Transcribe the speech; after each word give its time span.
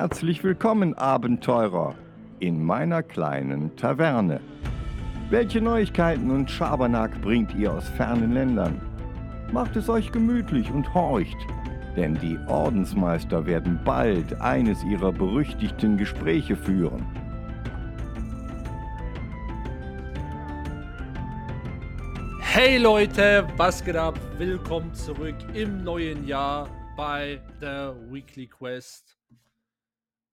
Herzlich 0.00 0.44
willkommen, 0.44 0.94
Abenteurer, 0.94 1.96
in 2.38 2.64
meiner 2.64 3.02
kleinen 3.02 3.74
Taverne. 3.74 4.40
Welche 5.28 5.60
Neuigkeiten 5.60 6.30
und 6.30 6.48
Schabernack 6.48 7.20
bringt 7.20 7.52
ihr 7.56 7.72
aus 7.72 7.88
fernen 7.88 8.32
Ländern? 8.32 8.80
Macht 9.50 9.74
es 9.74 9.88
euch 9.88 10.12
gemütlich 10.12 10.70
und 10.70 10.94
horcht, 10.94 11.36
denn 11.96 12.14
die 12.14 12.38
Ordensmeister 12.46 13.44
werden 13.44 13.80
bald 13.84 14.40
eines 14.40 14.84
ihrer 14.84 15.10
berüchtigten 15.10 15.96
Gespräche 15.96 16.54
führen. 16.54 17.04
Hey 22.38 22.78
Leute, 22.78 23.48
was 23.56 23.84
geht 23.84 23.96
ab? 23.96 24.16
Willkommen 24.36 24.94
zurück 24.94 25.34
im 25.54 25.82
neuen 25.82 26.24
Jahr 26.24 26.68
bei 26.96 27.40
der 27.60 27.96
Weekly 28.12 28.46
Quest. 28.46 29.17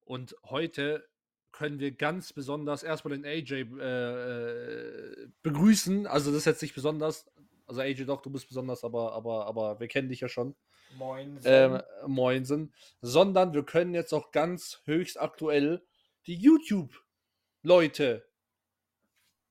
Und 0.06 0.36
heute 0.46 1.08
können 1.52 1.80
wir 1.80 1.92
ganz 1.92 2.34
besonders 2.34 2.84
erstmal 2.84 3.18
den 3.18 3.26
AJ 3.26 3.62
äh, 3.62 5.28
begrüßen. 5.42 6.06
Also 6.06 6.32
das 6.32 6.40
ist 6.40 6.46
jetzt 6.46 6.62
nicht 6.62 6.76
besonders. 6.76 7.26
Also 7.66 7.82
AJ 7.82 8.06
doch, 8.06 8.22
du 8.22 8.30
bist 8.30 8.48
besonders, 8.48 8.84
aber, 8.84 9.14
aber, 9.14 9.48
aber 9.48 9.80
wir 9.80 9.88
kennen 9.88 10.10
dich 10.10 10.20
ja 10.20 10.30
schon. 10.30 10.56
Moin. 10.98 11.40
Ähm, 11.44 11.82
Moinsen. 12.06 12.74
Sondern 13.02 13.54
wir 13.54 13.64
können 13.64 13.94
jetzt 13.94 14.14
auch 14.14 14.32
ganz 14.32 14.82
höchst 14.86 15.20
aktuell 15.20 15.84
die 16.28 16.36
YouTube-Leute 16.36 18.26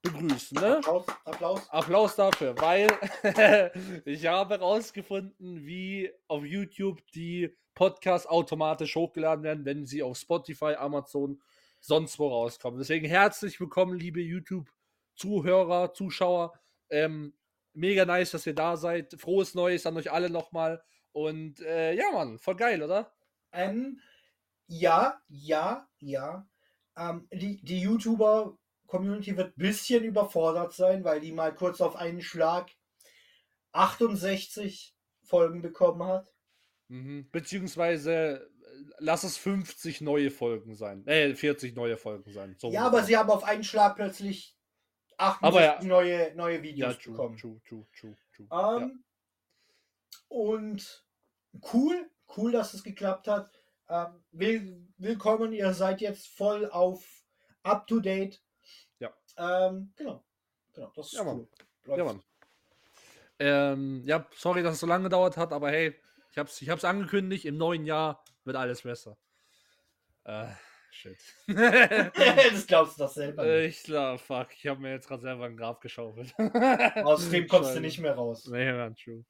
begrüßen. 0.02 0.60
Ne? 0.60 0.76
Applaus, 0.76 1.06
Applaus. 1.24 1.70
Applaus 1.70 2.16
dafür, 2.16 2.54
weil 2.58 2.88
ich 4.04 4.26
habe 4.26 4.54
herausgefunden, 4.54 5.64
wie 5.66 6.10
auf 6.28 6.44
YouTube 6.44 7.00
die 7.12 7.56
Podcasts 7.74 8.26
automatisch 8.26 8.96
hochgeladen 8.96 9.44
werden, 9.44 9.64
wenn 9.64 9.86
sie 9.86 10.02
auf 10.02 10.16
Spotify, 10.16 10.74
Amazon, 10.74 11.42
sonst 11.80 12.18
wo 12.18 12.28
rauskommen. 12.28 12.78
Deswegen 12.78 13.06
herzlich 13.06 13.60
willkommen, 13.60 13.98
liebe 13.98 14.20
YouTube-Zuhörer, 14.20 15.92
Zuschauer. 15.92 16.52
Ähm, 16.90 17.34
mega 17.72 18.04
nice, 18.04 18.30
dass 18.30 18.46
ihr 18.46 18.54
da 18.54 18.76
seid. 18.76 19.14
Frohes 19.18 19.54
Neues 19.54 19.86
an 19.86 19.96
euch 19.96 20.10
alle 20.10 20.30
nochmal. 20.30 20.82
Und 21.12 21.60
äh, 21.60 21.92
ja, 21.94 22.10
Mann, 22.12 22.38
voll 22.38 22.56
geil, 22.56 22.82
oder? 22.82 23.12
Ähm, 23.52 24.00
ja, 24.66 25.20
ja, 25.28 25.88
ja. 25.98 26.48
Ähm, 26.96 27.28
die, 27.32 27.62
die 27.62 27.80
YouTuber-Community 27.80 29.36
wird 29.36 29.56
ein 29.56 29.62
bisschen 29.62 30.04
überfordert 30.04 30.72
sein, 30.72 31.04
weil 31.04 31.20
die 31.20 31.32
mal 31.32 31.54
kurz 31.54 31.80
auf 31.80 31.96
einen 31.96 32.22
Schlag 32.22 32.70
68 33.72 34.96
Folgen 35.22 35.62
bekommen 35.62 36.04
hat. 36.04 36.33
Mhm. 36.88 37.28
Beziehungsweise 37.30 38.50
lass 38.98 39.24
es 39.24 39.36
50 39.36 40.00
neue 40.00 40.30
Folgen 40.30 40.74
sein. 40.74 41.06
Äh, 41.06 41.34
40 41.34 41.74
neue 41.74 41.96
Folgen 41.96 42.30
sein. 42.32 42.56
So 42.58 42.70
ja, 42.70 42.86
aber 42.86 43.02
sie 43.02 43.16
haben 43.16 43.30
auf 43.30 43.44
einen 43.44 43.64
Schlag 43.64 43.96
plötzlich 43.96 44.56
68 45.18 45.82
ja. 45.82 45.88
neue, 45.88 46.34
neue 46.34 46.62
Videos 46.62 46.94
ja, 46.94 47.00
true, 47.00 47.12
bekommen. 47.12 47.36
true, 47.36 47.60
true, 47.66 47.86
true, 47.98 48.16
true. 48.34 48.46
Ähm, 48.50 49.04
Und 50.28 51.06
cool, 51.72 52.10
cool, 52.36 52.52
dass 52.52 52.74
es 52.74 52.82
geklappt 52.82 53.28
hat. 53.28 53.50
Ähm, 53.88 54.24
will, 54.32 54.88
willkommen, 54.96 55.52
ihr 55.52 55.72
seid 55.74 56.00
jetzt 56.00 56.28
voll 56.28 56.68
auf 56.70 57.24
up 57.62 57.86
to 57.86 58.00
date. 58.00 58.42
Ja. 58.98 59.12
Ähm, 59.36 59.92
genau. 59.96 60.24
Genau, 60.72 60.90
das 60.96 61.06
ist 61.06 61.12
Ja, 61.12 61.24
Mann. 61.24 61.36
cool. 61.36 61.48
Läuft. 61.84 61.98
Ja, 61.98 62.04
Mann. 62.04 62.22
Ähm, 63.38 64.02
ja, 64.06 64.26
sorry, 64.36 64.62
dass 64.62 64.74
es 64.74 64.80
so 64.80 64.86
lange 64.86 65.04
gedauert 65.04 65.36
hat, 65.36 65.52
aber 65.52 65.70
hey, 65.70 65.94
ich 66.34 66.38
hab's, 66.38 66.60
ich 66.62 66.68
hab's 66.68 66.84
angekündigt, 66.84 67.44
im 67.44 67.56
neuen 67.56 67.86
Jahr 67.86 68.24
wird 68.42 68.56
alles 68.56 68.82
besser. 68.82 69.16
Äh, 70.24 70.48
shit. 70.90 71.16
das 71.46 72.66
glaubst 72.66 72.98
du 72.98 73.04
doch 73.04 73.12
selber. 73.12 73.44
Nicht. 73.44 73.78
ich 73.78 73.84
glaub, 73.84 74.18
fuck, 74.18 74.48
ich 74.56 74.66
habe 74.66 74.80
mir 74.80 74.90
jetzt 74.90 75.06
gerade 75.06 75.22
selber 75.22 75.44
einen 75.44 75.56
Grab 75.56 75.80
geschaufelt. 75.80 76.34
Aus 77.04 77.30
dem 77.30 77.46
kommst 77.46 77.76
du 77.76 77.80
nicht 77.80 78.00
mehr 78.00 78.16
raus. 78.16 78.48
Nee, 78.50 78.72
man, 78.72 78.96
true. 78.96 79.24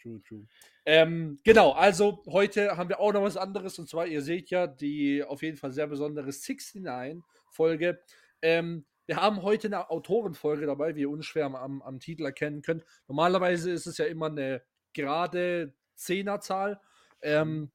True, 0.00 0.22
true. 0.22 0.46
Ähm, 0.84 1.40
genau, 1.42 1.72
also 1.72 2.22
heute 2.28 2.76
haben 2.76 2.90
wir 2.90 3.00
auch 3.00 3.12
noch 3.12 3.22
was 3.22 3.36
anderes 3.36 3.76
und 3.80 3.88
zwar, 3.88 4.06
ihr 4.06 4.22
seht 4.22 4.50
ja 4.50 4.68
die 4.68 5.24
auf 5.24 5.42
jeden 5.42 5.56
Fall 5.56 5.72
sehr 5.72 5.88
besondere 5.88 6.28
69-Folge. 6.28 8.00
Ähm, 8.40 8.86
wir 9.06 9.16
haben 9.16 9.42
heute 9.42 9.66
eine 9.66 9.90
Autorenfolge 9.90 10.66
dabei, 10.66 10.94
wie 10.94 11.00
ihr 11.00 11.10
unschwer 11.10 11.46
am, 11.46 11.82
am 11.82 11.98
Titel 11.98 12.24
erkennen 12.24 12.62
könnt. 12.62 12.84
Normalerweise 13.08 13.72
ist 13.72 13.86
es 13.86 13.98
ja 13.98 14.04
immer 14.04 14.26
eine 14.26 14.62
gerade 14.92 15.74
Zehnerzahl. 15.96 16.80
Ähm, 17.22 17.72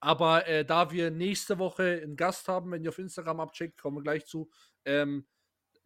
aber 0.00 0.46
äh, 0.46 0.64
da 0.64 0.90
wir 0.90 1.10
nächste 1.10 1.58
Woche 1.58 2.00
einen 2.02 2.16
Gast 2.16 2.48
haben, 2.48 2.70
wenn 2.70 2.82
ihr 2.82 2.90
auf 2.90 2.98
Instagram 2.98 3.40
abcheckt, 3.40 3.80
kommen 3.80 3.96
wir 3.96 4.02
gleich 4.02 4.26
zu, 4.26 4.50
ähm, 4.84 5.26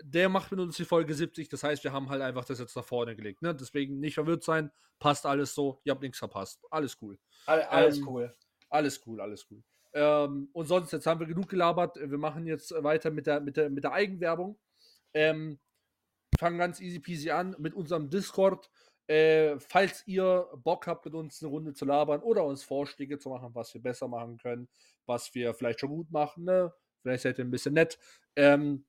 der 0.03 0.29
macht 0.29 0.51
mit 0.51 0.61
uns 0.61 0.77
die 0.77 0.85
Folge 0.85 1.15
70. 1.15 1.49
Das 1.49 1.63
heißt, 1.63 1.85
wir 1.85 1.93
haben 1.93 2.09
halt 2.09 2.23
einfach 2.23 2.45
das 2.45 2.59
jetzt 2.59 2.77
nach 2.77 2.85
vorne 2.85 3.15
gelegt. 3.17 3.43
Ne? 3.43 3.55
Deswegen 3.55 4.01
nicht 4.01 4.15
verwirrt 4.15 4.43
sein. 4.43 4.71
Passt 4.99 5.27
alles 5.27 5.55
so. 5.55 5.81
Ihr 5.85 5.93
habt 5.93 6.03
nichts 6.03 6.19
verpasst. 6.19 6.61
Alles 6.71 6.97
cool. 7.03 7.19
All, 7.47 7.63
alles 7.63 7.99
Ähm, 7.99 8.09
cool. 8.09 8.37
Alles 8.69 9.01
cool, 9.07 9.21
alles 9.21 9.47
cool. 9.51 9.63
Ähm, 9.93 10.49
und 10.53 10.67
sonst, 10.67 10.93
jetzt 10.93 11.07
haben 11.07 11.21
wir 11.21 11.27
genug 11.27 11.49
gelabert. 11.49 11.97
Wir 11.97 12.19
machen 12.19 12.47
jetzt 12.47 12.73
weiter 12.83 13.11
mit 13.11 13.27
der, 13.27 13.41
mit 13.41 13.57
der, 13.57 13.71
mit 13.71 13.85
der 13.85 13.93
Eigenwerbung. 13.93 14.59
Ähm, 15.13 15.59
fangen 16.39 16.59
ganz 16.59 16.81
easy 16.81 17.01
peasy 17.01 17.31
an 17.31 17.57
mit 17.59 17.75
unserem 17.75 18.09
Discord. 18.11 18.71
Äh, 19.11 19.59
falls 19.59 20.07
ihr 20.07 20.47
Bock 20.63 20.87
habt, 20.87 21.05
mit 21.05 21.15
uns 21.15 21.43
eine 21.43 21.51
Runde 21.51 21.73
zu 21.73 21.85
labern 21.85 22.21
oder 22.21 22.45
uns 22.45 22.63
Vorschläge 22.63 23.19
zu 23.19 23.31
machen, 23.31 23.51
was 23.55 23.75
wir 23.75 23.83
besser 23.83 24.07
machen 24.07 24.37
können, 24.37 24.69
was 25.05 25.35
wir 25.35 25.53
vielleicht 25.53 25.81
schon 25.81 25.89
gut 25.89 26.13
machen, 26.13 26.45
ne? 26.45 26.73
Vielleicht 27.03 27.25
seid 27.25 27.39
ihr 27.39 27.45
ein 27.45 27.51
bisschen 27.51 27.75
nett. 27.75 27.99
Ähm, 28.37 28.85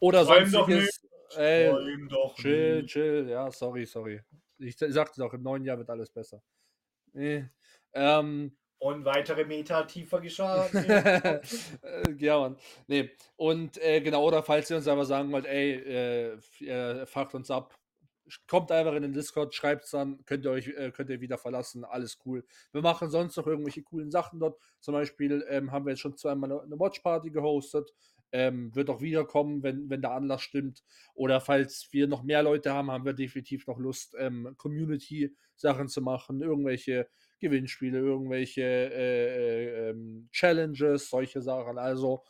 oder 0.00 0.26
doch 0.26 0.34
sonstiges. 0.34 1.08
Ey, 1.34 1.72
doch 2.10 2.34
Chill, 2.34 2.82
nicht. 2.82 2.92
chill, 2.92 3.26
ja, 3.30 3.50
sorry, 3.50 3.86
sorry. 3.86 4.20
Ich 4.58 4.76
sagte 4.76 5.22
doch, 5.22 5.32
im 5.32 5.42
neuen 5.42 5.64
Jahr 5.64 5.78
wird 5.78 5.88
alles 5.88 6.10
besser. 6.10 6.42
Nee. 7.14 7.46
Ähm, 7.94 8.54
Und 8.80 9.06
weitere 9.06 9.46
Meter 9.46 9.86
tiefer 9.86 10.20
geschaut. 10.20 10.74
äh, 10.74 11.40
ja, 12.18 12.38
Mann. 12.38 12.58
Nee. 12.86 13.12
Und 13.36 13.78
äh, 13.82 14.02
genau, 14.02 14.24
oder 14.26 14.42
falls 14.42 14.70
ihr 14.70 14.76
uns 14.76 14.88
einfach 14.88 15.06
sagen 15.06 15.32
wollt, 15.32 15.46
ey, 15.46 15.72
äh, 15.72 16.38
ihr 16.58 17.06
fragt 17.06 17.34
uns 17.34 17.50
ab, 17.50 17.77
kommt 18.46 18.70
einfach 18.72 18.94
in 18.94 19.02
den 19.02 19.12
Discord, 19.12 19.54
schreibt 19.54 19.84
es 19.84 19.90
dann, 19.90 20.24
könnt 20.24 20.44
ihr 20.44 20.50
euch, 20.50 20.68
äh, 20.68 20.90
könnt 20.90 21.10
ihr 21.10 21.20
wieder 21.20 21.38
verlassen, 21.38 21.84
alles 21.84 22.18
cool. 22.24 22.44
Wir 22.72 22.82
machen 22.82 23.10
sonst 23.10 23.36
noch 23.36 23.46
irgendwelche 23.46 23.82
coolen 23.82 24.10
Sachen 24.10 24.40
dort. 24.40 24.58
Zum 24.80 24.94
Beispiel 24.94 25.44
ähm, 25.48 25.72
haben 25.72 25.86
wir 25.86 25.90
jetzt 25.90 26.00
schon 26.00 26.16
zweimal 26.16 26.52
eine, 26.52 26.62
eine 26.62 26.78
Watchparty 26.78 27.30
gehostet. 27.30 27.92
Ähm, 28.30 28.74
wird 28.74 28.90
auch 28.90 29.00
wiederkommen, 29.00 29.62
wenn, 29.62 29.88
wenn 29.88 30.02
der 30.02 30.12
Anlass 30.12 30.42
stimmt. 30.42 30.84
Oder 31.14 31.40
falls 31.40 31.88
wir 31.92 32.06
noch 32.06 32.22
mehr 32.22 32.42
Leute 32.42 32.72
haben, 32.72 32.90
haben 32.90 33.06
wir 33.06 33.14
definitiv 33.14 33.66
noch 33.66 33.78
Lust, 33.78 34.14
ähm, 34.18 34.54
Community-Sachen 34.58 35.88
zu 35.88 36.02
machen, 36.02 36.42
irgendwelche 36.42 37.08
Gewinnspiele, 37.40 37.98
irgendwelche 37.98 38.62
äh, 38.62 39.88
äh, 39.88 39.90
ähm, 39.90 40.28
Challenges, 40.32 41.08
solche 41.08 41.40
Sachen. 41.40 41.78
Also 41.78 42.22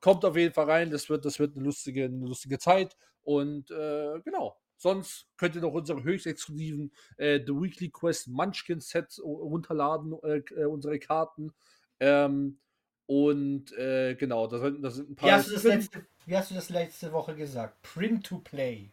kommt 0.00 0.24
auf 0.24 0.36
jeden 0.36 0.54
Fall 0.54 0.70
rein, 0.70 0.90
das 0.90 1.10
wird, 1.10 1.24
das 1.24 1.38
wird 1.38 1.56
eine 1.56 1.64
lustige, 1.64 2.04
eine 2.04 2.26
lustige 2.26 2.58
Zeit. 2.58 2.96
Und 3.22 3.70
äh, 3.70 4.20
genau. 4.24 4.56
Sonst 4.82 5.28
könnt 5.36 5.54
ihr 5.54 5.60
noch 5.60 5.74
unsere 5.74 6.02
höchst 6.02 6.26
exklusiven 6.26 6.90
äh, 7.16 7.38
The 7.38 7.52
Weekly 7.52 7.88
Quest 7.88 8.26
Munchkin 8.26 8.80
Sets 8.80 9.22
runterladen, 9.22 10.18
äh, 10.24 10.38
äh, 10.56 10.64
unsere 10.64 10.98
Karten. 10.98 11.52
Ähm, 12.00 12.58
und 13.06 13.70
äh, 13.78 14.16
genau, 14.16 14.48
da 14.48 14.58
sind, 14.58 14.82
da 14.82 14.90
sind 14.90 15.10
ein 15.10 15.14
paar. 15.14 15.28
Wie 15.28 15.32
hast, 15.34 15.52
das 15.52 15.62
letzte, 15.62 16.04
wie 16.26 16.36
hast 16.36 16.50
du 16.50 16.56
das 16.56 16.68
letzte 16.68 17.12
Woche 17.12 17.36
gesagt? 17.36 17.80
Print 17.82 18.26
to 18.26 18.38
play. 18.38 18.90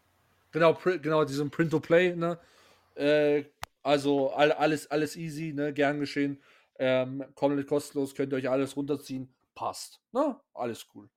Genau, 0.51 0.73
pri 0.73 0.99
genau, 0.99 1.25
diesen 1.25 1.49
Print-to-Play, 1.49 2.15
ne? 2.15 2.37
Äh, 2.93 3.45
also 3.81 4.29
all, 4.29 4.51
alles, 4.51 4.91
alles 4.91 5.15
easy, 5.15 5.53
ne? 5.53 5.73
Gern 5.73 5.99
geschehen. 5.99 6.39
Ähm, 6.77 7.25
komplett 7.33 7.65
kostenlos, 7.65 8.13
könnt 8.13 8.31
ihr 8.31 8.37
euch 8.37 8.49
alles 8.49 8.77
runterziehen. 8.77 9.33
Passt. 9.55 9.99
Ne? 10.11 10.39
Alles 10.53 10.85
cool. 10.93 11.09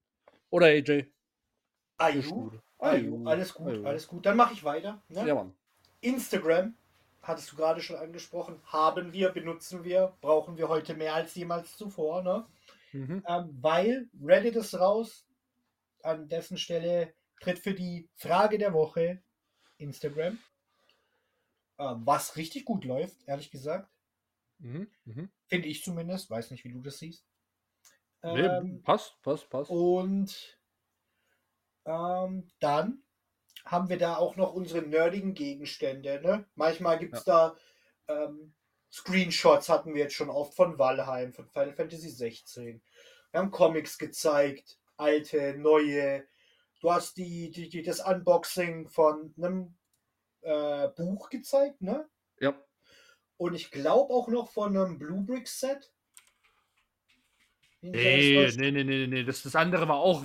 Oder 0.48 0.68
AJ? 0.68 1.00
Ist 1.00 1.08
Ayu. 1.98 2.52
Ayu. 2.82 3.26
Alles 3.26 3.54
gut, 3.54 3.68
Ayu. 3.68 3.86
alles 3.86 4.06
gut. 4.08 4.26
Dann 4.26 4.36
mache 4.36 4.52
ich 4.54 4.64
weiter. 4.64 5.02
Ne? 5.08 5.26
Ja, 5.26 5.34
Mann. 5.34 5.54
Instagram, 6.00 6.74
hattest 7.22 7.52
du 7.52 7.56
gerade 7.56 7.80
schon 7.80 7.96
angesprochen, 7.96 8.60
haben 8.64 9.12
wir, 9.12 9.28
benutzen 9.30 9.84
wir, 9.84 10.16
brauchen 10.20 10.56
wir 10.56 10.68
heute 10.68 10.94
mehr 10.94 11.14
als 11.14 11.34
jemals 11.34 11.76
zuvor, 11.76 12.22
ne? 12.22 12.46
Mhm. 12.92 13.22
Ähm, 13.26 13.58
weil 13.60 14.08
Reddit 14.22 14.56
ist 14.56 14.74
raus. 14.74 15.26
An 16.02 16.28
dessen 16.28 16.58
Stelle 16.58 17.14
tritt 17.40 17.60
für 17.60 17.74
die 17.74 18.08
Frage 18.16 18.58
der 18.58 18.72
Woche 18.72 19.22
Instagram. 19.78 20.38
Ähm, 21.78 22.02
was 22.04 22.36
richtig 22.36 22.64
gut 22.64 22.84
läuft, 22.84 23.16
ehrlich 23.26 23.50
gesagt. 23.50 23.88
Mhm. 24.58 24.88
Mhm. 25.04 25.30
Finde 25.46 25.68
ich 25.68 25.82
zumindest. 25.84 26.28
Weiß 26.28 26.50
nicht, 26.50 26.64
wie 26.64 26.72
du 26.72 26.80
das 26.80 26.98
siehst. 26.98 27.24
Nee, 28.24 28.40
Ähm, 28.42 28.82
passt, 28.82 29.20
passt, 29.22 29.48
passt. 29.48 29.70
und 29.70 30.58
ähm, 31.84 32.48
dann 32.60 33.02
haben 33.64 33.88
wir 33.88 33.98
da 33.98 34.16
auch 34.16 34.36
noch 34.36 34.52
unsere 34.54 34.82
nerdigen 34.82 35.34
Gegenstände. 35.34 36.20
Ne? 36.22 36.44
Manchmal 36.54 36.98
gibt 36.98 37.14
es 37.14 37.24
da 37.24 37.56
ähm, 38.08 38.54
Screenshots, 38.90 39.68
hatten 39.68 39.94
wir 39.94 40.02
jetzt 40.02 40.14
schon 40.14 40.30
oft 40.30 40.54
von 40.54 40.78
Valheim, 40.78 41.32
von 41.32 41.48
Final 41.48 41.72
Fantasy 41.72 42.10
16, 42.10 42.82
Wir 43.30 43.40
haben 43.40 43.50
Comics 43.50 43.98
gezeigt, 43.98 44.78
alte, 44.96 45.54
neue. 45.56 46.26
Du 46.80 46.92
hast 46.92 47.16
die, 47.16 47.50
die, 47.50 47.68
die 47.68 47.82
das 47.82 48.00
Unboxing 48.00 48.88
von 48.88 49.32
einem 49.38 49.74
äh, 50.42 50.88
Buch 50.88 51.30
gezeigt, 51.30 51.80
ne? 51.80 52.08
Ja. 52.40 52.54
Und 53.36 53.54
ich 53.54 53.70
glaube 53.70 54.12
auch 54.12 54.28
noch 54.28 54.50
von 54.50 54.76
einem 54.76 54.98
Blue 54.98 55.22
Brick 55.22 55.48
Set. 55.48 55.92
Nee, 57.80 58.52
nee, 58.56 58.70
nee, 58.70 58.84
nee, 58.84 59.06
nee. 59.06 59.24
Das, 59.24 59.42
das 59.42 59.56
andere 59.56 59.88
war 59.88 59.96
auch, 59.96 60.24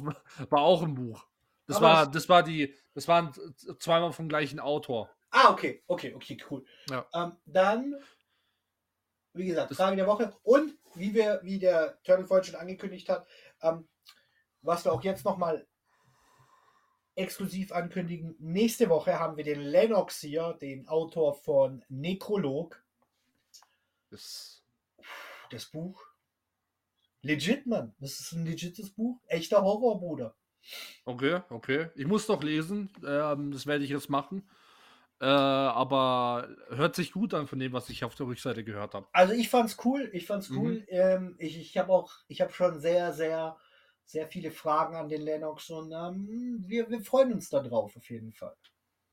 war 0.49 0.61
auch 0.61 0.83
ein 0.83 0.93
Buch. 0.93 1.25
Das 1.67 1.77
Aber 1.77 1.85
war, 1.87 2.11
das 2.11 2.29
war 2.29 2.43
die, 2.43 2.73
das 2.93 3.07
waren 3.07 3.33
zweimal 3.79 4.13
vom 4.13 4.29
gleichen 4.29 4.59
Autor. 4.59 5.09
Ah, 5.29 5.51
okay, 5.51 5.83
okay, 5.87 6.13
okay, 6.15 6.37
cool. 6.49 6.65
Ja. 6.89 7.05
Ähm, 7.13 7.33
dann, 7.45 7.95
wie 9.33 9.45
gesagt, 9.47 9.69
Das- 9.71 9.77
Frage 9.77 9.97
der 9.97 10.07
Woche. 10.07 10.33
Und 10.43 10.77
wie 10.95 11.13
wir, 11.13 11.41
wie 11.43 11.59
der 11.59 12.01
Turtle 12.03 12.25
vorhin 12.25 12.45
schon 12.45 12.55
angekündigt 12.55 13.09
hat, 13.09 13.27
ähm, 13.61 13.87
was 14.61 14.85
wir 14.85 14.93
auch 14.93 15.03
jetzt 15.03 15.25
nochmal 15.25 15.67
exklusiv 17.15 17.71
ankündigen, 17.71 18.35
nächste 18.39 18.89
Woche 18.89 19.19
haben 19.19 19.35
wir 19.37 19.43
den 19.43 19.59
Lennox 19.59 20.21
hier, 20.21 20.53
den 20.61 20.87
Autor 20.87 21.33
von 21.35 21.83
Nekrolog, 21.89 22.81
Das, 24.09 24.63
das 25.51 25.65
Buch. 25.65 26.01
Legit, 27.21 27.65
Mann. 27.65 27.93
Das 27.99 28.19
ist 28.21 28.31
ein 28.31 28.45
legites 28.45 28.91
Buch. 28.91 29.19
Echter 29.25 29.61
Horror, 29.63 29.99
Bruder. 29.99 30.36
Okay, 31.05 31.41
okay. 31.49 31.89
Ich 31.95 32.05
muss 32.07 32.27
doch 32.27 32.43
lesen. 32.43 32.89
Ähm, 33.05 33.51
das 33.51 33.65
werde 33.67 33.83
ich 33.83 33.89
jetzt 33.89 34.09
machen. 34.09 34.43
Äh, 35.21 35.25
aber 35.27 36.49
hört 36.69 36.95
sich 36.95 37.11
gut 37.11 37.33
an 37.33 37.47
von 37.47 37.59
dem, 37.59 37.73
was 37.73 37.89
ich 37.89 38.03
auf 38.03 38.15
der 38.15 38.27
Rückseite 38.27 38.63
gehört 38.63 38.93
habe. 38.95 39.07
Also 39.11 39.33
ich 39.33 39.49
fand's 39.49 39.77
cool, 39.83 40.09
ich 40.13 40.25
fand's 40.27 40.49
Mhm. 40.49 40.55
cool. 40.55 40.85
Ähm, 40.89 41.35
ich 41.39 41.57
ich 41.59 41.77
habe 41.77 41.91
auch, 41.91 42.13
ich 42.27 42.39
habe 42.41 42.53
schon 42.53 42.79
sehr, 42.79 43.11
sehr, 43.13 43.57
sehr 44.05 44.27
viele 44.29 44.51
Fragen 44.51 44.95
an 44.95 45.09
den 45.09 45.21
Lennox 45.21 45.69
und 45.69 45.91
ähm, 45.91 46.63
wir, 46.67 46.89
wir 46.89 47.01
freuen 47.01 47.33
uns 47.33 47.49
da 47.49 47.61
drauf 47.61 47.95
auf 47.97 48.09
jeden 48.09 48.31
Fall. 48.33 48.55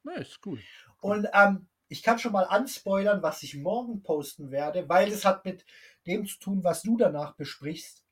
Ja, 0.05 0.13
ist 0.13 0.41
cool. 0.47 0.67
Und 1.01 1.29
ähm, 1.33 1.69
ich 1.89 2.03
kann 2.03 2.19
schon 2.19 2.33
mal 2.33 2.45
anspoilern, 2.47 3.23
was 3.23 3.43
ich 3.45 3.55
morgen 3.55 4.03
posten 4.03 4.51
werde, 4.51 4.89
weil 4.89 5.09
es 5.13 5.25
hat 5.25 5.45
mit 5.45 5.65
dem 6.07 6.27
zu 6.27 6.39
tun, 6.41 6.65
was 6.65 6.83
du 6.83 6.97
danach 6.97 7.37
besprichst. 7.37 8.05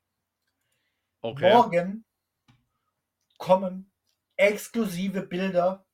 Okay. 1.24 1.62
Morgen 1.62 2.04
kommen 3.42 3.90
exklusive 4.36 5.22
Bilder 5.22 5.84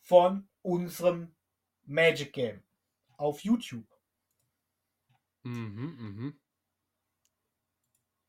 von 0.00 0.48
unserem 0.62 1.36
Magic 1.84 2.32
Game 2.32 2.62
auf 3.18 3.40
YouTube. 3.44 3.86
Mhm, 5.42 5.96
mhm. 5.98 6.40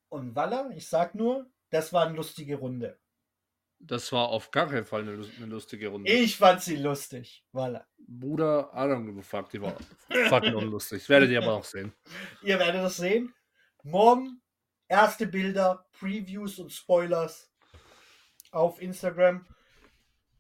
Und 0.10 0.36
Walla, 0.36 0.70
ich 0.72 0.90
sag 0.90 1.16
nur, 1.16 1.50
das 1.70 1.94
war 1.94 2.08
eine 2.08 2.18
lustige 2.18 2.58
Runde. 2.58 3.00
Das 3.80 4.12
war 4.12 4.28
auf 4.28 4.52
gar 4.52 4.68
keinen 4.68 4.86
Fall 4.86 5.04
eine, 5.04 5.26
eine 5.38 5.46
lustige 5.46 5.88
Runde. 5.88 6.12
Ich 6.12 6.36
fand 6.36 6.62
sie 6.62 6.76
lustig. 6.76 7.46
Walla. 7.54 7.88
Bruder, 8.00 8.70
I 8.74 8.80
don't 8.80 9.06
give 9.06 9.18
a 9.18 9.24
fuck, 9.24 9.50
die 9.50 9.62
war 9.62 9.78
fucking 10.28 10.56
unlustig. 10.56 11.04
Das 11.04 11.10
werdet 11.10 11.30
ihr 11.30 11.42
aber 11.42 11.56
noch 11.56 11.64
sehen. 11.64 11.94
Ihr 12.44 12.60
werdet 12.60 12.84
es 12.84 12.98
sehen. 12.98 13.34
Morgen 13.84 14.42
erste 14.90 15.28
Bilder, 15.28 15.86
Previews 15.98 16.60
und 16.60 16.74
Spoilers 16.74 17.50
auf 18.52 18.82
Instagram. 18.82 19.46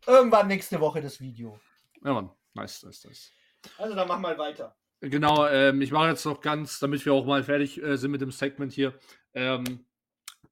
Irgendwann 0.05 0.47
nächste 0.47 0.79
Woche 0.81 1.01
das 1.01 1.21
Video. 1.21 1.59
Ja, 2.03 2.13
Mann. 2.13 2.31
Nice, 2.53 2.83
nice, 2.83 3.05
nice. 3.05 3.31
Also 3.77 3.95
dann 3.95 4.07
mach 4.07 4.19
mal 4.19 4.37
weiter. 4.37 4.75
Genau, 5.01 5.47
ähm, 5.47 5.81
ich 5.81 5.91
mache 5.91 6.09
jetzt 6.09 6.25
noch 6.25 6.41
ganz, 6.41 6.79
damit 6.79 7.05
wir 7.05 7.13
auch 7.13 7.25
mal 7.25 7.43
fertig 7.43 7.81
äh, 7.81 7.97
sind 7.97 8.11
mit 8.11 8.21
dem 8.21 8.31
Segment 8.31 8.73
hier. 8.73 8.97
Ähm, 9.33 9.85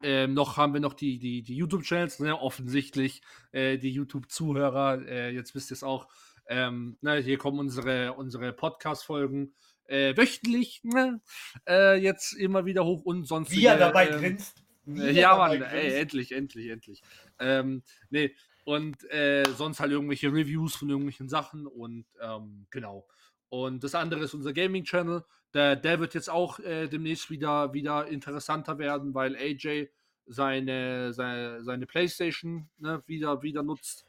ähm, 0.03 0.33
noch 0.33 0.57
haben 0.57 0.73
wir 0.73 0.79
noch 0.79 0.93
die, 0.93 1.17
die, 1.17 1.41
die 1.41 1.57
YouTube-Channels, 1.57 2.19
ne? 2.19 2.39
offensichtlich 2.39 3.21
äh, 3.51 3.77
die 3.77 3.91
YouTube-Zuhörer, 3.91 5.05
äh, 5.05 5.31
jetzt 5.31 5.55
wisst 5.55 5.71
ihr 5.71 5.75
es 5.75 5.83
auch. 5.83 6.07
Ähm, 6.49 6.97
ne, 7.01 7.17
hier 7.17 7.37
kommen 7.37 7.59
unsere, 7.59 8.13
unsere 8.13 8.53
Podcast-Folgen 8.53 9.53
äh, 9.87 10.15
wöchentlich 10.15 10.81
ne? 10.83 11.21
äh, 11.67 11.99
jetzt 11.99 12.33
immer 12.33 12.65
wieder 12.65 12.85
hoch 12.85 13.03
und 13.03 13.25
sonst. 13.25 13.51
Wie 13.51 13.65
er 13.65 13.77
dabei 13.77 14.09
ähm, 14.09 14.19
grinst. 14.19 14.63
Wie 14.85 15.01
äh, 15.01 15.11
Ja, 15.11 15.35
Mann, 15.37 15.61
ey, 15.61 15.99
endlich, 15.99 16.31
endlich, 16.31 16.69
endlich. 16.69 17.01
Ähm, 17.39 17.83
nee, 18.09 18.35
und 18.63 19.09
äh, 19.11 19.45
sonst 19.55 19.79
halt 19.79 19.91
irgendwelche 19.91 20.27
Reviews 20.27 20.75
von 20.75 20.89
irgendwelchen 20.89 21.29
Sachen 21.29 21.67
und 21.67 22.05
ähm, 22.21 22.67
genau. 22.69 23.07
Und 23.49 23.83
das 23.83 23.95
andere 23.95 24.21
ist 24.21 24.33
unser 24.33 24.53
Gaming-Channel. 24.53 25.23
Der, 25.53 25.75
der 25.77 25.99
wird 25.99 26.13
jetzt 26.13 26.29
auch 26.29 26.59
äh, 26.59 26.87
demnächst 26.87 27.29
wieder, 27.29 27.73
wieder 27.73 28.07
interessanter 28.07 28.77
werden, 28.77 29.13
weil 29.13 29.35
AJ 29.37 29.87
seine, 30.25 31.13
seine, 31.13 31.63
seine 31.63 31.85
Playstation 31.85 32.69
ne, 32.77 33.01
wieder, 33.07 33.41
wieder 33.41 33.63
nutzt. 33.63 34.05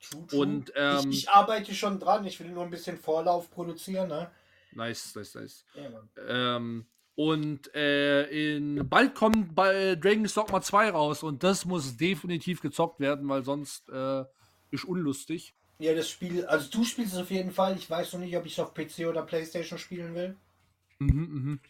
True, 0.00 0.26
true. 0.26 0.40
Und 0.40 0.72
ähm, 0.76 1.10
ich, 1.10 1.20
ich 1.20 1.30
arbeite 1.30 1.74
schon 1.74 1.98
dran. 1.98 2.26
Ich 2.26 2.38
will 2.40 2.50
nur 2.50 2.64
ein 2.64 2.70
bisschen 2.70 2.98
Vorlauf 2.98 3.50
produzieren. 3.50 4.08
Ne? 4.08 4.30
Nice, 4.74 5.14
nice, 5.14 5.34
nice. 5.34 5.64
Ja. 5.74 6.56
Ähm, 6.56 6.86
und 7.16 7.72
äh, 7.74 8.56
in, 8.56 8.88
bald 8.88 9.14
kommt 9.14 9.54
bei 9.54 9.94
Dragon's 9.94 10.34
Dogma 10.34 10.60
2 10.60 10.90
raus 10.90 11.22
und 11.22 11.44
das 11.44 11.64
muss 11.64 11.96
definitiv 11.96 12.60
gezockt 12.60 12.98
werden, 12.98 13.28
weil 13.28 13.44
sonst 13.44 13.88
äh, 13.88 14.24
ist 14.70 14.84
unlustig. 14.84 15.54
ja, 15.78 15.94
das 15.94 16.08
Spiel, 16.10 16.44
also 16.46 16.68
du 16.70 16.84
spielst 16.84 17.14
es 17.14 17.20
auf 17.20 17.30
jeden 17.30 17.52
Fall. 17.52 17.76
Ich 17.76 17.88
weiß 17.88 18.12
noch 18.14 18.20
nicht, 18.20 18.36
ob 18.36 18.46
ich 18.46 18.52
es 18.52 18.58
auf 18.58 18.74
PC 18.74 19.06
oder 19.08 19.22
Playstation 19.22 19.78
spielen 19.78 20.14
will. 20.14 20.36
Mhm, 20.98 21.08
mhm. 21.08 21.60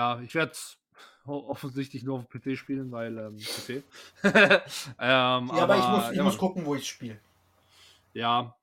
Ja, 0.00 0.20
ich 0.20 0.34
werde 0.34 0.52
es 0.52 0.78
offensichtlich 1.24 2.02
nur 2.02 2.18
auf 2.18 2.28
PC 2.28 2.56
spielen, 2.56 2.90
weil 2.90 3.18
ähm, 3.18 3.36
PC. 3.36 3.68
ähm, 4.24 4.62
Ja, 4.98 5.48
aber, 5.50 5.76
ich 5.76 5.88
muss, 5.88 6.10
ich 6.10 6.16
ja, 6.16 6.24
muss 6.24 6.38
gucken, 6.38 6.64
wo 6.64 6.74
ich 6.74 6.88
spiele. 6.88 7.20
Ja, 8.14 8.56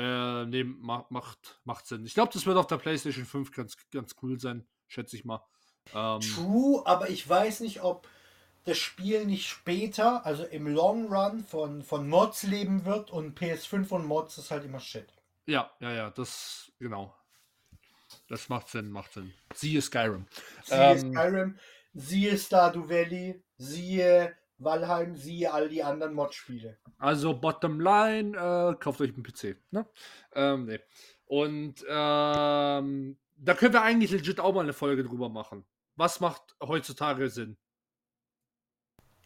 äh, 0.00 0.46
nee, 0.46 0.64
ma 0.64 1.06
macht, 1.10 1.60
macht 1.64 1.86
Sinn. 1.86 2.06
Ich 2.06 2.14
glaube, 2.14 2.32
das 2.32 2.46
wird 2.46 2.56
auf 2.56 2.66
der 2.66 2.78
PlayStation 2.78 3.26
5 3.26 3.52
ganz, 3.52 3.76
ganz 3.92 4.14
cool 4.22 4.40
sein, 4.40 4.66
schätze 4.88 5.16
ich 5.16 5.24
mal. 5.24 5.44
Ähm, 5.94 6.20
True, 6.20 6.82
aber 6.86 7.10
ich 7.10 7.28
weiß 7.28 7.60
nicht, 7.60 7.82
ob 7.82 8.08
das 8.64 8.78
Spiel 8.78 9.26
nicht 9.26 9.46
später, 9.46 10.24
also 10.24 10.44
im 10.44 10.66
Long 10.66 11.12
Run, 11.12 11.44
von, 11.44 11.82
von 11.82 12.08
Mods 12.08 12.44
leben 12.44 12.84
wird 12.84 13.10
und 13.10 13.38
PS5 13.38 13.88
und 13.90 14.06
Mods 14.06 14.38
ist 14.38 14.50
halt 14.50 14.64
immer 14.64 14.80
Shit. 14.80 15.08
ja, 15.46 15.70
ja, 15.80 15.92
ja, 15.92 16.10
das, 16.10 16.72
genau. 16.78 17.14
Das 18.28 18.48
macht 18.48 18.68
Sinn, 18.68 18.90
macht 18.90 19.12
Sinn. 19.12 19.32
Siehe 19.54 19.82
Skyrim. 19.82 20.26
Siehe 20.64 20.78
Ähm, 20.78 21.12
Skyrim, 21.12 21.58
siehe 21.94 22.38
Stardew 22.38 22.88
Valley, 22.88 23.42
siehe 23.58 24.36
Valheim, 24.60 25.16
siehe 25.16 25.52
all 25.52 25.68
die 25.68 25.82
anderen 25.82 26.14
Mod-Spiele. 26.14 26.78
Also 26.98 27.34
bottom 27.34 27.80
line, 27.80 28.36
äh, 28.36 28.74
kauft 28.78 29.00
euch 29.00 29.14
einen 29.14 29.22
PC. 29.22 29.56
Ne? 29.70 29.86
Ähm, 30.34 30.66
nee. 30.66 30.80
Und 31.26 31.84
ähm, 31.88 33.16
da 33.36 33.54
können 33.54 33.72
wir 33.72 33.82
eigentlich 33.82 34.10
legit 34.10 34.40
auch 34.40 34.54
mal 34.54 34.62
eine 34.62 34.72
Folge 34.72 35.02
drüber 35.02 35.28
machen. 35.28 35.64
Was 35.96 36.20
macht 36.20 36.42
heutzutage 36.62 37.28
Sinn? 37.30 37.56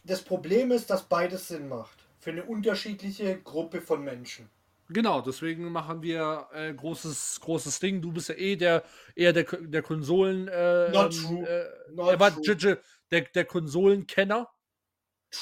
Das 0.03 0.21
Problem 0.21 0.71
ist, 0.71 0.89
dass 0.89 1.03
beides 1.03 1.47
Sinn 1.47 1.67
macht. 1.67 2.05
Für 2.19 2.31
eine 2.31 2.43
unterschiedliche 2.43 3.39
Gruppe 3.41 3.81
von 3.81 4.03
Menschen. 4.03 4.49
Genau, 4.89 5.21
deswegen 5.21 5.71
machen 5.71 6.03
wir 6.03 6.47
äh, 6.53 6.73
großes, 6.73 7.39
großes 7.41 7.79
Ding. 7.79 8.01
Du 8.01 8.11
bist 8.11 8.29
ja 8.29 8.35
eh 8.35 8.55
der 8.55 8.83
eher 9.15 9.33
der, 9.33 9.43
der 9.43 9.81
Konsolen. 9.81 10.47
Äh, 10.47 10.91
Not 10.91 11.15
ähm, 11.15 11.23
true. 11.23 11.47
Äh, 11.47 11.91
Not 11.93 12.47
äh, 12.47 12.55
true. 12.55 12.79
Der, 13.11 13.21
der 13.21 13.45
Konsolenkenner. 13.45 14.47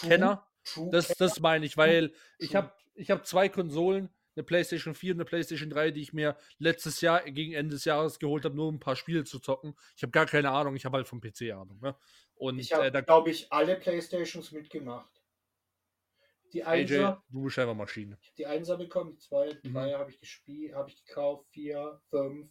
Kenner. 0.01 0.47
True, 0.63 0.89
Das, 0.91 1.07
das 1.09 1.39
meine 1.39 1.65
ich, 1.65 1.75
weil 1.77 2.13
ich 2.37 2.55
habe 2.55 2.71
ich 2.95 3.09
hab 3.11 3.25
zwei 3.25 3.49
Konsolen, 3.49 4.09
eine 4.35 4.43
PlayStation 4.43 4.95
4 4.95 5.13
und 5.13 5.17
eine 5.17 5.25
PlayStation 5.25 5.69
3, 5.69 5.91
die 5.91 6.01
ich 6.01 6.13
mir 6.13 6.35
letztes 6.57 7.01
Jahr 7.01 7.21
gegen 7.23 7.53
Ende 7.53 7.75
des 7.75 7.85
Jahres 7.85 8.17
geholt 8.17 8.45
habe, 8.45 8.55
nur 8.55 8.67
um 8.67 8.75
ein 8.75 8.79
paar 8.79 8.95
Spiele 8.95 9.23
zu 9.25 9.39
zocken. 9.39 9.75
Ich 9.95 10.01
habe 10.03 10.11
gar 10.11 10.25
keine 10.25 10.49
Ahnung, 10.51 10.75
ich 10.75 10.85
habe 10.85 10.97
halt 10.97 11.07
vom 11.07 11.21
PC 11.21 11.51
Ahnung. 11.51 11.79
Ne? 11.81 11.95
Und 12.35 12.57
Ich 12.59 12.71
äh, 12.71 12.75
habe, 12.75 12.91
da, 12.91 13.01
glaube 13.01 13.29
ich, 13.29 13.51
alle 13.51 13.75
Playstations 13.75 14.51
mitgemacht. 14.51 15.09
Die 16.53 16.63
AJ, 16.63 16.81
Einser, 16.81 17.23
du 17.29 17.43
bist 17.43 17.59
einfach 17.59 17.75
Maschine. 17.75 18.17
die 18.37 18.45
Einser 18.45 18.77
bekommen, 18.77 19.11
die 19.11 19.17
zwei, 19.17 19.59
Mhm. 19.63 19.73
drei 19.73 19.93
habe 19.93 20.11
ich 20.11 20.19
gespielt, 20.19 20.73
habe 20.75 20.89
ich 20.89 21.03
gekauft, 21.05 21.47
vier, 21.49 21.99
fünf, 22.09 22.49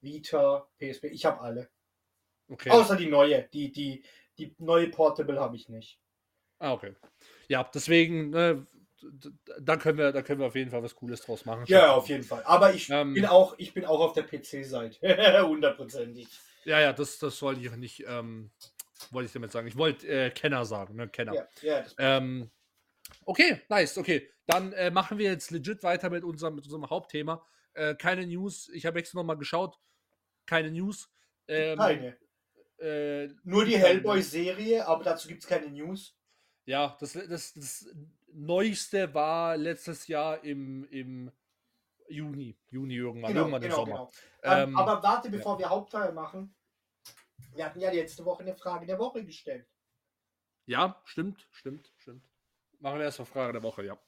Vita, 0.00 0.68
PSP, 0.78 1.04
ich 1.06 1.24
habe 1.24 1.40
alle. 1.40 1.70
Okay. 2.48 2.70
Außer 2.70 2.96
die 2.96 3.06
neue, 3.06 3.48
die, 3.52 3.72
die, 3.72 4.04
die 4.38 4.54
neue 4.58 4.88
Portable 4.88 5.40
habe 5.40 5.56
ich 5.56 5.68
nicht. 5.68 5.98
Ah, 6.58 6.72
okay. 6.72 6.94
Ja, 7.48 7.68
deswegen, 7.72 8.30
ne, 8.30 8.66
da 9.60 9.76
können 9.76 9.98
wir, 9.98 10.12
da 10.12 10.22
können 10.22 10.40
wir 10.40 10.46
auf 10.46 10.54
jeden 10.54 10.70
Fall 10.70 10.82
was 10.82 10.94
Cooles 10.94 11.20
draus 11.20 11.44
machen. 11.44 11.64
Ja, 11.66 11.92
auf 11.92 12.08
jeden 12.08 12.24
Fall. 12.24 12.42
Aber 12.44 12.74
ich 12.74 12.90
Ähm. 12.90 13.14
bin 13.14 13.26
auch, 13.26 13.54
ich 13.58 13.72
bin 13.74 13.84
auch 13.84 14.00
auf 14.00 14.12
der 14.12 14.24
PC-Seite. 14.24 14.98
Hundertprozentig. 15.46 16.28
Ja, 16.64 16.80
ja, 16.80 16.92
das, 16.92 17.18
das 17.18 17.40
wollte 17.42 17.60
ich 17.60 17.70
nicht, 17.76 18.04
ähm, 18.06 18.50
wollte 19.10 19.26
ich 19.26 19.32
damit 19.32 19.52
sagen. 19.52 19.68
Ich 19.68 19.76
wollte 19.78 20.06
äh, 20.08 20.30
Kenner 20.30 20.64
sagen, 20.64 20.96
ne? 20.96 21.08
Kenner. 21.08 21.34
Ja, 21.34 21.46
ja, 21.62 21.84
Ähm, 21.98 22.50
okay, 23.24 23.62
nice, 23.68 23.96
okay. 23.98 24.28
Dann 24.46 24.72
äh, 24.72 24.90
machen 24.90 25.18
wir 25.18 25.30
jetzt 25.30 25.50
legit 25.50 25.82
weiter 25.82 26.10
mit 26.10 26.24
unserem, 26.24 26.56
mit 26.56 26.64
unserem 26.64 26.88
Hauptthema. 26.90 27.44
Äh, 27.74 27.94
keine 27.94 28.26
News. 28.26 28.68
Ich 28.72 28.84
habe 28.86 28.98
extra 28.98 29.18
nochmal 29.18 29.36
geschaut. 29.38 29.78
Keine 30.46 30.70
News. 30.70 31.10
Ähm, 31.46 31.78
keine. 31.78 32.16
äh, 32.78 33.28
Nur 33.44 33.64
die 33.64 33.78
Hellboy-Serie, 33.78 34.86
aber 34.86 35.04
dazu 35.04 35.28
gibt 35.28 35.42
es 35.42 35.48
keine 35.48 35.68
News. 35.68 36.17
Ja, 36.68 36.94
das, 37.00 37.14
das, 37.14 37.54
das 37.54 37.86
Neueste 38.30 39.14
war 39.14 39.56
letztes 39.56 40.06
Jahr 40.06 40.44
im, 40.44 40.84
im 40.90 41.32
Juni. 42.10 42.58
Juni 42.70 42.94
irgendwann, 42.96 43.32
Genau, 43.32 43.40
irgendwann 43.46 43.62
im 43.62 43.70
genau, 43.70 43.76
Sommer. 43.76 44.10
genau. 44.42 44.62
Ähm, 44.62 44.68
Ähm, 44.68 44.76
aber 44.76 45.02
warte, 45.02 45.30
bevor 45.30 45.58
wir 45.58 45.70
Hauptteil 45.70 46.12
machen. 46.12 46.54
Wir 47.54 47.64
hatten 47.64 47.80
ja 47.80 47.90
letzte 47.90 48.22
Woche 48.22 48.42
eine 48.42 48.54
Frage 48.54 48.84
der 48.84 48.98
Woche 48.98 49.24
gestellt. 49.24 49.66
Ja, 50.66 51.00
stimmt, 51.06 51.48
stimmt, 51.52 51.90
stimmt. 51.96 52.22
Machen 52.80 52.98
wir 52.98 53.06
erstmal 53.06 53.24
Frage 53.24 53.54
der 53.54 53.62
Woche, 53.62 53.86
ja. 53.86 53.98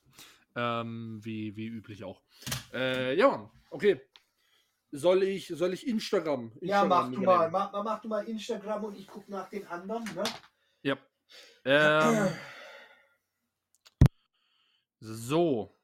Ähm, 0.54 1.18
wie, 1.22 1.56
wie 1.56 1.66
üblich 1.66 2.04
auch. 2.04 2.20
Äh, 2.74 3.16
ja, 3.16 3.50
okay. 3.70 4.02
Soll 4.92 5.22
ich, 5.22 5.48
soll 5.48 5.72
ich 5.72 5.86
Instagram? 5.86 6.52
Ja, 6.60 6.82
Instagram 6.82 6.88
mach 6.88 7.10
du 7.10 7.20
mal. 7.22 7.50
Mach, 7.50 7.72
mach, 7.72 7.84
mach 7.84 8.00
du 8.02 8.08
mal 8.08 8.28
Instagram 8.28 8.84
und 8.84 8.98
ich 8.98 9.06
gucke 9.06 9.30
nach 9.30 9.48
den 9.48 9.66
anderen. 9.66 10.04
Ne? 10.14 10.24
Ähm, 11.64 12.28
so. 15.00 15.76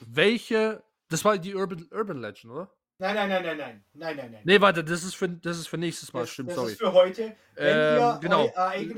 Welche. 0.00 0.82
Das 1.08 1.24
war 1.24 1.38
die 1.38 1.54
Urban, 1.54 1.86
Urban 1.92 2.20
Legend, 2.20 2.52
oder? 2.52 2.74
Nein, 2.96 3.16
nein, 3.16 3.28
nein, 3.28 3.42
nein, 3.42 3.58
nein. 3.58 3.84
Nein, 3.92 4.16
nein, 4.16 4.30
nein. 4.30 4.42
Nee, 4.44 4.60
warte, 4.60 4.84
das 4.84 5.02
ist 5.02 5.16
für, 5.16 5.28
das 5.28 5.58
ist 5.58 5.66
für 5.66 5.78
nächstes 5.78 6.12
Mal, 6.12 6.20
das, 6.20 6.30
stimmt, 6.30 6.50
das 6.50 6.56
sorry. 6.56 6.72
ist 6.72 6.78
für 6.78 6.92
heute. 6.92 7.36
Wenn 7.56 7.76
Ähm, 7.76 8.20
genau, 8.20 8.52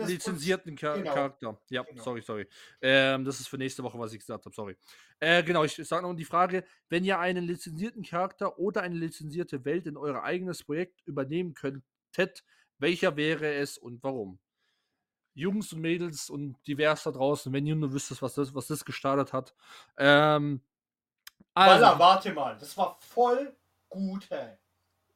lizenzierten 0.06 0.76
Char 0.76 0.98
Genau. 0.98 1.14
Charakter. 1.14 1.58
Ja, 1.70 1.82
Genau. 1.82 2.02
sorry, 2.02 2.20
sorry. 2.20 2.46
Ähm, 2.82 3.24
das 3.24 3.40
ist 3.40 3.48
für 3.48 3.56
nächste 3.56 3.82
Woche, 3.82 3.98
was 3.98 4.12
ich 4.12 4.18
gesagt 4.18 4.44
habe, 4.44 4.54
sorry. 4.54 4.76
Äh, 5.18 5.42
genau, 5.44 5.64
ich 5.64 5.74
sage 5.76 6.06
noch 6.06 6.14
die 6.14 6.26
Frage, 6.26 6.64
wenn 6.90 7.04
ihr 7.04 7.18
einen 7.18 7.44
lizenzierten 7.44 8.02
Charakter 8.02 8.58
oder 8.58 8.82
eine 8.82 8.96
lizenzierte 8.96 9.64
Welt 9.64 9.86
in 9.86 9.96
euer 9.96 10.22
eigenes 10.22 10.62
Projekt 10.62 11.00
übernehmen 11.06 11.54
könntet, 11.54 12.44
welcher 12.78 13.16
wäre 13.16 13.54
es 13.54 13.78
und 13.78 14.02
warum? 14.02 14.38
Jungs 15.32 15.72
und 15.72 15.80
Mädels 15.80 16.28
und 16.28 16.56
divers 16.66 17.04
da 17.04 17.12
draußen, 17.12 17.50
wenn 17.52 17.66
ihr 17.66 17.76
nur 17.76 17.92
wüsstet, 17.94 18.20
was 18.20 18.34
das, 18.34 18.54
was 18.54 18.66
das 18.66 18.84
gestartet 18.84 19.32
hat. 19.32 19.54
Ähm, 19.96 20.60
also, 21.54 21.82
Walla, 21.84 21.98
warte 21.98 22.32
mal. 22.34 22.56
Das 22.58 22.76
war 22.76 22.98
voll 23.00 23.54
gut, 23.88 24.28
hey. 24.30 24.56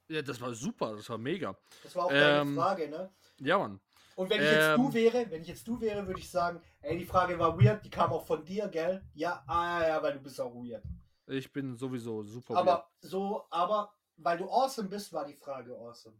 ja, 0.09 0.21
das 0.21 0.39
war 0.41 0.53
super, 0.53 0.95
das 0.95 1.09
war 1.09 1.17
mega. 1.17 1.55
Das 1.83 1.95
war 1.95 2.05
auch 2.05 2.09
deine 2.09 2.41
Ähm, 2.41 2.55
Frage, 2.55 2.89
ne? 2.89 3.11
Ja, 3.39 3.57
Mann. 3.57 3.79
Und 4.15 4.29
wenn 4.29 4.41
ich 4.41 4.51
jetzt 4.51 4.77
du 4.77 4.87
ähm, 4.87 4.93
wäre, 4.93 5.31
wenn 5.31 5.41
ich 5.41 5.47
jetzt 5.47 5.67
du 5.67 5.79
wäre, 5.79 6.05
würde 6.05 6.19
ich 6.19 6.29
sagen, 6.29 6.61
ey, 6.81 6.97
die 6.97 7.05
Frage 7.05 7.39
war 7.39 7.57
weird, 7.59 7.83
die 7.85 7.89
kam 7.89 8.11
auch 8.11 8.25
von 8.25 8.43
dir, 8.45 8.67
gell? 8.67 9.03
Ja, 9.13 9.43
ah, 9.47 9.87
ja, 9.87 10.03
weil 10.03 10.13
du 10.13 10.19
bist 10.19 10.39
auch 10.39 10.53
weird. 10.53 10.83
Ich 11.27 11.51
bin 11.51 11.75
sowieso 11.75 12.23
super. 12.23 12.57
Aber 12.57 12.91
so, 12.99 13.45
aber 13.49 13.93
weil 14.17 14.37
du 14.37 14.49
awesome 14.49 14.89
bist, 14.89 15.13
war 15.13 15.25
die 15.25 15.33
Frage 15.35 15.75
awesome. 15.77 16.15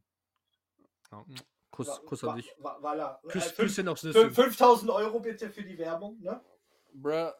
weird. 0.77 1.27
Ja, 1.39 1.45
Kuss, 1.69 1.87
Wa- 1.87 1.99
Kuss 2.05 2.23
an 2.23 2.35
dich. 2.37 2.53
wa- 2.59 2.77
Voilà. 2.81 3.19
Küss, 3.27 3.45
Äh, 3.47 3.49
fünf- 3.49 3.55
Küsschen 3.57 3.87
aufs 3.87 4.03
fün- 4.03 4.13
Nüsschen. 4.13 4.31
5000 4.33 4.89
Euro 4.91 5.19
bitte 5.19 5.49
für 5.49 5.63
die 5.63 5.77
Werbung, 5.77 6.19
ne? 6.21 6.41
Bruh, 6.93 7.31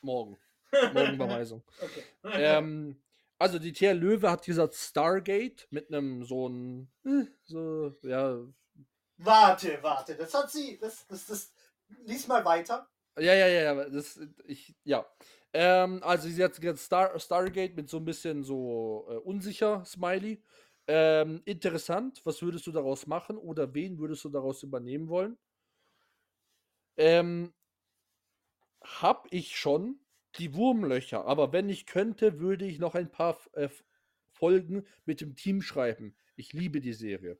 morgen. 0.00 0.36
Morgen 0.94 1.14
Überweisung. 1.14 1.62
Okay. 1.80 2.02
ähm, 2.24 3.00
also 3.38 3.58
die 3.58 3.72
TR 3.72 3.94
Löwe 3.94 4.30
hat 4.30 4.44
gesagt 4.44 4.74
Stargate 4.74 5.66
mit 5.70 5.92
einem 5.92 6.24
so 6.24 6.48
ein 6.48 6.90
so 7.44 7.94
ja 8.02 8.46
Warte, 9.18 9.78
warte. 9.82 10.14
Das 10.14 10.34
hat 10.34 10.50
sie. 10.50 10.78
Das, 10.78 11.06
das, 11.06 11.26
das. 11.26 11.52
Lies 12.04 12.26
mal 12.26 12.44
weiter. 12.44 12.88
ja 13.18 13.32
ja 13.32 13.46
ja 13.46 13.74
ja, 13.74 13.88
das 13.88 14.20
ich 14.44 14.74
ja 14.84 15.06
ähm, 15.52 16.02
also 16.02 16.28
sie 16.28 16.42
hat 16.42 16.60
gesagt 16.60 16.78
Star, 16.80 17.18
Stargate 17.18 17.76
mit 17.76 17.88
so 17.88 17.98
ein 17.98 18.04
bisschen 18.04 18.42
so 18.42 19.06
äh, 19.08 19.14
unsicher 19.18 19.84
Smiley 19.84 20.42
ähm, 20.88 21.42
interessant 21.44 22.20
was 22.24 22.42
würdest 22.42 22.66
du 22.66 22.72
daraus 22.72 23.06
machen 23.06 23.38
oder 23.38 23.72
wen 23.72 23.98
würdest 23.98 24.24
du 24.24 24.30
daraus 24.30 24.62
übernehmen 24.64 25.08
wollen 25.08 25.38
ähm, 26.96 27.54
hab 28.82 29.28
ich 29.30 29.56
schon 29.56 30.00
die 30.38 30.54
Wurmlöcher, 30.54 31.24
aber 31.24 31.52
wenn 31.52 31.68
ich 31.68 31.86
könnte, 31.86 32.40
würde 32.40 32.66
ich 32.66 32.78
noch 32.78 32.94
ein 32.94 33.10
paar 33.10 33.38
äh, 33.52 33.68
Folgen 34.30 34.84
mit 35.04 35.20
dem 35.20 35.34
Team 35.34 35.62
schreiben. 35.62 36.14
Ich 36.36 36.52
liebe 36.52 36.80
die 36.80 36.92
Serie. 36.92 37.38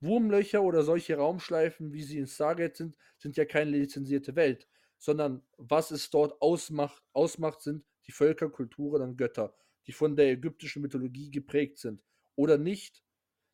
Wurmlöcher 0.00 0.62
oder 0.62 0.82
solche 0.82 1.16
Raumschleifen, 1.16 1.92
wie 1.92 2.02
sie 2.02 2.18
in 2.18 2.26
Stargate 2.26 2.76
sind, 2.76 2.96
sind 3.16 3.36
ja 3.36 3.44
keine 3.44 3.70
lizenzierte 3.70 4.36
Welt, 4.36 4.68
sondern 4.98 5.42
was 5.56 5.90
es 5.90 6.10
dort 6.10 6.40
ausmacht, 6.42 7.02
ausmacht, 7.12 7.62
sind 7.62 7.84
die 8.06 8.12
Völker, 8.12 8.50
Kulturen 8.50 9.02
und 9.02 9.16
Götter, 9.16 9.54
die 9.86 9.92
von 9.92 10.16
der 10.16 10.30
ägyptischen 10.30 10.82
Mythologie 10.82 11.30
geprägt 11.30 11.78
sind. 11.78 12.02
Oder 12.36 12.58
nicht? 12.58 13.02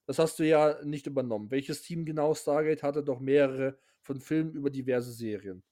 Das 0.06 0.18
hast 0.18 0.38
du 0.38 0.46
ja 0.46 0.82
nicht 0.84 1.06
übernommen. 1.06 1.50
Welches 1.50 1.82
Team 1.82 2.04
genau 2.04 2.34
Stargate 2.34 2.82
hatte 2.82 3.04
doch 3.04 3.20
mehrere 3.20 3.78
von 4.02 4.20
Filmen 4.20 4.54
über 4.54 4.70
diverse 4.70 5.12
Serien. 5.12 5.62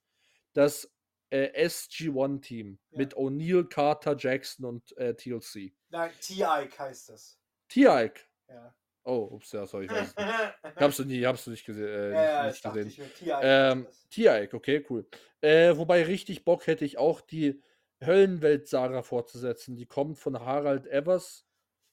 Das 0.52 0.92
äh, 1.30 1.50
SG-1-Team 1.66 2.78
Ja. 2.90 2.98
mit 2.98 3.14
O'Neill, 3.16 3.68
Carter, 3.68 4.16
Jackson 4.18 4.64
und 4.64 4.96
äh, 4.96 5.14
TLC. 5.14 5.72
Nein, 5.90 6.10
T-Ike 6.20 6.78
heißt 6.78 7.08
das. 7.10 7.38
T-Ike. 7.68 8.20
Ja. 8.48 8.74
Oh, 9.04 9.28
ups, 9.32 9.52
ja, 9.52 9.66
sorry, 9.66 9.86
ich 9.86 9.90
weiß 9.90 10.16
nicht. 10.16 10.18
ja, 10.18 10.54
du 10.88 11.04
nie, 11.04 11.24
habst 11.24 11.46
du 11.46 11.50
nicht, 11.50 11.64
gese 11.64 11.88
äh, 11.88 12.12
ja, 12.12 12.46
nicht, 12.46 12.64
das 12.64 12.74
nicht 12.74 12.96
gesehen. 12.96 13.12
T-Ike 13.18 13.40
Ähm. 13.42 13.86
T-Ike, 14.10 14.56
okay, 14.56 14.84
cool. 14.90 15.06
Äh, 15.40 15.76
wobei 15.76 16.02
richtig 16.04 16.44
Bock 16.44 16.66
hätte 16.66 16.84
ich 16.84 16.98
auch 16.98 17.20
die 17.20 17.62
Höllenwelt-Saga 18.04 19.02
fortzusetzen. 19.02 19.76
Die 19.76 19.86
kommt 19.86 20.18
von 20.18 20.38
Harald 20.38 20.86
Evers, 20.86 21.46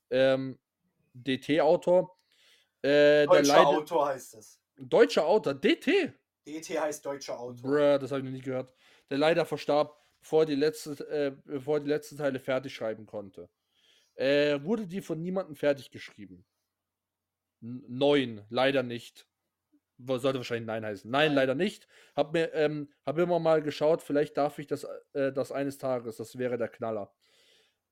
ähm, 0.10 0.60
DT-Autor. 1.14 2.18
Äh, 2.82 3.26
Deutscher 3.26 3.66
Autor 3.68 4.08
heißt 4.08 4.36
es. 4.36 4.62
deutscher 4.78 5.26
Autor, 5.26 5.54
DT. 5.56 6.14
DT 6.46 6.80
heißt 6.80 7.06
deutscher 7.06 7.40
Autor. 7.40 7.62
Bruh, 7.72 7.98
das 7.98 8.12
habe 8.12 8.20
ich 8.20 8.26
noch 8.26 8.32
nie 8.32 8.42
gehört. 8.42 8.74
Der 9.10 9.18
leider 9.18 9.46
verstarb, 9.46 10.02
bevor 10.20 10.46
die, 10.46 10.56
letzte, 10.56 11.08
äh, 11.10 11.32
bevor 11.46 11.80
die 11.80 11.90
letzten 11.90 12.18
Teile 12.18 12.40
fertig 12.40 12.74
schreiben 12.74 13.06
konnte. 13.06 13.50
Äh, 14.16 14.62
wurde 14.64 14.88
die 14.88 15.02
von 15.02 15.22
niemandem 15.22 15.56
fertig 15.56 15.92
geschrieben? 15.92 16.46
Neun, 17.62 18.42
leider 18.50 18.84
nicht. 18.84 19.28
Sollte 19.98 20.40
wahrscheinlich 20.40 20.68
Nein 20.68 20.86
heißen. 20.86 21.10
Nein, 21.10 21.28
Nein. 21.28 21.36
leider 21.36 21.56
nicht. 21.56 21.88
Hab 22.16 22.34
mir, 22.34 22.54
ähm, 22.54 22.92
hab 23.06 23.18
immer 23.18 23.40
mal 23.40 23.62
geschaut, 23.62 24.02
vielleicht 24.02 24.36
darf 24.38 24.60
ich 24.60 24.68
das, 24.68 24.86
äh, 25.14 25.32
das 25.32 25.52
eines 25.52 25.78
Tages. 25.78 26.18
Das 26.18 26.38
wäre 26.38 26.58
der 26.58 26.68
Knaller. 26.68 27.14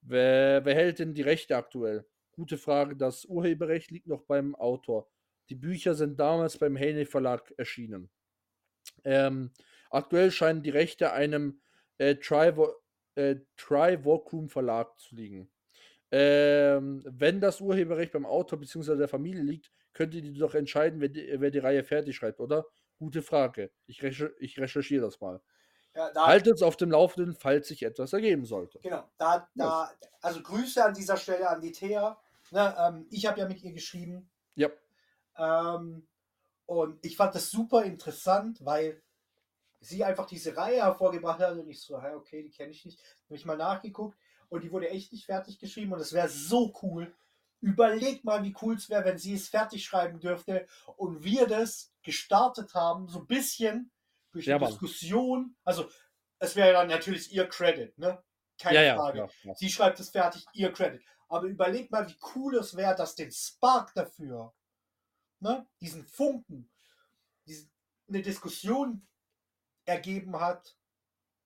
Wer, 0.02 0.66
wer 0.66 0.76
hält 0.76 1.00
denn 1.00 1.14
die 1.14 1.22
Rechte 1.22 1.56
aktuell? 1.56 2.06
Gute 2.32 2.58
Frage. 2.58 2.96
Das 2.96 3.26
Urheberrecht 3.26 3.92
liegt 3.92 4.08
noch 4.08 4.24
beim 4.24 4.54
Autor. 4.56 5.10
Die 5.50 5.56
Bücher 5.56 5.94
sind 5.94 6.20
damals 6.20 6.58
beim 6.58 6.78
Haney 6.78 7.06
Verlag 7.06 7.54
erschienen. 7.58 8.10
Ähm, 9.04 9.52
aktuell 9.94 10.32
scheinen 10.32 10.64
die 10.64 10.70
Rechte 10.70 11.12
einem 11.14 11.62
äh, 11.98 12.16
Trivo 12.16 12.74
äh, 13.16 13.36
Trivokum 13.58 14.50
Verlag 14.50 15.00
zu 15.00 15.16
liegen. 15.16 15.52
Ähm, 16.12 17.04
wenn 17.06 17.40
das 17.42 17.62
Urheberrecht 17.62 18.12
beim 18.12 18.26
Autor 18.26 18.60
bzw. 18.60 18.98
der 18.98 19.08
Familie 19.08 19.44
liegt, 19.44 19.72
könntet 19.94 20.26
ihr 20.26 20.34
doch 20.34 20.56
entscheiden, 20.56 21.00
wer 21.00 21.10
die, 21.10 21.36
wer 21.38 21.52
die 21.52 21.60
Reihe 21.60 21.84
fertig 21.84 22.16
schreibt, 22.16 22.40
oder? 22.40 22.66
Gute 22.98 23.22
Frage. 23.22 23.72
Ich, 23.86 24.02
recher 24.02 24.30
ich 24.40 24.60
recherchiere 24.60 25.06
das 25.06 25.20
mal. 25.20 25.42
Ja, 25.96 26.12
da, 26.12 26.26
Haltet 26.26 26.54
uns 26.54 26.64
auf 26.64 26.78
dem 26.78 26.90
Laufenden, 26.90 27.36
falls 27.36 27.68
sich 27.68 27.84
etwas 27.84 28.14
ergeben 28.14 28.46
sollte. 28.46 28.80
Genau, 28.82 29.08
da, 29.18 29.48
da, 29.56 29.92
also 30.22 30.42
Grüße 30.42 30.84
an 30.84 30.94
dieser 30.96 31.18
Stelle 31.18 31.48
an 31.48 31.62
die 31.62 31.72
Thea. 31.72 32.20
Ne, 32.52 32.76
ähm, 32.80 33.08
ich 33.12 33.26
habe 33.28 33.40
ja 33.40 33.48
mit 33.48 33.62
ihr 33.62 33.74
geschrieben 33.74 34.30
Ja. 34.56 34.70
ähm, 35.38 36.08
und 36.66 37.06
ich 37.06 37.16
fand 37.16 37.36
das 37.36 37.52
super 37.52 37.84
interessant, 37.84 38.64
weil 38.64 39.03
sie 39.84 40.04
einfach 40.04 40.26
diese 40.26 40.56
Reihe 40.56 40.84
hervorgebracht 40.84 41.40
hat 41.40 41.58
und 41.58 41.70
ich 41.70 41.82
so, 41.82 42.02
hä, 42.02 42.14
okay, 42.14 42.44
die 42.44 42.52
kenne 42.52 42.72
ich 42.72 42.86
nicht. 42.86 43.00
Habe 43.26 43.36
ich 43.36 43.46
mal 43.46 43.58
nachgeguckt 43.58 44.18
und 44.50 44.64
die 44.64 44.72
wurde 44.72 44.90
echt 44.90 45.12
nicht 45.12 45.26
fertig 45.26 45.60
geschrieben 45.60 45.94
und 45.94 46.00
es 46.00 46.14
wäre 46.14 46.30
so 46.30 46.74
cool. 46.82 47.14
Überleg 47.62 48.24
mal, 48.26 48.44
wie 48.44 48.56
cool 48.62 48.76
es 48.76 48.90
wäre, 48.90 49.06
wenn 49.06 49.18
sie 49.18 49.34
es 49.36 49.48
fertig 49.50 49.86
schreiben 49.86 50.20
dürfte 50.20 50.68
und 50.98 51.24
wir 51.24 51.48
das 51.48 51.94
gestartet 52.02 52.74
haben, 52.74 53.08
so 53.08 53.20
ein 53.20 53.28
bisschen 53.28 53.92
durch 54.32 54.46
Ja, 54.46 54.58
die. 54.60 54.66
Diskussion. 54.66 55.56
Also, 55.64 55.90
es 56.40 56.56
wäre 56.56 56.74
dann 56.74 56.88
natürlich 56.90 57.32
ihr 57.32 57.48
Credit, 57.48 57.98
ne? 57.98 58.22
Keine 58.60 58.86
Ja, 58.86 58.96
Frage. 58.96 59.30
ja. 59.44 59.56
Sie 59.56 59.70
schreibt 59.70 60.00
es 60.00 60.10
fertig, 60.10 60.46
ihr 60.54 60.74
Credit. 60.74 61.02
Aber 61.30 61.48
überleg 61.48 61.90
mal, 61.90 62.08
wie 62.08 62.18
cool 62.36 62.56
es 62.58 62.76
wäre, 62.76 62.96
dass 62.96 63.16
den 63.16 63.32
Spark 63.32 63.94
dafür, 63.94 64.54
ne, 65.40 65.66
diesen 65.82 66.06
Funken, 66.06 66.70
diese, 67.48 67.68
eine 68.10 68.22
Diskussion 68.22 69.08
ergeben 69.86 70.40
hat, 70.40 70.76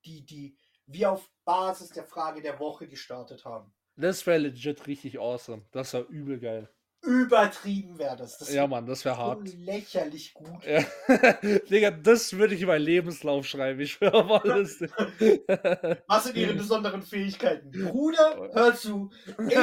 die, 0.06 0.26
die 0.26 0.58
wir 0.86 1.12
auf 1.12 1.30
Basis 1.46 1.90
der 1.90 2.04
Frage 2.06 2.42
der 2.42 2.60
Woche 2.60 2.88
gestartet 2.88 3.46
haben. 3.46 3.74
Das 3.96 4.26
wäre 4.26 4.38
legit 4.38 4.86
richtig 4.88 5.20
awesome. 5.20 5.66
Das 5.72 5.94
war 5.94 6.06
übel 6.08 6.40
geil. 6.40 6.70
übertrieben 7.02 7.98
wäre 7.98 8.16
das. 8.16 8.38
das 8.38 8.54
Ja, 8.54 8.68
Mann, 8.68 8.86
das 8.86 9.04
wäre 9.06 9.18
hart. 9.18 9.48
lächerlich 9.56 10.34
gut. 10.34 10.64
Ja. 10.66 10.84
Digga, 11.70 11.92
das 11.92 12.34
würde 12.34 12.56
ich 12.56 12.62
in 12.62 12.68
meinen 12.68 12.82
Lebenslauf 12.84 13.46
schreiben. 13.48 13.80
Ich 13.80 13.94
schwöre 13.94 14.24
mal. 14.24 14.42
Das 14.44 14.80
Was 16.08 16.24
sind 16.26 16.38
ihre 16.38 16.54
besonderen 16.64 17.02
Fähigkeiten? 17.02 17.72
Bruder, 17.72 18.50
hör 18.54 18.76
zu. 18.76 19.10
Ich 19.50 19.56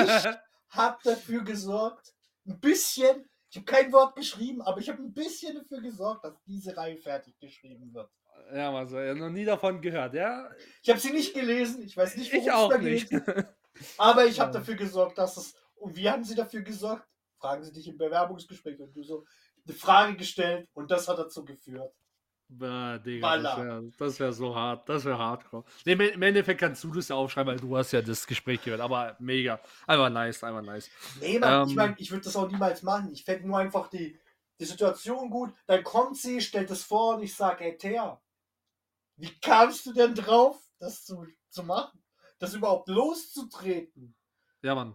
habe 0.71 0.99
dafür 1.05 1.43
gesorgt, 1.45 2.13
ein 2.47 2.59
bisschen, 2.61 3.29
ich 3.51 3.57
habe 3.57 3.65
kein 3.67 3.93
Wort 3.93 4.17
geschrieben, 4.17 4.61
aber 4.63 4.81
ich 4.81 4.89
habe 4.89 5.01
ein 5.03 5.13
bisschen 5.15 5.55
dafür 5.55 5.81
gesorgt, 5.81 6.25
dass 6.25 6.35
diese 6.45 6.77
Reihe 6.77 6.97
fertig 6.97 7.39
geschrieben 7.39 7.95
wird. 7.95 8.11
Ja, 8.55 8.71
Mann, 8.71 8.89
so, 8.89 8.97
noch 9.15 9.31
nie 9.31 9.45
davon 9.45 9.81
gehört, 9.81 10.15
ja? 10.15 10.49
Ich 10.83 10.91
habe 10.91 11.01
sie 11.01 11.13
nicht 11.13 11.35
gelesen, 11.35 11.83
ich 11.83 11.97
weiß 11.97 12.17
nicht, 12.17 12.33
Ich 12.33 12.51
auch 12.53 12.77
nicht. 12.79 13.11
geht, 13.11 13.23
aber 13.99 14.27
ich 14.27 14.41
habe 14.41 14.53
dafür 14.53 14.75
gesorgt, 14.75 15.19
dass 15.19 15.37
es. 15.37 15.55
Und 15.77 15.97
wie 15.97 16.09
haben 16.09 16.25
sie 16.25 16.35
dafür 16.35 16.63
gesorgt? 16.63 17.07
Fragen 17.39 17.63
sie 17.65 17.73
dich 17.73 17.89
im 17.89 17.99
Bewerbungsgespräch 17.99 18.79
und 18.81 18.95
du 18.95 19.03
so 19.03 19.25
eine 19.67 19.77
Frage 19.77 20.17
gestellt 20.17 20.69
und 20.73 20.91
das 20.91 21.09
hat 21.09 21.19
dazu 21.19 21.45
geführt. 21.45 21.93
Bah, 22.49 22.99
Digga, 22.99 23.39
das 23.39 23.57
wäre 23.59 24.19
wär 24.29 24.33
so 24.33 24.55
hart. 24.55 24.89
Das 24.89 25.05
wäre 25.05 25.19
hardcore. 25.19 25.65
Nee, 25.87 25.93
im 25.93 26.23
Endeffekt 26.23 26.61
kannst 26.61 26.85
du 26.85 26.93
das 26.93 27.09
ja 27.09 27.17
aufschreiben, 27.17 27.53
weil 27.53 27.61
du 27.61 27.77
hast 27.77 27.93
ja 27.93 28.03
das 28.03 28.27
Gespräch 28.27 28.63
gehört. 28.63 28.81
Aber 28.83 29.17
mega. 29.19 29.59
Einfach 29.87 30.11
nice, 30.11 30.45
einfach 30.45 30.63
nice. 30.63 30.91
Nee, 31.21 31.39
ich 31.39 31.43
Ähm. 31.43 31.75
meine, 31.75 31.95
ich 31.99 32.11
würde 32.11 32.25
das 32.25 32.37
auch 32.37 32.49
niemals 32.49 32.83
machen. 32.83 33.11
Ich 33.13 33.25
fände 33.25 33.47
nur 33.49 33.59
einfach 33.59 33.89
die, 33.89 34.19
die 34.61 34.65
Situation 34.67 35.31
gut. 35.31 35.53
Dann 35.67 35.83
kommt 35.83 36.17
sie, 36.19 36.41
stellt 36.41 36.71
es 36.71 36.85
vor 36.85 37.17
und 37.17 37.23
ich 37.23 37.35
sage, 37.35 37.65
ey, 37.65 37.77
Thea, 37.79 38.21
wie 39.17 39.39
kamst 39.41 39.87
du 39.87 39.93
denn 39.93 40.15
drauf, 40.15 40.59
das 40.79 41.05
zu, 41.05 41.27
zu 41.49 41.63
machen? 41.63 42.03
Das 42.39 42.55
überhaupt 42.55 42.89
loszutreten? 42.89 44.15
Ja, 44.63 44.75
Mann. 44.75 44.95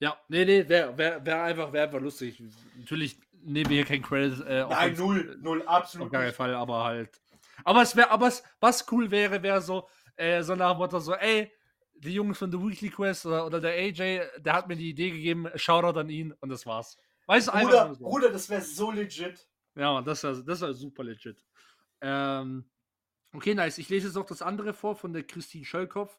Ja, 0.00 0.18
nee, 0.28 0.44
nee, 0.44 0.68
wäre 0.68 0.98
wär, 0.98 1.24
wär 1.24 1.42
einfach, 1.44 1.72
wär 1.72 1.84
einfach 1.84 2.00
lustig. 2.00 2.42
Natürlich 2.76 3.20
nehmen 3.32 3.70
wir 3.70 3.76
hier 3.76 3.84
kein 3.84 4.02
Credit. 4.02 4.44
Äh, 4.46 4.62
auf 4.62 4.70
Nein, 4.72 4.94
null, 4.96 5.38
null, 5.40 5.62
Auf 5.62 5.68
absolut 5.68 6.10
gar 6.10 6.22
keinen. 6.22 6.32
Fall, 6.32 6.54
aber 6.54 6.82
halt. 6.82 7.22
Aber 7.64 7.82
es 7.82 7.94
wäre, 7.94 8.10
aber 8.10 8.26
es, 8.26 8.42
was 8.58 8.84
cool 8.90 9.10
wäre, 9.10 9.42
wäre 9.42 9.60
so, 9.60 9.88
äh, 10.16 10.42
so 10.42 10.56
nach 10.56 10.72
dem 10.72 10.78
Motto 10.78 10.98
so, 10.98 11.14
ey, 11.14 11.52
die 11.94 12.14
Jungs 12.14 12.38
von 12.38 12.50
The 12.50 12.58
Weekly 12.58 12.90
Quest 12.90 13.26
oder, 13.26 13.46
oder 13.46 13.60
der 13.60 13.72
AJ, 13.74 14.40
der 14.40 14.52
hat 14.54 14.66
mir 14.66 14.76
die 14.76 14.90
Idee 14.90 15.10
gegeben, 15.10 15.48
Shoutout 15.54 16.00
an 16.00 16.08
ihn 16.08 16.32
und 16.40 16.48
das 16.48 16.66
war's. 16.66 16.98
Weißt 17.26 17.48
du, 17.48 17.52
einfach 17.52 17.70
Bruder, 17.70 17.94
so. 17.94 18.04
Bruder, 18.04 18.30
das 18.30 18.50
wäre 18.50 18.62
so 18.62 18.90
legit. 18.90 19.46
Ja, 19.76 19.92
Mann, 19.92 20.04
das 20.04 20.24
war, 20.24 20.34
das 20.34 20.60
war 20.60 20.74
super 20.74 21.04
legit. 21.04 21.44
Ähm, 22.00 22.64
okay, 23.34 23.54
nice. 23.54 23.78
Ich 23.78 23.88
lese 23.88 24.06
jetzt 24.06 24.16
noch 24.16 24.26
das 24.26 24.42
andere 24.42 24.74
vor 24.74 24.96
von 24.96 25.12
der 25.12 25.24
Christine 25.24 25.64
Schöllkopf. 25.64 26.18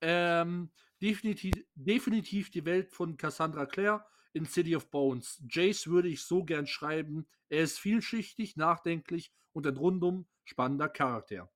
Ähm, 0.00 0.70
definitiv, 1.00 1.54
definitiv 1.74 2.50
die 2.50 2.64
Welt 2.64 2.90
von 2.90 3.16
Cassandra 3.16 3.66
Clare 3.66 4.04
in 4.32 4.46
City 4.46 4.76
of 4.76 4.90
Bones. 4.90 5.42
Jace 5.48 5.88
würde 5.88 6.08
ich 6.08 6.22
so 6.22 6.44
gern 6.44 6.66
schreiben. 6.66 7.26
Er 7.48 7.62
ist 7.62 7.78
vielschichtig, 7.78 8.56
nachdenklich 8.56 9.32
und 9.52 9.66
ein 9.66 9.76
rundum 9.76 10.26
spannender 10.44 10.88
Charakter. 10.88 11.50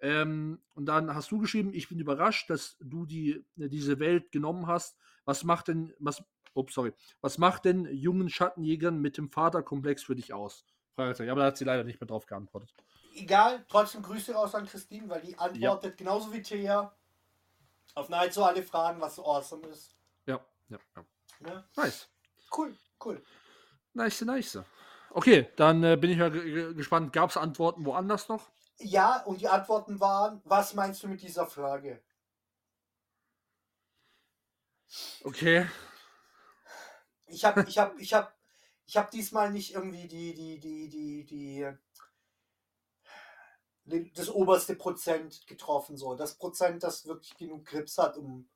Ähm, 0.00 0.60
und 0.74 0.86
dann 0.86 1.14
hast 1.14 1.30
du 1.30 1.38
geschrieben, 1.38 1.72
ich 1.72 1.88
bin 1.88 2.00
überrascht, 2.00 2.50
dass 2.50 2.76
du 2.80 3.06
die, 3.06 3.44
diese 3.54 3.98
Welt 4.00 4.32
genommen 4.32 4.66
hast. 4.66 4.98
Was 5.24 5.44
macht 5.44 5.68
denn, 5.68 5.94
was, 5.98 6.22
ups, 6.54 6.74
sorry, 6.74 6.92
was 7.20 7.38
macht 7.38 7.64
denn 7.64 7.86
jungen 7.86 8.28
Schattenjägern 8.28 9.00
mit 9.00 9.16
dem 9.16 9.30
Vaterkomplex 9.30 10.02
für 10.02 10.16
dich 10.16 10.32
aus? 10.32 10.66
Fragezeichen. 10.96 11.30
Aber 11.30 11.40
da 11.42 11.46
hat 11.46 11.56
sie 11.56 11.64
leider 11.64 11.84
nicht 11.84 12.00
mehr 12.00 12.08
drauf 12.08 12.26
geantwortet. 12.26 12.74
Egal, 13.14 13.64
trotzdem 13.68 14.02
Grüße 14.02 14.32
raus 14.34 14.54
an 14.54 14.66
Christine, 14.66 15.08
weil 15.08 15.20
die 15.20 15.38
antwortet 15.38 15.96
genauso 15.96 16.32
wie 16.32 16.42
Thea 16.42 16.94
auf 17.94 18.08
nahezu 18.08 18.42
alle 18.44 18.62
Fragen, 18.62 19.00
was 19.00 19.16
so 19.16 19.24
awesome 19.24 19.66
ist. 19.66 19.94
Ja, 20.26 20.40
ja, 20.68 20.78
ja. 20.96 21.04
Ne? 21.40 21.64
Nice. 21.76 22.08
Cool, 22.56 22.76
cool. 23.04 23.22
Nice, 23.92 24.22
nice. 24.22 24.58
Okay, 25.10 25.50
dann 25.56 25.82
äh, 25.84 25.96
bin 25.96 26.10
ich 26.10 26.18
mal 26.18 26.30
ge- 26.30 26.50
ge- 26.50 26.74
gespannt. 26.74 27.12
Gab 27.12 27.30
es 27.30 27.36
Antworten 27.36 27.84
woanders 27.84 28.28
noch? 28.28 28.50
Ja, 28.78 29.22
und 29.24 29.40
die 29.40 29.48
Antworten 29.48 30.00
waren, 30.00 30.40
was 30.44 30.72
meinst 30.74 31.02
du 31.02 31.08
mit 31.08 31.20
dieser 31.22 31.46
Frage? 31.46 32.02
Okay. 35.24 35.66
Ich 37.26 37.44
habe 37.44 37.64
ich 37.68 37.78
hab, 37.78 37.98
ich 37.98 38.14
hab, 38.14 38.34
ich 38.86 38.96
hab 38.96 39.10
diesmal 39.10 39.50
nicht 39.50 39.74
irgendwie 39.74 40.08
die, 40.08 40.34
die, 40.34 40.58
die, 40.60 40.88
die, 40.88 41.24
die 41.24 41.68
das 44.14 44.28
oberste 44.28 44.74
Prozent 44.76 45.46
getroffen, 45.46 45.96
so. 45.96 46.14
Das 46.14 46.36
Prozent, 46.36 46.82
das 46.82 47.06
wirklich 47.06 47.36
genug 47.36 47.64
Grips 47.66 47.98
hat, 47.98 48.16
um 48.16 48.48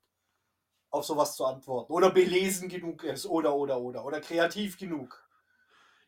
auf 0.89 1.05
sowas 1.05 1.35
zu 1.35 1.45
antworten. 1.45 1.91
Oder 1.91 2.11
belesen 2.11 2.69
genug 2.69 3.03
ist, 3.03 3.25
oder, 3.25 3.53
oder, 3.55 3.79
oder. 3.79 4.05
Oder 4.05 4.21
kreativ 4.21 4.77
genug. 4.77 5.23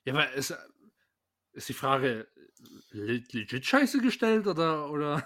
Ja, 0.06 0.14
aber 0.14 0.32
ist, 0.34 0.56
ist 1.54 1.70
die 1.70 1.74
Frage 1.74 2.28
le- 2.92 3.24
legit 3.32 3.66
scheiße 3.66 4.00
gestellt 4.00 4.48
oder. 4.48 4.90
oder? 4.90 5.24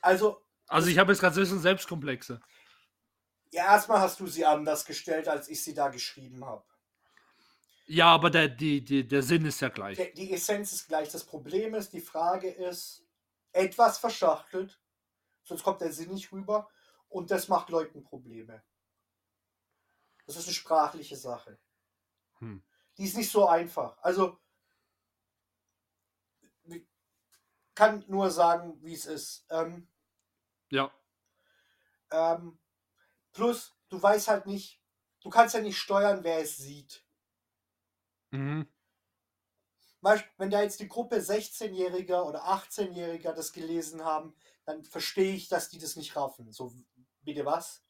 Also, 0.00 0.40
Also, 0.68 0.88
ich 0.88 0.98
habe 0.98 1.12
jetzt 1.12 1.20
gerade 1.20 1.34
so 1.34 1.40
ein 1.40 1.44
bisschen 1.44 1.60
Selbstkomplexe. 1.60 2.40
ja, 3.50 3.64
erstmal 3.74 4.00
hast 4.00 4.20
du 4.20 4.26
sie 4.26 4.44
anders 4.46 4.84
gestellt, 4.84 5.26
als 5.28 5.48
ich 5.48 5.62
sie 5.62 5.74
da 5.74 5.88
geschrieben 5.88 6.44
habe. 6.44 6.62
Ja, 7.86 8.08
aber 8.14 8.28
der, 8.30 8.48
die, 8.48 8.84
die, 8.84 9.08
der 9.08 9.22
Sinn 9.22 9.46
ist 9.46 9.60
ja 9.60 9.70
gleich. 9.70 9.96
Die, 9.96 10.12
die 10.12 10.32
Essenz 10.32 10.72
ist 10.72 10.86
gleich. 10.88 11.08
Das 11.10 11.24
Problem 11.24 11.74
ist, 11.74 11.92
die 11.94 12.02
Frage 12.02 12.50
ist 12.50 13.02
etwas 13.58 13.98
verschachtelt, 13.98 14.80
sonst 15.42 15.64
kommt 15.64 15.80
der 15.80 15.92
Sinn 15.92 16.12
nicht 16.12 16.32
rüber 16.32 16.70
und 17.08 17.30
das 17.30 17.48
macht 17.48 17.70
Leuten 17.70 18.02
Probleme. 18.02 18.62
Das 20.26 20.36
ist 20.36 20.46
eine 20.46 20.54
sprachliche 20.54 21.16
Sache. 21.16 21.58
Hm. 22.38 22.62
Die 22.96 23.04
ist 23.04 23.16
nicht 23.16 23.30
so 23.30 23.46
einfach. 23.48 23.98
Also, 24.02 24.38
kann 27.74 28.04
nur 28.08 28.30
sagen, 28.30 28.82
wie 28.82 28.92
es 28.94 29.06
ist. 29.06 29.46
Ähm, 29.50 29.88
Ja. 30.70 30.92
ähm, 32.10 32.58
plus, 33.32 33.76
du 33.88 34.02
weißt 34.02 34.28
halt 34.28 34.46
nicht, 34.46 34.82
du 35.20 35.30
kannst 35.30 35.54
ja 35.54 35.60
nicht 35.60 35.78
steuern, 35.78 36.24
wer 36.24 36.40
es 36.40 36.56
sieht. 36.56 37.06
Mhm. 38.32 38.68
Wenn 40.36 40.50
da 40.50 40.62
jetzt 40.62 40.80
die 40.80 40.88
Gruppe 40.88 41.16
16-Jähriger 41.16 42.22
oder 42.24 42.44
18-Jähriger 42.46 43.32
das 43.32 43.52
gelesen 43.52 44.04
haben, 44.04 44.34
dann 44.64 44.84
verstehe 44.84 45.34
ich, 45.34 45.48
dass 45.48 45.68
die 45.68 45.78
das 45.78 45.96
nicht 45.96 46.14
raffen. 46.16 46.52
So, 46.52 46.72
bitte 47.22 47.44
was? 47.44 47.82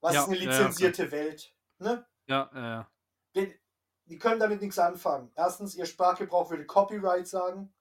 Was 0.00 0.14
Ja, 0.14 0.22
ist 0.22 0.28
eine 0.28 0.36
ja, 0.38 0.44
ja, 0.44 0.50
lizenzierte 0.50 1.10
Welt? 1.10 1.54
Ne? 1.78 2.06
Ja, 2.26 2.50
ja, 2.54 2.60
ja. 2.68 2.90
Die, 3.34 3.60
die 4.06 4.18
können 4.18 4.40
damit 4.40 4.60
nichts 4.60 4.78
anfangen. 4.78 5.30
Erstens, 5.36 5.74
ihr 5.74 5.86
Sprachgebrauch 5.86 6.50
würde 6.50 6.66
Copyright 6.66 7.28
sagen. 7.28 7.72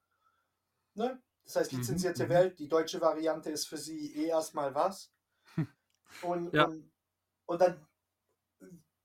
Ne? 0.96 1.22
Das 1.46 1.56
heißt, 1.56 1.72
Mhm, 1.72 1.80
lizenzierte 1.80 2.26
mhm. 2.26 2.30
Welt, 2.30 2.60
die 2.60 2.68
deutsche 2.68 3.02
Variante 3.02 3.50
ist 3.52 3.68
für 3.68 3.78
sie 3.78 4.16
eh 4.16 4.28
erstmal 4.28 4.76
was. 4.76 5.14
Und, 6.22 6.54
Ja. 6.54 6.66
und, 6.66 6.92
und 7.46 7.62
dann, 7.62 7.88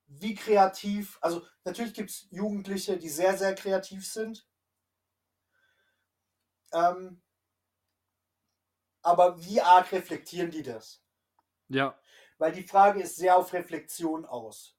wie 0.06 0.34
kreativ, 0.34 1.18
also 1.20 1.46
natürlich 1.64 1.94
gibt 1.94 2.10
es 2.10 2.26
Jugendliche, 2.30 2.96
die 2.96 3.08
sehr, 3.08 3.36
sehr 3.36 3.54
kreativ 3.54 4.06
sind. 4.06 4.46
Ähm, 6.72 7.22
aber 9.02 9.42
wie 9.44 9.60
arg 9.60 9.92
reflektieren 9.92 10.50
die 10.50 10.62
das? 10.62 11.02
Ja. 11.68 11.98
Weil 12.38 12.52
die 12.52 12.66
Frage 12.66 13.02
ist 13.02 13.16
sehr 13.16 13.36
auf 13.36 13.52
Reflexion 13.52 14.24
aus. 14.24 14.76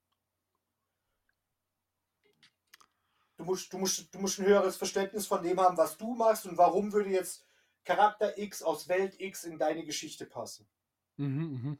Du 3.37 3.43
musst, 3.43 3.71
du, 3.71 3.77
musst, 3.77 4.13
du 4.13 4.19
musst 4.19 4.39
ein 4.39 4.45
höheres 4.45 4.77
Verständnis 4.77 5.27
von 5.27 5.43
dem 5.43 5.59
haben, 5.59 5.77
was 5.77 5.97
du 5.97 6.15
machst 6.15 6.45
und 6.45 6.57
warum 6.57 6.93
würde 6.93 7.09
jetzt 7.09 7.45
Charakter 7.83 8.37
X 8.37 8.63
aus 8.63 8.87
Welt 8.87 9.19
X 9.19 9.43
in 9.43 9.59
deine 9.59 9.85
Geschichte 9.85 10.25
passen. 10.25 10.67
Mhm, 11.17 11.27
mhm. 11.27 11.79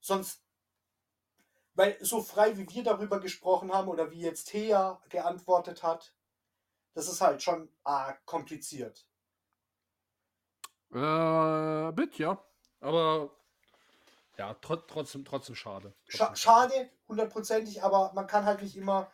Sonst, 0.00 0.42
weil 1.74 1.96
so 2.00 2.20
frei 2.22 2.56
wie 2.56 2.68
wir 2.68 2.84
darüber 2.84 3.20
gesprochen 3.20 3.72
haben 3.72 3.88
oder 3.88 4.10
wie 4.10 4.20
jetzt 4.20 4.48
Thea 4.48 5.00
geantwortet 5.08 5.82
hat, 5.82 6.14
das 6.94 7.08
ist 7.08 7.20
halt 7.20 7.42
schon 7.42 7.70
arg 7.84 8.24
kompliziert. 8.26 9.06
Äh, 10.92 11.92
bit, 11.92 12.18
ja. 12.18 12.42
Aber 12.80 13.30
ja, 14.36 14.54
tro 14.54 14.76
trotzdem, 14.76 15.24
trotzdem 15.24 15.54
schade. 15.54 15.94
Scha 16.06 16.26
Trotzdem 16.26 16.36
schade, 16.36 16.90
hundertprozentig, 17.08 17.82
aber 17.82 18.12
man 18.14 18.26
kann 18.26 18.44
halt 18.44 18.60
nicht 18.62 18.76
immer 18.76 19.10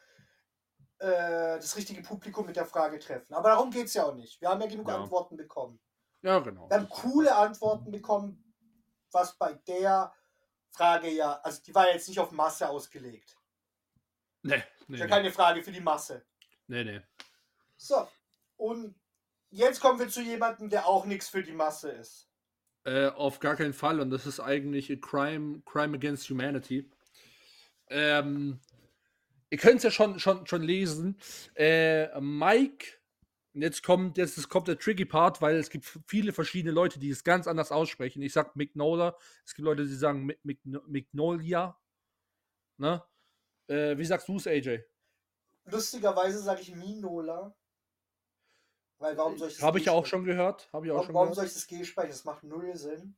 äh, 0.98 1.56
das 1.56 1.76
richtige 1.76 2.02
Publikum 2.02 2.46
mit 2.46 2.56
der 2.56 2.66
Frage 2.66 2.98
treffen. 2.98 3.34
Aber 3.34 3.50
darum 3.50 3.70
geht 3.70 3.86
es 3.86 3.94
ja 3.94 4.04
auch 4.04 4.14
nicht. 4.14 4.40
Wir 4.40 4.48
haben 4.48 4.60
ja 4.60 4.66
genug 4.66 4.88
Ja. 4.88 4.96
Antworten 4.96 5.36
bekommen. 5.36 5.80
Ja, 6.22 6.40
genau. 6.40 6.68
Wir 6.68 6.78
haben 6.78 6.88
coole 6.88 7.34
Antworten 7.34 7.92
bekommen, 7.92 8.54
was 9.12 9.36
bei 9.36 9.52
der 9.68 10.12
Frage 10.70 11.08
ja, 11.10 11.40
also 11.42 11.60
die 11.62 11.74
war 11.74 11.90
jetzt 11.90 12.08
nicht 12.08 12.18
auf 12.20 12.30
Masse 12.30 12.68
ausgelegt. 12.68 13.36
Nee, 14.42 14.56
Ist 14.56 14.88
nee, 14.88 14.98
ja 14.98 15.04
nee. 15.04 15.10
keine 15.10 15.32
Frage 15.32 15.62
für 15.62 15.72
die 15.72 15.80
Masse. 15.80 16.24
nee, 16.66 16.84
nee. 16.84 17.00
So, 17.76 18.08
und 18.56 18.94
jetzt 19.50 19.80
kommen 19.80 19.98
wir 19.98 20.08
zu 20.08 20.20
jemandem, 20.20 20.68
der 20.68 20.86
auch 20.86 21.04
nichts 21.04 21.28
für 21.28 21.42
die 21.42 21.52
Masse 21.52 21.90
ist. 21.90 22.28
Äh, 22.84 23.08
auf 23.08 23.38
gar 23.40 23.56
keinen 23.56 23.72
Fall. 23.74 24.00
Und 24.00 24.10
das 24.10 24.26
ist 24.26 24.40
eigentlich 24.40 24.90
a 24.90 24.96
Crime, 24.96 25.62
Crime 25.64 25.96
Against 25.96 26.28
Humanity. 26.30 26.90
Ähm, 27.88 28.60
ihr 29.50 29.58
könnt 29.58 29.78
es 29.78 29.82
ja 29.84 29.90
schon, 29.90 30.18
schon, 30.18 30.46
schon 30.46 30.62
lesen. 30.62 31.18
Äh, 31.54 32.18
Mike, 32.20 32.97
jetzt 33.62 33.82
kommt, 33.82 34.18
jetzt 34.18 34.48
kommt 34.48 34.68
der 34.68 34.78
tricky 34.78 35.04
Part, 35.04 35.40
weil 35.40 35.56
es 35.56 35.70
gibt 35.70 35.84
viele 36.06 36.32
verschiedene 36.32 36.72
Leute, 36.72 36.98
die 36.98 37.10
es 37.10 37.24
ganz 37.24 37.46
anders 37.46 37.72
aussprechen. 37.72 38.22
Ich 38.22 38.32
sag 38.32 38.56
Mignola, 38.56 39.16
es 39.44 39.54
gibt 39.54 39.64
Leute, 39.64 39.86
die 39.86 39.94
sagen 39.94 40.30
Mignolia. 40.42 41.78
Ne? 42.78 43.02
Äh, 43.68 43.96
wie 43.98 44.04
sagst 44.04 44.28
du 44.28 44.36
es, 44.36 44.46
AJ? 44.46 44.80
Lustigerweise 45.64 46.40
sage 46.40 46.62
ich 46.62 46.74
Minola. 46.74 47.54
Weil 48.98 49.16
warum 49.16 49.38
soll 49.38 49.48
ich 49.48 49.54
das 49.54 49.62
Habe 49.62 49.78
ich 49.78 49.84
ja 49.84 49.92
auch 49.92 50.06
schon 50.06 50.24
gehört. 50.24 50.68
Habe 50.72 50.86
ich 50.86 50.92
auch 50.92 50.96
warum, 50.96 51.06
schon 51.06 51.14
warum 51.14 51.26
gehört. 51.26 51.36
soll 51.36 51.46
ich 51.46 51.54
das 51.54 51.66
G 51.66 51.84
sprechen? 51.84 52.10
Das 52.10 52.24
macht 52.24 52.42
null 52.42 52.74
Sinn. 52.76 53.16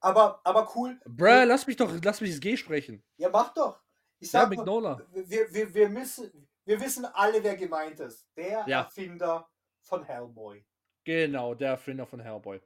Aber, 0.00 0.40
aber 0.44 0.70
cool. 0.74 1.00
Bruh, 1.06 1.44
lass 1.44 1.66
mich 1.66 1.76
doch, 1.76 1.92
lass 2.02 2.20
mich 2.20 2.30
das 2.30 2.40
G 2.40 2.56
sprechen. 2.56 3.02
Ja, 3.18 3.28
mach 3.28 3.52
doch. 3.54 3.80
Ich 4.18 4.32
Ja, 4.32 4.40
sag 4.40 4.50
mal, 4.50 4.56
Mignola. 4.56 5.06
wir, 5.12 5.52
wir, 5.52 5.74
wir, 5.74 5.88
müssen, 5.88 6.48
wir 6.70 6.80
wissen 6.80 7.04
alle, 7.04 7.42
wer 7.42 7.56
gemeint 7.56 7.98
ist. 7.98 8.28
Der 8.36 8.64
Ja. 8.68 8.82
Erfinder 8.82 9.50
von 9.80 10.04
Hellboy. 10.04 10.64
Genau, 11.02 11.54
der 11.54 11.70
Erfinder 11.70 12.06
von 12.06 12.20
Hellboy. 12.20 12.60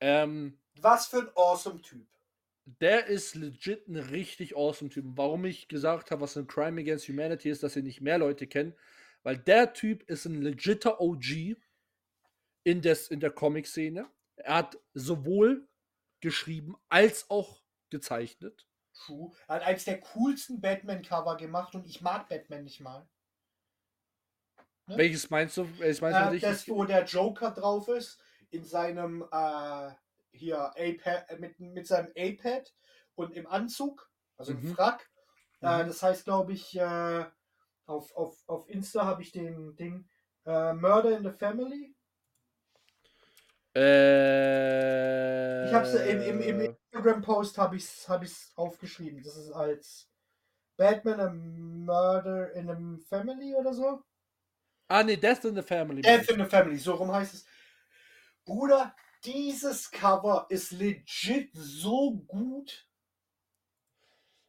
Ähm, 0.00 0.56
Was 0.80 1.08
für 1.08 1.18
ein 1.22 1.30
awesome 1.34 1.82
Typ. 1.82 2.06
der 2.64 3.06
ist 3.06 3.34
legit 3.34 3.88
ein 3.88 3.96
richtig 3.96 4.56
awesome 4.56 4.88
Typ. 4.88 5.04
Warum 5.16 5.44
ich 5.46 5.66
gesagt 5.66 6.12
habe, 6.12 6.20
was 6.20 6.36
ein 6.36 6.46
Crime 6.46 6.80
Against 6.80 7.08
Humanity 7.08 7.50
ist, 7.50 7.64
dass 7.64 7.74
ihr 7.74 7.82
nicht 7.82 8.00
mehr 8.00 8.18
Leute 8.18 8.46
kennen, 8.46 8.72
weil 9.24 9.36
der 9.36 9.72
Typ 9.72 10.08
ist 10.08 10.26
ein 10.26 10.40
legitter 10.40 11.00
OG 11.00 11.56
in, 12.62 12.82
des, 12.82 13.08
in 13.08 13.18
der 13.18 13.32
Comic-Szene. 13.32 14.08
Er 14.36 14.54
hat 14.54 14.78
sowohl 14.94 15.66
geschrieben 16.20 16.76
als 16.88 17.28
auch 17.30 17.64
gezeichnet. 17.90 18.68
True. 18.94 19.32
Er 19.48 19.56
hat 19.56 19.62
eins 19.62 19.84
der 19.84 20.00
coolsten 20.00 20.60
Batman-Cover 20.60 21.36
gemacht 21.36 21.74
und 21.74 21.86
ich 21.86 22.00
mag 22.00 22.28
Batman 22.28 22.62
nicht 22.62 22.80
mal. 22.80 23.08
Ne? 24.90 24.96
Welches 24.98 25.30
meinst 25.30 25.56
du? 25.56 25.66
Welches 25.78 26.00
meinst 26.00 26.20
du 26.20 26.24
Äh, 26.24 26.30
nicht? 26.30 26.42
das, 26.42 26.68
wo 26.68 26.84
der 26.84 27.04
Joker 27.04 27.52
drauf 27.52 27.88
ist, 27.88 28.20
in 28.50 28.64
seinem 28.64 29.24
äh, 29.30 29.90
hier 30.32 30.72
iPad, 30.76 31.30
äh, 31.30 31.38
mit, 31.38 31.60
mit 31.60 31.86
seinem 31.86 32.10
iPad 32.14 32.72
und 33.14 33.32
im 33.34 33.46
Anzug, 33.46 34.10
also 34.36 34.52
im 34.52 34.62
Mhm. 34.62 34.74
Frack. 34.74 35.08
Äh, 35.62 35.84
Mhm. 35.84 35.86
das 35.86 36.02
heißt, 36.02 36.24
glaube 36.24 36.52
ich, 36.52 36.76
äh, 36.76 37.24
auf, 37.86 38.14
auf, 38.16 38.36
auf 38.48 38.68
Insta 38.68 39.04
habe 39.06 39.22
ich 39.22 39.30
den 39.32 39.76
Ding 39.76 40.08
äh, 40.46 40.72
Murder 40.72 41.16
in 41.16 41.22
the 41.22 41.30
Family. 41.30 41.94
Äh, 43.74 45.66
Ich 45.66 45.72
habe 45.74 45.84
es 45.84 45.94
im, 45.94 46.22
im, 46.22 46.40
im 46.40 46.60
Instagram-Post 46.92 47.58
habe 47.58 47.76
ich 47.76 47.84
es 47.84 48.08
hab 48.08 48.22
ich's 48.24 48.52
aufgeschrieben. 48.56 49.22
Das 49.22 49.36
ist 49.36 49.52
als 49.52 50.08
Batman 50.76 51.20
a 51.20 51.30
Murder 51.30 52.52
in 52.54 52.70
a 52.70 52.98
Family 53.08 53.54
oder 53.54 53.72
so. 53.74 54.02
Ah, 54.90 55.04
nee, 55.04 55.16
Death 55.16 55.44
in 55.44 55.54
the 55.54 55.62
Family. 55.62 56.02
Death 56.02 56.28
in 56.30 56.38
the 56.38 56.44
Family, 56.44 56.76
so 56.76 56.94
rum 56.94 57.12
heißt 57.12 57.34
es. 57.34 57.46
Bruder, 58.44 58.92
dieses 59.24 59.88
Cover 59.88 60.46
ist 60.48 60.72
legit 60.72 61.50
so 61.54 62.16
gut. 62.26 62.88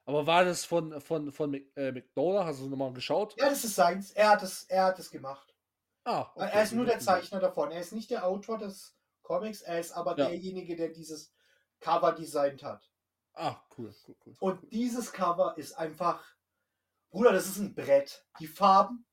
Aber 0.06 0.26
war 0.26 0.44
das 0.44 0.66
von, 0.66 1.00
von, 1.00 1.32
von 1.32 1.54
äh? 1.54 2.02
Hast 2.16 2.60
du 2.60 2.70
nochmal 2.70 2.92
geschaut? 2.92 3.40
Ja, 3.40 3.50
das 3.50 3.64
ist 3.64 3.76
seins. 3.76 4.12
Er 4.14 4.30
hat 4.32 4.42
es, 4.42 4.64
er 4.64 4.86
hat 4.86 4.98
es 4.98 5.12
gemacht. 5.12 5.56
Ah, 6.06 6.32
okay, 6.34 6.50
er 6.52 6.64
ist 6.64 6.74
nur 6.74 6.86
der. 6.86 6.98
Zeichner 7.00 7.40
davon. 7.40 7.72
Er 7.72 7.80
ist 7.80 7.94
nicht 7.94 8.10
der 8.10 8.26
Autor 8.26 8.58
des 8.58 8.98
Comics, 9.22 9.62
er 9.62 9.80
ist 9.80 9.92
aber 9.92 10.18
Ja. 10.18 10.26
derjenige, 10.26 10.76
der 10.76 10.90
dieses 10.90 11.36
Cover 11.80 12.14
designt 12.14 12.64
hat. 12.64 12.92
Ah, 13.34 13.62
cool, 13.78 13.94
cool, 14.08 14.16
cool. 14.26 14.36
Und 14.40 14.74
dieses 14.74 15.12
Cover 15.14 15.56
ist 15.58 15.74
einfach, 15.74 16.26
Bruder, 17.12 17.32
das 17.32 17.46
ist 17.46 17.60
ein 17.60 17.76
Brett. 17.76 18.26
Die 18.40 18.48
Farben, 18.48 19.06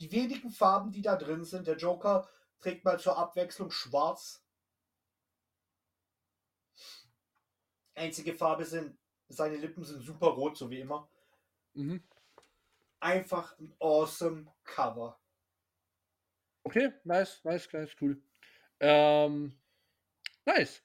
die 0.00 0.12
wenigen 0.12 0.50
Farben, 0.50 0.92
die 0.92 1.02
da 1.02 1.16
drin 1.16 1.44
sind. 1.44 1.66
Der 1.66 1.76
Joker 1.76 2.28
trägt 2.58 2.84
mal 2.84 2.98
zur 2.98 3.16
Abwechslung 3.16 3.70
schwarz. 3.70 4.42
Einzige 7.94 8.34
Farbe 8.34 8.64
sind, 8.64 8.98
seine 9.28 9.56
Lippen 9.56 9.84
sind 9.84 10.02
super 10.02 10.28
rot, 10.28 10.56
so 10.56 10.70
wie 10.70 10.80
immer. 10.80 11.08
Mhm. 11.74 12.02
Einfach 13.00 13.58
ein 13.58 13.74
awesome 13.78 14.52
Cover. 14.64 15.18
Okay, 16.64 16.92
nice, 17.04 17.42
nice, 17.44 17.72
nice, 17.72 17.96
cool. 18.00 18.20
Ähm, 18.80 19.56
nice. 20.44 20.82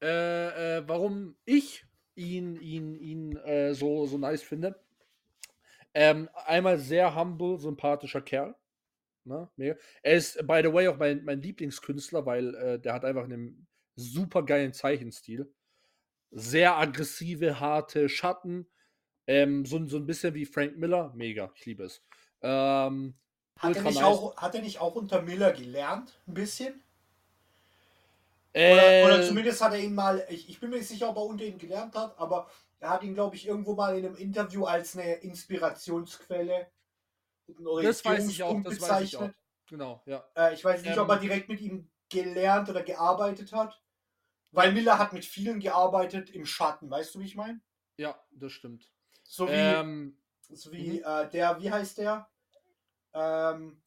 Äh, 0.00 0.78
äh, 0.78 0.88
warum 0.88 1.36
ich 1.44 1.84
ihn, 2.14 2.56
ihn, 2.56 2.98
ihn 3.00 3.36
äh, 3.38 3.74
so, 3.74 4.06
so 4.06 4.18
nice 4.18 4.42
finde. 4.42 4.85
Ähm, 5.98 6.28
einmal 6.44 6.78
sehr 6.78 7.16
humble, 7.16 7.58
sympathischer 7.58 8.20
Kerl. 8.20 8.54
Ne? 9.24 9.48
Mega. 9.56 9.76
Er 10.02 10.16
ist, 10.16 10.46
by 10.46 10.60
the 10.62 10.70
way, 10.70 10.88
auch 10.88 10.98
mein, 10.98 11.24
mein 11.24 11.40
Lieblingskünstler, 11.40 12.26
weil 12.26 12.54
äh, 12.54 12.78
der 12.78 12.92
hat 12.92 13.06
einfach 13.06 13.24
einen 13.24 13.66
super 13.94 14.42
geilen 14.42 14.74
Zeichenstil. 14.74 15.50
Sehr 16.30 16.76
aggressive, 16.76 17.60
harte 17.60 18.10
Schatten. 18.10 18.68
Ähm, 19.26 19.64
so, 19.64 19.86
so 19.86 19.96
ein 19.96 20.04
bisschen 20.04 20.34
wie 20.34 20.44
Frank 20.44 20.76
Miller. 20.76 21.14
Mega, 21.16 21.50
ich 21.54 21.64
liebe 21.64 21.84
es. 21.84 22.02
Ähm, 22.42 23.14
Hat 23.58 23.76
er, 23.76 23.82
nicht 23.82 24.02
auch, 24.02 24.36
hat 24.36 24.54
er 24.54 24.60
nicht 24.60 24.78
auch 24.78 24.96
unter 24.96 25.22
Miller 25.22 25.52
gelernt? 25.52 26.20
Ein 26.26 26.34
bisschen? 26.34 26.82
Oder, 28.52 29.00
äh, 29.00 29.04
oder 29.06 29.22
zumindest 29.22 29.62
hat 29.62 29.72
er 29.72 29.80
ihn 29.80 29.94
mal, 29.94 30.26
ich, 30.28 30.50
ich 30.50 30.60
bin 30.60 30.68
mir 30.68 30.76
nicht 30.76 30.88
sicher, 30.88 31.08
ob 31.08 31.16
er 31.16 31.24
unter 31.24 31.44
ihm 31.44 31.56
gelernt 31.56 31.94
hat, 31.94 32.18
aber 32.18 32.50
er 32.80 32.90
hat 32.90 33.02
ihn, 33.02 33.14
glaube 33.14 33.36
ich, 33.36 33.46
irgendwo 33.46 33.74
mal 33.74 33.96
in 33.98 34.06
einem 34.06 34.16
Interview 34.16 34.64
als 34.64 34.96
eine 34.96 35.14
Inspirationsquelle 35.16 36.70
einen 37.48 37.82
Das 37.82 38.04
weiß 38.04 38.28
ich 38.28 38.42
auch, 38.42 38.60
das 38.62 38.80
weiß 38.80 39.02
ich 39.02 39.16
auch. 39.16 39.20
bezeichnet. 39.20 39.36
Genau, 39.68 40.02
ja. 40.06 40.24
Äh, 40.36 40.54
ich 40.54 40.64
weiß 40.64 40.82
nicht, 40.82 40.98
ob 40.98 41.08
er 41.08 41.16
Ähm, 41.16 41.20
direkt 41.20 41.48
mit 41.48 41.60
ihm 41.60 41.90
gelernt 42.08 42.68
oder 42.68 42.82
gearbeitet 42.82 43.52
hat. 43.52 43.80
Weil 44.52 44.72
Miller 44.72 44.98
hat 44.98 45.12
mit 45.12 45.24
vielen 45.24 45.60
gearbeitet 45.60 46.30
im 46.30 46.46
Schatten, 46.46 46.90
weißt 46.90 47.14
du, 47.14 47.20
wie 47.20 47.26
ich 47.26 47.36
meine? 47.36 47.60
Ja, 47.98 48.18
das 48.30 48.52
stimmt. 48.52 48.92
So 49.24 49.46
wie, 49.48 49.50
Ähm, 49.52 50.18
so 50.48 50.72
wie 50.72 50.98
mhm. 50.98 51.04
äh, 51.04 51.28
der, 51.30 51.60
wie 51.60 51.70
heißt 51.70 51.98
der? 51.98 52.28
Ähm, 53.12 53.82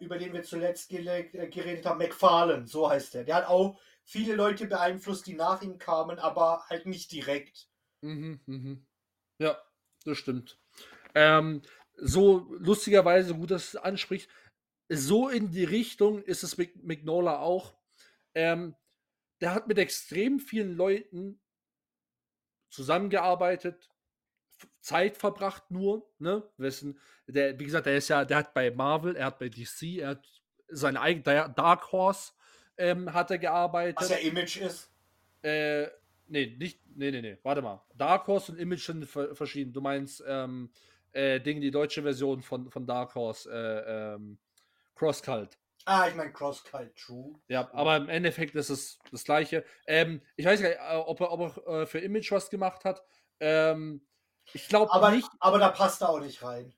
über 0.00 0.18
den 0.18 0.32
wir 0.32 0.42
zuletzt 0.42 0.90
äh, 0.92 1.48
geredet 1.48 1.86
haben, 1.86 1.98
McFarlane, 1.98 2.66
so 2.66 2.88
heißt 2.90 3.14
der. 3.14 3.24
Der 3.24 3.36
hat 3.36 3.46
auch 3.46 3.78
viele 4.04 4.34
Leute 4.34 4.66
beeinflusst, 4.66 5.26
die 5.26 5.34
nach 5.34 5.62
ihm 5.62 5.78
kamen, 5.78 6.18
aber 6.18 6.64
halt 6.68 6.86
nicht 6.86 7.12
direkt. 7.12 7.68
Mhm, 8.04 8.40
mhm. 8.46 8.86
Ja, 9.38 9.58
das 10.04 10.18
stimmt. 10.18 10.58
Ähm, 11.14 11.62
so 11.96 12.46
lustigerweise, 12.58 13.34
gut, 13.34 13.50
dass 13.50 13.68
es 13.68 13.76
ansprichst, 13.76 14.28
so 14.88 15.28
in 15.28 15.50
die 15.50 15.64
Richtung 15.64 16.22
ist 16.22 16.42
es 16.42 16.56
mit 16.58 16.82
Mignola 16.84 17.38
auch. 17.38 17.74
Ähm, 18.34 18.74
der 19.40 19.54
hat 19.54 19.68
mit 19.68 19.78
extrem 19.78 20.38
vielen 20.38 20.76
Leuten 20.76 21.40
zusammengearbeitet, 22.70 23.90
Zeit 24.80 25.16
verbracht 25.16 25.70
nur, 25.70 26.10
ne? 26.18 26.48
Wissen, 26.56 26.98
der, 27.26 27.58
wie 27.58 27.64
gesagt, 27.64 27.86
der 27.86 27.96
ist 27.96 28.08
ja, 28.08 28.24
der 28.24 28.38
hat 28.38 28.54
bei 28.54 28.70
Marvel, 28.70 29.16
er 29.16 29.26
hat 29.26 29.38
bei 29.38 29.48
DC, 29.48 29.98
er 30.00 30.08
hat 30.10 30.42
seine 30.68 31.00
eigene 31.00 31.52
Dark 31.56 31.92
Horse 31.92 32.32
ähm, 32.76 33.12
hat 33.12 33.30
er 33.30 33.38
gearbeitet. 33.38 34.00
Was 34.00 34.10
ja 34.10 34.16
Image 34.16 34.58
ist. 34.58 34.90
Äh, 35.42 35.88
nee, 36.28 36.56
nicht, 36.58 36.80
nee, 36.94 37.10
nee, 37.10 37.22
nee, 37.22 37.38
warte 37.42 37.62
mal. 37.62 37.82
Dark 37.94 38.26
Horse 38.26 38.52
und 38.52 38.58
Image 38.58 38.84
sind 38.84 39.06
ver 39.06 39.34
verschieden. 39.34 39.72
Du 39.72 39.80
meinst, 39.80 40.22
ähm, 40.26 40.70
äh, 41.12 41.40
Ding, 41.40 41.60
die 41.60 41.70
deutsche 41.70 42.02
Version 42.02 42.42
von, 42.42 42.70
von 42.70 42.86
Dark 42.86 43.14
Horse, 43.14 43.50
äh, 43.50 44.14
ähm, 44.14 44.38
Cross 44.94 45.22
Cult. 45.22 45.58
Ah, 45.86 46.08
ich 46.08 46.14
meine 46.14 46.32
Cross 46.32 46.64
Cult 46.64 46.96
True. 46.96 47.34
Ja, 47.48 47.70
aber 47.72 47.96
im 47.96 48.08
Endeffekt 48.08 48.54
ist 48.54 48.70
es 48.70 48.98
das 49.10 49.24
Gleiche. 49.24 49.64
Ähm, 49.86 50.22
ich 50.36 50.46
weiß 50.46 50.60
gar 50.60 50.68
nicht, 50.68 50.78
äh, 50.80 50.96
ob 50.96 51.20
er, 51.20 51.32
ob 51.32 51.40
er 51.66 51.82
äh, 51.82 51.86
für 51.86 51.98
Image 51.98 52.32
was 52.32 52.50
gemacht 52.50 52.84
hat. 52.84 53.02
Ähm, 53.40 54.06
ich 54.52 54.68
glaube 54.68 54.92
Aber, 54.92 55.10
nicht. 55.10 55.28
aber 55.40 55.58
da 55.58 55.68
passt 55.70 56.02
er 56.02 56.10
auch 56.10 56.20
nicht 56.20 56.42
rein. 56.42 56.72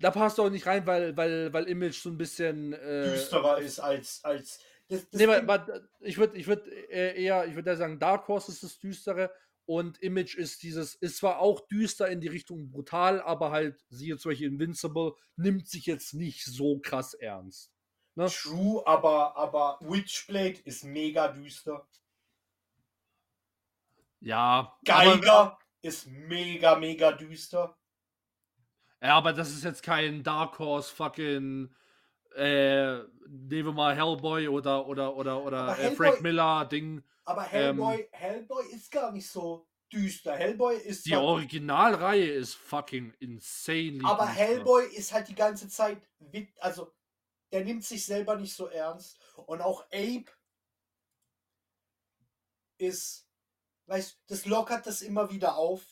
Da 0.00 0.10
passt 0.10 0.40
auch 0.40 0.50
nicht 0.50 0.66
rein, 0.66 0.86
weil, 0.86 1.16
weil, 1.16 1.52
weil 1.52 1.64
Image 1.64 2.02
so 2.02 2.10
ein 2.10 2.18
bisschen. 2.18 2.72
Äh, 2.72 3.04
Düsterer 3.04 3.58
ist 3.58 3.78
als. 3.78 4.24
als 4.24 4.58
das, 4.94 5.10
das 5.10 5.20
Nee, 5.20 5.26
aber, 5.26 5.82
ich 6.00 6.18
würde 6.18 6.38
ich 6.38 6.46
würd, 6.46 6.66
äh, 6.68 7.22
eher, 7.22 7.46
ich 7.46 7.54
würde 7.54 7.76
sagen, 7.76 7.98
Dark 7.98 8.28
Horse 8.28 8.52
ist 8.52 8.62
das 8.62 8.78
Düstere 8.78 9.30
und 9.66 9.98
Image 10.02 10.36
ist 10.36 10.62
dieses, 10.62 10.94
ist 10.94 11.18
zwar 11.18 11.38
auch 11.38 11.60
düster 11.68 12.08
in 12.08 12.20
die 12.20 12.28
Richtung 12.28 12.70
brutal, 12.70 13.20
aber 13.22 13.50
halt, 13.50 13.82
siehe 13.88 14.16
zum 14.18 14.30
Beispiel 14.30 14.48
Invincible, 14.48 15.14
nimmt 15.36 15.68
sich 15.68 15.86
jetzt 15.86 16.14
nicht 16.14 16.44
so 16.44 16.78
krass 16.80 17.14
ernst. 17.14 17.72
Ne? 18.16 18.26
True, 18.28 18.86
aber, 18.86 19.36
aber 19.36 19.78
Witchblade 19.80 20.60
ist 20.64 20.84
mega 20.84 21.28
düster. 21.28 21.88
Ja, 24.20 24.78
Geiger 24.84 25.32
Aber, 25.32 25.58
ist 25.82 26.06
mega, 26.06 26.76
mega 26.76 27.12
düster. 27.12 27.76
ja, 29.02 29.16
aber 29.16 29.32
das 29.32 29.50
ist 29.50 29.64
jetzt 29.64 29.82
kein 29.82 30.22
Dark 30.22 30.58
Horse 30.58 30.94
fucking, 30.94 31.74
äh, 32.36 32.98
nehmen 33.26 33.66
wir 33.68 33.72
mal 33.72 33.94
Hellboy 33.96 34.48
oder, 34.48 34.86
oder, 34.86 35.14
oder, 35.16 35.42
oder 35.44 35.78
äh, 35.78 35.94
Frank 35.94 36.20
Miller 36.20 36.64
Ding. 36.66 37.02
Aber 37.24 37.42
Hellboy, 37.42 38.08
Hellboy 38.12 38.66
ist 38.72 38.90
gar 38.90 39.10
nicht 39.12 39.28
so 39.28 39.66
düster. 39.92 40.34
Hellboy 40.36 40.76
ist 40.76 41.06
Die 41.06 41.10
zwar- 41.10 41.22
Originalreihe 41.22 42.30
ist 42.32 42.54
fucking 42.54 43.14
insane. 43.20 44.00
aber 44.04 44.26
Hellboy 44.26 44.86
ist 44.94 45.12
halt 45.12 45.28
die 45.28 45.34
ganze 45.34 45.68
Zeit, 45.68 46.02
wit- 46.18 46.52
also 46.60 46.92
der 47.52 47.64
nimmt 47.64 47.84
sich 47.84 48.04
selber 48.04 48.36
nicht 48.36 48.54
so 48.54 48.66
ernst. 48.66 49.18
Und 49.46 49.60
auch 49.62 49.84
Abe 49.92 50.24
ist, 52.78 53.26
weißt 53.86 54.20
das 54.26 54.44
lockert 54.46 54.86
das 54.86 55.02
immer 55.02 55.30
wieder 55.30 55.56
auf. 55.56 55.82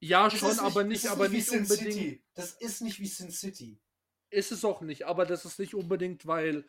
Ja, 0.00 0.28
Das 0.28 0.38
schon, 0.38 0.50
ist 0.50 0.58
aber 0.58 0.84
nicht, 0.84 1.06
aber 1.06 1.30
wie 1.30 1.36
nicht 1.36 1.48
Sin 1.48 1.60
unbedingt. 1.62 1.92
City. 1.94 2.24
Das 2.34 2.52
ist 2.52 2.82
nicht 2.82 2.98
wie 3.00 3.06
Sin 3.06 3.30
City. 3.30 3.80
Ist 4.34 4.52
es 4.52 4.64
auch 4.64 4.80
nicht, 4.80 5.06
aber 5.06 5.26
das 5.26 5.44
ist 5.44 5.58
nicht 5.58 5.74
unbedingt, 5.74 6.26
weil 6.26 6.64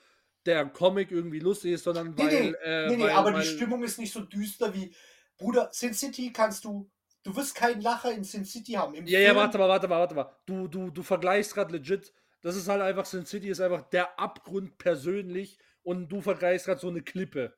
der 0.46 0.66
Comic 0.68 1.12
irgendwie 1.12 1.40
lustig 1.40 1.72
ist, 1.74 1.84
sondern 1.84 2.14
Nee, 2.14 2.24
weil. 2.24 2.30
nee, 2.30 2.56
äh, 2.64 2.88
nee, 2.90 2.96
nee 2.98 3.04
weil, 3.04 3.10
aber 3.12 3.34
weil, 3.34 3.42
die 3.42 3.48
Stimmung 3.48 3.84
ist 3.84 3.98
nicht 4.00 4.14
so 4.14 4.22
düster 4.22 4.74
wie. 4.74 4.96
Bruder, 5.38 5.70
Sin 5.72 5.94
City 5.94 6.32
kannst 6.32 6.64
du. 6.64 6.90
Du 7.24 7.36
wirst 7.36 7.56
keinen 7.56 7.82
Lacher 7.82 8.12
in 8.12 8.24
Sin 8.24 8.46
City 8.46 8.74
haben. 8.74 8.94
Im 8.94 9.08
Ja, 9.08 9.20
ja, 9.20 9.30
Film- 9.30 9.38
warte 9.38 9.58
mal, 9.58 9.68
warte 9.68 9.88
mal, 9.88 10.00
warte 10.00 10.16
mal. 10.16 10.36
Du, 10.46 10.68
du, 10.68 10.92
du 10.92 11.02
vergleichst 11.02 11.56
gerade 11.56 11.76
legit. 11.76 12.14
Das 12.42 12.56
ist 12.56 12.68
halt 12.68 12.82
einfach, 12.82 13.06
Sin 13.06 13.26
City 13.26 13.50
ist 13.50 13.60
einfach 13.60 13.82
der 13.90 14.20
Abgrund 14.20 14.78
persönlich 14.78 15.58
und 15.82 16.10
du 16.10 16.22
vergleichst 16.22 16.68
gerade 16.68 16.80
so 16.80 16.90
eine 16.90 17.02
Klippe. 17.02 17.56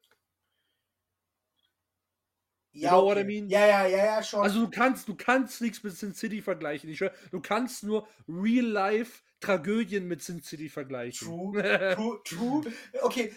Ja, 2.72 2.92
know 2.92 3.06
what 3.06 3.18
I 3.18 3.22
okay. 3.22 3.42
mean? 3.42 3.50
Ja, 3.50 3.66
ja, 3.66 3.88
ja, 3.88 4.06
ja, 4.06 4.24
schon. 4.24 4.42
Also 4.42 4.62
du 4.62 4.70
kannst, 4.70 5.08
du 5.08 5.16
kannst 5.16 5.62
nichts 5.62 5.84
mit 5.84 5.94
Sin 5.94 6.14
City 6.14 6.42
vergleichen. 6.42 6.90
Ich 6.90 7.00
du 7.32 7.42
kannst 7.42 7.84
nur 7.84 8.08
Real-Life 8.28 9.24
Tragödien 9.40 10.08
mit 10.08 10.22
Sin 10.24 10.42
City 10.42 10.70
vergleichen. 10.70 11.28
True, 11.28 11.62
true, 11.96 12.22
true. 12.24 12.74
Okay, 13.02 13.34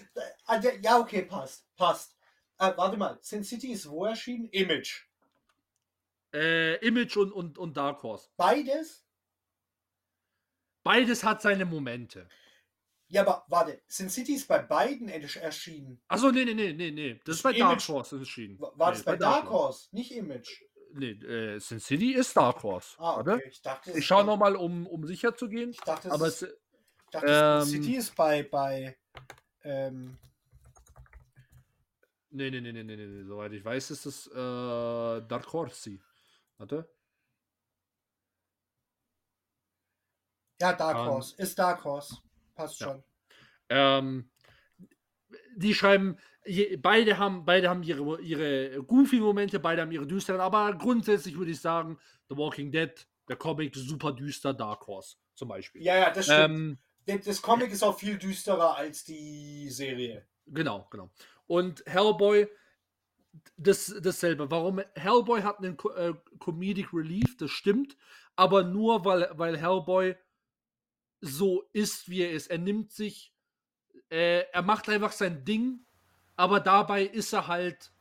äh, 0.48 0.56
äh, 0.68 0.80
ja, 0.82 0.98
okay, 0.98 1.22
passt, 1.22 1.66
passt. 1.76 2.16
Äh, 2.58 2.72
warte 2.76 2.96
mal, 2.96 3.18
Sin 3.22 3.44
City 3.44 3.72
ist 3.72 3.88
wo 3.88 4.04
erschienen? 4.04 4.48
Image. 4.50 5.06
äh, 6.34 6.76
Image 6.86 7.16
und, 7.16 7.32
und, 7.32 7.58
und 7.58 7.76
Dark 7.76 8.02
Horse. 8.02 8.28
Beides? 8.36 9.04
Beides 10.82 11.22
hat 11.24 11.42
seine 11.42 11.64
Momente. 11.64 12.28
Ja, 13.08 13.22
aber 13.22 13.44
warte, 13.48 13.82
Sin 13.88 14.08
City 14.08 14.34
ist 14.34 14.46
bei 14.46 14.60
beiden 14.60 15.10
ersch- 15.10 15.38
erschienen. 15.40 16.00
Achso, 16.08 16.30
nee, 16.30 16.44
nee, 16.44 16.54
nee, 16.54 16.72
nee, 16.72 16.90
nee. 16.92 17.20
Das 17.24 17.36
ist 17.36 17.42
bei 17.42 17.50
Image- 17.50 17.60
Dark 17.60 17.88
Horse 17.88 18.18
erschienen. 18.18 18.58
War 18.60 18.72
nee, 18.90 18.96
das 18.96 19.02
bei 19.02 19.16
Dark 19.16 19.50
Horse, 19.50 19.88
nicht 19.92 20.12
Image? 20.12 20.62
Nee, 20.92 21.12
äh, 21.12 21.59
Sin 21.61 21.81
City 21.81 22.14
ist 22.14 22.37
Dark 22.37 22.62
Horse. 22.62 22.96
Ah, 22.98 23.18
okay. 23.18 23.42
Ich 23.48 23.62
dachte, 23.62 23.92
Ich 23.92 24.07
schaue 24.07 24.24
nochmal, 24.24 24.57
um, 24.57 24.87
um 24.87 25.07
sicher 25.07 25.35
zu 25.35 25.48
gehen. 25.48 25.70
Ich 25.70 25.81
dachte, 25.81 26.11
Aber 26.11 26.26
es, 26.26 26.42
ich 26.42 26.50
dachte 27.11 27.26
ähm, 27.29 27.64
Sin 27.64 27.83
City 27.83 27.96
ist 27.96 28.14
bei, 28.16 28.42
bei 28.42 28.96
ähm, 29.62 30.18
nee, 32.31 32.50
nee, 32.50 32.61
nee, 32.61 32.72
nee, 32.72 32.83
nee, 32.83 32.96
nee, 32.96 33.24
soweit 33.24 33.53
ich 33.53 33.64
weiß, 33.64 33.90
ist 33.90 34.07
es 34.07 34.26
äh, 34.29 34.35
Dark 34.35 35.53
Horse. 35.53 35.98
Warte. 36.59 36.88
ja, 40.61 40.72
Dark 40.74 40.98
Horse. 40.98 41.35
Ist 41.37 41.59
Dark 41.59 41.83
Horse. 41.85 42.18
Passt 42.55 42.81
ja. 42.81 42.88
schon. 42.88 43.05
Ähm, 43.70 44.31
die 45.56 45.74
schreiben, 45.74 46.16
je, 46.44 46.76
beide 46.76 47.18
haben, 47.18 47.44
beide 47.44 47.68
haben 47.68 47.82
ihre, 47.82 48.20
ihre 48.20 48.82
Goofy-Momente, 48.82 49.58
beide 49.60 49.82
haben 49.82 49.92
ihre 49.92 50.06
düsteren, 50.06 50.40
aber 50.40 50.74
grundsätzlich 50.74 51.36
würde 51.36 51.50
ich 51.52 51.60
sagen, 51.60 51.98
The 52.28 52.36
Walking 52.36 52.70
Dead, 52.72 52.92
der 53.28 53.36
Comic, 53.36 53.74
super 53.76 54.12
düster, 54.12 54.54
Dark 54.54 54.86
Horse 54.86 55.16
zum 55.34 55.48
Beispiel. 55.48 55.82
Ja, 55.82 55.96
ja, 55.96 56.10
das 56.10 56.26
stimmt. 56.26 56.78
ähm, 57.06 57.22
Das- 57.24 57.42
Comic 57.42 57.70
ist 57.72 57.82
auch 57.82 57.98
viel 57.98 58.18
düsterer 58.18 58.76
als 58.76 59.04
die 59.04 59.68
Serie. 59.70 60.26
Genau, 60.46 60.86
genau. 60.90 61.10
Und 61.46 61.82
Hellboy, 61.86 62.48
das, 63.56 63.94
dasselbe. 64.02 64.50
Warum? 64.50 64.80
Hellboy 64.94 65.42
hat 65.42 65.58
einen 65.58 65.76
äh, 65.96 66.12
Comedic 66.38 66.92
Relief, 66.92 67.36
das 67.36 67.50
stimmt, 67.50 67.96
aber 68.36 68.64
nur, 68.64 69.04
weil, 69.04 69.30
weil 69.34 69.56
Hellboy 69.56 70.16
so 71.20 71.68
ist, 71.72 72.08
wie 72.08 72.22
er 72.22 72.32
ist. 72.32 72.48
Er 72.48 72.58
nimmt 72.58 72.92
sich, 72.92 73.32
äh, 74.11 74.40
er 74.53 74.62
macht 74.62 74.88
einfach 74.88 75.12
sein 75.12 75.44
Ding, 75.44 75.81
aber 76.37 76.61
dabei 76.61 77.05
ist 77.05 77.33
er 77.33 77.46
halt 77.46 77.92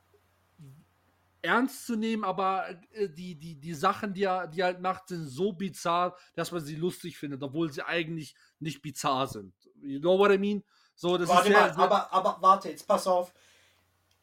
ernst 1.42 1.86
zu 1.86 1.96
nehmen, 1.96 2.24
aber 2.24 2.70
äh, 2.92 3.10
die, 3.10 3.36
die, 3.36 3.56
die 3.56 3.74
Sachen, 3.74 4.14
die 4.14 4.24
er, 4.24 4.48
die 4.48 4.60
er 4.60 4.68
halt 4.68 4.82
macht, 4.82 5.08
sind 5.08 5.26
so 5.28 5.54
bizarr, 5.54 6.18
dass 6.36 6.52
man 6.52 6.62
sie 6.62 6.76
lustig 6.76 7.18
findet, 7.18 7.42
obwohl 7.44 7.72
sie 7.72 7.86
eigentlich 7.86 8.36
nicht 8.60 8.82
bizarr 8.82 9.28
sind. 9.28 9.54
You 9.82 10.00
know 10.00 10.18
what 10.18 10.32
I 10.32 10.38
mean? 10.38 10.64
So, 10.96 11.18
das 11.18 11.30
warte 11.30 11.48
ist 11.48 11.54
sehr, 11.54 11.62
mal, 11.62 11.74
sehr, 11.74 11.84
aber, 11.84 12.12
aber 12.12 12.38
warte, 12.42 12.70
jetzt 12.70 12.86
pass 12.86 13.08
auf. 13.08 13.34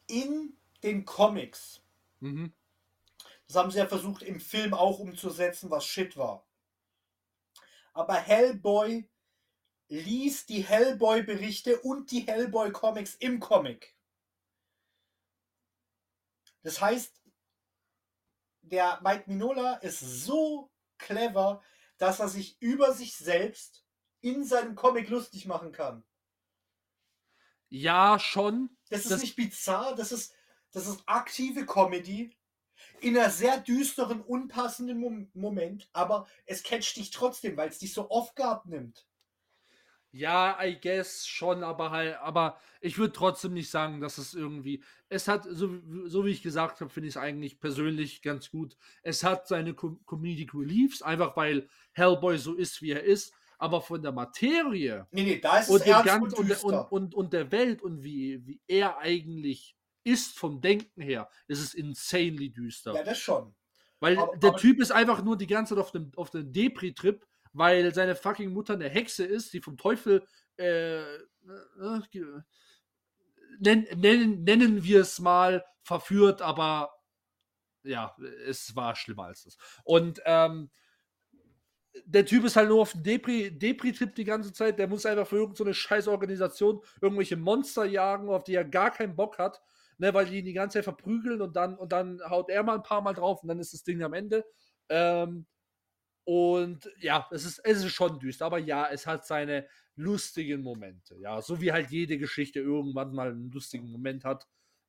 In 0.07 0.53
den 0.83 1.05
Comics, 1.05 1.81
Mhm. 2.19 2.53
das 3.47 3.55
haben 3.55 3.71
sie 3.71 3.77
ja 3.77 3.87
versucht 3.87 4.23
im 4.23 4.39
Film 4.39 4.73
auch 4.73 4.99
umzusetzen, 4.99 5.69
was 5.69 5.85
Shit 5.85 6.17
war. 6.17 6.45
Aber 7.93 8.15
Hellboy 8.15 9.09
liest 9.89 10.49
die 10.49 10.63
Hellboy-Berichte 10.65 11.79
und 11.81 12.11
die 12.11 12.21
Hellboy-Comics 12.27 13.15
im 13.15 13.39
Comic. 13.39 13.95
Das 16.63 16.81
heißt, 16.81 17.21
der 18.61 18.99
Mike 19.01 19.23
Minola 19.27 19.75
ist 19.75 19.99
so 19.99 20.71
clever, 20.97 21.63
dass 21.97 22.19
er 22.19 22.27
sich 22.27 22.61
über 22.61 22.93
sich 22.93 23.15
selbst 23.15 23.85
in 24.19 24.43
seinem 24.43 24.75
Comic 24.75 25.09
lustig 25.09 25.45
machen 25.45 25.71
kann. 25.71 26.03
Ja, 27.69 28.19
schon. 28.19 28.77
Das 28.89 29.01
ist 29.01 29.11
Das- 29.11 29.21
nicht 29.21 29.35
bizarr, 29.35 29.95
das 29.95 30.11
ist, 30.11 30.33
das 30.71 30.87
ist 30.87 31.03
aktive 31.05 31.65
Comedy 31.65 32.35
in 32.99 33.17
einer 33.17 33.29
sehr 33.29 33.59
düsteren, 33.59 34.21
unpassenden 34.21 34.99
Mom 34.99 35.31
Moment, 35.33 35.89
aber 35.93 36.27
es 36.45 36.63
catcht 36.63 36.97
dich 36.97 37.11
trotzdem, 37.11 37.55
weil 37.57 37.69
es 37.69 37.79
dich 37.79 37.93
so 37.93 38.09
oft 38.09 38.35
gehabt 38.35 38.65
nimmt. 38.67 39.07
Ja, 40.17 40.57
I 40.63 40.77
guess 40.81 41.27
schon, 41.27 41.63
aber 41.63 41.91
halt, 41.91 42.17
aber 42.21 42.59
ich 42.81 42.97
würde 42.97 43.13
trotzdem 43.13 43.53
nicht 43.53 43.69
sagen, 43.69 44.01
dass 44.01 44.17
es 44.17 44.33
irgendwie. 44.33 44.83
Es 45.09 45.27
hat, 45.27 45.45
so, 45.49 45.69
so 46.05 46.25
wie 46.25 46.31
ich 46.31 46.41
gesagt 46.41 46.81
habe, 46.81 46.89
finde 46.89 47.07
ich 47.07 47.13
es 47.13 47.21
eigentlich 47.21 47.59
persönlich 47.59 48.21
ganz 48.23 48.49
gut. 48.49 48.75
Es 49.03 49.23
hat 49.23 49.47
seine 49.47 49.73
Com 49.75 49.99
Comedic 50.05 50.53
Reliefs, 50.55 51.01
einfach 51.01 51.37
weil 51.37 51.69
Hellboy 51.93 52.37
so 52.37 52.55
ist, 52.55 52.81
wie 52.81 52.91
er 52.91 53.03
ist, 53.03 53.33
aber 53.59 53.81
von 53.81 54.01
der 54.01 54.11
Materie 54.11 55.05
Nee, 55.11 55.23
nee, 55.23 55.39
da 55.39 55.59
ist 55.59 55.69
und, 55.69 55.81
ernst 55.85 56.05
Gan- 56.05 56.23
und 56.23 56.33
und, 56.63 56.91
und, 56.91 57.15
und 57.15 57.33
der 57.33 57.51
Welt 57.51 57.81
und 57.83 58.03
wie, 58.03 58.45
wie 58.45 58.59
er 58.67 58.97
eigentlich 58.97 59.75
ist 60.03 60.37
vom 60.37 60.61
Denken 60.61 61.01
her, 61.01 61.29
ist 61.47 61.59
es 61.59 61.73
insanely 61.73 62.49
düster. 62.49 62.93
ja, 62.95 63.03
das 63.03 63.19
schon. 63.19 63.53
Weil 63.99 64.17
Aber- 64.17 64.37
der 64.37 64.49
aber- 64.51 64.59
Typ 64.59 64.79
ist 64.79 64.91
einfach 64.91 65.23
nur 65.23 65.37
die 65.37 65.47
ganze 65.47 65.75
Zeit 65.75 65.83
auf 65.83 65.91
dem, 65.91 66.11
auf 66.15 66.29
dem 66.31 66.51
Depri-Trip, 66.53 67.25
weil 67.53 67.93
seine 67.93 68.15
fucking 68.15 68.51
Mutter 68.51 68.73
eine 68.73 68.89
Hexe 68.89 69.25
ist, 69.25 69.53
die 69.53 69.61
vom 69.61 69.77
Teufel 69.77 70.25
äh, 70.57 71.01
äh, 71.01 72.01
nen, 73.59 73.87
nennen, 73.95 74.43
nennen 74.43 74.83
wir 74.83 75.01
es 75.01 75.19
mal 75.19 75.63
verführt, 75.83 76.41
aber 76.41 76.91
ja, 77.83 78.15
es 78.45 78.75
war 78.75 78.95
schlimmer 78.95 79.25
als 79.25 79.43
das. 79.43 79.57
Und 79.83 80.21
ähm, 80.25 80.69
der 82.05 82.25
Typ 82.25 82.43
ist 82.45 82.55
halt 82.55 82.69
nur 82.69 82.81
auf 82.81 82.91
dem 82.91 83.03
Depri- 83.03 83.49
Depri-Trip 83.57 84.13
die 84.13 84.23
ganze 84.23 84.53
Zeit, 84.53 84.77
der 84.77 84.87
muss 84.87 85.05
einfach 85.05 85.27
für 85.27 85.37
irgendeine 85.37 85.71
so 85.71 85.73
scheiß 85.73 86.07
Organisation 86.07 86.81
irgendwelche 87.01 87.37
Monster 87.37 87.85
jagen, 87.85 88.29
auf 88.29 88.43
die 88.43 88.55
er 88.55 88.65
gar 88.65 88.91
keinen 88.91 89.15
Bock 89.15 89.37
hat, 89.39 89.61
ne, 89.97 90.13
weil 90.13 90.25
die 90.25 90.39
ihn 90.39 90.45
die 90.45 90.53
ganze 90.53 90.77
Zeit 90.77 90.83
verprügeln 90.83 91.41
und 91.41 91.55
dann, 91.55 91.77
und 91.77 91.91
dann 91.91 92.21
haut 92.29 92.49
er 92.49 92.63
mal 92.63 92.75
ein 92.75 92.83
paar 92.83 93.01
Mal 93.01 93.13
drauf 93.13 93.41
und 93.41 93.49
dann 93.49 93.59
ist 93.59 93.73
das 93.73 93.83
Ding 93.83 94.03
am 94.03 94.13
Ende. 94.13 94.45
Ähm, 94.89 95.47
und 96.27 96.91
ja, 96.99 97.25
es 97.31 97.45
ist, 97.45 97.59
es 97.59 97.85
ist 97.85 97.93
schon 97.93 98.19
düster, 98.19 98.47
aber 98.47 98.57
ja, 98.57 98.89
es 98.91 99.07
hat 99.07 99.25
seine 99.25 99.65
lustigen 99.95 100.61
Momente. 100.61 101.15
Ja, 101.21 101.41
so 101.41 101.61
wie 101.61 101.71
halt 101.71 101.89
jede 101.89 102.17
Geschichte 102.17 102.59
irgendwann 102.59 103.13
mal 103.13 103.31
einen 103.31 103.49
lustigen 103.49 103.89
Moment 103.89 104.25
hat. 104.25 104.45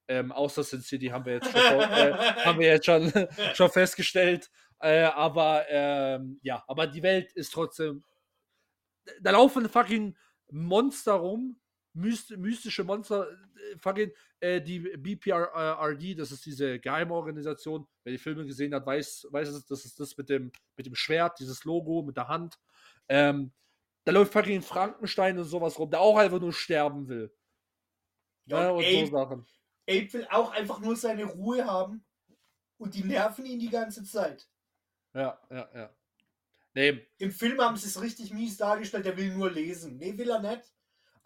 Ähm, 0.08 0.32
außer 0.32 0.64
Sin 0.64 0.82
City 0.82 1.06
haben 1.06 1.24
wir 1.26 1.34
jetzt 1.34 1.52
schon, 1.52 1.60
äh, 1.62 2.12
haben 2.44 2.58
wir 2.58 2.66
jetzt 2.66 2.86
schon, 2.86 3.12
schon 3.54 3.70
festgestellt. 3.70 4.50
Äh, 4.80 5.04
aber 5.04 5.64
ähm, 5.68 6.40
ja, 6.42 6.64
aber 6.66 6.88
die 6.88 7.04
Welt 7.04 7.30
ist 7.34 7.52
trotzdem. 7.52 8.02
Da 9.20 9.30
laufen 9.30 9.68
fucking 9.68 10.16
Monster 10.50 11.12
rum, 11.12 11.60
mystische 11.98 12.84
Monster, 12.84 13.28
äh, 13.30 13.76
fucking 13.78 14.12
äh, 14.40 14.60
die 14.60 14.80
BPRD, 14.80 16.18
das 16.18 16.32
ist 16.32 16.46
diese 16.46 16.78
Geheimorganisation. 16.78 17.86
Wer 18.04 18.12
die 18.12 18.18
Filme 18.18 18.46
gesehen 18.46 18.74
hat, 18.74 18.86
weiß, 18.86 19.28
weiß 19.30 19.48
es, 19.48 19.66
das 19.66 19.84
ist 19.84 19.98
das 19.98 20.16
mit 20.16 20.28
dem, 20.28 20.52
mit 20.76 20.86
dem 20.86 20.94
Schwert, 20.94 21.38
dieses 21.40 21.64
Logo 21.64 22.02
mit 22.02 22.16
der 22.16 22.28
Hand. 22.28 22.58
Ähm, 23.08 23.52
da 24.04 24.12
läuft 24.12 24.32
fucking 24.32 24.62
Frankenstein 24.62 25.38
und 25.38 25.44
sowas 25.44 25.78
rum, 25.78 25.90
der 25.90 26.00
auch 26.00 26.16
einfach 26.16 26.40
nur 26.40 26.52
sterben 26.52 27.08
will. 27.08 27.34
Ja, 28.46 28.62
Ja, 28.62 28.70
und 28.70 28.78
und 28.78 28.84
Abe, 28.84 29.06
so 29.06 29.12
Sachen. 29.12 29.46
Abe 29.88 30.12
will 30.12 30.26
auch 30.30 30.52
einfach 30.52 30.80
nur 30.80 30.96
seine 30.96 31.24
Ruhe 31.24 31.66
haben 31.66 32.04
und 32.78 32.94
die 32.94 33.04
nerven 33.04 33.44
ihn 33.44 33.58
die 33.58 33.68
ganze 33.68 34.04
Zeit. 34.04 34.48
Ja, 35.14 35.38
ja, 35.50 35.68
ja. 35.74 35.94
Nee, 36.74 37.06
Im 37.18 37.32
Film 37.32 37.60
haben 37.60 37.76
sie 37.76 37.88
es 37.88 38.00
richtig 38.00 38.32
mies 38.32 38.56
dargestellt, 38.56 39.04
er 39.04 39.16
will 39.16 39.34
nur 39.34 39.50
lesen. 39.50 39.96
Nee, 39.96 40.16
will 40.16 40.30
er 40.30 40.40
nicht. 40.40 40.72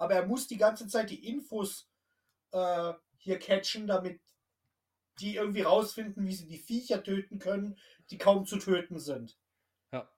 Aber 0.02 0.14
er 0.14 0.26
muss 0.26 0.48
die 0.48 0.56
ganze 0.56 0.88
Zeit 0.88 1.10
die 1.10 1.28
Infos 1.28 1.88
äh, 2.50 2.92
hier 3.18 3.38
catchen, 3.38 3.86
damit 3.86 4.20
die 5.20 5.36
irgendwie 5.36 5.62
rausfinden, 5.62 6.26
wie 6.26 6.34
sie 6.34 6.48
die 6.48 6.58
Viecher 6.58 7.04
töten 7.04 7.38
können, 7.38 7.78
die 8.10 8.18
kaum 8.18 8.44
zu 8.44 8.58
töten 8.58 8.98
sind. 8.98 9.38
Ja. 9.92 10.10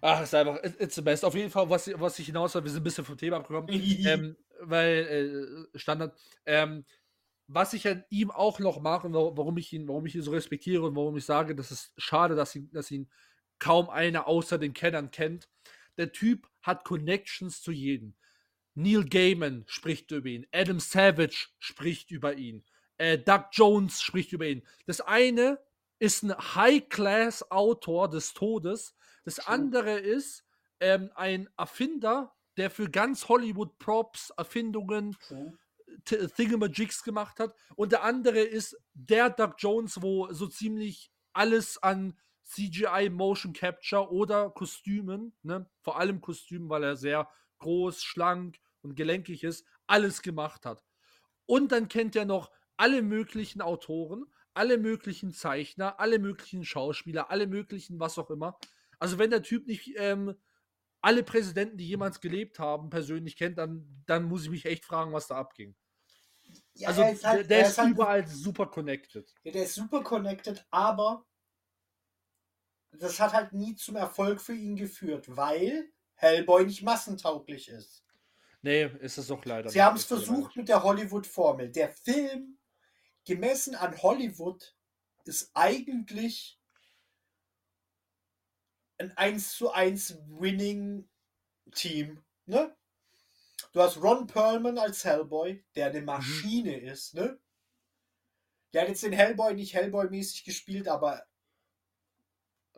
Ach, 0.00 0.22
ist 0.22 0.34
einfach, 0.34 0.58
it's 0.62 0.94
the 0.94 1.02
best. 1.02 1.22
Auf 1.22 1.34
jeden 1.34 1.50
Fall, 1.50 1.68
was, 1.68 1.90
was 2.00 2.18
ich 2.18 2.24
hinaus 2.24 2.54
will, 2.54 2.64
wir 2.64 2.70
sind 2.70 2.80
ein 2.80 2.84
bisschen 2.84 3.04
vom 3.04 3.18
Thema 3.18 3.36
abgekommen, 3.36 3.68
ähm, 4.06 4.38
weil 4.60 5.68
äh, 5.74 5.78
Standard. 5.78 6.18
Ähm, 6.46 6.86
was 7.46 7.74
ich 7.74 7.86
an 7.86 8.04
ihm 8.08 8.30
auch 8.30 8.58
noch 8.58 8.80
mache, 8.80 9.12
warum 9.12 9.58
ich 9.58 9.70
ihn, 9.74 9.86
warum 9.86 10.06
ich 10.06 10.14
ihn 10.14 10.22
so 10.22 10.30
respektiere 10.30 10.84
und 10.84 10.96
warum 10.96 11.14
ich 11.18 11.26
sage, 11.26 11.54
das 11.54 11.70
ist 11.70 11.92
schade, 11.98 12.36
dass 12.36 12.56
ihn, 12.56 12.70
dass 12.72 12.90
ihn 12.90 13.10
kaum 13.58 13.90
einer 13.90 14.26
außer 14.26 14.56
den 14.56 14.72
Kennern 14.72 15.10
kennt. 15.10 15.50
Der 15.96 16.12
Typ 16.12 16.48
hat 16.62 16.84
Connections 16.84 17.62
zu 17.62 17.72
jedem. 17.72 18.14
Neil 18.74 19.04
Gaiman 19.04 19.64
spricht 19.66 20.10
über 20.10 20.28
ihn, 20.28 20.46
Adam 20.52 20.80
Savage 20.80 21.48
spricht 21.58 22.10
über 22.10 22.34
ihn, 22.34 22.64
äh, 22.96 23.18
Doug 23.18 23.46
Jones 23.52 24.00
spricht 24.00 24.32
über 24.32 24.46
ihn. 24.46 24.66
Das 24.86 25.00
eine 25.02 25.58
ist 25.98 26.22
ein 26.22 26.34
High-Class-Autor 26.36 28.08
des 28.08 28.32
Todes, 28.32 28.94
das 29.24 29.40
andere 29.40 29.98
ist 29.98 30.44
ähm, 30.80 31.10
ein 31.14 31.48
Erfinder, 31.56 32.34
der 32.56 32.70
für 32.70 32.90
ganz 32.90 33.28
Hollywood 33.28 33.78
Props, 33.78 34.30
Erfindungen. 34.36 35.16
Thingamajigs 36.04 37.02
gemacht 37.02 37.38
hat. 37.38 37.54
Und 37.76 37.92
der 37.92 38.02
andere 38.02 38.40
ist 38.40 38.76
der 38.94 39.30
Doug 39.30 39.54
Jones, 39.58 40.00
wo 40.02 40.32
so 40.32 40.46
ziemlich 40.46 41.12
alles 41.32 41.82
an 41.82 42.18
CGI 42.44 43.10
Motion 43.10 43.52
Capture 43.52 44.10
oder 44.10 44.50
Kostümen, 44.50 45.34
ne, 45.42 45.68
vor 45.80 45.98
allem 45.98 46.20
Kostümen, 46.20 46.68
weil 46.68 46.84
er 46.84 46.96
sehr 46.96 47.28
groß, 47.58 48.02
schlank 48.02 48.58
und 48.82 48.96
gelenkig 48.96 49.44
ist, 49.44 49.66
alles 49.86 50.22
gemacht 50.22 50.66
hat. 50.66 50.84
Und 51.46 51.72
dann 51.72 51.88
kennt 51.88 52.16
er 52.16 52.24
noch 52.24 52.50
alle 52.76 53.02
möglichen 53.02 53.60
Autoren, 53.60 54.26
alle 54.54 54.78
möglichen 54.78 55.32
Zeichner, 55.32 56.00
alle 56.00 56.18
möglichen 56.18 56.64
Schauspieler, 56.64 57.30
alle 57.30 57.46
möglichen 57.46 58.00
was 58.00 58.18
auch 58.18 58.30
immer. 58.30 58.58
Also 58.98 59.18
wenn 59.18 59.30
der 59.30 59.42
Typ 59.42 59.66
nicht 59.66 59.92
ähm, 59.96 60.34
alle 61.00 61.22
Präsidenten, 61.22 61.76
die 61.76 61.88
jemals 61.88 62.20
gelebt 62.20 62.58
haben, 62.58 62.90
persönlich 62.90 63.36
kennt, 63.36 63.58
dann, 63.58 64.02
dann 64.06 64.24
muss 64.24 64.44
ich 64.44 64.50
mich 64.50 64.66
echt 64.66 64.84
fragen, 64.84 65.12
was 65.12 65.26
da 65.26 65.36
abging. 65.36 65.74
Ja, 66.74 66.88
also 66.88 67.02
ist 67.02 67.24
halt, 67.24 67.40
der, 67.40 67.44
der 67.44 67.62
ist, 67.62 67.72
ist 67.72 67.78
halt, 67.78 67.90
überall 67.90 68.26
super 68.26 68.66
connected. 68.66 69.34
Ja, 69.42 69.52
der 69.52 69.64
ist 69.64 69.74
super 69.74 70.02
connected, 70.02 70.64
aber 70.70 71.26
das 72.92 73.20
hat 73.20 73.32
halt 73.32 73.52
nie 73.52 73.74
zum 73.74 73.96
Erfolg 73.96 74.40
für 74.40 74.54
ihn 74.54 74.76
geführt, 74.76 75.36
weil 75.36 75.90
Hellboy 76.14 76.64
nicht 76.64 76.82
massentauglich 76.82 77.68
ist. 77.68 78.04
Nee, 78.60 78.84
ist 79.00 79.18
es 79.18 79.30
auch 79.30 79.44
leider. 79.44 79.70
Sie 79.70 79.82
haben 79.82 79.96
es 79.96 80.04
versucht 80.04 80.56
mit 80.56 80.68
der 80.68 80.82
Hollywood-Formel. 80.82 81.70
Der 81.72 81.90
Film, 81.90 82.58
gemessen 83.24 83.74
an 83.74 84.00
Hollywood, 84.00 84.76
ist 85.24 85.50
eigentlich 85.54 86.60
ein 88.98 89.16
1 89.16 89.56
zu 89.56 89.72
1 89.72 90.18
Winning-Team. 90.28 92.22
Ne? 92.46 92.76
Du 93.72 93.80
hast 93.80 94.00
Ron 94.00 94.26
Perlman 94.26 94.78
als 94.78 95.04
Hellboy, 95.04 95.64
der 95.74 95.86
eine 95.86 96.00
mhm. 96.00 96.06
Maschine 96.06 96.76
mhm. 96.76 96.86
ist, 96.88 97.14
ne? 97.14 97.38
Der 98.72 98.82
hat 98.82 98.88
jetzt 98.88 99.02
den 99.02 99.12
Hellboy 99.12 99.54
nicht 99.54 99.74
Hellboy-mäßig 99.74 100.44
gespielt, 100.44 100.88
aber 100.88 101.26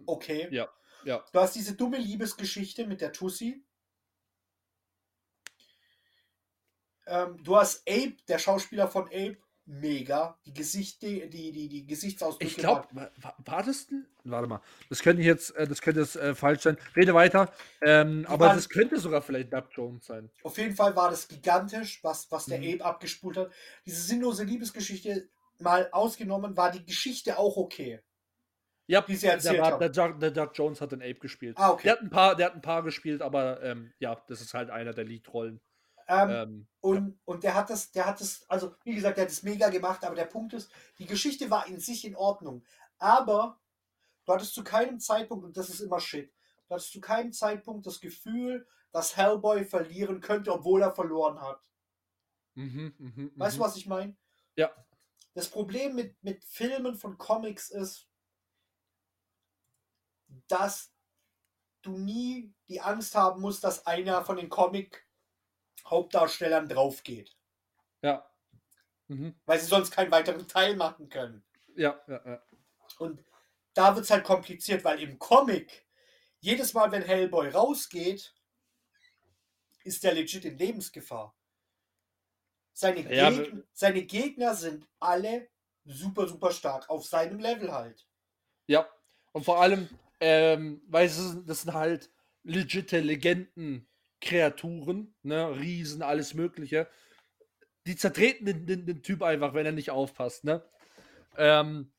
okay. 0.06 0.48
Ja, 0.50 0.68
ja. 1.04 1.24
Du 1.32 1.40
hast 1.40 1.54
diese 1.54 1.74
dumme 1.74 1.98
Liebesgeschichte 1.98 2.86
mit 2.86 3.00
der 3.00 3.12
Tussi. 3.12 3.64
Ähm, 7.06 7.42
du 7.42 7.56
hast 7.56 7.86
Abe, 7.88 8.16
der 8.28 8.38
Schauspieler 8.38 8.88
von 8.88 9.04
Abe, 9.08 9.36
mega. 9.66 10.38
Die 10.46 10.54
Gesichter, 10.54 11.06
die, 11.06 11.52
die, 11.52 11.68
die 11.68 11.86
Gesichtsausdrücke. 11.86 12.46
Ich 12.46 12.56
glaube, 12.56 12.88
war, 12.92 13.34
war, 13.44 13.62
das 13.62 13.86
denn? 13.86 14.06
Warte 14.24 14.48
mal. 14.48 14.62
Das 14.88 15.02
könnte 15.02 15.22
jetzt, 15.22 15.54
äh, 15.56 15.68
das 15.68 15.82
könnte 15.82 16.00
jetzt 16.00 16.16
äh, 16.16 16.34
falsch 16.34 16.62
sein. 16.62 16.78
Rede 16.96 17.12
weiter. 17.12 17.52
Ähm, 17.82 18.24
aber 18.26 18.46
waren, 18.46 18.56
das 18.56 18.70
könnte 18.70 18.98
sogar 18.98 19.20
vielleicht 19.20 19.52
Dub 19.52 19.68
Jones 19.72 20.06
sein. 20.06 20.30
Auf 20.42 20.56
jeden 20.56 20.74
Fall 20.74 20.96
war 20.96 21.10
das 21.10 21.28
gigantisch, 21.28 22.02
was, 22.02 22.30
was 22.30 22.46
der 22.46 22.58
mhm. 22.58 22.74
Abe 22.74 22.84
abgespult 22.84 23.36
hat. 23.36 23.52
Diese 23.84 24.00
sinnlose 24.00 24.44
Liebesgeschichte 24.44 25.28
mal 25.58 25.88
ausgenommen, 25.92 26.56
war 26.56 26.70
die 26.70 26.84
Geschichte 26.84 27.38
auch 27.38 27.56
okay. 27.56 28.00
Ja, 28.86 29.00
die 29.00 29.16
sie 29.16 29.28
erzählt 29.28 29.58
der, 29.58 29.78
der, 29.78 29.88
Doug, 29.88 30.18
der 30.20 30.30
Doug 30.30 30.50
Jones 30.54 30.80
hat 30.80 30.92
den 30.92 31.00
Ape 31.00 31.14
gespielt. 31.14 31.56
Ah, 31.58 31.70
okay. 31.70 31.84
Der 31.84 31.92
hat 31.92 32.00
ein 32.00 32.10
paar, 32.10 32.36
der 32.36 32.46
hat 32.46 32.54
ein 32.54 32.60
paar 32.60 32.82
gespielt, 32.82 33.22
aber 33.22 33.62
ähm, 33.62 33.92
ja, 33.98 34.22
das 34.28 34.40
ist 34.40 34.52
halt 34.52 34.70
einer 34.70 34.92
der 34.92 35.04
Lead-Rollen. 35.04 35.60
Ähm, 36.06 36.30
ähm, 36.30 36.66
und, 36.80 37.08
ja. 37.08 37.14
und 37.24 37.44
der 37.44 37.54
hat 37.54 37.70
das, 37.70 37.90
der 37.92 38.06
hat 38.06 38.20
das, 38.20 38.44
also 38.48 38.74
wie 38.84 38.94
gesagt, 38.94 39.16
der 39.16 39.24
hat 39.24 39.30
das 39.30 39.42
mega 39.42 39.70
gemacht, 39.70 40.04
aber 40.04 40.14
der 40.14 40.26
Punkt 40.26 40.52
ist, 40.52 40.70
die 40.98 41.06
Geschichte 41.06 41.50
war 41.50 41.66
in 41.66 41.80
sich 41.80 42.04
in 42.04 42.14
Ordnung. 42.14 42.62
Aber 42.98 43.58
du 44.26 44.32
hattest 44.34 44.54
zu 44.54 44.62
keinem 44.62 45.00
Zeitpunkt, 45.00 45.44
und 45.46 45.56
das 45.56 45.70
ist 45.70 45.80
immer 45.80 46.00
shit, 46.00 46.30
du 46.68 46.74
hattest 46.74 46.92
zu 46.92 47.00
keinem 47.00 47.32
Zeitpunkt 47.32 47.86
das 47.86 48.00
Gefühl, 48.00 48.66
dass 48.92 49.16
Hellboy 49.16 49.64
verlieren 49.64 50.20
könnte, 50.20 50.52
obwohl 50.52 50.82
er 50.82 50.94
verloren 50.94 51.40
hat. 51.40 51.60
Mhm, 52.54 52.94
mh, 52.98 53.30
weißt 53.36 53.56
du, 53.56 53.60
mhm. 53.60 53.64
was 53.64 53.76
ich 53.76 53.86
meine? 53.86 54.16
Ja. 54.56 54.70
Das 55.32 55.48
Problem 55.48 55.96
mit, 55.96 56.22
mit 56.22 56.44
Filmen 56.44 56.94
von 56.96 57.18
Comics 57.18 57.70
ist, 57.70 58.08
dass 60.48 60.92
du 61.82 61.98
nie 61.98 62.54
die 62.68 62.80
Angst 62.80 63.14
haben 63.14 63.40
musst, 63.40 63.64
dass 63.64 63.86
einer 63.86 64.24
von 64.24 64.36
den 64.36 64.48
Comic 64.48 65.06
Hauptdarstellern 65.86 66.68
draufgeht. 66.68 67.36
Ja. 68.02 68.28
Mhm. 69.08 69.34
Weil 69.44 69.60
sie 69.60 69.66
sonst 69.66 69.90
keinen 69.90 70.10
weiteren 70.10 70.48
Teil 70.48 70.76
machen 70.76 71.08
können. 71.08 71.44
Ja, 71.76 72.00
ja, 72.06 72.22
ja. 72.24 72.42
Und 72.98 73.22
da 73.74 73.94
wird 73.94 74.04
es 74.04 74.10
halt 74.10 74.24
kompliziert, 74.24 74.84
weil 74.84 75.02
im 75.02 75.18
Comic, 75.18 75.86
jedes 76.40 76.72
Mal, 76.74 76.90
wenn 76.92 77.02
Hellboy 77.02 77.48
rausgeht, 77.48 78.34
ist 79.82 80.04
der 80.04 80.14
legit 80.14 80.44
in 80.44 80.56
Lebensgefahr. 80.56 81.34
Seine, 82.72 83.14
ja, 83.14 83.30
Gegner, 83.30 83.62
seine 83.72 84.02
Gegner 84.02 84.54
sind 84.54 84.88
alle 84.98 85.48
super, 85.84 86.26
super 86.26 86.50
stark 86.50 86.88
auf 86.88 87.04
seinem 87.06 87.38
Level 87.38 87.72
halt. 87.72 88.06
Ja, 88.66 88.88
und 89.32 89.44
vor 89.44 89.60
allem, 89.60 89.88
ähm, 90.26 90.80
weil 90.88 91.06
es, 91.06 91.36
das 91.44 91.62
sind 91.62 91.74
halt 91.74 92.10
legitime 92.44 93.02
Legenden, 93.02 93.86
Kreaturen, 94.22 95.14
ne, 95.22 95.54
Riesen, 95.60 96.00
alles 96.00 96.32
Mögliche. 96.32 96.88
Die 97.86 97.94
zertreten 97.94 98.46
den, 98.46 98.66
den, 98.66 98.86
den 98.86 99.02
Typ 99.02 99.22
einfach, 99.22 99.52
wenn 99.52 99.66
er 99.66 99.72
nicht 99.72 99.90
aufpasst, 99.90 100.44
ne? 100.44 100.64
Ähm, 101.36 101.92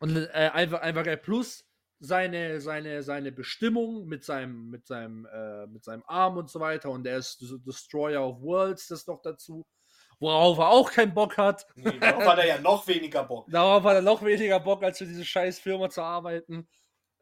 und 0.00 0.16
äh, 0.16 0.50
einfach, 0.54 0.80
einfach 0.80 1.04
er 1.04 1.18
plus 1.18 1.66
seine, 2.00 2.62
seine, 2.62 3.02
seine 3.02 3.32
Bestimmung 3.32 4.06
mit 4.06 4.24
seinem, 4.24 4.70
mit 4.70 4.86
seinem, 4.86 5.26
äh, 5.26 5.66
mit 5.66 5.84
seinem 5.84 6.04
Arm 6.06 6.38
und 6.38 6.48
so 6.48 6.60
weiter. 6.60 6.88
Und 6.88 7.06
er 7.06 7.18
ist 7.18 7.44
Destroyer 7.66 8.26
of 8.26 8.40
Worlds, 8.40 8.86
das 8.86 9.06
noch 9.06 9.20
dazu. 9.20 9.66
Worauf 10.20 10.56
er 10.56 10.68
auch 10.68 10.90
keinen 10.90 11.12
Bock 11.12 11.36
hat. 11.36 11.66
Nee, 11.74 11.98
darauf 11.98 12.24
hat 12.24 12.38
er 12.38 12.46
ja 12.46 12.60
noch 12.60 12.86
weniger 12.86 13.24
Bock. 13.24 13.46
Darauf 13.50 13.84
hat 13.84 13.96
er 13.96 14.02
noch 14.02 14.24
weniger 14.24 14.58
Bock, 14.58 14.82
als 14.82 14.98
für 14.98 15.06
diese 15.06 15.24
scheiß 15.24 15.58
Firma 15.58 15.90
zu 15.90 16.02
arbeiten. 16.02 16.66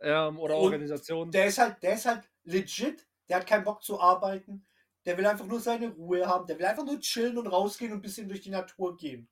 Ähm, 0.00 0.38
oder 0.38 0.56
und 0.56 0.64
Organisation. 0.64 1.30
Der 1.30 1.46
ist 1.46 1.58
halt, 1.58 1.82
der 1.82 1.94
ist 1.94 2.06
halt 2.06 2.28
legit 2.44 3.06
der 3.28 3.38
hat 3.38 3.46
keinen 3.46 3.64
Bock 3.64 3.82
zu 3.82 4.00
arbeiten. 4.00 4.64
Der 5.04 5.16
will 5.16 5.26
einfach 5.26 5.46
nur 5.46 5.60
seine 5.60 5.88
Ruhe 5.88 6.26
haben. 6.26 6.46
Der 6.46 6.58
will 6.58 6.66
einfach 6.66 6.84
nur 6.84 7.00
chillen 7.00 7.38
und 7.38 7.46
rausgehen 7.46 7.92
und 7.92 7.98
ein 7.98 8.02
bisschen 8.02 8.28
durch 8.28 8.40
die 8.40 8.50
Natur 8.50 8.96
gehen. 8.96 9.28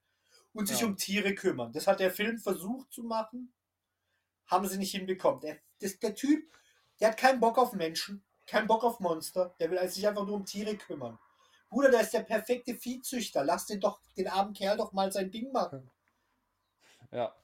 Und 0.53 0.69
sich 0.69 0.81
ja. 0.81 0.87
um 0.87 0.97
Tiere 0.97 1.35
kümmern. 1.35 1.73
Das 1.73 1.87
hat 1.87 2.01
der 2.01 2.13
Film 2.13 2.39
versucht 2.39 2.93
zu 2.93 3.03
machen. 3.03 3.53
Haben 4.47 4.69
sie 4.69 4.79
nicht 4.79 4.93
hinbekommen. 4.93 5.41
Der, 5.41 5.59
das, 5.81 5.99
der 5.99 6.15
Typ, 6.15 6.45
der 7.01 7.09
hat 7.09 7.17
keinen 7.17 7.41
Bock 7.41 7.59
auf 7.59 7.73
Menschen, 7.73 8.25
keinen 8.47 8.69
Bock 8.69 8.85
auf 8.85 9.01
Monster. 9.01 9.55
Der 9.59 9.71
will 9.71 9.89
sich 9.89 10.07
einfach 10.07 10.25
nur 10.25 10.37
um 10.37 10.45
Tiere 10.45 10.77
kümmern. 10.77 11.19
Bruder, 11.69 11.91
der 11.91 12.03
ist 12.03 12.13
der 12.13 12.21
perfekte 12.21 12.77
Viehzüchter. 12.77 13.45
Lass 13.45 13.67
den 13.67 13.81
doch, 13.81 14.01
den 14.17 14.29
armen 14.29 14.53
Kerl 14.55 14.77
doch 14.77 14.93
mal 14.93 15.11
sein 15.11 15.31
Ding 15.31 15.51
machen. 15.51 15.91
Ja. 17.11 17.35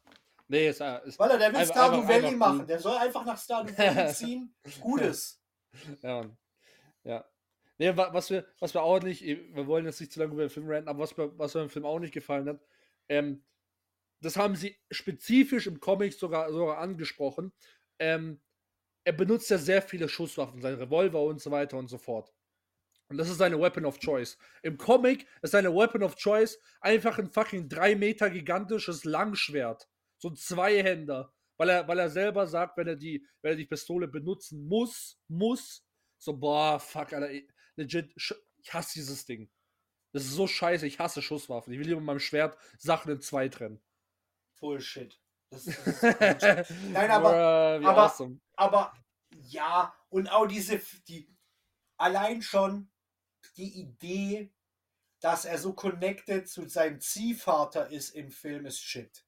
Nee, 0.50 0.68
ist, 0.68 0.80
ist 0.80 1.16
Weil 1.16 1.30
er, 1.30 1.38
der 1.38 1.54
will 1.54 1.64
Stardew 1.64 2.08
Valley 2.08 2.34
machen. 2.34 2.66
Der 2.66 2.80
soll 2.80 2.96
einfach 2.96 3.24
nach 3.24 3.40
Stardew 3.40 3.72
Valley 3.78 4.12
ziehen. 4.14 4.54
Gutes. 4.80 5.40
Ja, 6.02 6.28
ja. 7.04 7.24
Nee, 7.78 7.96
was 7.96 8.28
wir, 8.28 8.44
was 8.58 8.74
wir 8.74 8.82
auch 8.82 9.00
nicht, 9.00 9.22
wir 9.22 9.68
wollen 9.68 9.84
jetzt 9.84 10.00
nicht 10.00 10.10
zu 10.10 10.18
lange 10.18 10.32
über 10.32 10.42
den 10.42 10.50
Film 10.50 10.68
ranten, 10.68 10.88
aber 10.88 10.98
was 10.98 11.16
mir, 11.16 11.38
was 11.38 11.54
mir 11.54 11.62
im 11.62 11.70
Film 11.70 11.86
auch 11.86 12.00
nicht 12.00 12.12
gefallen 12.12 12.48
hat, 12.48 12.60
ähm, 13.08 13.44
das 14.20 14.36
haben 14.36 14.56
sie 14.56 14.76
spezifisch 14.90 15.68
im 15.68 15.78
Comic 15.78 16.12
sogar, 16.12 16.50
sogar 16.52 16.78
angesprochen. 16.78 17.52
Ähm, 18.00 18.40
er 19.04 19.12
benutzt 19.12 19.48
ja 19.48 19.58
sehr 19.58 19.80
viele 19.80 20.08
Schusswaffen, 20.08 20.60
seine 20.60 20.80
Revolver 20.80 21.22
und 21.22 21.40
so 21.40 21.52
weiter 21.52 21.78
und 21.78 21.86
so 21.86 21.98
fort. 21.98 22.34
Und 23.08 23.16
das 23.16 23.30
ist 23.30 23.38
seine 23.38 23.60
Weapon 23.60 23.84
of 23.84 24.00
Choice. 24.00 24.36
Im 24.64 24.76
Comic 24.76 25.28
ist 25.42 25.52
seine 25.52 25.72
Weapon 25.72 26.02
of 26.02 26.16
Choice 26.16 26.58
einfach 26.80 27.18
ein 27.18 27.30
fucking 27.30 27.68
drei 27.68 27.94
Meter 27.94 28.28
gigantisches 28.28 29.04
Langschwert. 29.04 29.88
So 30.20 30.28
ein 30.28 30.36
Zweihänder. 30.36 31.32
Weil 31.56 31.68
er, 31.68 31.88
weil 31.88 31.98
er 31.98 32.08
selber 32.08 32.46
sagt, 32.46 32.76
wenn 32.78 32.86
er 32.88 32.96
die, 32.96 33.26
wenn 33.42 33.52
er 33.52 33.56
die 33.56 33.66
Pistole 33.66 34.08
benutzen 34.08 34.66
muss, 34.66 35.20
muss, 35.28 35.84
so, 36.18 36.36
boah, 36.36 36.78
fuck, 36.80 37.12
Alter, 37.12 37.28
legit, 37.76 38.12
ich 38.16 38.72
hasse 38.72 38.94
dieses 38.94 39.26
Ding. 39.26 39.50
Das 40.12 40.24
ist 40.24 40.32
so 40.32 40.46
scheiße, 40.46 40.86
ich 40.86 40.98
hasse 40.98 41.20
Schusswaffen. 41.20 41.72
Ich 41.72 41.78
will 41.78 41.86
lieber 41.86 42.00
mit 42.00 42.06
meinem 42.06 42.18
Schwert 42.18 42.56
Sachen 42.78 43.12
in 43.12 43.20
zwei 43.20 43.48
trennen. 43.48 43.82
Bullshit. 44.58 45.20
Das, 45.50 45.64
das 45.64 45.76
ist. 45.76 46.70
Nein, 46.92 47.10
aber, 47.10 47.78
Bruh, 47.78 47.86
aber- 47.88 48.02
awesome. 48.04 48.40
aber 48.56 48.94
ja, 49.30 49.94
und 50.08 50.28
auch 50.28 50.46
diese, 50.46 50.80
die, 51.08 51.28
allein 51.98 52.40
schon 52.42 52.90
die 53.56 53.80
Idee, 53.80 54.52
dass 55.20 55.44
er 55.44 55.58
so 55.58 55.74
connected 55.74 56.48
zu 56.48 56.66
seinem 56.68 57.00
Ziehvater 57.00 57.90
ist 57.90 58.10
im 58.10 58.30
Film, 58.30 58.64
ist 58.66 58.80
shit. 58.82 59.24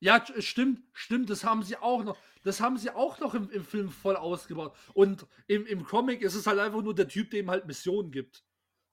Ja, 0.00 0.20
t- 0.20 0.40
stimmt, 0.42 0.80
stimmt, 0.92 1.28
das 1.30 1.42
haben 1.44 1.62
sie 1.62 1.76
auch 1.76 2.04
noch. 2.04 2.16
Das 2.44 2.60
haben 2.60 2.76
sie 2.78 2.90
auch 2.90 3.18
noch 3.18 3.34
im, 3.34 3.50
im 3.50 3.64
Film 3.64 3.90
voll 3.90 4.16
ausgebaut. 4.16 4.76
Und 4.94 5.26
im, 5.48 5.66
im 5.66 5.84
Comic 5.84 6.22
ist 6.22 6.34
es 6.34 6.46
halt 6.46 6.58
einfach 6.60 6.82
nur 6.82 6.94
der 6.94 7.08
Typ, 7.08 7.30
der 7.30 7.40
ihm 7.40 7.50
halt 7.50 7.66
Missionen 7.66 8.10
gibt. 8.12 8.44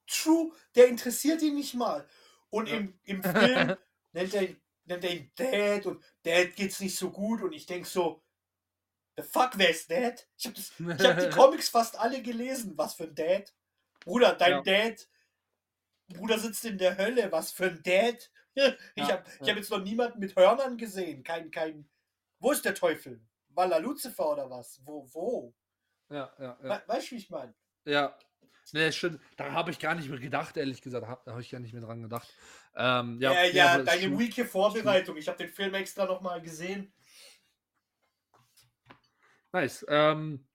True, 0.07 0.51
der 0.75 0.87
interessiert 0.87 1.41
ihn 1.41 1.55
nicht 1.55 1.73
mal. 1.75 2.07
Und 2.49 2.69
Ja. 2.69 2.77
im, 2.77 2.99
im 3.03 3.23
Film 3.23 3.75
nennt 4.13 4.33
er, 4.33 4.41
ihn- 4.49 4.61
nennt 4.85 5.03
er 5.03 5.11
ihn 5.15 5.31
Dad 5.35 5.85
und 5.85 6.03
Dad 6.23 6.55
geht's 6.55 6.79
nicht 6.79 6.95
so 6.97 7.11
gut 7.11 7.41
und 7.41 7.53
ich 7.53 7.65
denk 7.65 7.85
so, 7.85 8.23
the 9.17 9.23
fuck, 9.23 9.51
wer 9.57 9.69
ist 9.69 9.89
Dad? 9.91 10.27
Ich 10.37 10.45
hab, 10.47 10.55
das, 10.55 10.71
ich 10.79 11.05
hab 11.07 11.19
die 11.19 11.29
Comics 11.37 11.69
fast 11.69 11.99
alle 11.99 12.21
gelesen. 12.21 12.73
Was 12.77 12.95
für 12.95 13.03
ein 13.05 13.15
Dad? 13.15 13.53
Bruder, 13.99 14.33
dein 14.33 14.51
Ja. 14.51 14.61
Dad, 14.61 15.07
Bruder 16.07 16.37
sitzt 16.39 16.65
in 16.65 16.77
der 16.77 16.97
Hölle. 16.97 17.31
Was 17.31 17.51
für 17.51 17.65
ein 17.65 17.81
Dad? 17.83 18.31
Ich 18.95 19.07
Ja, 19.07 19.09
habe 19.09 19.23
ja. 19.41 19.47
hab 19.49 19.57
jetzt 19.57 19.69
noch 19.69 19.83
niemanden 19.83 20.19
mit 20.19 20.35
Hörnern 20.35 20.77
gesehen. 20.77 21.23
Kein, 21.23 21.51
kein. 21.51 21.87
Wo 22.39 22.51
ist 22.51 22.63
der 22.65 22.73
Teufel? 22.75 23.21
War 23.49 23.71
er 23.71 23.79
Lucifer 23.79 24.31
oder 24.31 24.49
was? 24.49 24.81
Wo, 24.85 25.07
wo? 25.13 25.53
Ja, 26.09 26.31
ja, 26.39 26.57
ja. 26.63 26.69
We 26.69 26.83
weißt 26.87 27.07
du, 27.11 27.15
wie 27.15 27.19
ich 27.19 27.29
meine? 27.29 27.53
Ja. 27.85 28.17
Nee, 28.73 28.91
stimmt. 28.91 29.19
Da 29.37 29.51
habe 29.51 29.71
ich 29.71 29.79
gar 29.79 29.93
nicht 29.95 30.09
mehr 30.09 30.19
gedacht, 30.19 30.57
ehrlich 30.57 30.81
gesagt. 30.81 31.05
Da 31.25 31.31
habe 31.31 31.41
ich 31.41 31.51
gar 31.51 31.59
nicht 31.59 31.73
mehr 31.73 31.83
dran 31.83 32.01
gedacht. 32.01 32.33
Ähm, 32.75 33.19
ja, 33.21 33.33
Ja, 33.33 33.43
ja, 33.45 33.75
ist 33.75 33.87
deine 33.87 34.17
weeke 34.17 34.45
Vorbereitung. 34.45 35.17
Ich 35.17 35.27
habe 35.27 35.37
den 35.37 35.49
Film 35.49 35.73
extra 35.75 36.05
nochmal 36.05 36.41
gesehen. 36.41 36.91
Nice. 39.51 39.85
Ähm, 39.87 40.45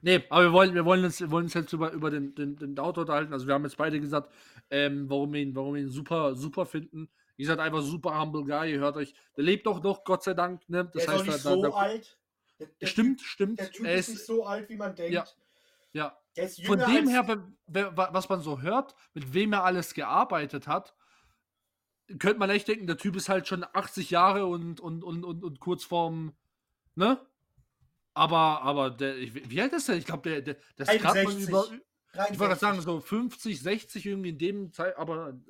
nee, 0.00 0.24
aber 0.30 0.44
wir 0.44 0.52
wollen, 0.52 0.74
wir 0.74 0.84
wollen 0.84 1.04
uns, 1.04 1.20
wir 1.20 1.30
wollen 1.30 1.44
uns 1.44 1.54
jetzt 1.54 1.72
über, 1.72 1.92
über 1.92 2.10
den, 2.10 2.34
den, 2.34 2.56
den 2.56 2.78
Autor 2.78 3.02
unterhalten. 3.02 3.32
Also 3.32 3.46
wir 3.46 3.54
haben 3.54 3.64
jetzt 3.64 3.76
beide 3.76 4.00
gesagt, 4.00 4.32
ähm, 4.70 5.08
warum 5.08 5.32
wir 5.32 5.40
ihn, 5.40 5.54
warum 5.54 5.74
wir 5.74 5.82
ihn 5.82 5.88
super, 5.88 6.34
super 6.34 6.66
finden. 6.66 7.10
Ihr 7.40 7.46
seid 7.46 7.58
einfach 7.58 7.80
super 7.80 8.20
humble 8.20 8.44
guy, 8.44 8.70
ihr 8.70 8.80
hört 8.80 8.96
euch. 8.96 9.14
Der 9.34 9.44
lebt 9.44 9.66
auch 9.66 9.82
noch, 9.82 10.04
Gott 10.04 10.22
sei 10.22 10.34
Dank. 10.34 10.68
Ne? 10.68 10.84
Der 10.84 11.00
ist 11.00 11.08
auch 11.08 11.24
nicht 11.24 11.32
da- 11.32 11.38
so 11.38 11.62
da- 11.62 11.70
alt. 11.70 12.18
Der, 12.58 12.66
der 12.66 12.86
Stimmt, 12.86 13.22
stimmt. 13.22 13.58
Der 13.58 13.70
Typ 13.72 13.86
er 13.86 13.94
ist, 13.94 14.10
nicht 14.10 14.26
so 14.26 14.44
alt, 14.44 14.68
wie 14.68 14.76
man 14.76 14.94
denkt. 14.94 15.14
Ja. 15.14 15.24
ja. 15.94 16.18
Der 16.36 16.50
Von 16.50 16.80
dem 16.80 17.08
her, 17.08 17.42
was 17.66 18.28
man 18.28 18.42
so 18.42 18.60
hört, 18.60 18.94
mit 19.14 19.32
wem 19.32 19.54
er 19.54 19.64
alles 19.64 19.94
gearbeitet 19.94 20.66
hat, 20.66 20.94
könnte 22.18 22.38
man 22.38 22.50
echt 22.50 22.68
denken, 22.68 22.86
der 22.86 22.98
Typ 22.98 23.16
ist 23.16 23.30
halt 23.30 23.48
schon 23.48 23.64
80 23.72 24.10
Jahre 24.10 24.44
und, 24.44 24.78
und, 24.78 25.02
und, 25.02 25.24
und, 25.24 25.42
und 25.42 25.60
kurz 25.60 25.84
vorm, 25.84 26.34
ne? 26.94 27.26
Aber, 28.12 28.60
aber 28.60 28.90
der, 28.90 29.16
ich, 29.16 29.48
wie 29.48 29.62
alt 29.62 29.72
ist 29.72 29.88
der? 29.88 29.96
Ich 29.96 30.04
glaube, 30.04 30.28
der, 30.28 30.42
der, 30.42 30.56
das 30.76 30.92
ist 30.92 31.00
gerade 31.00 31.24
mal 31.24 31.30
61. 31.30 31.48
über, 31.48 31.64
ich 31.64 32.18
wollte 32.18 32.36
gerade 32.36 32.36
63. 32.36 32.60
sagen, 32.60 32.80
so 32.82 33.00
50, 33.00 33.62
60 33.62 34.04
irgendwie 34.04 34.28
in 34.28 34.38
dem 34.38 34.72
Zeit, 34.74 34.94
aber 34.98 35.40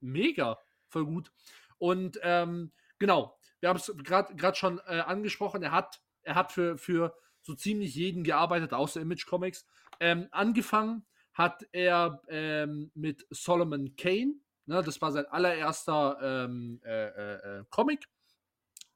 mega, 0.00 0.58
voll 0.88 1.04
gut. 1.04 1.32
Und 1.78 2.18
ähm, 2.22 2.72
genau, 2.98 3.38
wir 3.60 3.68
haben 3.68 3.76
es 3.76 3.92
gerade 3.96 4.56
schon 4.56 4.78
äh, 4.86 5.00
angesprochen, 5.00 5.62
er 5.62 5.72
hat, 5.72 6.00
er 6.22 6.34
hat 6.34 6.52
für, 6.52 6.78
für 6.78 7.14
so 7.42 7.54
ziemlich 7.54 7.94
jeden 7.94 8.24
gearbeitet, 8.24 8.72
außer 8.72 9.00
Image 9.00 9.26
Comics. 9.26 9.66
Ähm, 10.00 10.28
angefangen 10.30 11.06
hat 11.32 11.66
er 11.72 12.22
ähm, 12.28 12.90
mit 12.94 13.26
Solomon 13.30 13.96
Kane, 13.96 14.34
ne, 14.66 14.82
das 14.82 15.00
war 15.00 15.12
sein 15.12 15.26
allererster 15.26 16.18
ähm, 16.20 16.80
äh, 16.84 17.06
äh, 17.06 17.60
äh, 17.60 17.64
Comic, 17.70 18.08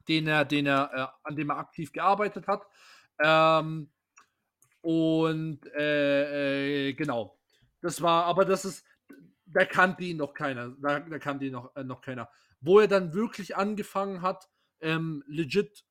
den 0.09 0.27
er, 0.27 0.45
den 0.45 0.67
er, 0.67 0.91
äh, 0.93 1.29
an 1.29 1.37
dem 1.37 1.51
er 1.51 1.59
aktiv 1.59 1.93
gearbeitet 1.93 2.47
hat. 2.49 2.67
Ähm, 3.23 3.91
und 4.81 5.67
äh, 5.75 6.93
genau. 6.95 7.39
Das 7.81 8.01
war, 8.03 8.25
aber 8.25 8.45
das 8.45 8.65
ist, 8.65 8.85
da 9.53 9.65
kannte 9.65 10.05
ihn 10.05 10.17
noch 10.17 10.35
keiner. 10.35 10.71
Da, 10.81 11.01
da 11.01 11.19
kannte 11.19 11.45
ihn 11.47 11.53
noch, 11.53 11.75
äh, 11.77 11.85
noch 11.85 12.01
keiner. 12.01 12.31
Wo 12.61 12.81
er 12.81 12.89
dann 12.89 13.15
wirklich 13.15 13.57
angefangen 13.57 14.23
hat, 14.23 14.49
ähm, 14.81 15.23
legit 15.27 15.85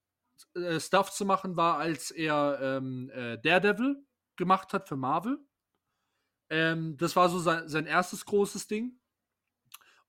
äh, 0.56 0.80
Stuff 0.80 1.12
zu 1.12 1.26
machen, 1.26 1.56
war, 1.58 1.78
als 1.78 2.12
er 2.12 2.60
ähm, 2.62 3.10
äh, 3.14 3.38
Daredevil 3.38 4.04
gemacht 4.36 4.74
hat 4.74 4.88
für 4.88 4.96
Marvel. 4.96 5.40
Ähm, 6.50 6.98
das 6.98 7.16
war 7.16 7.30
so 7.30 7.40
sein, 7.40 7.68
sein 7.68 7.86
erstes 7.86 8.26
großes 8.26 8.68
Ding. 8.68 9.00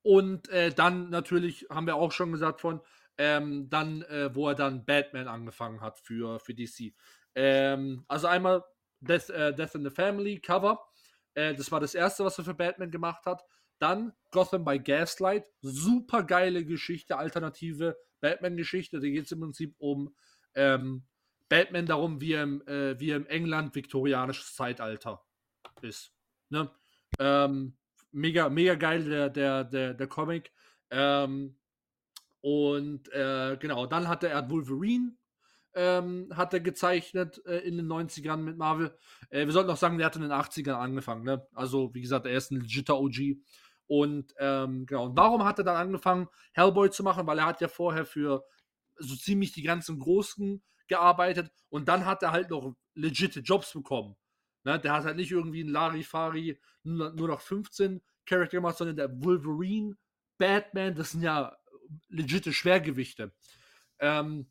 Und 0.02 0.48
äh, 0.48 0.72
dann 0.72 1.10
natürlich, 1.10 1.66
haben 1.70 1.86
wir 1.86 1.96
auch 1.96 2.12
schon 2.12 2.32
gesagt 2.32 2.60
von, 2.60 2.80
ähm, 3.18 3.68
dann, 3.68 4.02
äh, 4.02 4.34
wo 4.34 4.48
er 4.48 4.54
dann 4.54 4.84
Batman 4.84 5.28
angefangen 5.28 5.80
hat 5.80 6.00
für, 6.00 6.40
für 6.40 6.54
DC. 6.54 6.94
Ähm, 7.34 8.04
also 8.08 8.26
einmal 8.26 8.64
Death, 9.00 9.30
äh, 9.30 9.54
Death 9.54 9.74
in 9.74 9.84
the 9.84 9.90
Family 9.90 10.40
Cover. 10.40 10.80
Äh, 11.34 11.54
das 11.54 11.70
war 11.72 11.80
das 11.80 11.94
erste, 11.94 12.24
was 12.24 12.38
er 12.38 12.44
für 12.44 12.54
Batman 12.54 12.90
gemacht 12.90 13.24
hat. 13.26 13.42
Dann 13.78 14.12
Gotham 14.30 14.64
by 14.64 14.78
Gaslight. 14.78 15.44
Super 15.60 16.22
geile 16.22 16.64
Geschichte, 16.64 17.16
alternative 17.16 17.96
Batman-Geschichte. 18.20 19.00
Da 19.00 19.06
geht 19.06 19.24
es 19.24 19.32
im 19.32 19.40
Prinzip 19.40 19.74
um 19.78 20.14
ähm, 20.54 21.04
Batman 21.48 21.86
darum, 21.86 22.20
wie 22.20 22.32
er, 22.32 22.44
im, 22.44 22.66
äh, 22.66 22.98
wie 22.98 23.10
im 23.10 23.26
England 23.26 23.74
viktorianisches 23.74 24.54
Zeitalter 24.54 25.24
ist. 25.82 26.14
Ne? 26.48 26.70
Ähm, 27.18 27.76
mega, 28.12 28.48
mega 28.48 28.74
geil, 28.74 29.04
der, 29.04 29.30
der, 29.30 29.64
der, 29.64 29.94
der 29.94 30.06
Comic. 30.06 30.52
Ähm, 30.90 31.56
und 32.40 33.12
äh, 33.12 33.56
genau, 33.58 33.86
dann 33.86 34.08
hat 34.08 34.24
er, 34.24 34.30
er 34.30 34.50
Wolverine 34.50 35.16
ähm, 35.74 36.28
hat 36.34 36.52
er 36.52 36.60
gezeichnet 36.60 37.40
äh, 37.46 37.58
in 37.58 37.76
den 37.76 37.86
90ern 37.86 38.38
mit 38.38 38.56
Marvel. 38.56 38.96
Äh, 39.30 39.46
wir 39.46 39.52
sollten 39.52 39.70
auch 39.70 39.76
sagen, 39.76 39.98
der 39.98 40.06
hat 40.06 40.16
in 40.16 40.22
den 40.22 40.32
80ern 40.32 40.74
angefangen. 40.74 41.24
Ne? 41.24 41.46
Also, 41.54 41.94
wie 41.94 42.02
gesagt, 42.02 42.26
er 42.26 42.36
ist 42.36 42.50
ein 42.50 42.60
legitter 42.60 42.98
OG. 42.98 43.36
Und 43.86 44.34
ähm, 44.38 44.86
genau, 44.86 45.06
und 45.06 45.16
warum 45.16 45.44
hat 45.44 45.58
er 45.58 45.64
dann 45.64 45.76
angefangen, 45.76 46.28
Hellboy 46.52 46.90
zu 46.90 47.02
machen? 47.02 47.26
Weil 47.26 47.38
er 47.38 47.46
hat 47.46 47.60
ja 47.60 47.68
vorher 47.68 48.06
für 48.06 48.44
so 48.96 49.16
ziemlich 49.16 49.52
die 49.52 49.62
ganzen 49.62 49.98
Großen 49.98 50.62
gearbeitet 50.88 51.50
und 51.68 51.88
dann 51.88 52.06
hat 52.06 52.22
er 52.22 52.32
halt 52.32 52.50
noch 52.50 52.74
legitime 52.94 53.44
Jobs 53.44 53.72
bekommen. 53.72 54.16
Ne? 54.64 54.78
Der 54.78 54.92
hat 54.92 55.04
halt 55.04 55.16
nicht 55.16 55.30
irgendwie 55.30 55.62
ein 55.62 55.68
Larifari 55.68 56.58
nur, 56.84 57.12
noch 57.12 57.40
15 57.40 58.00
Charakter 58.26 58.58
gemacht, 58.58 58.76
sondern 58.76 58.96
der 58.96 59.22
Wolverine, 59.22 59.96
Batman, 60.38 60.94
das 60.94 61.12
sind 61.12 61.22
ja 61.22 61.56
legitime 62.08 62.52
Schwergewichte. 62.52 63.32
Ähm, 63.98 64.50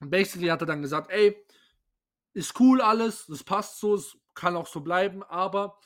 und 0.00 0.10
basically 0.10 0.48
hat 0.48 0.62
er 0.62 0.66
dann 0.66 0.82
gesagt, 0.82 1.10
ey, 1.10 1.36
ist 2.32 2.58
cool 2.60 2.80
alles, 2.80 3.26
das 3.26 3.44
passt 3.44 3.80
so, 3.80 3.94
es 3.94 4.16
kann 4.34 4.56
auch 4.56 4.66
so 4.66 4.80
bleiben, 4.80 5.22
aber 5.22 5.78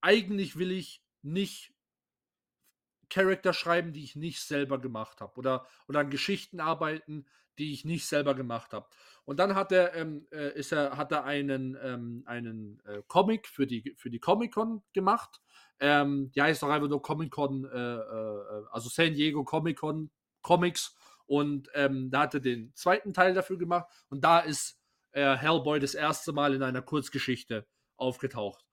eigentlich 0.00 0.56
will 0.56 0.72
ich 0.72 1.04
nicht 1.22 1.74
Charakter 3.10 3.52
schreiben, 3.52 3.92
die 3.92 4.04
ich 4.04 4.16
nicht 4.16 4.40
selber 4.40 4.78
gemacht 4.78 5.20
habe 5.20 5.36
oder, 5.36 5.66
oder 5.88 6.00
an 6.00 6.10
Geschichten 6.10 6.60
arbeiten, 6.60 7.26
die 7.58 7.72
ich 7.72 7.84
nicht 7.84 8.06
selber 8.06 8.34
gemacht 8.34 8.72
habe. 8.72 8.88
Und 9.24 9.38
dann 9.38 9.54
hat 9.54 9.72
er, 9.72 9.94
ähm, 9.94 10.26
äh, 10.32 10.58
ist 10.58 10.72
er, 10.72 10.96
hat 10.96 11.12
er 11.12 11.24
einen, 11.24 11.76
ähm, 11.82 12.22
einen 12.26 12.80
äh, 12.86 13.02
Comic 13.06 13.46
für 13.46 13.66
die, 13.66 13.94
für 13.96 14.08
die 14.08 14.18
Comic-Con 14.18 14.82
gemacht. 14.94 15.42
Ähm, 15.78 16.30
die 16.32 16.40
heißt 16.40 16.64
auch 16.64 16.70
einfach 16.70 16.88
nur 16.88 17.02
Comic-Con, 17.02 17.66
äh, 17.66 17.96
äh, 17.96 18.64
also 18.70 18.88
San 18.88 19.12
Diego 19.12 19.44
Comic-Con 19.44 20.10
Comics. 20.40 20.96
Und 21.30 21.68
ähm, 21.74 22.10
da 22.10 22.22
hat 22.22 22.34
er 22.34 22.40
den 22.40 22.74
zweiten 22.74 23.14
Teil 23.14 23.34
dafür 23.34 23.56
gemacht. 23.56 23.86
Und 24.08 24.24
da 24.24 24.40
ist 24.40 24.80
äh, 25.12 25.36
Hellboy 25.36 25.78
das 25.78 25.94
erste 25.94 26.32
Mal 26.32 26.54
in 26.54 26.62
einer 26.64 26.82
Kurzgeschichte 26.82 27.68
aufgetaucht. 27.96 28.64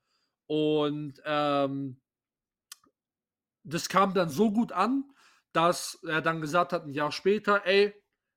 Und 0.47 1.21
ähm, 1.23 2.01
das 3.63 3.89
kam 3.89 4.15
dann 4.15 4.29
so 4.29 4.51
gut 4.51 4.71
an, 4.71 5.03
dass 5.53 5.99
er 6.01 6.23
dann 6.23 6.41
gesagt 6.41 6.73
hat, 6.73 6.85
ein 6.85 6.95
Jahr 6.95 7.11
später, 7.11 7.63
ey, 7.67 7.93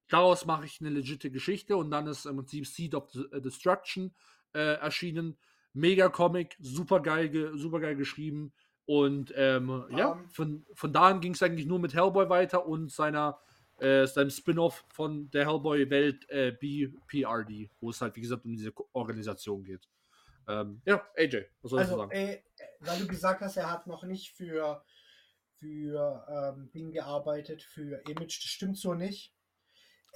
daraus 0.09 0.45
mache 0.45 0.67
ich 0.67 0.83
eine 0.83 0.91
legitime 0.91 1.33
Geschichte 1.33 1.79
und 1.79 1.91
dann 1.91 2.07
ist 2.07 2.27
im 2.27 2.37
Prinzip 2.37 2.67
Seed 2.67 2.95
of 2.95 3.09
äh, 3.33 3.41
Destruction 3.41 4.15
äh, 4.53 4.75
erschienen. 4.75 5.39
Mega 5.73 6.11
Comic, 6.11 6.59
super 6.59 7.01
geil, 7.01 7.31
ge 7.31 7.53
super 7.55 7.81
geil 7.81 7.97
geschrieben. 7.97 8.53
Und 8.85 9.33
ähm, 9.35 9.87
ja, 9.97 10.13
Ähm. 10.13 10.29
von, 10.29 10.67
von 10.75 10.93
da 10.93 11.09
an 11.09 11.23
ging 11.23 11.33
es 11.33 11.43
eigentlich 11.43 11.67
nur 11.67 11.79
mit 11.79 11.95
Hellboy 11.95 12.29
weiter 12.29 12.67
und 12.67 12.91
seiner, 12.93 13.41
äh, 13.81 14.07
seinem 14.07 14.31
Spin-off 14.31 14.85
von 14.89 15.31
der 15.31 15.47
Hellboy-Welt 15.47 16.29
äh, 16.31 16.53
BPRD, 16.53 17.71
wo 17.81 17.91
es 17.91 18.01
halt, 18.01 18.17
wie 18.17 18.21
gesagt, 18.21 18.45
um 18.45 18.57
diese 18.57 18.73
Organisation 18.93 19.65
geht. 19.65 19.89
Ähm, 20.49 20.81
ja, 20.85 21.03
AJ, 21.17 21.47
was 21.63 21.71
soll 21.71 21.81
ich 21.81 21.87
Also, 21.87 21.97
sagen? 21.99 22.11
äh, 22.13 22.43
weil 22.81 22.99
du 22.99 23.07
gesagt 23.07 23.41
hast, 23.41 23.57
er 23.57 23.71
hat 23.71 23.87
noch 23.87 24.03
nicht 24.05 24.33
für, 24.33 24.83
für 25.59 26.27
ähm, 26.57 26.71
Ding 26.73 26.93
gearbeitet, 26.93 27.63
für 27.63 28.03
Image, 28.09 28.43
das 28.43 28.51
stimmt 28.51 28.79
so 28.79 28.95
nicht. 28.95 29.33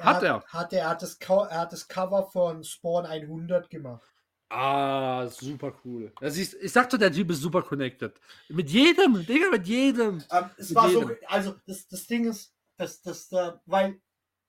Hat 0.00 0.22
er? 0.22 0.42
Hat 0.48 0.72
er, 0.72 0.88
hat 0.88 1.02
das, 1.02 1.18
er 1.20 1.58
hat 1.60 1.72
das 1.72 1.86
Cover 1.86 2.24
von 2.30 2.64
Spawn 2.64 3.06
100 3.06 3.70
gemacht. 3.70 4.10
Ah, 4.48 5.26
super 5.26 5.74
cool. 5.84 6.12
Ist, 6.20 6.54
ich 6.54 6.72
sag 6.72 6.88
doch, 6.90 6.98
der 6.98 7.12
Typ 7.12 7.30
ist 7.30 7.40
super 7.40 7.62
connected. 7.62 8.14
Mit 8.48 8.70
jedem, 8.70 9.24
Digga, 9.26 9.50
mit 9.50 9.66
jedem. 9.66 10.22
Ähm, 10.30 10.50
es 10.56 10.68
Mit 10.68 10.76
war 10.76 10.90
so, 10.90 11.00
jedem. 11.00 11.16
also 11.26 11.54
das, 11.66 11.88
das 11.88 12.06
Ding 12.06 12.28
ist, 12.28 12.53
dass 12.76 13.02
das, 13.02 13.30
äh, 13.32 13.52
weil, 13.66 14.00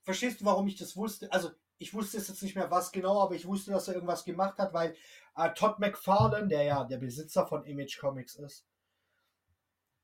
verstehst 0.03 0.41
du, 0.41 0.45
warum 0.45 0.67
ich 0.67 0.77
das 0.77 0.95
wusste? 0.95 1.31
Also 1.31 1.51
ich 1.77 1.93
wusste 1.93 2.17
jetzt 2.17 2.41
nicht 2.41 2.55
mehr 2.55 2.71
was 2.71 2.91
genau, 2.91 3.21
aber 3.21 3.35
ich 3.35 3.45
wusste, 3.45 3.71
dass 3.71 3.87
er 3.87 3.95
irgendwas 3.95 4.23
gemacht 4.25 4.57
hat, 4.59 4.73
weil 4.73 4.95
äh, 5.35 5.53
Todd 5.53 5.79
McFarlane, 5.79 6.47
der 6.47 6.63
ja 6.63 6.83
der 6.85 6.97
Besitzer 6.97 7.45
von 7.47 7.65
Image 7.65 7.99
Comics 7.99 8.35
ist, 8.35 8.65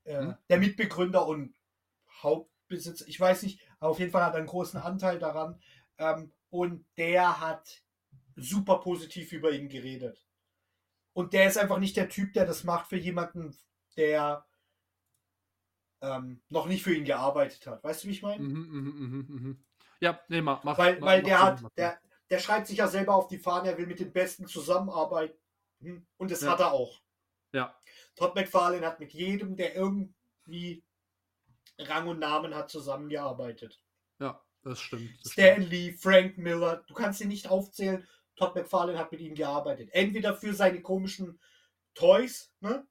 äh, 0.04 0.18
Hm. 0.18 0.36
der 0.50 0.58
Mitbegründer 0.58 1.26
und 1.28 1.56
Hauptbesitzer, 2.22 3.08
ich 3.08 3.20
weiß 3.20 3.44
nicht, 3.44 3.62
aber 3.80 3.92
auf 3.92 4.00
jeden 4.00 4.12
Fall 4.12 4.24
hat 4.24 4.34
er 4.34 4.40
einen 4.40 4.48
großen 4.48 4.80
Anteil 4.80 5.20
daran 5.20 5.62
ähm, 5.98 6.32
und 6.50 6.86
der 6.98 7.40
hat 7.40 7.84
super 8.36 8.80
positiv 8.80 9.32
über 9.32 9.52
ihn 9.52 9.70
geredet. 9.70 10.26
Und 11.14 11.34
der 11.34 11.48
ist 11.48 11.58
einfach 11.58 11.78
nicht 11.80 11.98
der 11.98 12.10
Typ, 12.10 12.34
der 12.34 12.46
das 12.46 12.64
macht 12.64 12.88
für 12.88 12.98
jemanden, 12.98 13.56
der 13.98 14.46
ähm, 16.02 16.42
noch 16.50 16.66
nicht 16.68 16.84
für 16.84 16.94
ihn 16.94 17.06
gearbeitet 17.06 17.66
hat. 17.68 17.84
Weißt 17.84 18.04
du, 18.04 18.08
wie 18.08 18.12
ich 18.14 18.22
meine? 18.22 18.44
Mhm, 18.44 18.68
mhm, 18.68 19.00
mhm, 19.00 19.26
mhm. 19.30 19.66
Ja, 20.00 20.20
nee, 20.30 20.42
mach, 20.42 20.64
mach 20.64 20.78
Weil, 20.78 21.00
mach- 21.00 21.08
weil 21.08 21.22
mach 21.22 21.28
der 21.28 21.42
hat, 21.42 21.64
der, 21.78 22.00
der 22.30 22.40
schreibt 22.40 22.68
sich 22.68 22.78
ja 22.78 22.88
selber 22.88 23.16
auf 23.16 23.28
die 23.28 23.38
Fahne, 23.38 23.70
er 23.70 23.78
will 23.78 23.88
mit 23.88 24.00
den 24.00 24.12
Besten 24.12 24.48
zusammenarbeiten. 24.48 25.38
Und 26.18 26.32
das 26.32 26.42
Ja. 26.42 26.52
hat 26.52 26.60
er 26.60 26.72
auch. 26.72 27.02
Ja, 27.54 27.76
Todd 28.16 28.34
McFarlane 28.36 28.86
hat 28.86 29.00
mit 29.00 29.12
jedem, 29.14 29.56
der 29.58 29.76
irgendwie 29.76 30.84
Rang 31.80 32.08
und 32.08 32.20
Namen 32.20 32.56
hat, 32.56 32.70
zusammengearbeitet. 32.70 33.84
ja, 34.20 34.42
das 34.64 34.80
stimmt. 34.80 35.10
Das 35.24 35.34
Stan. 35.34 35.62
Lee, 35.62 35.92
Frank 35.94 36.38
Miller, 36.38 36.84
du 36.88 36.94
kannst 36.94 37.20
sie 37.20 37.26
nicht 37.26 37.50
aufzählen. 37.50 38.08
Todd 38.36 38.56
McFarlane 38.56 38.98
hat 38.98 39.12
mit 39.12 39.20
ihm 39.22 39.36
gearbeitet. 39.36 39.90
Entweder 39.92 40.36
für 40.36 40.54
seine 40.54 40.82
komischen 40.82 41.40
Toys, 41.94 42.54
ne? 42.62 42.88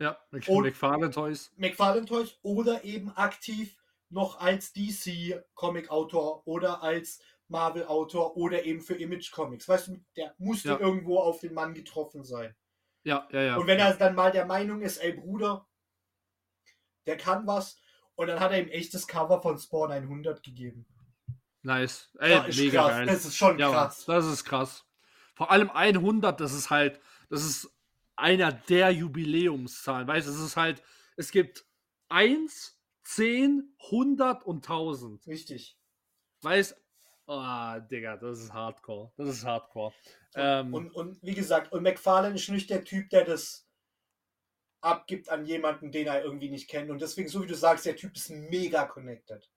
Ja, 0.00 0.18
McFarlane 0.30 1.10
Toys. 1.10 1.52
McFarlane 1.56 2.06
Toys, 2.06 2.38
oder 2.42 2.82
eben 2.84 3.10
aktiv 3.16 3.76
noch 4.08 4.40
als 4.40 4.72
DC-Comic-Autor 4.72 6.46
oder 6.46 6.82
als 6.82 7.20
Marvel-Autor 7.48 8.36
oder 8.36 8.64
eben 8.64 8.80
für 8.80 8.94
Image 8.94 9.30
Comics. 9.30 9.68
Weißt 9.68 9.88
du, 9.88 10.04
der 10.16 10.34
musste 10.38 10.70
Ja. 10.70 10.78
irgendwo 10.80 11.18
auf 11.18 11.40
den 11.40 11.52
Mann 11.52 11.74
getroffen 11.74 12.24
sein. 12.24 12.56
Ja, 13.04 13.28
ja, 13.30 13.42
ja. 13.42 13.56
Und 13.56 13.66
wenn 13.66 13.78
er 13.78 13.94
dann 13.94 14.14
mal 14.14 14.32
der 14.32 14.46
Meinung 14.46 14.80
ist, 14.82 14.98
ey 14.98 15.12
Bruder, 15.12 15.66
der 17.06 17.16
kann 17.16 17.46
was, 17.46 17.78
und 18.14 18.26
dann 18.26 18.40
hat 18.40 18.52
er 18.52 18.60
ihm 18.60 18.68
echt 18.68 18.92
das 18.94 19.06
Cover 19.06 19.40
von 19.42 19.58
Spawn 19.58 19.92
100 19.92 20.42
gegeben. 20.42 20.86
Nice. 21.62 22.10
Ey, 22.18 22.30
Ja, 22.32 22.44
ist 22.44 22.58
mega 22.58 22.80
krass. 22.80 22.90
geil. 22.90 23.06
Das 23.06 23.24
ist 23.24 23.36
schon 23.36 23.58
ja, 23.58 23.70
krass. 23.70 24.04
Das 24.06 24.26
ist 24.26 24.44
krass. 24.44 24.86
Vor 25.34 25.50
allem 25.50 25.70
100, 25.70 26.40
das 26.40 26.52
ist 26.52 26.70
halt, 26.70 27.00
das 27.28 27.44
ist 27.44 27.70
einer 28.20 28.52
der 28.52 28.90
Jubiläumszahlen. 28.90 30.06
Weißt 30.06 30.26
du, 30.26 30.32
es 30.32 30.40
ist 30.40 30.56
halt, 30.56 30.82
es 31.16 31.30
gibt 31.30 31.64
1, 32.08 32.78
10, 33.02 33.74
100 33.84 34.44
und 34.44 34.64
1000. 34.64 35.26
Richtig. 35.26 35.76
Weißt 36.42 36.76
Ah, 37.26 37.78
Digga, 37.78 38.16
das 38.16 38.40
ist 38.40 38.52
Hardcore. 38.52 39.12
Das 39.16 39.28
ist 39.28 39.44
Hardcore. 39.44 39.94
Ähm, 40.34 40.74
Und, 40.74 40.90
und 40.90 41.22
wie 41.22 41.34
gesagt, 41.34 41.70
und 41.72 41.84
McFarlane 41.84 42.34
ist 42.34 42.48
nicht 42.48 42.68
der 42.70 42.82
Typ, 42.82 43.08
der 43.10 43.24
das 43.24 43.68
abgibt 44.80 45.28
an 45.28 45.46
jemanden, 45.46 45.92
den 45.92 46.08
er 46.08 46.24
irgendwie 46.24 46.50
nicht 46.50 46.68
kennt. 46.68 46.90
Und 46.90 47.00
deswegen, 47.00 47.28
so 47.28 47.40
wie 47.40 47.46
du 47.46 47.54
sagst, 47.54 47.86
der 47.86 47.94
Typ 47.94 48.16
ist 48.16 48.30
mega 48.30 48.84
connected. 48.84 49.48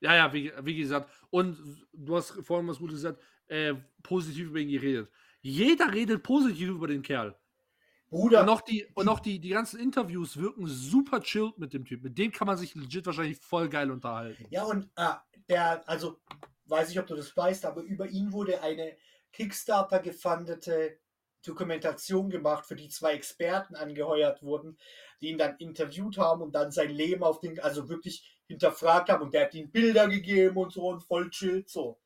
Ja, 0.00 0.14
ja, 0.14 0.30
wie, 0.34 0.52
wie 0.60 0.76
gesagt. 0.76 1.10
Und 1.30 1.86
du 1.94 2.16
hast 2.16 2.32
vorhin 2.44 2.68
was 2.68 2.78
Gutes 2.78 2.96
gesagt, 2.96 3.22
äh, 3.46 3.72
positiv 4.02 4.48
über 4.48 4.58
ihn 4.58 4.68
geredet. 4.68 5.10
Jeder 5.40 5.94
redet 5.94 6.22
positiv 6.22 6.68
über 6.68 6.88
den 6.88 7.00
Kerl. 7.00 7.34
Bruder, 8.16 8.40
Und 8.40 8.46
noch, 8.46 8.60
die, 8.62 8.86
und 8.94 9.04
noch 9.04 9.20
die, 9.20 9.38
die 9.38 9.50
ganzen 9.50 9.78
Interviews 9.78 10.36
wirken 10.38 10.66
super 10.66 11.20
chilled 11.20 11.58
mit 11.58 11.74
dem 11.74 11.84
Typ. 11.84 12.02
Mit 12.02 12.16
dem 12.16 12.32
kann 12.32 12.46
man 12.46 12.56
sich 12.56 12.74
legit 12.74 13.04
wahrscheinlich 13.04 13.38
voll 13.38 13.68
geil 13.68 13.90
unterhalten. 13.90 14.46
Ja, 14.50 14.64
und 14.64 14.88
ah, 14.96 15.20
der, 15.48 15.86
also, 15.88 16.18
weiß 16.64 16.90
ich, 16.90 16.98
ob 16.98 17.06
du 17.06 17.14
das 17.14 17.36
weißt, 17.36 17.66
aber 17.66 17.82
über 17.82 18.06
ihn 18.08 18.32
wurde 18.32 18.62
eine 18.62 18.96
Kickstarter 19.32 20.00
gefundete 20.00 20.98
Dokumentation 21.44 22.30
gemacht, 22.30 22.64
für 22.64 22.74
die 22.74 22.88
zwei 22.88 23.12
Experten 23.12 23.76
angeheuert 23.76 24.42
wurden, 24.42 24.78
die 25.20 25.28
ihn 25.28 25.38
dann 25.38 25.56
interviewt 25.58 26.16
haben 26.18 26.42
und 26.42 26.52
dann 26.52 26.72
sein 26.72 26.90
Leben 26.90 27.22
auf 27.22 27.40
den, 27.40 27.60
also 27.60 27.88
wirklich 27.88 28.40
hinterfragt 28.46 29.10
haben 29.10 29.22
und 29.22 29.34
der 29.34 29.42
hat 29.42 29.54
ihnen 29.54 29.70
Bilder 29.70 30.08
gegeben 30.08 30.56
und 30.56 30.72
so 30.72 30.88
und 30.88 31.02
voll 31.02 31.30
chillt 31.30 31.68
so. 31.68 32.00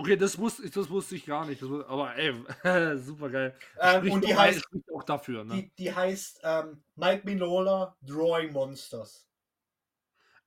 Okay, 0.00 0.16
das 0.16 0.38
wusste 0.38 0.62
ich, 0.64 0.70
das 0.70 0.88
wusste 0.90 1.16
ich 1.16 1.26
gar 1.26 1.44
nicht. 1.44 1.60
Das, 1.60 1.68
wus- 1.68 1.84
aber 1.86 2.14
ey, 2.16 2.32
super 2.98 3.30
geil. 3.30 3.56
Ähm, 3.80 4.08
und 4.12 4.24
die 4.24 4.36
heißt, 4.36 4.64
auch 4.94 5.02
dafür, 5.02 5.44
ne? 5.44 5.54
die, 5.56 5.72
die 5.76 5.92
heißt 5.94 6.40
ähm, 6.44 6.84
Mike 6.94 7.22
Minola 7.24 7.96
Drawing 8.02 8.52
Monsters. 8.52 9.26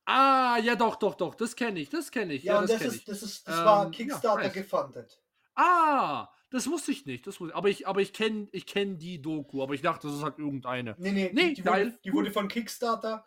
ah, 0.06 0.58
ja, 0.62 0.76
doch, 0.76 0.96
doch, 0.96 1.14
doch. 1.16 1.34
Das 1.34 1.56
kenne 1.56 1.80
ich, 1.80 1.88
das 1.90 2.10
kenne 2.10 2.34
ich. 2.34 2.44
Ja, 2.44 2.54
Ja, 2.54 2.58
und 2.58 2.68
das 2.68 2.70
das 2.70 2.78
kenne 2.78 2.94
ist, 2.94 2.96
ich. 3.00 3.04
das 3.04 3.22
ist, 3.22 3.48
das 3.48 3.60
Ähm, 3.60 3.64
war 3.64 3.84
ja, 3.84 3.90
Kickstarter 3.90 4.42
nice. 4.44 4.52
gefundet. 4.52 5.20
Ah, 5.54 6.28
das 6.50 6.68
wusste 6.68 6.92
ich 6.92 7.06
nicht. 7.06 7.26
Das 7.26 7.40
wusste, 7.40 7.54
aber 7.54 7.68
ich, 7.68 7.86
aber 7.86 8.00
ich 8.00 8.12
kenne 8.12 8.48
ich 8.52 8.66
kenn 8.66 8.98
die 8.98 9.20
Doku, 9.20 9.62
aber 9.62 9.74
ich 9.74 9.82
dachte, 9.82 10.06
das 10.08 10.16
ist 10.16 10.22
halt 10.22 10.38
irgendeine. 10.38 10.98
Nee, 10.98 11.12
nee, 11.12 11.30
Nee, 11.32 11.54
die, 11.54 11.62
die, 11.62 11.64
wurde, 11.66 11.98
die 12.04 12.12
wurde 12.12 12.30
von 12.30 12.48
Kickstarter 12.48 13.24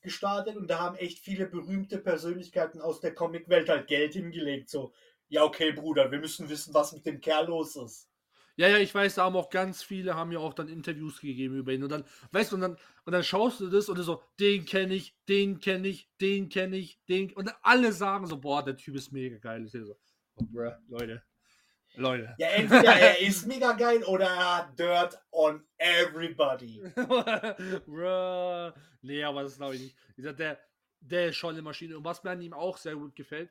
gestartet 0.00 0.56
und 0.56 0.68
da 0.68 0.78
haben 0.80 0.96
echt 0.96 1.18
viele 1.18 1.46
berühmte 1.46 1.98
Persönlichkeiten 1.98 2.80
aus 2.80 3.00
der 3.00 3.14
Comicwelt 3.14 3.68
halt 3.68 3.86
Geld 3.88 4.14
hingelegt. 4.14 4.70
So, 4.70 4.92
ja, 5.28 5.44
okay, 5.44 5.72
Bruder, 5.72 6.10
wir 6.10 6.18
müssen 6.18 6.48
wissen, 6.48 6.74
was 6.74 6.92
mit 6.92 7.04
dem 7.06 7.20
Kerl 7.20 7.46
los 7.46 7.76
ist. 7.76 8.08
Ja, 8.56 8.66
ja, 8.66 8.78
ich 8.78 8.92
weiß, 8.92 9.14
da 9.14 9.24
haben 9.24 9.36
auch 9.36 9.50
ganz 9.50 9.84
viele, 9.84 10.16
haben 10.16 10.32
ja 10.32 10.40
auch 10.40 10.52
dann 10.52 10.68
Interviews 10.68 11.20
gegeben 11.20 11.56
über 11.56 11.70
ihn. 11.72 11.84
Und 11.84 11.92
dann, 11.92 12.04
weißt 12.32 12.50
du, 12.50 12.56
und 12.56 12.62
dann, 12.62 12.76
und 13.04 13.12
dann 13.12 13.22
schaust 13.22 13.60
du 13.60 13.68
das 13.68 13.88
und 13.88 14.02
so, 14.02 14.20
den 14.40 14.64
kenne 14.64 14.94
ich, 14.94 15.16
den 15.28 15.60
kenne 15.60 15.86
ich, 15.86 16.10
den 16.20 16.48
kenne 16.48 16.76
ich, 16.76 17.00
den. 17.08 17.32
Und 17.34 17.54
alle 17.62 17.92
sagen 17.92 18.26
so, 18.26 18.36
boah, 18.36 18.64
der 18.64 18.76
Typ 18.76 18.96
ist 18.96 19.12
mega 19.12 19.38
geil. 19.38 19.64
Ich 19.64 19.70
so, 19.70 19.96
oh, 20.34 20.44
bruh, 20.44 20.72
Leute. 20.88 21.22
Leute. 21.94 22.34
Ja, 22.38 22.48
entweder 22.48 22.94
er 22.96 23.20
ist 23.20 23.46
mega 23.46 23.72
geil 23.74 24.02
oder 24.02 24.26
er 24.26 24.56
hat 24.56 24.76
Dirt 24.76 25.20
on 25.30 25.64
everybody. 25.76 26.82
bruh. 27.86 28.72
Nee, 29.02 29.22
aber 29.22 29.44
das 29.44 29.56
glaube 29.56 29.76
ich 29.76 29.82
nicht. 29.82 29.96
Wie 30.16 30.22
gesagt, 30.22 30.40
der, 30.40 30.58
der 30.98 31.28
ist 31.28 31.36
schon 31.36 31.54
eine 31.54 31.62
Maschine. 31.62 31.96
Und 31.96 32.04
was 32.04 32.24
mir 32.24 32.30
an 32.30 32.42
ihm 32.42 32.52
auch 32.52 32.76
sehr 32.76 32.96
gut 32.96 33.14
gefällt, 33.14 33.50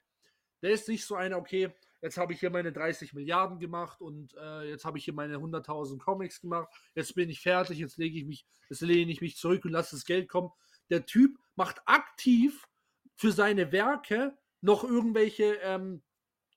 der 0.61 0.71
ist 0.71 0.87
nicht 0.87 1.05
so 1.05 1.15
einer, 1.15 1.37
okay, 1.37 1.71
jetzt 2.01 2.17
habe 2.17 2.33
ich 2.33 2.39
hier 2.39 2.49
meine 2.49 2.71
30 2.71 3.13
Milliarden 3.13 3.59
gemacht 3.59 4.01
und 4.01 4.35
äh, 4.35 4.69
jetzt 4.69 4.85
habe 4.85 4.97
ich 4.97 5.05
hier 5.05 5.13
meine 5.13 5.37
100.000 5.37 5.99
Comics 5.99 6.41
gemacht, 6.41 6.69
jetzt 6.95 7.15
bin 7.15 7.29
ich 7.29 7.41
fertig, 7.41 7.79
jetzt 7.79 7.97
lege 7.97 8.17
ich 8.17 8.25
mich, 8.25 8.45
jetzt 8.69 8.81
lehne 8.81 9.11
ich 9.11 9.21
mich 9.21 9.37
zurück 9.37 9.65
und 9.65 9.71
lasse 9.71 9.95
das 9.95 10.05
Geld 10.05 10.29
kommen. 10.29 10.51
Der 10.89 11.05
Typ 11.05 11.37
macht 11.55 11.81
aktiv 11.85 12.67
für 13.15 13.31
seine 13.31 13.71
Werke 13.71 14.37
noch 14.61 14.83
irgendwelche 14.83 15.55
ähm, 15.63 16.01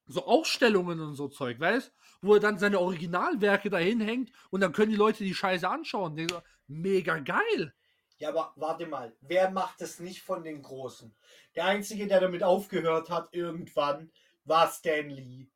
so 0.07 0.25
Ausstellungen 0.27 1.01
und 1.01 1.15
so 1.15 1.29
Zeug, 1.29 1.61
weißt 1.61 1.93
Wo 2.21 2.35
er 2.35 2.41
dann 2.41 2.59
seine 2.59 2.81
Originalwerke 2.81 3.71
dahin 3.71 4.01
hängt 4.01 4.33
und 4.51 4.61
dann 4.61 4.73
können 4.73 4.91
die 4.91 4.97
Leute 4.97 5.25
die 5.25 5.35
Scheiße 5.35 5.69
anschauen. 5.69 6.27
Mega 6.67 7.19
geil. 7.19 7.75
Ja, 8.21 8.29
aber 8.29 8.53
warte 8.57 8.87
mal, 8.87 9.17
wer 9.23 9.51
macht 9.51 9.81
es 9.81 9.99
nicht 9.99 10.21
von 10.21 10.45
den 10.45 10.61
Großen? 10.61 11.17
Der 11.55 11.65
Einzige, 11.65 12.07
der 12.07 12.21
damit 12.21 12.43
aufgehört 12.43 13.09
hat 13.09 13.33
irgendwann, 13.33 14.13
war 14.45 14.71
Stan 14.71 15.09
Lee. 15.09 15.49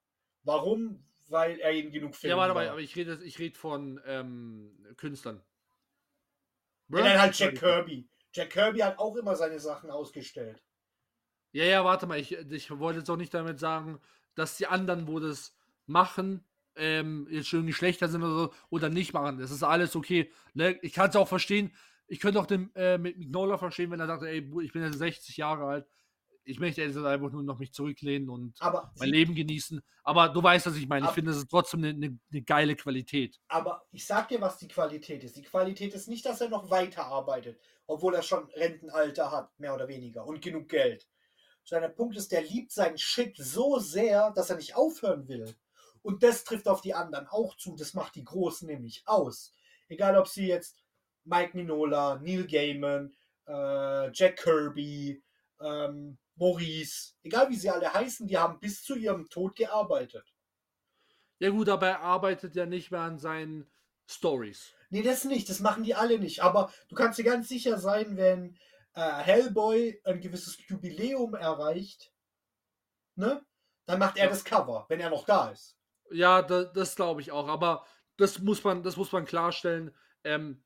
Warum? 0.45 1.05
Weil 1.29 1.61
er 1.61 1.73
ihn 1.73 1.93
genug 1.93 2.17
Filme 2.17 2.33
Ja, 2.33 2.39
warte 2.39 2.55
mal, 2.55 2.67
aber 2.67 2.81
ich 2.81 2.97
rede 2.97 3.23
ich 3.23 3.59
von 3.59 4.01
ähm, 4.07 4.75
Künstlern. 4.97 5.43
Ja, 6.89 7.03
dann 7.03 7.21
halt 7.21 7.39
Jack 7.39 7.57
Kirby. 7.57 8.09
Jack 8.33 8.51
Kirby 8.51 8.79
hat 8.79 8.99
auch 8.99 9.15
immer 9.17 9.37
seine 9.37 9.61
Sachen 9.61 9.91
ausgestellt. 9.91 10.63
Ja, 11.53 11.65
ja, 11.65 11.85
warte 11.85 12.07
mal, 12.07 12.19
ich, 12.19 12.33
ich 12.33 12.71
wollte 12.71 13.01
jetzt 13.01 13.11
auch 13.11 13.17
nicht 13.17 13.35
damit 13.35 13.59
sagen, 13.59 14.01
dass 14.35 14.57
die 14.57 14.67
anderen, 14.67 15.07
wo 15.07 15.21
das 15.21 15.55
machen, 15.85 16.43
ähm, 16.77 17.29
jetzt 17.31 17.53
irgendwie 17.53 17.75
schlechter 17.75 18.09
sind 18.09 18.23
oder 18.23 18.35
so, 18.35 18.55
oder 18.71 18.89
nicht 18.89 19.13
machen. 19.13 19.39
Das 19.39 19.51
ist 19.51 19.63
alles 19.63 19.95
okay. 19.95 20.33
Ne? 20.55 20.79
Ich 20.81 20.95
kann 20.95 21.11
es 21.11 21.17
auch 21.17 21.29
verstehen. 21.29 21.71
Ich 22.07 22.21
könnte 22.21 22.39
auch 22.41 22.47
den 22.47 22.75
äh, 22.75 22.99
mit 22.99 23.19
Mignola 23.19 23.57
verstehen, 23.59 23.91
wenn 23.91 24.01
er 24.01 24.07
sagt, 24.07 24.23
ey, 24.25 24.39
ich 24.63 24.73
bin 24.73 24.83
jetzt 24.83 24.99
60 24.99 25.37
Jahre 25.37 25.65
alt. 25.67 25.87
Ich 26.47 26.61
möchte 26.61 26.83
jetzt 26.83 26.97
einfach 26.99 27.31
nur 27.33 27.43
noch 27.43 27.59
mich 27.59 27.73
zurücklehnen 27.73 28.29
und 28.29 28.61
Aber, 28.61 28.93
mein 28.99 29.07
sie, 29.09 29.13
Leben 29.15 29.35
genießen. 29.35 29.81
Aber 30.03 30.29
du 30.29 30.43
weißt, 30.43 30.67
was 30.67 30.77
ich 30.77 30.87
meine. 30.87 31.05
Ich 31.05 31.09
Ab- 31.09 31.15
finde, 31.15 31.31
es 31.31 31.39
ist 31.39 31.49
trotzdem 31.51 31.83
eine, 31.83 31.89
eine, 31.95 32.19
eine 32.31 32.43
geile 32.43 32.77
Qualität. 32.77 33.41
aber 33.49 33.87
ich 33.93 34.05
sag 34.07 34.29
dir, 34.29 34.41
was 34.43 34.59
die 34.59 34.69
Qualität 34.69 35.25
ist. 35.25 35.37
Die 35.37 35.43
Qualität 35.43 35.95
ist 35.95 36.07
nicht, 36.07 36.27
dass 36.27 36.43
er 36.43 36.51
noch 36.51 36.69
weiterarbeitet, 36.69 37.59
obwohl 37.87 38.15
er 38.15 38.23
schon 38.23 38.45
Rentenalter 38.51 39.31
hat, 39.31 39.59
mehr 39.59 39.75
oder 39.75 39.89
weniger, 39.89 40.27
und 40.27 40.43
genug 40.43 40.69
Geld. 40.69 41.09
Sondern 41.65 41.89
der 41.91 41.97
Punkt 41.97 42.15
ist, 42.19 42.31
der 42.31 42.43
liebt 42.43 42.73
seinen 42.73 42.99
Shit 42.99 43.39
so 43.39 43.79
sehr, 43.79 44.31
dass 44.33 44.51
er 44.51 44.57
nicht 44.57 44.77
aufhören 44.77 45.27
will. 45.29 45.57
Und 46.03 46.23
das 46.23 46.45
trifft 46.45 46.69
auf 46.69 46.83
die 46.83 46.93
anderen 46.93 47.27
auch 47.29 47.57
zu. 47.57 47.75
Das 47.75 47.95
macht 47.95 48.17
die 48.17 48.25
Großen 48.25 48.69
nämlich 48.69 49.03
aus. 49.07 49.55
Egal, 49.89 50.19
ob 50.19 50.29
sie 50.29 50.47
jetzt 50.47 50.77
Mike 51.25 51.57
Minola, 51.57 52.19
Neil 52.23 52.47
Gaiman, 52.47 53.15
äh, 53.47 54.11
Jack 54.13 54.37
Kirby, 54.37 55.23
ähm, 55.61 56.19
Maurice, 56.37 57.15
egal 57.23 57.49
wie 57.51 57.57
sie 57.57 57.71
alle 57.71 57.93
heißen, 57.93 58.27
die 58.27 58.37
haben 58.39 58.59
bis 58.61 58.83
zu 58.83 58.97
ihrem 58.97 59.29
Tod 59.29 59.57
gearbeitet. 59.57 60.35
Ja 61.39 61.51
gut, 61.51 61.69
aber 61.69 61.89
er 61.89 62.01
arbeitet 62.01 62.55
ja 62.57 62.67
nicht 62.67 62.91
mehr 62.91 63.01
an 63.01 63.19
seinen 63.19 63.71
Stories. 64.11 64.75
Nee, 64.91 65.03
das 65.03 65.25
nicht. 65.25 65.49
Das 65.49 65.61
machen 65.61 65.85
die 65.85 65.95
alle 65.95 66.19
nicht. 66.19 66.43
Aber 66.43 66.73
du 66.89 66.95
kannst 66.95 67.19
dir 67.19 67.25
ganz 67.25 67.49
sicher 67.49 67.79
sein, 67.79 68.17
wenn 68.17 68.57
äh, 68.95 69.01
Hellboy 69.01 70.01
ein 70.05 70.21
gewisses 70.21 70.59
Jubiläum 70.69 71.35
erreicht, 71.35 72.13
ne? 73.17 73.45
Dann 73.87 73.99
macht 73.99 74.17
er 74.17 74.25
Ja. 74.25 74.31
das 74.31 74.45
Cover, 74.45 74.87
wenn 74.89 75.01
er 75.01 75.11
noch 75.11 75.25
da 75.27 75.51
ist. 75.51 75.77
Ja, 76.11 76.43
da, 76.43 76.65
das 76.65 76.97
glaube 76.97 77.21
ich 77.21 77.33
auch. 77.33 77.49
Aber 77.49 77.87
das 78.17 78.39
muss 78.39 78.65
man, 78.65 78.83
das 78.83 78.97
muss 78.97 79.13
man 79.13 79.27
klarstellen. 79.27 79.95
Ähm, 80.23 80.64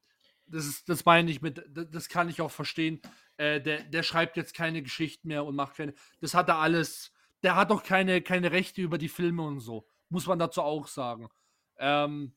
das, 0.51 0.67
ist, 0.67 0.89
das 0.89 1.05
meine 1.05 1.31
ich 1.31 1.43
mit, 1.43 1.65
das, 1.69 2.09
kann 2.09 2.29
ich 2.29 2.41
auch 2.41 2.51
verstehen. 2.51 3.01
Äh, 3.37 3.61
der, 3.61 3.85
der 3.85 4.03
schreibt 4.03 4.37
jetzt 4.37 4.55
keine 4.55 4.83
Geschichten 4.83 5.29
mehr 5.29 5.45
und 5.45 5.57
macht 5.57 5.77
keine. 5.77 5.95
Das 6.21 6.35
hat 6.35 6.49
er 6.49 6.59
alles. 6.59 7.13
Der 7.43 7.55
hat 7.57 7.71
doch 7.71 7.83
keine, 7.83 8.21
keine 8.23 8.51
Rechte 8.51 8.83
über 8.83 8.99
die 8.99 9.09
Filme 9.09 9.43
und 9.43 9.61
so. 9.61 9.87
Muss 10.09 10.27
man 10.27 10.39
dazu 10.39 10.63
auch 10.63 10.89
sagen. 10.89 11.29
Ähm, 11.79 12.35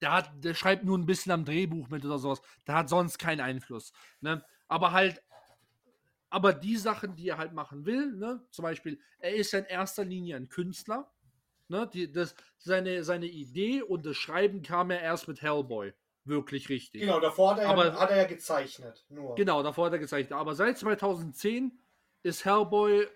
der, 0.00 0.12
hat, 0.12 0.30
der 0.44 0.54
schreibt 0.54 0.84
nur 0.84 0.96
ein 0.96 1.06
bisschen 1.06 1.32
am 1.32 1.44
Drehbuch 1.44 1.88
mit 1.88 2.04
oder 2.04 2.18
sowas. 2.18 2.40
Der 2.66 2.74
hat 2.74 2.88
sonst 2.88 3.18
keinen 3.18 3.40
Einfluss. 3.40 3.92
Ne? 4.20 4.44
Aber 4.68 4.92
halt, 4.92 5.22
aber 6.30 6.52
die 6.52 6.76
Sachen, 6.76 7.16
die 7.16 7.28
er 7.28 7.38
halt 7.38 7.52
machen 7.52 7.86
will, 7.86 8.14
ne? 8.14 8.44
zum 8.50 8.62
Beispiel, 8.62 9.00
er 9.18 9.34
ist 9.34 9.54
in 9.54 9.64
erster 9.64 10.04
Linie 10.04 10.36
ein 10.36 10.48
Künstler. 10.48 11.10
Ne? 11.68 11.88
Die, 11.92 12.10
das, 12.10 12.34
seine, 12.58 13.04
seine 13.04 13.26
Idee 13.26 13.82
und 13.82 14.06
das 14.06 14.16
Schreiben 14.16 14.62
kam 14.62 14.90
ja 14.90 14.98
erst 14.98 15.28
mit 15.28 15.42
Hellboy. 15.42 15.92
Wirklich 16.28 16.68
richtig. 16.68 17.00
Genau, 17.00 17.20
davor 17.20 17.52
hat 17.52 17.58
er, 17.58 17.64
ja, 17.64 17.70
Aber- 17.70 17.92
hat 17.98 18.10
er 18.10 18.16
ja 18.18 18.24
gezeichnet. 18.24 19.04
Nur. 19.08 19.34
Genau, 19.34 19.62
davor 19.62 19.86
hat 19.86 19.92
er 19.94 19.98
gezeichnet. 19.98 20.32
Aber 20.32 20.54
seit 20.54 20.78
2010 20.78 21.72
ist 22.22 22.44
Hellboy 22.44 23.06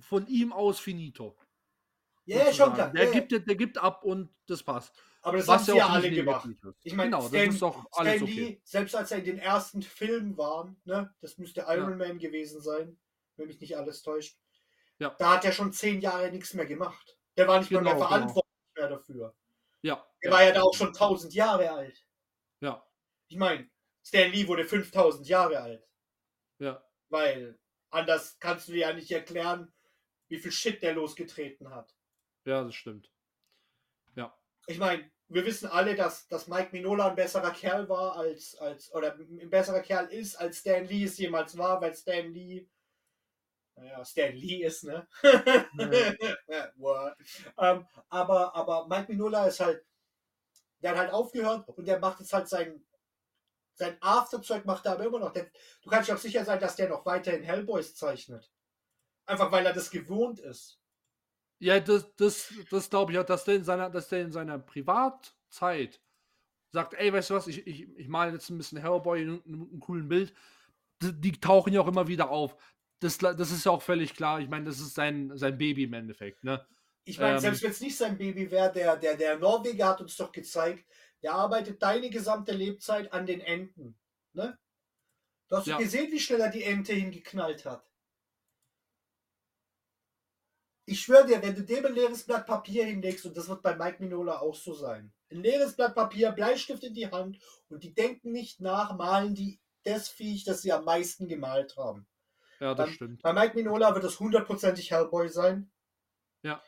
von 0.00 0.26
ihm 0.26 0.52
aus 0.52 0.78
finito. 0.80 1.36
ja, 2.26 2.44
ja, 2.44 2.52
schon 2.52 2.72
klar. 2.74 2.90
Der, 2.92 3.04
Ja, 3.06 3.12
ja. 3.12 3.20
gibt, 3.20 3.46
der 3.48 3.56
gibt 3.56 3.78
ab 3.78 4.04
und 4.04 4.28
das 4.46 4.62
passt. 4.62 4.94
Aber 5.22 5.36
das 5.36 5.48
haben 5.48 5.62
sie 5.64 5.76
ja 5.76 5.86
alle 5.88 6.10
gemacht. 6.10 6.48
Ich 6.82 6.94
meine, 6.94 7.10
genau, 7.10 7.26
Stan, 7.28 7.44
das 7.46 7.54
ist 7.54 7.62
doch 7.62 7.86
alles 7.92 8.14
Stan 8.16 8.22
okay. 8.24 8.34
Lee, 8.40 8.60
selbst 8.64 8.94
als 8.94 9.10
er 9.10 9.18
in 9.18 9.24
den 9.24 9.38
ersten 9.38 9.82
Filmen 9.82 10.36
war, 10.38 10.74
ne, 10.84 11.12
das 11.20 11.36
müsste 11.38 11.64
Iron 11.68 11.98
Man 11.98 12.18
gewesen 12.18 12.60
sein, 12.62 12.96
wenn 13.36 13.46
mich 13.48 13.60
nicht 13.60 13.76
alles 13.76 14.02
täuscht. 14.02 14.38
Ja. 14.98 15.14
Da 15.18 15.34
hat 15.34 15.44
er 15.44 15.52
schon 15.52 15.72
zehn 15.72 16.00
Jahre 16.00 16.30
nichts 16.30 16.54
mehr 16.54 16.66
gemacht. 16.66 17.16
Der 17.36 17.46
war 17.48 17.58
nicht 17.58 17.70
mal 17.70 17.82
mehr 17.82 17.92
Genau, 17.94 18.04
genau. 18.06 18.08
verantwortlich 18.16 18.54
mehr 18.76 18.88
dafür. 18.88 19.34
Ja, 19.82 20.06
Der 20.22 20.30
war 20.30 20.42
ja 20.44 20.52
da 20.52 20.62
auch 20.62 20.74
schon 20.74 20.88
1000 20.88 21.32
Jahre 21.34 21.70
alt. 21.70 22.06
ja, 22.60 22.86
Ich 23.28 23.36
meine, 23.36 23.70
Stan 24.02 24.30
Lee 24.30 24.46
wurde 24.46 24.64
5000 24.64 25.26
Jahre 25.28 25.60
alt. 25.60 25.88
ja. 26.58 26.84
Weil 27.08 27.58
anders 27.90 28.38
kannst 28.38 28.68
du 28.68 28.72
dir 28.72 28.80
ja 28.80 28.92
nicht 28.92 29.10
erklären, 29.10 29.72
wie 30.28 30.38
viel 30.38 30.52
Shit 30.52 30.80
der 30.82 30.94
losgetreten 30.94 31.70
hat. 31.70 31.92
Ja, 32.44 32.62
das 32.62 32.74
stimmt. 32.76 33.10
Ja, 34.14 34.36
Ich 34.66 34.78
meine, 34.78 35.10
wir 35.26 35.44
wissen 35.44 35.68
alle, 35.68 35.96
dass, 35.96 36.28
dass 36.28 36.46
Mike 36.46 36.70
Minola 36.72 37.08
ein 37.08 37.16
besserer 37.16 37.50
Kerl 37.50 37.88
war 37.88 38.16
als, 38.16 38.54
als, 38.58 38.92
oder 38.94 39.14
ein 39.16 39.50
besserer 39.50 39.80
Kerl 39.80 40.06
ist, 40.06 40.36
als 40.36 40.58
Stan 40.60 40.84
Lee 40.84 41.04
es 41.04 41.18
jemals 41.18 41.56
war, 41.58 41.80
weil 41.80 41.94
Stan 41.94 42.32
Lee, 42.32 42.68
naja, 43.80 44.04
Stan 44.04 44.34
Lee 44.34 44.64
ist, 44.64 44.84
ne? 44.84 45.08
What? 46.76 47.16
ähm, 47.58 47.86
aber, 48.08 48.54
aber 48.54 48.86
Mike 48.88 49.10
Minola 49.10 49.46
ist 49.46 49.60
halt, 49.60 49.84
der 50.82 50.90
hat 50.90 50.98
halt 50.98 51.12
aufgehört 51.12 51.66
und 51.68 51.86
der 51.86 51.98
macht 51.98 52.20
jetzt 52.20 52.32
halt 52.32 52.48
sein, 52.48 52.84
sein 53.74 53.96
Afterzeug 54.00 54.66
macht 54.66 54.84
er 54.84 54.92
aber 54.92 55.04
immer 55.06 55.18
noch. 55.18 55.32
Der, 55.32 55.50
du 55.82 55.90
kannst 55.90 56.08
dir 56.08 56.14
auch 56.14 56.18
sicher 56.18 56.44
sein, 56.44 56.60
dass 56.60 56.76
der 56.76 56.88
noch 56.88 57.06
weiterhin 57.06 57.42
Hellboys 57.42 57.94
zeichnet. 57.94 58.50
Einfach 59.26 59.50
weil 59.50 59.64
er 59.64 59.72
das 59.72 59.90
gewohnt 59.90 60.40
ist. 60.40 60.78
ja 61.58 61.80
das, 61.80 62.14
das, 62.16 62.52
das 62.70 62.90
glaube 62.90 63.12
ich 63.12 63.18
auch, 63.18 63.24
dass 63.24 63.44
der, 63.44 63.54
in 63.56 63.64
seiner, 63.64 63.88
dass 63.88 64.08
der 64.08 64.22
in 64.22 64.32
seiner 64.32 64.58
Privatzeit 64.58 66.00
sagt, 66.72 66.94
ey, 66.94 67.12
weißt 67.12 67.30
du 67.30 67.34
was, 67.34 67.46
ich, 67.46 67.66
ich, 67.66 67.88
ich 67.96 68.08
male 68.08 68.32
jetzt 68.32 68.50
ein 68.50 68.58
bisschen 68.58 68.78
Hellboy 68.78 69.22
in 69.22 69.42
einem 69.44 69.80
coolen 69.80 70.08
Bild. 70.08 70.34
Die, 71.02 71.18
die 71.18 71.32
tauchen 71.40 71.72
ja 71.72 71.80
auch 71.80 71.88
immer 71.88 72.08
wieder 72.08 72.30
auf. 72.30 72.56
Das, 73.00 73.18
das 73.18 73.50
ist 73.50 73.64
ja 73.64 73.72
auch 73.72 73.82
völlig 73.82 74.14
klar. 74.14 74.40
Ich 74.40 74.48
meine, 74.48 74.66
das 74.66 74.78
ist 74.78 74.94
sein, 74.94 75.36
sein 75.36 75.56
Baby 75.56 75.84
im 75.84 75.94
Endeffekt. 75.94 76.44
Ne? 76.44 76.64
Ich 77.04 77.18
meine, 77.18 77.34
Ähm. 77.36 77.40
selbst 77.40 77.62
wenn 77.62 77.70
es 77.70 77.80
nicht 77.80 77.96
sein 77.96 78.18
Baby 78.18 78.50
wäre, 78.50 78.72
der, 78.72 78.96
der, 78.96 79.16
der 79.16 79.38
Norweger 79.38 79.88
hat 79.88 80.00
uns 80.00 80.16
doch 80.16 80.30
gezeigt, 80.32 80.84
der 81.22 81.32
arbeitet 81.32 81.82
deine 81.82 82.10
gesamte 82.10 82.52
Lebzeit 82.52 83.12
an 83.12 83.26
den 83.26 83.40
Enten. 83.40 83.98
Ne? 84.32 84.58
Du 85.48 85.56
hast 85.56 85.66
Ja. 85.66 85.78
gesehen, 85.78 86.12
wie 86.12 86.20
schnell 86.20 86.40
er 86.40 86.50
die 86.50 86.62
Ente 86.62 86.92
hingeknallt 86.92 87.64
hat. 87.64 87.84
Ich 90.86 91.00
schwöre 91.00 91.26
dir, 91.26 91.42
wenn 91.42 91.54
du 91.54 91.62
dem 91.62 91.86
ein 91.86 91.94
leeres 91.94 92.24
Blatt 92.24 92.46
Papier 92.46 92.84
hinlegst, 92.84 93.24
und 93.24 93.36
das 93.36 93.48
wird 93.48 93.62
bei 93.62 93.76
Mike 93.76 94.02
Minola 94.02 94.40
auch 94.40 94.54
so 94.54 94.74
sein, 94.74 95.12
ein 95.30 95.42
leeres 95.42 95.76
Blatt 95.76 95.94
Papier, 95.94 96.32
Bleistift 96.32 96.82
in 96.84 96.94
die 96.94 97.10
Hand 97.10 97.38
und 97.68 97.84
die 97.84 97.94
denken 97.94 98.32
nicht 98.32 98.60
nach, 98.60 98.96
malen 98.96 99.34
die 99.34 99.60
das 99.84 100.08
Viech, 100.08 100.44
das 100.44 100.62
sie 100.62 100.72
am 100.72 100.84
meisten 100.84 101.28
gemalt 101.28 101.76
haben. 101.76 102.06
Ja, 102.60 102.74
das 102.74 102.86
Dann- 102.86 102.94
stimmt. 102.94 103.22
Bei 103.22 103.32
Mike 103.32 103.54
Minola 103.56 103.94
wird 103.94 104.04
es 104.04 104.20
hundertprozentig 104.20 104.90
Hellboy 104.90 105.28
sein. 105.28 105.70
Ja. 106.42 106.62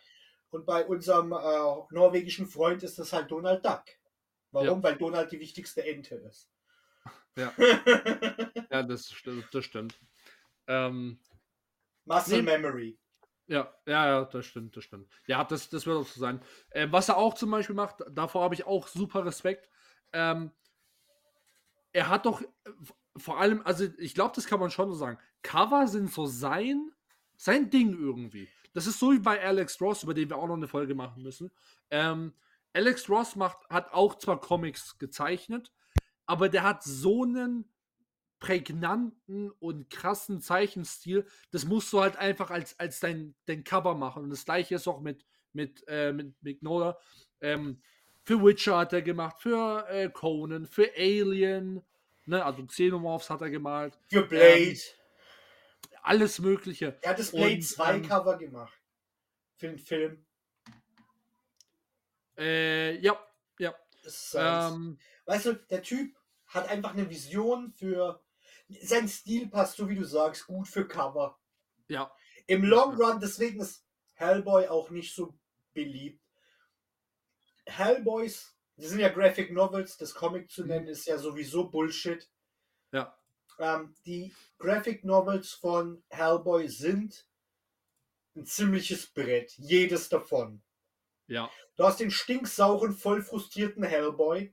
Und 0.50 0.66
bei 0.66 0.84
unserem 0.84 1.32
äh, 1.32 1.94
norwegischen 1.94 2.46
Freund 2.46 2.82
ist 2.82 2.98
das 2.98 3.12
halt 3.12 3.30
Donald 3.30 3.64
Duck. 3.64 3.84
Warum? 4.50 4.82
Weil 4.82 4.96
Donald 4.96 5.30
die 5.32 5.40
wichtigste 5.40 5.84
Ente 5.84 6.16
ist. 6.16 6.50
Ja. 7.36 7.50
Ja, 8.70 8.82
das, 8.82 9.10
st- 9.10 9.42
das 9.52 9.64
stimmt. 9.64 9.98
Ähm, 10.66 11.18
Muscle 12.04 12.36
Nee. 12.36 12.58
Memory. 12.58 12.98
Ja, 13.46 13.74
ja, 13.86 14.06
ja, 14.06 14.24
das 14.26 14.44
stimmt, 14.44 14.76
das 14.76 14.84
stimmt. 14.84 15.10
Ja, 15.26 15.42
das, 15.42 15.70
das 15.70 15.86
wird 15.86 15.96
auch 15.96 16.06
so 16.06 16.20
sein. 16.20 16.42
Ähm, 16.72 16.92
was 16.92 17.08
er 17.08 17.16
auch 17.16 17.32
zum 17.32 17.50
Beispiel 17.50 17.74
macht, 17.74 18.02
davor 18.10 18.42
habe 18.44 18.54
ich 18.54 18.66
auch 18.66 18.86
super 18.86 19.24
Respekt. 19.24 19.70
Ähm, 20.12 20.52
er 21.92 22.08
hat 22.10 22.26
doch 22.26 22.42
äh, 22.42 22.46
vor 23.16 23.38
allem, 23.38 23.62
also 23.64 23.86
ich 23.98 24.14
glaube, 24.14 24.32
das 24.34 24.46
kann 24.46 24.60
man 24.60 24.70
schon 24.70 24.88
so 24.90 24.94
sagen. 24.94 25.18
Cover 25.42 25.86
sind 25.86 26.10
so 26.10 26.26
sein, 26.26 26.90
sein 27.36 27.70
Ding 27.70 27.98
irgendwie. 27.98 28.48
Das 28.72 28.86
ist 28.86 28.98
so 28.98 29.12
wie 29.12 29.18
bei 29.18 29.42
Alex 29.42 29.80
Ross, 29.80 30.02
über 30.02 30.14
den 30.14 30.30
wir 30.30 30.36
auch 30.36 30.46
noch 30.46 30.56
eine 30.56 30.68
Folge 30.68 30.94
machen 30.94 31.22
müssen. 31.22 31.50
Ähm, 31.90 32.32
Alex 32.72 33.08
Ross 33.08 33.36
macht, 33.36 33.58
hat 33.68 33.92
auch 33.92 34.16
zwar 34.16 34.40
Comics 34.40 34.98
gezeichnet, 34.98 35.70
aber 36.24 36.48
der 36.48 36.62
hat 36.62 36.82
so 36.82 37.24
einen 37.24 37.68
prägnanten 38.38 39.50
und 39.52 39.88
krassen 39.88 40.40
Zeichenstil, 40.40 41.26
das 41.52 41.64
musst 41.64 41.92
du 41.92 42.00
halt 42.00 42.16
einfach 42.16 42.50
als, 42.50 42.78
als 42.80 42.98
dein, 42.98 43.36
dein 43.46 43.62
Cover 43.62 43.94
machen. 43.94 44.24
Und 44.24 44.30
das 44.30 44.44
gleiche 44.44 44.74
ist 44.74 44.88
auch 44.88 45.00
mit, 45.00 45.24
mit, 45.52 45.84
äh, 45.86 46.12
mit 46.12 46.34
Mignola. 46.42 46.98
Ähm, 47.40 47.80
für 48.24 48.42
Witcher 48.42 48.78
hat 48.78 48.92
er 48.92 49.02
gemacht, 49.02 49.40
für 49.40 49.86
äh, 49.88 50.08
Conan, 50.10 50.66
für 50.66 50.90
Alien, 50.96 51.82
ne, 52.26 52.44
also 52.44 52.64
Xenomorphs 52.64 53.30
hat 53.30 53.40
er 53.40 53.50
gemalt, 53.50 53.98
Für 54.08 54.26
Blade. 54.26 54.70
Ähm, 54.70 54.78
alles 56.02 56.38
Mögliche. 56.38 56.98
er 57.00 57.10
hat 57.10 57.18
das 57.18 57.30
Blade 57.30 57.54
und, 57.54 57.62
2 57.62 57.94
ähm, 57.94 58.02
Cover 58.02 58.36
gemacht. 58.36 58.78
Für 59.56 59.68
den 59.68 59.78
Film. 59.78 60.24
Äh, 62.36 62.98
ja, 62.98 63.18
ja. 63.58 63.74
Ähm, 64.34 64.98
weißt 65.26 65.46
du, 65.46 65.54
der 65.54 65.82
Typ 65.82 66.16
hat 66.46 66.68
einfach 66.68 66.92
eine 66.92 67.08
Vision 67.08 67.72
für. 67.72 68.22
Sein 68.82 69.06
Stil 69.06 69.48
passt, 69.48 69.76
so 69.76 69.88
wie 69.88 69.94
du 69.94 70.04
sagst, 70.04 70.46
gut 70.46 70.66
für 70.66 70.88
Cover. 70.88 71.38
ja, 71.88 72.10
Im 72.46 72.64
Long 72.64 72.96
Run, 72.96 73.20
deswegen 73.20 73.60
ist 73.60 73.84
Hellboy 74.14 74.66
auch 74.68 74.88
nicht 74.88 75.14
so 75.14 75.38
beliebt. 75.74 76.22
Hellboys, 77.66 78.56
das 78.82 78.90
sind 78.90 79.00
ja 79.00 79.08
Graphic 79.08 79.52
Novels, 79.52 79.96
das 79.96 80.12
Comic 80.14 80.50
zu 80.50 80.64
nennen, 80.64 80.88
ist 80.88 81.06
ja 81.06 81.16
sowieso 81.18 81.68
Bullshit. 81.68 82.28
ja, 82.92 83.16
Ähm, 83.58 83.94
die 84.04 84.34
Graphic 84.58 85.04
Novels 85.04 85.52
von 85.52 86.02
Hellboy 86.10 86.68
sind 86.68 87.26
ein 88.34 88.44
ziemliches 88.46 89.06
Brett. 89.08 89.52
Jedes 89.58 90.08
davon. 90.08 90.62
ja, 91.28 91.50
Du 91.76 91.84
hast 91.84 92.00
den 92.00 92.10
stinksauren, 92.10 92.92
voll 92.94 93.22
frustrierten 93.22 93.82
Hellboy, 93.84 94.52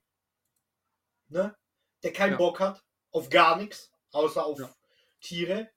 ne? 1.29 1.55
der 2.03 2.13
keinen 2.13 2.31
Ja. 2.33 2.37
Bock 2.37 2.59
hat 2.59 2.83
auf 3.11 3.29
gar 3.29 3.57
nichts, 3.57 3.91
außer 4.11 4.45
auf 4.45 4.59
Ja. 4.59 4.75
Tiere. 5.21 5.71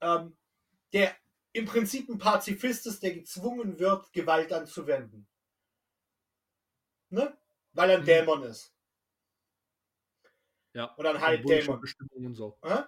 Ähm, 0.00 0.36
der 0.92 1.14
im 1.52 1.66
Prinzip 1.66 2.08
ein 2.08 2.18
Pazifist 2.18 2.86
ist, 2.86 3.02
der 3.02 3.12
gezwungen 3.14 3.78
wird, 3.78 4.12
Gewalt 4.12 4.52
anzuwenden. 4.52 5.26
Ne? 7.10 7.36
Weil 7.78 7.90
er 7.90 7.96
ein 7.98 8.02
Mhm. 8.02 8.06
Dämon 8.06 8.42
ist. 8.42 8.74
ja. 10.74 10.94
Oder 10.98 11.10
ein 11.10 11.16
Und 11.16 11.22
Halbdämon. 11.22 11.80
Bullshit-Bestimmungen 11.80 12.26
und 12.26 12.34
so. 12.34 12.58
Hä? 12.64 12.82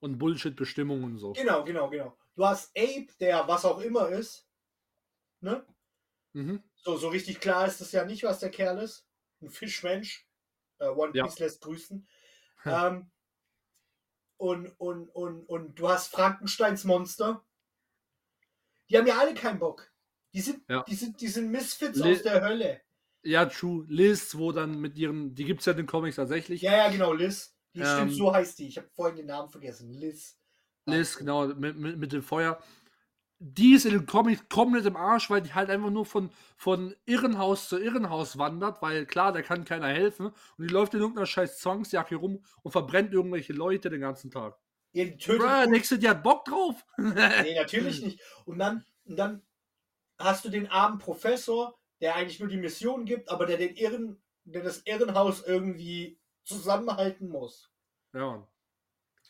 Und 0.00 0.18
Bullshit-Bestimmungen 0.18 1.04
und 1.04 1.18
so. 1.18 1.32
Genau, 1.34 1.64
genau, 1.64 1.90
genau. 1.90 2.16
Du 2.34 2.46
hast 2.46 2.70
Ape, 2.76 3.08
der 3.20 3.46
was 3.46 3.64
auch 3.66 3.78
immer 3.80 4.08
ist. 4.08 4.48
Ne? 5.40 5.66
Mhm. 6.32 6.62
So, 6.76 6.96
so 6.96 7.08
richtig 7.08 7.40
klar 7.40 7.66
ist 7.66 7.80
es 7.82 7.92
ja 7.92 8.04
nicht, 8.06 8.22
was 8.24 8.38
der 8.40 8.50
Kerl 8.50 8.78
ist. 8.78 9.06
Ein 9.42 9.50
Fischmensch. 9.50 10.26
Äh, 10.78 10.86
One 10.88 11.12
Ja. 11.14 11.24
Piece 11.24 11.38
lässt 11.38 11.60
grüßen. 11.60 12.08
ähm, 12.64 13.10
und, 14.38 14.68
und, 14.80 15.08
und, 15.10 15.44
und 15.46 15.74
du 15.78 15.88
hast 15.90 16.08
Frankensteins 16.08 16.84
Monster. 16.84 17.44
Die 18.88 18.96
haben 18.96 19.06
ja 19.06 19.18
alle 19.18 19.34
keinen 19.34 19.58
Bock. 19.58 19.92
Die 20.32 20.40
sind, 20.40 20.64
Ja. 20.70 20.82
die 20.84 20.94
sind, 20.94 21.20
die 21.20 21.28
sind 21.28 21.50
Misfits 21.50 21.98
Le- 21.98 22.12
aus 22.12 22.22
der 22.22 22.40
Hölle. 22.42 22.82
Ja, 23.24 23.46
True. 23.46 23.84
Liz, 23.88 24.36
wo 24.36 24.52
dann 24.52 24.80
mit 24.80 24.96
ihren, 24.96 25.34
die 25.34 25.44
gibt 25.44 25.60
es 25.60 25.66
ja 25.66 25.72
in 25.72 25.78
den 25.78 25.86
Comics 25.86 26.16
tatsächlich. 26.16 26.62
Ja, 26.62 26.76
ja, 26.76 26.88
genau, 26.90 27.12
Liz. 27.12 27.54
Die 27.74 27.80
Ähm, 27.80 27.86
stimmt, 27.86 28.14
so 28.14 28.34
heißt 28.34 28.58
die. 28.58 28.68
Ich 28.68 28.76
habe 28.76 28.88
vorhin 28.94 29.16
den 29.16 29.26
Namen 29.26 29.48
vergessen. 29.48 29.92
Liz. 29.92 30.38
Liz, 30.86 31.16
genau, 31.16 31.46
mit, 31.46 31.76
mit, 31.76 31.98
mit 31.98 32.12
dem 32.12 32.22
Feuer. 32.22 32.58
Die 33.38 33.74
ist 33.74 33.86
in 33.86 33.92
den 33.92 34.06
Comics 34.06 34.48
komplett 34.48 34.86
im 34.86 34.96
Arsch, 34.96 35.28
weil 35.28 35.42
die 35.42 35.52
halt 35.52 35.68
einfach 35.68 35.90
nur 35.90 36.06
von, 36.06 36.30
von 36.56 36.94
Irrenhaus 37.06 37.68
zu 37.68 37.78
Irrenhaus 37.78 38.38
wandert, 38.38 38.82
weil 38.82 39.04
klar, 39.04 39.32
da 39.32 39.42
kann 39.42 39.64
keiner 39.64 39.88
helfen. 39.88 40.26
Und 40.26 40.68
die 40.68 40.72
läuft 40.72 40.94
in 40.94 41.00
irgendeiner 41.00 41.26
scheiß 41.26 41.58
Zwangsjacke 41.58 42.16
rum 42.16 42.44
und 42.62 42.70
verbrennt 42.70 43.12
irgendwelche 43.12 43.52
Leute 43.52 43.90
den 43.90 44.00
ganzen 44.00 44.30
Tag. 44.30 44.58
Ihr 44.92 45.16
tötet 45.18 45.40
Bruh, 45.40 45.70
nächste, 45.70 45.98
die 45.98 46.08
hat 46.08 46.22
Bock 46.22 46.44
drauf. 46.44 46.84
Nee, 46.98 47.54
natürlich 47.54 48.02
nicht. 48.04 48.20
Und 48.44 48.58
dann, 48.58 48.84
und 49.04 49.16
dann 49.16 49.42
hast 50.18 50.44
du 50.44 50.48
den 50.48 50.68
armen 50.68 50.98
Professor, 50.98 51.78
der 52.02 52.16
eigentlich 52.16 52.40
nur 52.40 52.48
die 52.50 52.58
Mission 52.58 53.06
gibt, 53.06 53.30
aber 53.30 53.46
der 53.46 53.56
den 53.56 53.74
Irren, 53.76 54.22
der 54.44 54.62
das 54.62 54.82
Irrenhaus 54.84 55.42
irgendwie 55.42 56.18
zusammenhalten 56.44 57.28
muss. 57.28 57.70
ja, 58.12 58.46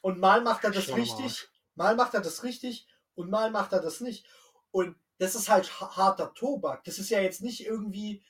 Und 0.00 0.18
mal 0.18 0.40
macht 0.40 0.64
er 0.64 0.72
das 0.72 0.84
Schon 0.84 0.94
am 0.94 1.00
richtig, 1.00 1.24
Arsch. 1.24 1.50
mal 1.76 1.94
macht 1.94 2.14
er 2.14 2.20
das 2.22 2.42
richtig 2.42 2.88
und 3.14 3.30
mal 3.30 3.50
macht 3.52 3.72
er 3.72 3.80
das 3.80 4.00
nicht. 4.00 4.26
Und 4.72 4.96
das 5.18 5.34
ist 5.36 5.48
halt 5.50 5.80
ha- 5.80 5.96
harter 5.96 6.34
Tobak. 6.34 6.82
Das 6.84 6.98
ist 6.98 7.10
ja 7.10 7.20
jetzt 7.20 7.42
nicht 7.42 7.64
irgendwie, 7.64 8.24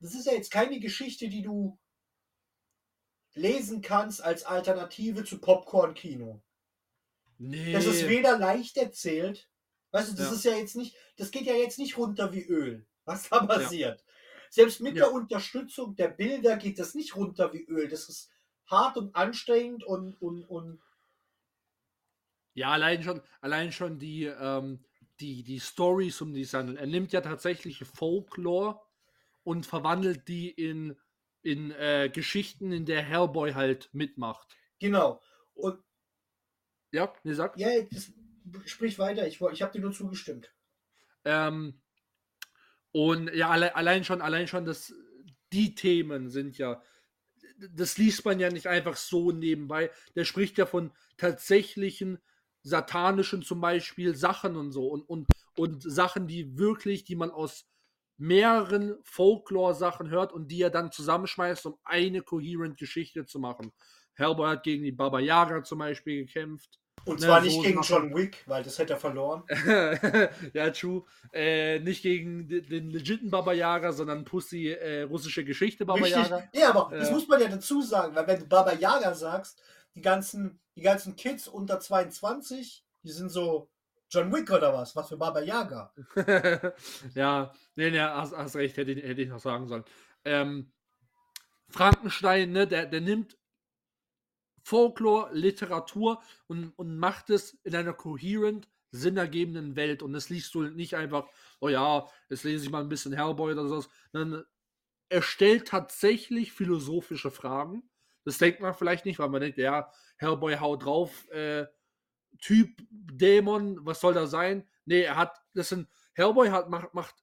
das 0.00 0.14
ist 0.14 0.26
ja 0.26 0.32
jetzt 0.32 0.50
keine 0.50 0.80
Geschichte, 0.80 1.28
die 1.28 1.42
du 1.42 1.78
lesen 3.34 3.80
kannst 3.82 4.22
als 4.22 4.44
Alternative 4.44 5.24
zu 5.24 5.38
Popcorn-Kino. 5.40 6.42
nee. 7.38 7.72
Das 7.72 7.86
ist 7.86 8.08
weder 8.08 8.38
leicht 8.38 8.76
erzählt, 8.76 9.48
weißt 9.90 10.12
du, 10.12 10.16
das 10.16 10.26
Ja. 10.28 10.32
ist 10.34 10.44
ja 10.44 10.52
jetzt 10.56 10.76
nicht, 10.76 10.96
das 11.16 11.30
geht 11.30 11.44
ja 11.46 11.54
jetzt 11.54 11.78
nicht 11.78 11.96
runter 11.96 12.32
wie 12.32 12.44
Öl, 12.44 12.86
was 13.04 13.28
da 13.28 13.40
passiert. 13.46 14.04
Selbst 14.50 14.80
mit 14.80 14.96
Ja. 14.96 15.04
der 15.04 15.12
Unterstützung 15.12 15.94
der 15.96 16.08
Bilder 16.08 16.56
geht 16.56 16.78
das 16.78 16.94
nicht 16.94 17.16
runter 17.16 17.52
wie 17.52 17.64
Öl. 17.64 17.88
Das 17.88 18.08
ist 18.08 18.30
hart 18.66 18.96
und 18.96 19.14
anstrengend 19.16 19.84
und, 19.84 20.20
und, 20.20 20.44
und 20.44 20.80
Ja, 22.54 22.70
allein 22.72 23.02
schon, 23.02 23.22
allein 23.40 23.72
schon 23.72 23.98
die, 23.98 24.24
ähm, 24.24 24.84
die, 25.20 25.42
die 25.42 25.60
Stories 25.60 26.20
um 26.20 26.34
die 26.34 26.42
es 26.42 26.54
handelt. 26.54 26.78
Er 26.78 26.86
nimmt 26.86 27.12
ja 27.12 27.20
tatsächlich 27.20 27.78
Folklore 27.84 28.80
und 29.42 29.66
verwandelt 29.66 30.28
die 30.28 30.50
in, 30.50 30.96
in 31.42 31.70
äh, 31.72 32.10
Geschichten, 32.12 32.72
in 32.72 32.84
der 32.86 33.02
Hellboy 33.02 33.52
halt 33.54 33.90
mitmacht. 33.92 34.58
genau. 34.78 35.20
Und 35.54 35.82
Ja, 36.92 37.12
nee, 37.24 37.34
sag. 37.34 37.58
ja, 37.58 37.68
das, 37.90 38.12
sprich 38.66 38.98
weiter, 38.98 39.26
ich, 39.26 39.40
ich 39.40 39.62
habe 39.62 39.72
dir 39.72 39.80
nur 39.80 39.92
zugestimmt. 39.92 40.52
Ähm, 41.24 41.80
und 42.92 43.32
ja, 43.34 43.50
alle, 43.50 43.74
allein 43.74 44.04
schon, 44.04 44.20
allein 44.20 44.46
schon, 44.46 44.64
das, 44.64 44.94
die 45.52 45.74
Themen 45.74 46.28
sind 46.30 46.58
ja, 46.58 46.82
das 47.70 47.98
liest 47.98 48.24
man 48.24 48.40
ja 48.40 48.50
nicht 48.50 48.66
einfach 48.66 48.96
so 48.96 49.32
nebenbei. 49.32 49.90
Der 50.14 50.24
spricht 50.24 50.58
ja 50.58 50.66
von 50.66 50.92
tatsächlichen 51.16 52.18
satanischen 52.62 53.42
zum 53.42 53.60
Beispiel 53.60 54.14
Sachen 54.14 54.56
und 54.56 54.72
so 54.72 54.88
und, 54.88 55.02
und, 55.02 55.26
und 55.56 55.82
Sachen, 55.82 56.26
die 56.26 56.58
wirklich, 56.58 57.04
die 57.04 57.16
man 57.16 57.30
aus 57.30 57.66
mehreren 58.18 58.96
Folklore-Sachen 59.02 60.10
hört 60.10 60.32
und 60.32 60.48
die 60.48 60.62
er 60.62 60.70
dann 60.70 60.92
zusammenschmeißt, 60.92 61.66
um 61.66 61.76
eine 61.82 62.22
coherent 62.22 62.76
Geschichte 62.76 63.26
zu 63.26 63.38
machen. 63.40 63.72
Hellboy 64.14 64.48
hat 64.48 64.62
gegen 64.62 64.84
die 64.84 64.92
Baba 64.92 65.18
Yaga 65.18 65.64
zum 65.64 65.78
Beispiel 65.78 66.24
gekämpft. 66.24 66.78
Und 67.04 67.20
Ne, 67.20 67.26
zwar 67.26 67.40
so 67.40 67.46
nicht 67.46 67.62
gegen 67.62 67.82
Sachen. 67.82 68.10
John 68.10 68.16
Wick, 68.16 68.44
weil 68.46 68.62
das 68.62 68.78
hätte 68.78 68.92
er 68.92 68.98
verloren. 68.98 69.42
ja, 70.52 70.70
true. 70.70 71.04
Äh, 71.32 71.80
nicht 71.80 72.02
gegen 72.02 72.46
den, 72.48 72.90
legiten 72.90 73.30
Baba 73.30 73.52
Yaga, 73.52 73.92
sondern 73.92 74.24
Pussy 74.24 74.68
äh, 74.68 75.02
russische 75.02 75.44
Geschichte 75.44 75.84
Baba 75.84 76.00
Richtig. 76.00 76.22
Yaga. 76.28 76.48
Ja, 76.54 76.70
aber 76.70 76.96
das 76.96 77.08
Äh. 77.08 77.12
muss 77.12 77.26
man 77.26 77.40
ja 77.40 77.48
dazu 77.48 77.82
sagen, 77.82 78.14
weil 78.14 78.26
wenn 78.26 78.38
du 78.40 78.46
Baba 78.46 78.72
Yaga 78.74 79.14
sagst, 79.14 79.60
die 79.94 80.00
ganzen, 80.00 80.60
die 80.76 80.82
ganzen 80.82 81.16
Kids 81.16 81.48
unter 81.48 81.80
22, 81.80 82.84
die 83.02 83.10
sind 83.10 83.30
so 83.30 83.68
John 84.08 84.32
Wick 84.32 84.50
oder 84.50 84.72
was? 84.72 84.94
Was 84.94 85.08
für 85.08 85.16
Baba 85.16 85.40
Yaga? 85.40 85.92
ja, 87.14 87.52
nee, 87.74 87.90
nee, 87.90 87.98
hast, 87.98 88.36
hast 88.36 88.56
recht, 88.56 88.76
hätte, 88.76 88.92
ich- 88.92 89.02
hätte 89.02 89.22
ich 89.22 89.28
noch 89.28 89.40
sagen 89.40 89.66
sollen. 89.66 89.84
Ähm, 90.24 90.70
Frankenstein, 91.68 92.52
ne, 92.52 92.66
der, 92.66 92.86
der 92.86 93.00
nimmt 93.00 93.36
Folklore, 94.62 95.30
Literatur 95.32 96.22
und, 96.46 96.72
und 96.76 96.96
macht 96.96 97.30
es 97.30 97.58
in 97.64 97.74
einer 97.74 97.92
coherent, 97.92 98.68
sinnergebenden 98.90 99.74
Welt. 99.76 100.02
Und 100.02 100.12
das 100.12 100.28
liest 100.28 100.54
du 100.54 100.62
nicht 100.62 100.96
einfach, 100.96 101.26
oh 101.60 101.68
ja, 101.68 102.06
jetzt 102.28 102.44
lese 102.44 102.64
ich 102.64 102.70
mal 102.70 102.82
ein 102.82 102.88
bisschen 102.88 103.12
Hellboy 103.12 103.52
oder 103.52 103.66
sowas. 103.66 103.88
Dann 104.12 104.44
er 105.12 105.22
stellt 105.22 105.68
tatsächlich 105.68 106.52
philosophische 106.52 107.30
Fragen. 107.30 107.82
Das 108.24 108.38
denkt 108.38 108.60
man 108.60 108.74
vielleicht 108.74 109.04
nicht, 109.04 109.18
weil 109.18 109.28
man 109.28 109.42
denkt, 109.42 109.58
ja, 109.58 109.90
Hellboy 110.16 110.56
haut 110.56 110.84
drauf, 110.84 111.28
äh, 111.30 111.66
Typ 112.40 112.82
Dämon, 112.90 113.84
was 113.84 114.00
soll 114.00 114.14
da 114.14 114.26
sein? 114.26 114.66
Nee, 114.86 115.02
er 115.02 115.16
hat, 115.16 115.38
das 115.52 115.68
sind, 115.68 115.86
Hellboy 116.14 116.48
hat, 116.48 116.70
macht, 116.70 116.94
macht 116.94 117.14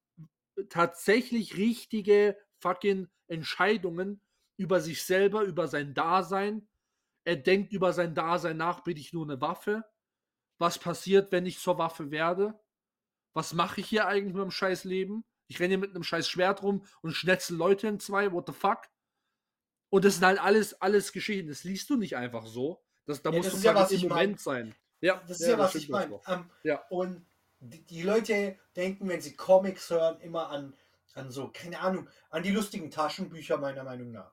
tatsächlich 0.69 1.57
richtige 1.57 2.37
fucking 2.59 3.07
Entscheidungen 3.27 4.21
über 4.55 4.81
sich 4.81 5.03
selber, 5.03 5.41
über 5.43 5.67
sein 5.67 5.95
Dasein. 5.95 6.68
Er 7.25 7.35
denkt 7.35 7.73
über 7.73 7.93
sein 7.93 8.15
Dasein 8.15 8.57
nach, 8.57 8.81
bin 8.81 8.97
ich 8.97 9.13
nur 9.13 9.25
eine 9.25 9.39
Waffe? 9.41 9.83
Was 10.57 10.77
passiert, 10.79 11.31
wenn 11.31 11.45
ich 11.45 11.59
zur 11.59 11.77
Waffe 11.77 12.11
werde? 12.11 12.59
Was 13.33 13.53
mache 13.53 13.81
ich 13.81 13.87
hier 13.87 14.07
eigentlich 14.07 14.33
mit 14.33 14.43
dem 14.43 14.51
scheiß 14.51 14.83
Leben? 14.83 15.23
Ich 15.47 15.59
renne 15.59 15.69
hier 15.69 15.77
mit 15.77 15.91
einem 15.91 16.03
scheiß 16.03 16.27
Schwert 16.27 16.63
rum 16.63 16.85
und 17.01 17.13
schnetzel 17.13 17.57
Leute 17.57 17.87
in 17.87 17.99
zwei, 17.99 18.31
what 18.31 18.47
the 18.47 18.53
fuck? 18.53 18.87
Und 19.89 20.05
das 20.05 20.15
sind 20.15 20.25
halt 20.25 20.39
alles, 20.39 20.79
alles 20.81 21.11
Geschichten. 21.11 21.47
Das 21.47 21.63
liest 21.63 21.89
du 21.89 21.95
nicht 21.97 22.15
einfach 22.15 22.45
so. 22.45 22.83
Das, 23.05 23.21
da 23.21 23.31
Ja, 23.31 23.37
musst 23.37 23.53
das 23.53 23.61
du 23.61 23.65
ja, 23.65 23.75
was 23.75 23.91
im 23.91 24.01
mein. 24.01 24.09
Moment 24.09 24.39
sein. 24.39 24.75
Ja, 25.01 25.21
Das 25.27 25.39
ist 25.39 25.47
ja, 25.47 25.57
was 25.57 25.71
stimmt 25.71 25.83
ich 25.85 25.89
meine. 25.89 26.19
Ähm, 26.27 26.49
Ja. 26.63 26.83
Und 26.89 27.25
die, 27.59 27.83
die 27.85 28.01
Leute 28.03 28.57
denken, 28.75 29.07
wenn 29.09 29.21
sie 29.21 29.35
Comics 29.35 29.89
hören, 29.89 30.19
immer 30.21 30.49
an, 30.49 30.75
an 31.13 31.31
so, 31.31 31.49
keine 31.51 31.79
Ahnung, 31.79 32.07
an 32.29 32.43
die 32.43 32.51
lustigen 32.51 32.91
Taschenbücher, 32.91 33.57
meiner 33.57 33.83
Meinung 33.83 34.11
nach. 34.11 34.31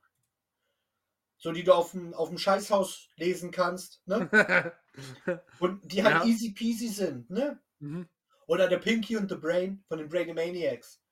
So, 1.39 1.53
die 1.53 1.65
du 1.65 1.75
auf 1.75 1.91
dem, 1.93 2.15
auf 2.15 2.29
dem 2.29 2.39
Scheißhaus 2.39 3.11
lesen 3.17 3.51
kannst, 3.51 4.07
ne? 4.07 4.31
Und 5.59 5.93
die 5.93 6.03
halt 6.03 6.17
Ja. 6.17 6.25
easy 6.25 6.53
peasy 6.53 6.89
sind, 6.89 7.29
ne? 7.31 7.61
mhm. 7.79 8.09
Oder 8.47 8.69
der 8.69 8.79
Pinky 8.79 9.17
und 9.17 9.29
the 9.29 9.35
Brain 9.35 9.85
von 9.89 9.99
den 9.99 10.09
Brainymaniacs. 10.09 11.03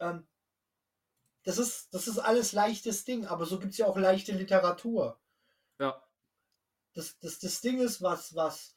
Ähm, 0.00 0.26
das, 1.44 1.58
ist, 1.58 1.92
das 1.92 2.08
ist 2.08 2.18
alles 2.18 2.52
leichtes 2.52 3.04
Ding, 3.04 3.26
aber 3.26 3.44
so 3.44 3.58
gibt 3.58 3.72
es 3.72 3.78
ja 3.78 3.86
auch 3.86 3.96
leichte 3.98 4.32
Literatur. 4.32 5.20
Ja. 5.78 6.02
Das, 6.94 7.18
das, 7.20 7.38
das 7.38 7.60
Ding 7.60 7.78
ist, 7.78 8.02
was, 8.02 8.34
was 8.34 8.76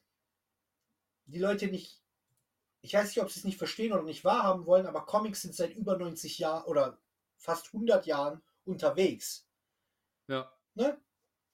die 1.25 1.39
Leute 1.39 1.67
nicht. 1.67 2.01
Ich 2.81 2.93
weiß 2.93 3.07
nicht, 3.07 3.21
ob 3.21 3.31
sie 3.31 3.39
es 3.39 3.45
nicht 3.45 3.57
verstehen 3.57 3.93
oder 3.93 4.03
nicht 4.03 4.25
wahrhaben 4.25 4.65
wollen, 4.65 4.87
aber 4.87 5.05
Comics 5.05 5.41
sind 5.41 5.55
seit 5.55 5.73
über 5.73 5.97
90 5.97 6.37
Jahren 6.37 6.65
oder 6.65 6.99
fast 7.37 7.67
100 7.67 8.05
Jahren 8.05 8.43
unterwegs. 8.65 9.47
Ja. 10.27 10.51
Ne? 10.75 10.97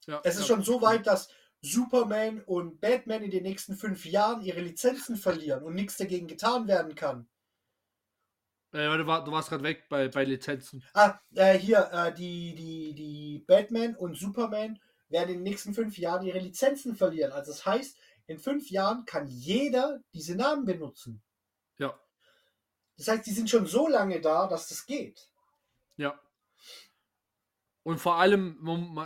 ja. 0.05 0.21
Es 0.23 0.35
ist 0.35 0.41
ja. 0.41 0.47
schon 0.47 0.63
so 0.63 0.81
weit, 0.81 1.07
dass 1.07 1.29
Superman 1.61 2.41
und 2.43 2.79
Batman 2.79 3.23
in 3.23 3.31
den 3.31 3.43
nächsten 3.43 3.75
fünf 3.75 4.05
Jahren 4.05 4.41
ihre 4.41 4.61
Lizenzen 4.61 5.17
verlieren 5.17 5.63
und 5.63 5.75
nichts 5.75 5.97
dagegen 5.97 6.27
getan 6.27 6.67
werden 6.67 6.95
kann. 6.95 7.27
Äh, 8.71 8.97
du, 8.97 9.07
war, 9.07 9.23
du 9.23 9.31
warst 9.31 9.49
gerade 9.49 9.63
weg 9.63 9.89
bei, 9.89 10.07
bei 10.07 10.23
Lizenzen. 10.23 10.83
Ah, 10.93 11.19
äh, 11.35 11.57
hier, 11.57 11.89
äh, 11.91 12.13
die, 12.13 12.53
die, 12.55 12.93
die 12.93 13.39
Batman 13.39 13.95
und 13.95 14.15
Superman 14.15 14.79
werden 15.09 15.29
in 15.29 15.37
den 15.37 15.43
nächsten 15.43 15.73
fünf 15.73 15.97
Jahren 15.97 16.25
ihre 16.25 16.39
Lizenzen 16.39 16.95
verlieren. 16.95 17.31
Also 17.31 17.51
das 17.51 17.65
heißt, 17.65 17.97
in 18.27 18.37
fünf 18.37 18.69
Jahren 18.69 19.05
kann 19.05 19.27
jeder 19.27 20.01
diese 20.13 20.35
Namen 20.35 20.65
benutzen. 20.65 21.21
Ja. 21.79 21.99
Das 22.97 23.07
heißt, 23.07 23.25
die 23.25 23.31
sind 23.31 23.49
schon 23.49 23.65
so 23.65 23.87
lange 23.87 24.21
da, 24.21 24.45
dass 24.45 24.67
das 24.67 24.85
geht. 24.85 25.29
Ja. 25.97 26.19
Und 27.83 27.99
vor 27.99 28.15
allem, 28.15 28.57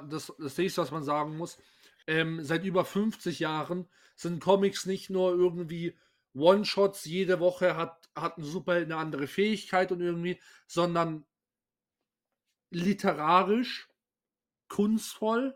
das, 0.09 0.33
das 0.39 0.57
nächste, 0.57 0.81
was 0.81 0.91
man 0.91 1.03
sagen 1.03 1.37
muss, 1.37 1.57
ähm, 2.07 2.43
seit 2.43 2.65
über 2.65 2.85
50 2.85 3.39
Jahren 3.39 3.87
sind 4.15 4.41
Comics 4.41 4.85
nicht 4.85 5.09
nur 5.09 5.31
irgendwie 5.31 5.97
One-Shots, 6.35 7.05
jede 7.05 7.39
Woche 7.39 7.77
hat, 7.77 8.09
hat 8.15 8.37
ein 8.37 8.43
Superheld 8.43 8.85
eine 8.85 8.97
andere 8.97 9.27
Fähigkeit 9.27 9.91
und 9.91 10.01
irgendwie, 10.01 10.39
sondern 10.67 11.25
literarisch, 12.71 13.89
kunstvoll, 14.67 15.55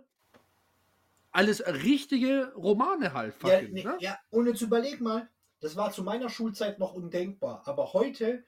alles 1.32 1.66
richtige 1.66 2.54
Romane 2.56 3.14
halt. 3.14 3.36
Ja, 3.44 3.50
fucking, 3.50 3.74
nee, 3.74 3.84
ne? 3.84 3.98
ja, 4.00 4.20
und 4.30 4.48
jetzt 4.48 4.62
überleg 4.62 5.02
mal, 5.02 5.30
das 5.60 5.76
war 5.76 5.92
zu 5.92 6.04
meiner 6.04 6.30
Schulzeit 6.30 6.80
noch 6.80 6.94
undenkbar. 6.94 7.64
Aber 7.66 7.94
heute 7.94 8.46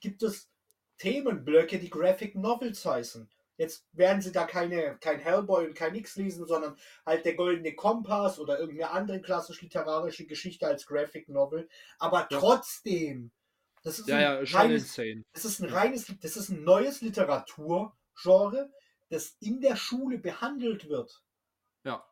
gibt 0.00 0.22
es 0.22 0.50
Themenblöcke, 0.98 1.78
die 1.78 1.90
Graphic 1.90 2.36
Novels 2.36 2.84
heißen. 2.84 3.28
Jetzt 3.62 3.86
werden 3.92 4.20
sie 4.20 4.32
da 4.32 4.44
keine, 4.44 4.98
kein 4.98 5.20
Hellboy 5.20 5.68
und 5.68 5.76
kein 5.76 5.94
X 5.94 6.16
lesen, 6.16 6.48
sondern 6.48 6.76
halt 7.06 7.24
der 7.24 7.36
Goldene 7.36 7.76
Kompass 7.76 8.40
oder 8.40 8.58
irgendeine 8.58 8.90
andere 8.90 9.22
klassisch 9.22 9.62
literarische 9.62 10.26
Geschichte 10.26 10.66
als 10.66 10.84
Graphic 10.84 11.28
Novel. 11.28 11.68
Aber 12.00 12.26
Ja. 12.28 12.40
trotzdem 12.40 13.30
Das 13.84 14.00
ist 14.00 14.08
Ja, 14.08 14.16
ein 14.16 14.22
ja, 14.22 14.46
schon 14.46 14.60
reines, 14.62 14.82
insane. 14.98 15.22
das 15.32 15.44
ist 15.44 15.60
ein 15.60 15.70
reines, 15.70 16.12
das 16.20 16.36
ist 16.36 16.48
ein 16.48 16.64
neues 16.64 17.02
Literaturgenre, 17.02 18.72
das 19.10 19.36
in 19.38 19.60
der 19.60 19.76
Schule 19.76 20.18
behandelt 20.18 20.88
wird. 20.88 21.22
Ja. 21.84 22.04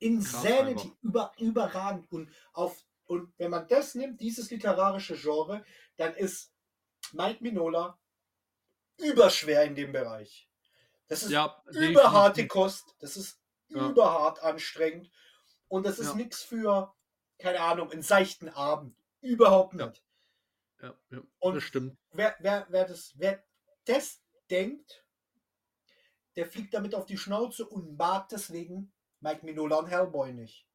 Insanity, 0.00 0.92
über, 1.00 1.32
überragend. 1.38 2.12
Und, 2.12 2.30
auf, 2.52 2.84
und 3.06 3.32
wenn 3.38 3.50
man 3.50 3.66
das 3.68 3.94
nimmt, 3.94 4.20
dieses 4.20 4.50
literarische 4.50 5.16
Genre, 5.16 5.64
dann 5.96 6.14
ist 6.14 6.52
Mike 7.12 7.42
Minola 7.42 7.98
überschwer 8.98 9.64
in 9.64 9.74
dem 9.74 9.92
Bereich. 9.92 10.48
Das 11.08 11.22
ist 11.22 11.30
Ja, 11.30 11.62
überharte. 11.70 12.46
Kost. 12.48 12.94
Das 12.98 13.16
ist 13.16 13.40
Ja. 13.68 13.88
überhart 13.88 14.42
anstrengend. 14.42 15.10
Und 15.68 15.84
das 15.86 15.98
ist 15.98 16.08
Ja. 16.08 16.14
nichts 16.14 16.42
für, 16.42 16.94
keine 17.38 17.60
Ahnung, 17.60 17.90
einen 17.90 18.02
seichten 18.02 18.48
Abend. 18.48 18.96
Überhaupt 19.20 19.74
nicht. 19.74 20.02
Ja, 20.82 20.94
ja, 21.10 21.22
Und- 21.38 21.54
das 21.54 21.64
stimmt. 21.64 21.96
Wer, 22.12 22.36
wer, 22.40 22.66
wer, 22.68 22.84
das, 22.86 23.12
wer 23.16 23.42
das 23.84 24.20
denkt, 24.50 25.04
der 26.36 26.46
fliegt 26.46 26.74
damit 26.74 26.94
auf 26.94 27.06
die 27.06 27.16
Schnauze 27.18 27.66
und 27.66 27.96
mag 27.96 28.28
deswegen 28.28 28.92
Mike 29.20 29.44
Minola 29.44 29.76
und 29.76 29.86
Hellboy 29.86 30.32
nicht. 30.32 30.66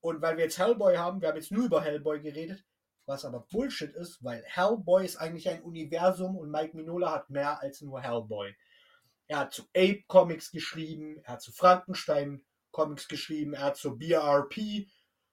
Und 0.00 0.22
weil 0.22 0.36
wir 0.38 0.44
jetzt 0.44 0.58
Hellboy 0.58 0.96
haben, 0.96 1.20
wir 1.20 1.28
haben 1.28 1.36
jetzt 1.36 1.52
nur 1.52 1.66
über 1.66 1.82
Hellboy 1.82 2.20
geredet, 2.20 2.64
was 3.10 3.24
aber 3.24 3.40
Bullshit 3.40 3.92
ist, 3.94 4.22
weil 4.22 4.42
Hellboy 4.46 5.04
ist 5.04 5.16
eigentlich 5.16 5.48
ein 5.48 5.62
Universum 5.62 6.36
und 6.38 6.50
Mike 6.50 6.76
Minola 6.76 7.10
hat 7.10 7.28
mehr 7.28 7.60
als 7.60 7.80
nur 7.80 8.00
Hellboy. 8.00 8.56
Er 9.26 9.40
hat 9.40 9.52
zu 9.52 9.62
Ape 9.76 10.04
Comics 10.06 10.50
geschrieben, 10.52 11.18
er 11.24 11.34
hat 11.34 11.42
zu 11.42 11.52
Frankenstein 11.52 12.44
Comics 12.70 13.08
geschrieben, 13.08 13.52
er 13.52 13.62
hat 13.64 13.76
zu 13.76 13.98
BRP 13.98 14.86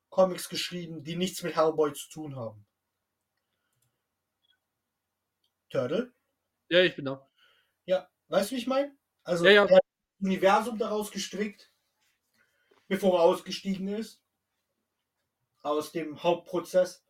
Comics 0.09 0.49
geschrieben, 0.49 1.03
die 1.03 1.15
nichts 1.15 1.43
mit 1.43 1.55
Hellboy 1.55 1.93
zu 1.93 2.09
tun 2.09 2.35
haben. 2.35 2.65
Turtle? 5.69 6.13
Ja, 6.69 6.81
ich 6.81 6.95
bin 6.95 7.05
da. 7.05 7.29
Ja, 7.85 8.09
weißt 8.29 8.51
du, 8.51 8.55
wie 8.55 8.59
ich 8.59 8.67
meine? 8.67 8.97
Also, 9.23 9.45
Ja, 9.45 9.51
ja. 9.51 9.65
er 9.65 9.75
hat 9.75 9.83
das 9.83 10.25
Universum 10.25 10.77
daraus 10.79 11.11
gestrickt, 11.11 11.71
bevor 12.87 13.19
er 13.19 13.23
ausgestiegen 13.23 13.87
ist. 13.87 14.21
Aus 15.61 15.91
dem 15.91 16.23
Hauptprozess. 16.23 17.06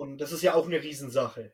Und 0.00 0.16
das 0.16 0.32
ist 0.32 0.40
ja 0.40 0.54
auch 0.54 0.64
eine 0.64 0.82
Riesensache. 0.82 1.52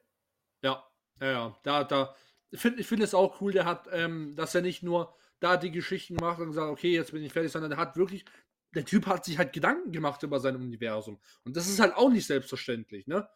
Ja, 0.62 0.86
ja, 1.20 1.30
ja. 1.32 1.58
Da, 1.64 1.82
da. 1.82 2.14
Ich 2.52 2.60
finde 2.60 2.80
ich 2.80 2.86
find 2.86 3.02
es 3.02 3.12
auch 3.12 3.40
cool, 3.40 3.50
der 3.50 3.64
hat, 3.64 3.88
ähm, 3.90 4.36
dass 4.36 4.54
er 4.54 4.62
nicht 4.62 4.84
nur 4.84 5.16
da 5.40 5.56
die 5.56 5.72
Geschichten 5.72 6.14
macht 6.14 6.38
und 6.38 6.52
sagt, 6.52 6.70
okay, 6.70 6.92
jetzt 6.92 7.10
bin 7.10 7.24
ich 7.24 7.32
fertig, 7.32 7.50
sondern 7.50 7.70
der 7.70 7.78
hat 7.80 7.96
wirklich, 7.96 8.24
der 8.72 8.84
Typ 8.84 9.06
hat 9.06 9.24
sich 9.24 9.36
halt 9.36 9.52
Gedanken 9.52 9.90
gemacht 9.90 10.22
über 10.22 10.38
sein 10.38 10.54
Universum. 10.54 11.18
Und 11.44 11.56
das 11.56 11.66
ist 11.66 11.80
halt 11.80 11.96
auch 11.96 12.08
nicht 12.08 12.24
selbstverständlich, 12.24 13.08
ne? 13.08 13.28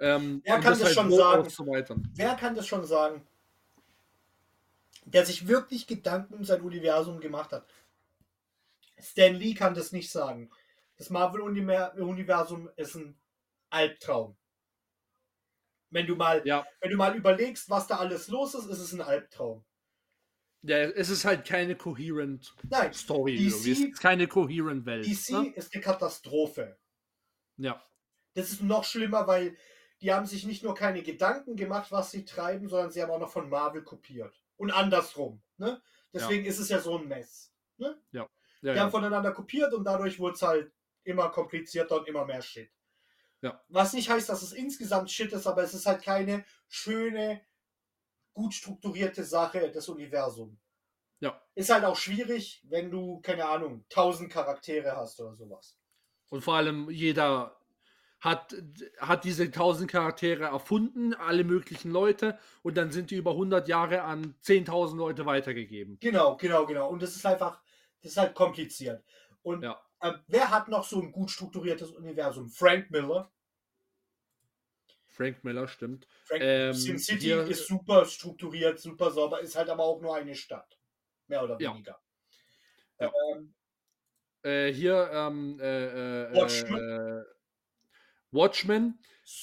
Ähm, 0.00 0.42
Er 0.44 0.56
und 0.56 0.60
kann 0.60 0.78
das 0.78 0.92
schon 0.92 1.10
so 1.10 1.16
sagen. 1.16 2.12
Wer 2.14 2.34
kann 2.34 2.54
das 2.54 2.66
schon 2.66 2.84
sagen? 2.84 3.26
Der 5.06 5.24
sich 5.24 5.48
wirklich 5.48 5.86
Gedanken 5.86 6.34
um 6.34 6.44
sein 6.44 6.60
Universum 6.60 7.20
gemacht 7.20 7.52
hat. 7.52 7.66
Stan 8.98 9.34
Lee 9.34 9.54
kann 9.54 9.72
das 9.72 9.92
nicht 9.92 10.10
sagen. 10.10 10.50
Das 10.98 11.08
Marvel-Universum 11.08 12.68
ist 12.76 12.96
ein 12.96 13.18
Albtraum. 13.70 14.36
Wenn 15.90 16.06
du 16.06 16.16
mal, 16.16 16.46
Ja, 16.46 16.66
wenn 16.80 16.90
du 16.90 16.96
mal 16.96 17.16
überlegst, 17.16 17.68
was 17.70 17.86
da 17.86 17.96
alles 17.96 18.28
los 18.28 18.54
ist, 18.54 18.66
ist 18.66 18.78
es 18.78 18.92
ein 18.92 19.00
Albtraum. 19.00 19.64
ja, 20.62 20.76
es 20.78 21.08
ist 21.08 21.24
halt 21.24 21.46
keine 21.46 21.76
coherent 21.76 22.54
Nein, 22.68 22.92
Story. 22.92 23.36
DC 23.36 23.54
es 23.54 23.66
ist 23.66 24.00
keine 24.00 24.26
coherent 24.28 24.84
Welt. 24.86 25.06
DC 25.06 25.30
Ne? 25.32 25.52
ist 25.54 25.72
eine 25.74 25.82
Katastrophe. 25.82 26.78
Ja, 27.56 27.82
Das 28.34 28.50
ist 28.50 28.62
noch 28.62 28.84
schlimmer, 28.84 29.26
weil 29.26 29.56
die 30.00 30.12
haben 30.12 30.26
sich 30.26 30.46
nicht 30.46 30.62
nur 30.62 30.74
keine 30.74 31.02
Gedanken 31.02 31.56
gemacht, 31.56 31.90
was 31.90 32.10
sie 32.12 32.24
treiben, 32.24 32.68
sondern 32.68 32.92
sie 32.92 33.02
haben 33.02 33.10
auch 33.10 33.18
noch 33.18 33.32
von 33.32 33.48
Marvel 33.48 33.82
kopiert. 33.82 34.32
Und 34.56 34.70
andersrum. 34.70 35.42
Ne? 35.56 35.80
Deswegen 36.12 36.44
ist 36.44 36.58
es 36.58 36.68
ja 36.68 36.78
so 36.80 36.98
ein 36.98 37.08
Mess. 37.08 37.52
ja, 37.78 37.94
Die 38.62 38.68
haben 38.70 38.76
ja. 38.76 38.90
voneinander 38.90 39.32
kopiert 39.32 39.72
und 39.74 39.84
dadurch 39.84 40.18
wurde 40.20 40.34
es 40.34 40.42
halt 40.42 40.72
immer 41.04 41.30
komplizierter 41.30 41.96
und 42.00 42.08
immer 42.08 42.24
mehr 42.24 42.42
Shit. 42.42 42.70
Ja. 43.40 43.62
Was 43.68 43.92
nicht 43.92 44.10
heißt, 44.10 44.28
dass 44.28 44.42
es 44.42 44.52
insgesamt 44.52 45.10
Shit 45.10 45.32
ist, 45.32 45.46
aber 45.46 45.62
es 45.62 45.74
ist 45.74 45.86
halt 45.86 46.02
keine 46.02 46.44
schöne, 46.68 47.40
gut 48.32 48.54
strukturierte 48.54 49.24
Sache 49.24 49.70
des 49.70 49.88
Universums. 49.88 50.58
Ja. 51.20 51.40
Ist 51.54 51.70
halt 51.70 51.84
auch 51.84 51.96
schwierig, 51.96 52.64
wenn 52.68 52.90
du, 52.90 53.20
keine 53.20 53.46
Ahnung, 53.46 53.84
tausend 53.88 54.30
Charaktere 54.30 54.96
hast 54.96 55.20
oder 55.20 55.34
sowas. 55.34 55.76
Und 56.30 56.42
vor 56.42 56.54
allem 56.54 56.90
jeder 56.90 57.56
hat, 58.20 58.54
hat 58.98 59.24
diese 59.24 59.50
tausend 59.50 59.90
Charaktere 59.90 60.44
erfunden, 60.44 61.14
alle 61.14 61.44
möglichen 61.44 61.90
Leute, 61.90 62.38
und 62.62 62.76
dann 62.76 62.90
sind 62.90 63.10
die 63.10 63.16
über 63.16 63.32
100 63.32 63.68
Jahre 63.68 64.02
an 64.02 64.34
10.000 64.42 64.96
Leute 64.96 65.26
weitergegeben. 65.26 65.98
Genau, 66.00 66.36
genau, 66.36 66.66
genau. 66.66 66.88
Und 66.88 67.02
das 67.02 67.14
ist 67.16 67.24
einfach, 67.26 67.60
das 68.02 68.12
ist 68.12 68.18
halt 68.18 68.34
kompliziert. 68.34 69.04
Und 69.42 69.62
Ja. 69.62 69.80
Äh, 70.00 70.12
wer 70.26 70.50
hat 70.50 70.68
noch 70.68 70.84
so 70.84 71.00
ein 71.00 71.12
gut 71.12 71.30
strukturiertes 71.30 71.90
Universum? 71.92 72.48
Frank 72.48 72.90
Miller. 72.90 73.30
Frank 75.06 75.42
Miller, 75.42 75.66
stimmt. 75.66 76.06
Frank 76.24 76.42
Ähm, 76.42 76.72
Sin 76.74 76.98
City 76.98 77.20
hier- 77.26 77.42
ist 77.44 77.66
super 77.66 78.04
strukturiert, 78.04 78.78
super 78.78 79.10
sauber, 79.10 79.40
ist 79.40 79.56
halt 79.56 79.68
aber 79.68 79.82
auch 79.84 80.00
nur 80.00 80.14
eine 80.14 80.34
Stadt. 80.34 80.78
Mehr 81.26 81.42
oder 81.42 81.58
weniger. 81.58 82.00
Ja. 83.00 83.12
Ähm, 83.34 83.54
Äh, 84.42 84.72
hier, 84.72 85.10
ähm, 85.12 85.58
äh, 85.60 86.24
äh, 86.26 86.34
Watchmen. 86.34 86.78
Äh, 86.78 87.24
Watchmen. 88.30 89.00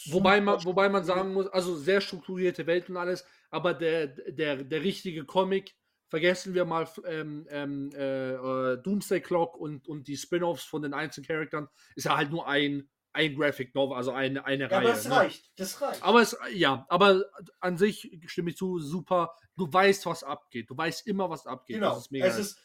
Wobei 0.08 0.40
man, 0.42 0.64
wobei 0.64 0.88
man 0.90 1.04
sagen 1.04 1.34
muss, 1.34 1.48
also 1.48 1.76
sehr 1.76 2.00
strukturierte 2.02 2.66
Welt 2.66 2.90
und 2.90 2.98
alles, 2.98 3.26
aber 3.50 3.74
der, 3.74 4.08
der, 4.08 4.64
der 4.64 4.82
richtige 4.84 5.26
Comic, 5.26 5.76
vergessen 6.08 6.54
wir 6.54 6.66
mal 6.66 6.88
ähm, 7.06 7.48
ähm, 7.50 7.90
äh, 7.96 8.34
äh, 8.34 8.78
Doomsday 8.82 9.22
Clock 9.22 9.58
und, 9.58 9.88
und 9.88 10.08
die 10.08 10.18
Spin-offs 10.18 10.64
von 10.64 10.82
den 10.82 10.94
einzelnen 10.94 11.28
Charakteren, 11.28 11.68
ist 11.96 12.06
ja 12.06 12.16
halt 12.18 12.32
nur 12.32 12.48
ein, 12.48 12.90
ein 13.14 13.36
Graphic 13.36 13.74
Novel, 13.76 13.96
also 13.98 14.12
eine, 14.12 14.46
eine 14.46 14.70
Ja, 14.70 14.78
Reihe. 14.78 14.88
aber 14.90 14.94
es 14.94 15.08
ne? 15.08 15.16
reicht. 15.16 15.52
Das 15.60 15.82
reicht. 15.82 16.04
Aber 16.04 16.22
es, 16.22 16.38
ja, 16.54 16.86
aber 16.90 17.24
an 17.60 17.78
sich 17.78 18.20
stimme 18.28 18.50
ich 18.52 18.58
zu, 18.58 18.80
super. 18.80 19.36
Du 19.56 19.72
weißt, 19.72 20.06
was 20.06 20.24
abgeht. 20.24 20.70
Du 20.70 20.78
weißt 20.78 21.08
immer, 21.08 21.30
was 21.30 21.48
abgeht. 21.48 21.78
genau. 21.78 21.90
Das 21.96 22.00
ist 22.06 22.12
mega. 22.12 22.26
es, 22.28 22.38
ist, 22.38 22.60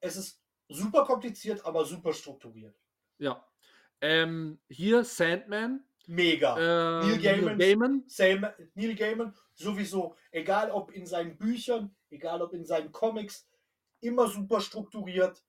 es 0.00 0.16
ist 0.16 0.42
super 0.68 1.04
kompliziert, 1.04 1.64
aber 1.64 1.84
super 1.84 2.12
strukturiert. 2.12 2.76
ja. 3.18 3.44
Ähm, 4.02 4.60
hier 4.68 5.04
Sandman. 5.04 5.82
Mega. 6.06 6.56
Ähm, 7.02 7.08
Neil 7.08 7.18
Gaiman. 7.20 7.58
Gaiman. 7.58 8.04
Sam, 8.06 8.46
Neil 8.74 8.94
Gaiman 8.94 9.34
sowieso, 9.54 10.16
egal 10.30 10.70
ob 10.70 10.92
in 10.92 11.06
seinen 11.06 11.36
Büchern, 11.36 11.94
egal 12.10 12.42
ob 12.42 12.52
in 12.52 12.64
seinen 12.64 12.92
Comics, 12.92 13.48
immer 14.00 14.28
super 14.28 14.60
strukturiert, 14.60 15.42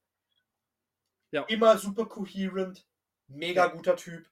Ja. 1.32 1.44
immer 1.44 1.78
super 1.78 2.06
coherent, 2.08 2.88
mega 3.28 3.68
guter 3.68 3.96
Typ. 3.96 4.28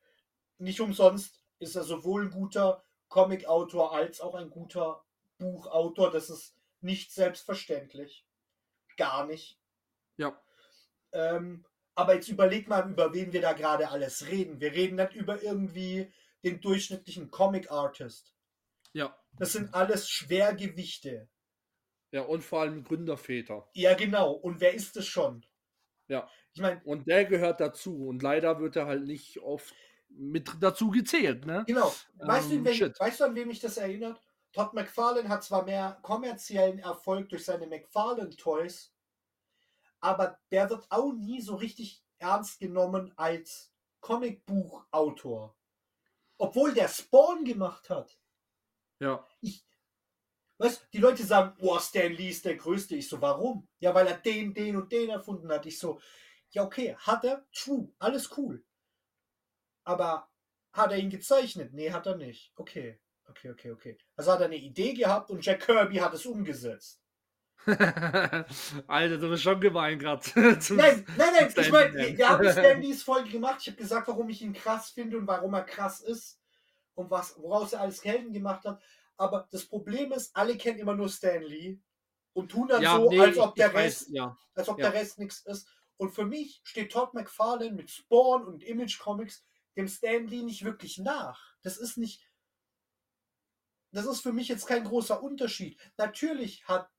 Nicht 0.57 0.79
umsonst 0.81 1.41
ist 1.59 1.75
er 1.75 1.83
sowohl 1.83 2.23
ein 2.23 2.31
guter 2.31 2.83
Comic-Autor 3.09 3.93
als 3.93 4.19
auch 4.21 4.33
ein 4.35 4.49
guter 4.49 5.03
Buchautor. 5.37 6.09
Das 6.11 6.29
ist 6.29 6.55
nicht 6.81 7.11
selbstverständlich. 7.11 8.25
Gar 8.97 9.27
nicht. 9.27 9.59
Ja. 10.17 10.41
Ähm, 11.11 11.65
aber 11.95 12.15
jetzt 12.15 12.27
überleg 12.27 12.67
mal, 12.67 12.89
über 12.89 13.13
wen 13.13 13.31
wir 13.33 13.41
da 13.41 13.53
gerade 13.53 13.89
alles 13.89 14.27
reden. 14.27 14.59
Wir 14.59 14.73
reden 14.73 14.95
nicht 14.95 15.13
über 15.13 15.41
irgendwie 15.41 16.11
den 16.43 16.61
durchschnittlichen 16.61 17.31
Comic-Artist. 17.31 18.33
Ja. 18.93 19.17
Das 19.37 19.53
sind 19.53 19.73
alles 19.73 20.09
Schwergewichte. 20.09 21.27
Ja, 22.11 22.21
und 22.21 22.43
vor 22.43 22.61
allem 22.61 22.83
Gründerväter. 22.83 23.69
Ja, 23.73 23.93
genau. 23.93 24.31
Und 24.31 24.61
wer 24.61 24.73
ist 24.73 24.95
es 24.95 25.05
schon? 25.07 25.45
Ja. 26.07 26.29
Ich 26.53 26.61
meine, 26.61 26.81
Und 26.85 27.07
der 27.07 27.25
gehört 27.25 27.59
dazu. 27.59 28.07
Und 28.07 28.21
leider 28.21 28.59
wird 28.59 28.75
er 28.75 28.85
halt 28.85 29.03
nicht 29.05 29.39
oft 29.39 29.73
mit 30.07 30.49
dazu 30.61 30.91
gezählt, 30.91 31.45
ne? 31.45 31.65
genau. 31.67 31.93
Weißt, 32.19 32.49
du, 32.51 32.55
Ähm, 32.55 32.65
wen, 32.65 32.73
shit. 32.73 32.99
weißt 32.99 33.19
du, 33.19 33.23
an 33.25 33.35
wen 33.35 33.47
mich 33.49 33.59
das 33.59 33.75
erinnert? 33.77 34.21
Todd 34.53 34.73
McFarlane 34.73 35.27
hat 35.27 35.43
zwar 35.43 35.65
mehr 35.65 35.99
kommerziellen 36.03 36.79
Erfolg 36.79 37.27
durch 37.27 37.43
seine 37.43 37.67
McFarlane 37.67 38.29
Toys, 38.37 38.94
aber 40.05 40.39
der 40.51 40.69
wird 40.69 40.85
auch 40.91 41.13
nie 41.13 41.41
so 41.41 41.55
richtig 41.55 42.03
ernst 42.19 42.59
genommen 42.59 43.11
als 43.17 43.73
Comicbuchautor. 44.01 45.57
Obwohl 46.37 46.75
der 46.75 46.87
Spawn 46.89 47.43
gemacht 47.43 47.89
hat. 47.89 48.15
Ja. 48.99 49.27
Weißt 50.59 50.83
du, 50.83 50.85
die 50.93 50.99
Leute 50.99 51.25
sagen, 51.25 51.57
boah, 51.57 51.81
Stan 51.81 52.11
Lee 52.11 52.29
ist 52.29 52.45
der 52.45 52.55
Größte. 52.55 52.95
Ich 52.95 53.09
so, 53.09 53.19
warum? 53.19 53.67
Ja, 53.79 53.95
weil 53.95 54.05
er 54.05 54.17
den, 54.17 54.53
den 54.53 54.75
und 54.75 54.91
den 54.91 55.09
erfunden 55.09 55.51
hat. 55.51 55.65
Ich 55.65 55.79
so, 55.79 55.99
ja, 56.51 56.63
okay, 56.63 56.95
hat 56.97 57.23
er? 57.23 57.43
True, 57.51 57.91
alles 57.97 58.37
cool. 58.37 58.63
Aber 59.85 60.29
hat 60.71 60.91
er 60.91 60.99
ihn 60.99 61.09
gezeichnet? 61.09 61.73
Nee, 61.73 61.91
hat 61.91 62.05
er 62.05 62.15
nicht. 62.15 62.53
Okay, 62.55 62.99
okay, 63.27 63.49
okay, 63.49 63.71
okay. 63.71 63.97
Also 64.15 64.31
hat 64.31 64.41
er 64.41 64.45
eine 64.45 64.55
Idee 64.55 64.93
gehabt 64.93 65.31
und 65.31 65.43
Jack 65.43 65.65
Kirby 65.65 65.95
hat 65.95 66.13
es 66.13 66.27
umgesetzt. 66.27 67.04
Alter, 68.87 69.17
du 69.17 69.29
bist 69.29 69.43
schon 69.43 69.59
gemein 69.59 69.97
gerade. 69.97 70.21
Nein, 70.35 70.59
nein, 70.69 71.05
nein, 71.17 71.53
ich 71.55 71.71
meine, 71.71 71.91
Lee. 71.97 72.17
wir 72.17 72.29
haben 72.29 72.51
Stan 72.51 72.81
Lees 72.81 73.01
Folge 73.01 73.29
gemacht. 73.29 73.57
Ich 73.61 73.67
habe 73.67 73.77
gesagt, 73.77 74.07
warum 74.07 74.29
ich 74.29 74.41
ihn 74.41 74.53
krass 74.53 74.91
finde 74.91 75.17
und 75.17 75.27
warum 75.27 75.53
er 75.53 75.63
krass 75.63 76.01
ist. 76.01 76.39
und 76.95 77.11
was, 77.11 77.35
woraus 77.39 77.73
er 77.73 77.81
alles 77.81 78.03
Helden 78.03 78.33
gemacht 78.33 78.65
hat. 78.65 78.81
Aber 79.17 79.47
das 79.51 79.65
Problem 79.65 80.11
ist, 80.11 80.35
alle 80.35 80.57
kennen 80.57 80.79
immer 80.79 80.95
nur 80.95 81.09
Stan 81.09 81.41
Lee 81.41 81.79
und 82.33 82.51
tun 82.51 82.67
dann 82.67 82.81
Ja, 82.81 82.97
so, 82.97 83.09
nee, 83.09 83.19
als 83.19 83.37
ob 83.37 83.55
der 83.55 83.73
weiß, 83.73 83.83
Rest, 83.83 84.09
ja. 84.09 84.37
als 84.53 84.69
ob 84.69 84.79
ja. 84.79 84.89
der 84.89 85.01
Rest 85.01 85.19
nichts 85.19 85.45
ist. 85.45 85.67
Und 85.97 86.11
für 86.11 86.25
mich 86.25 86.61
steht 86.63 86.91
Todd 86.91 87.13
McFarlane 87.13 87.71
mit 87.71 87.89
Spawn 87.89 88.45
und 88.45 88.63
Image 88.63 88.99
Comics 88.99 89.45
dem 89.77 89.87
Stan 89.87 90.27
Lee 90.27 90.43
nicht 90.43 90.63
wirklich 90.63 90.97
nach. 90.97 91.55
Das 91.61 91.77
ist 91.77 91.97
nicht. 91.97 92.29
Das 93.91 94.05
ist 94.05 94.21
für 94.21 94.33
mich 94.33 94.49
jetzt 94.49 94.67
kein 94.67 94.83
großer 94.83 95.23
Unterschied. 95.23 95.79
Natürlich 95.97 96.67
hat 96.67 96.89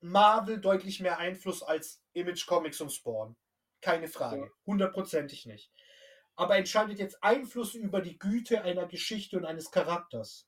Marvel 0.00 0.60
deutlich 0.60 1.00
mehr 1.00 1.18
Einfluss 1.18 1.62
als 1.62 2.02
Image 2.12 2.46
Comics 2.46 2.80
und 2.80 2.90
Spawn. 2.92 3.36
Keine 3.80 4.08
Frage. 4.08 4.50
Hundertprozentig 4.66 5.46
nicht. 5.46 5.70
Aber 6.34 6.56
entscheidet 6.56 6.98
jetzt 6.98 7.22
Einfluss 7.22 7.74
über 7.74 8.00
die 8.00 8.18
Güte 8.18 8.62
einer 8.62 8.86
Geschichte 8.86 9.36
und 9.36 9.44
eines 9.44 9.70
Charakters? 9.70 10.46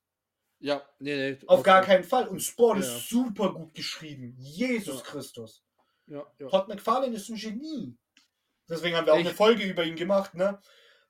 Ja, 0.61 0.83
nee, 0.99 1.17
nee. 1.33 1.39
Auf 1.47 1.63
gar 1.63 1.79
okay. 1.79 1.93
keinen 1.93 2.05
Fall. 2.05 2.29
Und 2.29 2.41
Spawn 2.41 2.83
Ja. 2.83 2.85
ist 2.85 3.09
super 3.09 3.55
gut 3.55 3.75
geschrieben. 3.75 4.35
Jesus 4.39 4.99
Ja. 4.99 5.05
Christus. 5.05 5.65
Ja, 6.07 6.27
ja. 6.39 6.49
Todd 6.49 6.69
McFarlane 6.69 7.15
ist 7.15 7.29
ein 7.29 7.37
Genie. 7.37 7.97
Deswegen 8.69 8.97
haben 8.97 9.07
wir 9.07 9.15
auch 9.15 9.19
Ich- 9.19 9.27
eine 9.27 9.35
Folge 9.35 9.65
über 9.65 9.85
ihn 9.85 9.97
gemacht, 9.97 10.35
ne? 10.35 10.61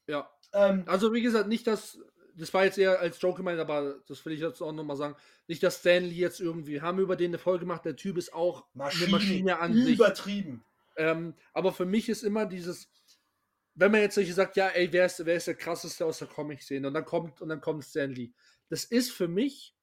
ja. 0.06 0.30
Ähm, 0.52 0.84
Also, 0.86 1.12
wie 1.12 1.22
gesagt, 1.22 1.48
nicht, 1.48 1.66
dass. 1.66 1.98
Das 2.38 2.54
war 2.54 2.64
jetzt 2.64 2.78
eher 2.78 3.00
als 3.00 3.20
Joke 3.20 3.38
gemeint, 3.38 3.58
aber 3.58 3.96
das 4.06 4.24
will 4.24 4.32
ich 4.32 4.40
jetzt 4.40 4.62
auch 4.62 4.72
nochmal 4.72 4.96
sagen. 4.96 5.16
Nicht, 5.48 5.62
dass 5.62 5.80
Stanley 5.80 6.14
jetzt 6.14 6.40
irgendwie. 6.40 6.80
Haben 6.80 6.98
wir 6.98 7.02
über 7.02 7.16
den 7.16 7.30
eine 7.30 7.38
Folge 7.38 7.60
gemacht. 7.60 7.84
Der 7.84 7.96
Typ 7.96 8.16
ist 8.16 8.32
auch 8.32 8.64
Maschine, 8.74 9.04
eine 9.04 9.12
Maschine 9.12 9.58
an 9.58 9.74
sich. 9.74 9.94
übertrieben. 9.94 10.64
Ähm, 10.96 11.34
aber 11.52 11.72
für 11.72 11.86
mich 11.86 12.08
ist 12.08 12.22
immer 12.22 12.46
dieses, 12.46 12.88
wenn 13.74 13.92
man 13.92 14.00
jetzt 14.00 14.16
solche 14.16 14.32
sagt, 14.32 14.56
ja, 14.56 14.68
ey, 14.68 14.92
wer 14.92 15.06
ist, 15.06 15.24
wer 15.24 15.36
ist 15.36 15.46
der 15.46 15.54
krasseste 15.54 16.04
aus 16.04 16.18
der 16.18 16.28
Comic-Szene? 16.28 16.88
Und 16.88 16.94
dann 16.94 17.04
kommt, 17.04 17.40
und 17.40 17.48
dann 17.48 17.60
kommt 17.60 17.84
Stan 17.84 18.10
Lee. 18.10 18.30
Das 18.68 18.84
ist 18.84 19.12
für 19.12 19.28
mich, 19.28 19.74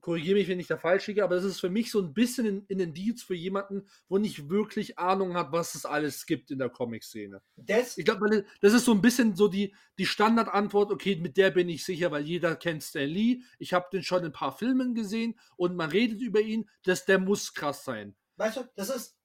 korrigiere 0.00 0.38
mich, 0.38 0.48
wenn 0.48 0.60
ich 0.60 0.66
da 0.66 0.76
falsch 0.76 1.06
liege, 1.06 1.24
aber 1.24 1.36
das 1.36 1.44
ist 1.44 1.60
für 1.60 1.70
mich 1.70 1.90
so 1.90 2.00
ein 2.00 2.12
bisschen 2.12 2.46
in, 2.46 2.64
in 2.68 2.78
den 2.78 2.94
Deals 2.94 3.22
für 3.22 3.34
jemanden, 3.34 3.86
wo 4.08 4.18
nicht 4.18 4.48
wirklich 4.48 4.98
Ahnung 4.98 5.34
hat, 5.34 5.52
was 5.52 5.74
es 5.74 5.84
alles 5.84 6.26
gibt 6.26 6.50
in 6.50 6.58
der 6.58 6.68
Comic-Szene. 6.68 7.42
Das, 7.56 7.96
Ich 7.98 8.04
glaube, 8.04 8.44
das 8.60 8.72
ist 8.72 8.84
so 8.84 8.92
ein 8.92 9.00
bisschen 9.00 9.34
so 9.34 9.48
die, 9.48 9.74
die 9.98 10.06
Standardantwort, 10.06 10.90
okay, 10.90 11.16
mit 11.16 11.36
der 11.36 11.50
bin 11.50 11.68
ich 11.68 11.84
sicher, 11.84 12.10
weil 12.10 12.24
jeder 12.24 12.56
kennt 12.56 12.82
Stan 12.82 13.08
Lee. 13.08 13.40
Ich 13.58 13.72
habe 13.72 13.86
den 13.92 14.02
schon 14.02 14.20
in 14.20 14.26
ein 14.26 14.32
paar 14.32 14.56
Filmen 14.56 14.94
gesehen 14.94 15.38
und 15.56 15.76
man 15.76 15.90
redet 15.90 16.20
über 16.20 16.40
ihn, 16.40 16.68
dass 16.84 17.04
der 17.04 17.18
muss 17.18 17.54
krass 17.54 17.84
sein. 17.84 18.14
weißt 18.36 18.58
du, 18.58 18.68
das 18.74 18.90
ist, 18.90 19.16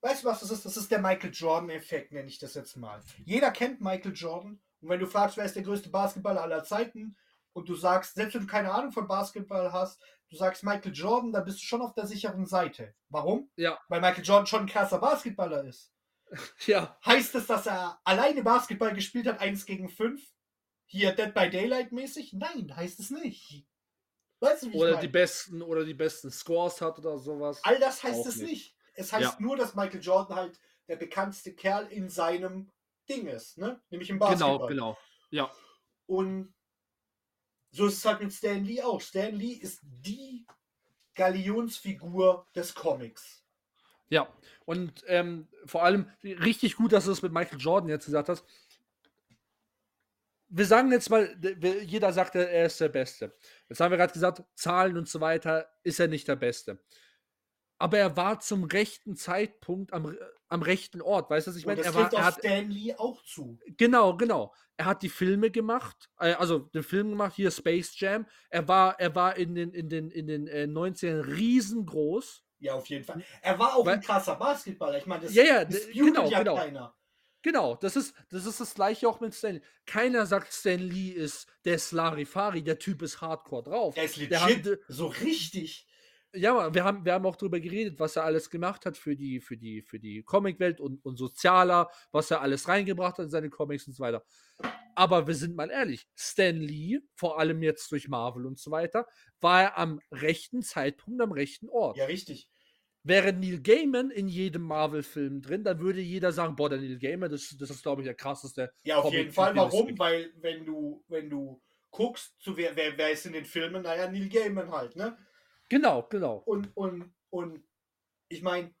weißt 0.00 0.22
du 0.22 0.28
was 0.28 0.40
das 0.40 0.50
ist? 0.50 0.64
Das 0.64 0.76
ist 0.76 0.90
der 0.90 1.00
Michael 1.00 1.32
Jordan-Effekt, 1.32 2.12
nenne 2.12 2.28
ich 2.28 2.38
das 2.38 2.54
jetzt 2.54 2.76
mal. 2.76 3.00
Jeder 3.24 3.50
kennt 3.50 3.80
Michael 3.80 4.12
Jordan. 4.14 4.60
Und 4.82 4.88
wenn 4.88 5.00
du 5.00 5.06
fragst, 5.06 5.36
wer 5.36 5.44
ist 5.44 5.56
der 5.56 5.62
größte 5.62 5.90
Basketballer 5.90 6.42
aller 6.42 6.64
Zeiten, 6.64 7.16
und 7.52 7.68
du 7.68 7.74
sagst, 7.74 8.14
selbst 8.14 8.34
wenn 8.34 8.42
du 8.42 8.46
keine 8.46 8.72
Ahnung 8.72 8.92
von 8.92 9.06
Basketball 9.08 9.72
hast, 9.72 10.00
du 10.28 10.36
sagst 10.36 10.62
Michael 10.64 10.92
Jordan, 10.92 11.32
dann 11.32 11.44
bist 11.44 11.58
du 11.60 11.64
schon 11.64 11.82
auf 11.82 11.94
der 11.94 12.06
sicheren 12.06 12.46
Seite. 12.46 12.94
Warum? 13.08 13.50
Ja. 13.56 13.78
Weil 13.88 14.00
Michael 14.00 14.24
Jordan 14.24 14.46
schon 14.46 14.60
ein 14.60 14.66
krasser 14.66 14.98
Basketballer 14.98 15.64
ist. 15.64 15.92
Ja, 16.66 16.96
Heißt 17.04 17.34
es, 17.34 17.46
dass 17.48 17.66
er 17.66 18.00
alleine 18.04 18.42
Basketball 18.44 18.94
gespielt 18.94 19.26
hat, 19.26 19.40
1 19.40 19.66
gegen 19.66 19.88
5? 19.88 20.22
Hier 20.86 21.12
Dead 21.12 21.34
by 21.34 21.50
Daylight 21.50 21.90
mäßig? 21.92 22.32
Nein, 22.34 22.74
heißt 22.76 23.00
es 23.00 23.10
nicht. 23.10 23.66
Weißt 24.38 24.62
du, 24.62 24.66
wie 24.68 24.70
ich 24.70 24.76
oder 24.80 24.90
meine? 24.92 25.02
die 25.02 25.08
besten 25.12 25.60
oder 25.60 25.84
die 25.84 25.94
besten 25.94 26.30
Scores 26.30 26.80
hat 26.80 26.98
oder 26.98 27.18
sowas. 27.18 27.60
All 27.64 27.78
das 27.80 28.02
heißt 28.04 28.20
Auch 28.20 28.26
es 28.26 28.36
nicht. 28.36 28.48
nicht. 28.48 28.76
Es 28.94 29.12
heißt 29.12 29.22
Ja. 29.34 29.36
nur, 29.40 29.56
dass 29.56 29.74
Michael 29.74 30.00
Jordan 30.00 30.36
halt 30.36 30.60
der 30.88 30.96
bekannteste 30.96 31.54
Kerl 31.54 31.86
in 31.88 32.08
seinem 32.08 32.70
Ding 33.08 33.26
ist, 33.26 33.58
ne? 33.58 33.80
Nämlich 33.90 34.08
im 34.10 34.18
Basketball. 34.20 34.68
Genau, 34.68 34.94
genau. 34.94 34.98
Ja, 35.30 35.50
Und 36.06 36.54
so 37.70 37.86
ist 37.86 37.98
es 37.98 38.04
halt 38.04 38.20
mit 38.20 38.32
Stan 38.32 38.64
Lee 38.64 38.82
auch. 38.82 39.00
Stan 39.00 39.34
Lee 39.34 39.52
ist 39.52 39.80
die 39.82 40.46
Galionsfigur 41.14 42.46
des 42.54 42.74
Comics. 42.74 43.44
ja. 44.08 44.28
Und 44.64 45.02
ähm, 45.06 45.48
vor 45.64 45.82
allem 45.82 46.08
richtig 46.22 46.76
gut, 46.76 46.92
dass 46.92 47.06
du 47.06 47.12
es 47.12 47.22
mit 47.22 47.32
Michael 47.32 47.58
Jordan 47.60 47.90
jetzt 47.90 48.06
gesagt 48.06 48.28
hast. 48.28 48.44
Wir 50.48 50.66
sagen 50.66 50.90
jetzt 50.90 51.10
mal, 51.10 51.36
jeder 51.84 52.12
sagt, 52.12 52.34
er 52.34 52.66
ist 52.66 52.80
der 52.80 52.88
Beste. 52.88 53.36
Jetzt 53.68 53.80
haben 53.80 53.90
wir 53.90 53.98
gerade 53.98 54.12
gesagt, 54.12 54.42
Zahlen 54.54 54.96
und 54.96 55.08
so 55.08 55.20
weiter 55.20 55.68
ist 55.84 56.00
er 56.00 56.08
nicht 56.08 56.26
der 56.26 56.36
Beste. 56.36 56.82
Aber 57.78 57.98
er 57.98 58.16
war 58.16 58.40
zum 58.40 58.64
rechten 58.64 59.16
Zeitpunkt 59.16 59.92
am, 59.92 60.16
am 60.50 60.62
rechten 60.62 61.00
Ort. 61.00 61.30
Weißt 61.30 61.46
du, 61.46 61.50
was 61.52 61.56
ich 61.56 61.64
meine? 61.64 61.78
das 61.82 61.86
Er 61.86 61.94
war, 61.94 62.12
er 62.12 62.24
hat, 62.24 62.38
Stan 62.38 62.68
Lee 62.70 62.94
auch 62.96 63.22
zu. 63.22 63.58
Genau, 63.78 64.16
genau. 64.16 64.52
Er 64.76 64.84
hat 64.86 65.02
die 65.02 65.08
Filme 65.08 65.50
gemacht, 65.50 66.10
äh, 66.18 66.32
also 66.34 66.58
den 66.58 66.82
Film 66.82 67.10
gemacht, 67.10 67.34
hier 67.36 67.50
Space 67.50 67.98
Jam. 67.98 68.26
Er 68.50 68.66
war, 68.68 68.98
er 69.00 69.14
war 69.14 69.36
in 69.36 69.54
den, 69.54 69.72
in 69.72 69.88
den, 69.88 70.10
in 70.10 70.26
den 70.26 70.46
äh, 70.48 70.64
90ern 70.64 71.24
riesengroß. 71.26 72.42
Ja, 72.58 72.74
auf 72.74 72.86
jeden 72.88 73.04
Fall. 73.04 73.22
Er 73.42 73.58
war 73.58 73.74
auch 73.76 73.86
Weil- 73.86 73.94
ein 73.94 74.00
krasser 74.02 74.36
Basketballer. 74.36 74.98
Ich 74.98 75.06
meine, 75.06 75.22
das 75.24 75.34
Ja, 75.34 75.44
ja, 75.44 75.64
genau, 75.64 76.28
ja 76.28 76.38
genau. 76.40 76.56
keiner. 76.56 76.94
Genau, 77.42 77.74
das 77.76 77.96
ist, 77.96 78.14
das 78.28 78.44
ist 78.44 78.60
das 78.60 78.74
gleiche 78.74 79.08
auch 79.08 79.20
mit 79.20 79.34
Stan 79.34 79.54
Lee. 79.54 79.62
Keiner 79.86 80.26
sagt, 80.26 80.52
Stan 80.52 80.78
Lee 80.78 81.08
ist 81.10 81.48
der 81.64 81.78
Slarifari, 81.78 82.62
der 82.62 82.78
Typ 82.78 83.00
ist 83.00 83.22
hardcore 83.22 83.62
drauf. 83.62 83.96
Er 83.96 84.04
ist 84.04 84.16
legit, 84.16 84.30
Der 84.32 84.44
hat- 84.44 84.78
so 84.88 85.06
richtig. 85.06 85.86
Ja, 86.32 86.72
wir 86.72 86.84
haben, 86.84 87.04
wir 87.04 87.14
haben 87.14 87.26
auch 87.26 87.36
darüber 87.36 87.58
geredet, 87.58 87.98
was 87.98 88.16
er 88.16 88.24
alles 88.24 88.50
gemacht 88.50 88.86
hat 88.86 88.96
für 88.96 89.16
die, 89.16 89.40
für 89.40 89.56
die, 89.56 89.82
für 89.82 89.98
die 89.98 90.22
Comicwelt 90.22 90.80
und, 90.80 91.04
und 91.04 91.16
sozialer, 91.16 91.90
was 92.12 92.30
er 92.30 92.40
alles 92.40 92.68
reingebracht 92.68 93.18
hat 93.18 93.24
in 93.24 93.30
seine 93.30 93.50
Comics 93.50 93.86
und 93.88 93.94
so 93.94 94.02
weiter. 94.02 94.24
Aber 94.94 95.26
wir 95.26 95.34
sind 95.34 95.56
mal 95.56 95.70
ehrlich, 95.70 96.06
Stan 96.14 96.56
Lee, 96.56 97.00
vor 97.14 97.38
allem 97.38 97.62
jetzt 97.62 97.90
durch 97.90 98.08
Marvel 98.08 98.46
und 98.46 98.58
so 98.58 98.70
weiter, 98.70 99.06
war 99.40 99.62
er 99.62 99.78
am 99.78 100.00
rechten 100.12 100.62
Zeitpunkt 100.62 101.20
am 101.20 101.32
rechten 101.32 101.68
Ort. 101.68 101.96
Ja, 101.96 102.04
richtig. 102.04 102.48
Wäre 103.02 103.32
Neil 103.32 103.60
Gaiman 103.60 104.10
in 104.10 104.28
jedem 104.28 104.62
Marvel-Film 104.62 105.40
drin, 105.40 105.64
dann 105.64 105.80
würde 105.80 106.00
jeder 106.00 106.32
sagen, 106.32 106.54
boah, 106.54 106.68
der 106.68 106.80
Neil 106.80 106.98
Gaiman, 106.98 107.30
das, 107.30 107.56
das 107.58 107.70
ist, 107.70 107.82
glaube 107.82 108.02
ich, 108.02 108.06
der 108.06 108.14
krasseste. 108.14 108.72
Ja, 108.82 108.98
auf 108.98 109.04
Comic, 109.04 109.18
jeden 109.18 109.32
Fall. 109.32 109.56
Warum? 109.56 109.98
Weil, 109.98 110.32
wenn 110.36 110.66
du, 110.66 111.02
wenn 111.08 111.30
du 111.30 111.62
guckst, 111.90 112.34
zu 112.40 112.56
wer, 112.56 112.76
wer, 112.76 112.96
wer 112.98 113.10
ist 113.10 113.24
in 113.24 113.32
den 113.32 113.46
Filmen, 113.46 113.82
naja, 113.82 114.10
Neil 114.10 114.28
Gaiman 114.28 114.70
halt, 114.70 114.96
ne? 114.96 115.16
Genau, 115.70 116.02
genau. 116.10 116.42
Und, 116.44 116.76
und, 116.76 117.14
und 117.30 117.64
ich 118.28 118.42
meine, 118.42 118.74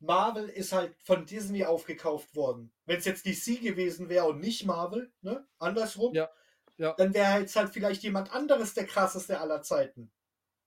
Marvel 0.00 0.48
ist 0.48 0.72
halt 0.72 0.94
von 1.04 1.24
Disney 1.24 1.64
aufgekauft 1.64 2.34
worden. 2.34 2.72
Wenn 2.84 2.98
es 2.98 3.04
jetzt 3.04 3.24
DC 3.24 3.62
gewesen 3.62 4.08
wäre 4.08 4.26
und 4.26 4.40
nicht 4.40 4.66
Marvel, 4.66 5.12
ne? 5.22 5.46
Andersrum, 5.58 6.12
Ja, 6.14 6.28
ja. 6.76 6.92
dann 6.98 7.14
wäre 7.14 7.40
jetzt 7.40 7.56
halt 7.56 7.70
vielleicht 7.70 8.02
jemand 8.02 8.32
anderes 8.34 8.74
der 8.74 8.86
krasseste 8.86 9.40
aller 9.40 9.62
Zeiten. 9.62 10.12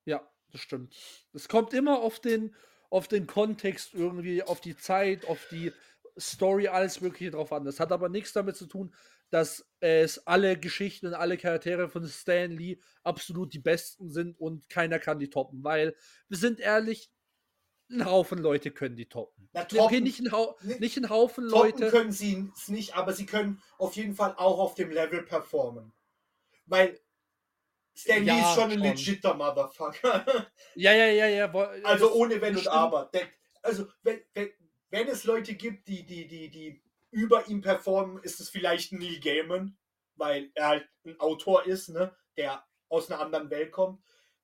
Ja, 0.05 0.25
das 0.51 0.61
stimmt. 0.61 0.95
Es 1.33 1.49
kommt 1.49 1.73
immer 1.73 1.99
auf 1.99 2.19
den, 2.21 2.55
auf 2.89 3.09
den 3.09 3.27
Kontext 3.27 3.93
irgendwie, 3.93 4.41
auf 4.41 4.61
die 4.61 4.77
Zeit, 4.77 5.25
auf 5.25 5.45
die 5.51 5.73
Story, 6.19 6.67
alles 6.67 7.01
Mögliche 7.01 7.31
drauf 7.31 7.51
an. 7.51 7.65
Das 7.65 7.79
hat 7.79 7.91
aber 7.91 8.09
nichts 8.09 8.33
damit 8.33 8.55
zu 8.55 8.67
tun, 8.67 8.93
dass 9.31 9.67
es 9.79 10.25
alle 10.27 10.57
Geschichten 10.57 11.07
und 11.07 11.13
alle 11.13 11.37
Charaktere 11.37 11.89
von 11.89 12.07
Stan 12.07 12.51
Lee 12.51 12.79
absolut 13.03 13.53
die 13.53 13.59
besten 13.59 14.09
sind 14.09 14.39
und 14.39 14.69
keiner 14.69 14.99
kann 14.99 15.19
die 15.19 15.29
toppen, 15.29 15.63
weil 15.63 15.95
wir 16.29 16.37
sind 16.37 16.59
ehrlich, 16.59 17.11
ein 17.91 18.05
Haufen 18.05 18.39
Leute 18.39 18.71
können 18.71 18.95
die 18.95 19.07
toppen. 19.07 19.47
Na, 19.53 19.61
Okay, 19.63 19.77
toppen, 19.77 20.03
nicht 20.03 20.19
ein, 20.19 20.31
Hau 20.31 20.57
nicht- 20.63 20.97
ein 20.97 21.09
Haufen 21.09 21.49
toppen 21.49 21.79
Leute. 21.81 21.91
können 21.91 22.11
sie 22.11 22.49
es 22.55 22.67
nicht, 22.69 22.95
aber 22.95 23.13
sie 23.13 23.25
können 23.25 23.61
auf 23.77 23.95
jeden 23.95 24.15
Fall 24.15 24.33
auch 24.37 24.57
auf 24.59 24.73
dem 24.75 24.89
Level 24.91 25.21
performen. 25.23 25.93
Weil 26.65 26.99
Stan 27.93 28.21
Lee 28.23 28.27
Ja, 28.27 28.49
ist 28.49 28.55
schon 28.55 28.71
ein 28.71 28.79
schon. 28.79 28.81
legitter 28.81 29.33
Motherfucker. 29.35 30.47
Ja, 30.75 30.93
ja, 30.93 31.05
ja, 31.07 31.27
ja. 31.27 31.51
Also 31.83 32.11
ohne 32.13 32.41
Wenn 32.41 32.53
und 32.55 32.61
stimmt. 32.61 32.75
Aber. 32.75 33.11
Also 33.61 33.87
wenn, 34.03 34.19
wenn, 34.33 34.49
wenn 34.95 35.09
es 35.09 35.25
Leute 35.25 35.55
gibt, 35.55 35.89
die, 35.89 36.05
die, 36.05 36.25
die, 36.25 36.49
die 36.49 36.81
über 37.11 37.47
ihm 37.47 37.61
performen, 37.61 38.23
ist 38.23 38.39
es 38.39 38.49
vielleicht 38.49 38.93
ein 38.93 38.99
Neil 38.99 39.19
Gaiman, 39.19 39.77
weil 40.15 40.51
er 40.55 40.67
halt 40.67 40.89
ein 41.05 41.19
Autor 41.19 41.65
ist, 41.65 41.89
ne, 41.89 42.15
der 42.37 42.65
aus 42.87 43.11
einer 43.11 43.19
anderen 43.19 43.49
Welt 43.49 43.73
kommt, 43.73 44.01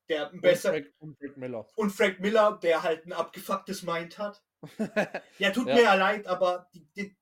der 0.10 0.28
ein 0.28 0.34
Und 0.36 0.42
besser 0.42 0.72
Frank, 0.72 0.94
und 1.00 1.18
Frank 1.18 1.38
Miller. 1.38 1.68
und 1.76 1.90
Frank 1.92 2.20
Miller, 2.20 2.60
der 2.62 2.84
halt 2.84 3.06
ein 3.06 3.14
abgefucktes 3.14 3.84
Mind 3.84 4.18
hat. 4.18 4.44
Ja, 5.40 5.52
tut 5.52 5.68
Ja. 5.68 5.76
mir 5.76 5.84
ja 5.84 5.94
leid, 5.96 6.28
aber 6.28 6.70
die, 6.74 6.86
die, 6.98 7.16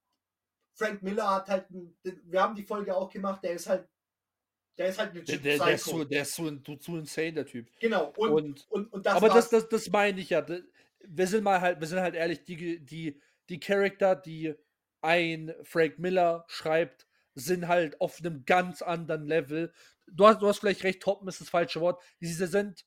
Frank 0.74 1.04
Miller 1.04 1.30
hat 1.30 1.50
halt, 1.50 1.70
ein, 1.70 1.96
wir 2.24 2.42
haben 2.42 2.56
die 2.56 2.64
Folge 2.64 2.96
auch 2.96 3.10
gemacht, 3.12 3.44
der 3.44 3.52
ist 3.54 3.68
halt, 3.70 3.88
der 4.78 4.90
ist 4.90 4.98
halt 4.98 5.12
eine 5.12 5.24
Der, 5.24 5.38
der, 5.38 5.58
der, 5.60 5.74
ist 5.76 5.86
so, 5.86 6.04
der 6.04 6.22
ist 6.24 6.34
so, 6.34 6.52
so 6.80 6.98
insane, 6.98 7.34
der 7.34 7.46
Typ. 7.46 7.70
Genau, 7.80 8.12
und, 8.18 8.32
und, 8.32 8.68
Und 8.72 8.94
und, 8.94 9.06
das 9.06 9.16
aber 9.16 9.28
das, 9.30 9.50
das, 9.50 9.70
das 9.70 9.88
meine 9.90 10.20
ich 10.20 10.32
ja. 10.32 10.44
Wir 11.12 11.28
sind 11.28 11.44
mal 11.44 11.60
halt, 11.62 11.80
wir 11.80 11.88
sind 11.88 12.00
halt 12.00 12.16
ehrlich, 12.16 12.44
die, 12.46 12.80
die, 12.86 13.20
die 13.50 13.60
Charakter, 13.60 14.16
die 14.16 14.54
ein 15.02 15.54
Frank 15.64 15.98
Miller 16.00 16.46
schreibt, 16.48 17.08
sind 17.36 17.68
halt 17.68 18.00
auf 18.02 18.20
einem 18.20 18.46
ganz 18.46 18.82
anderen 18.82 19.26
Level. 19.26 19.72
Du 20.08 20.28
hast, 20.28 20.42
du 20.42 20.48
hast 20.48 20.60
vielleicht 20.60 20.84
recht, 20.84 21.02
toppen 21.02 21.28
ist 21.28 21.42
das 21.42 21.50
falsche 21.50 21.82
Wort. 21.82 22.02
Diese 22.20 22.48
sind 22.48 22.86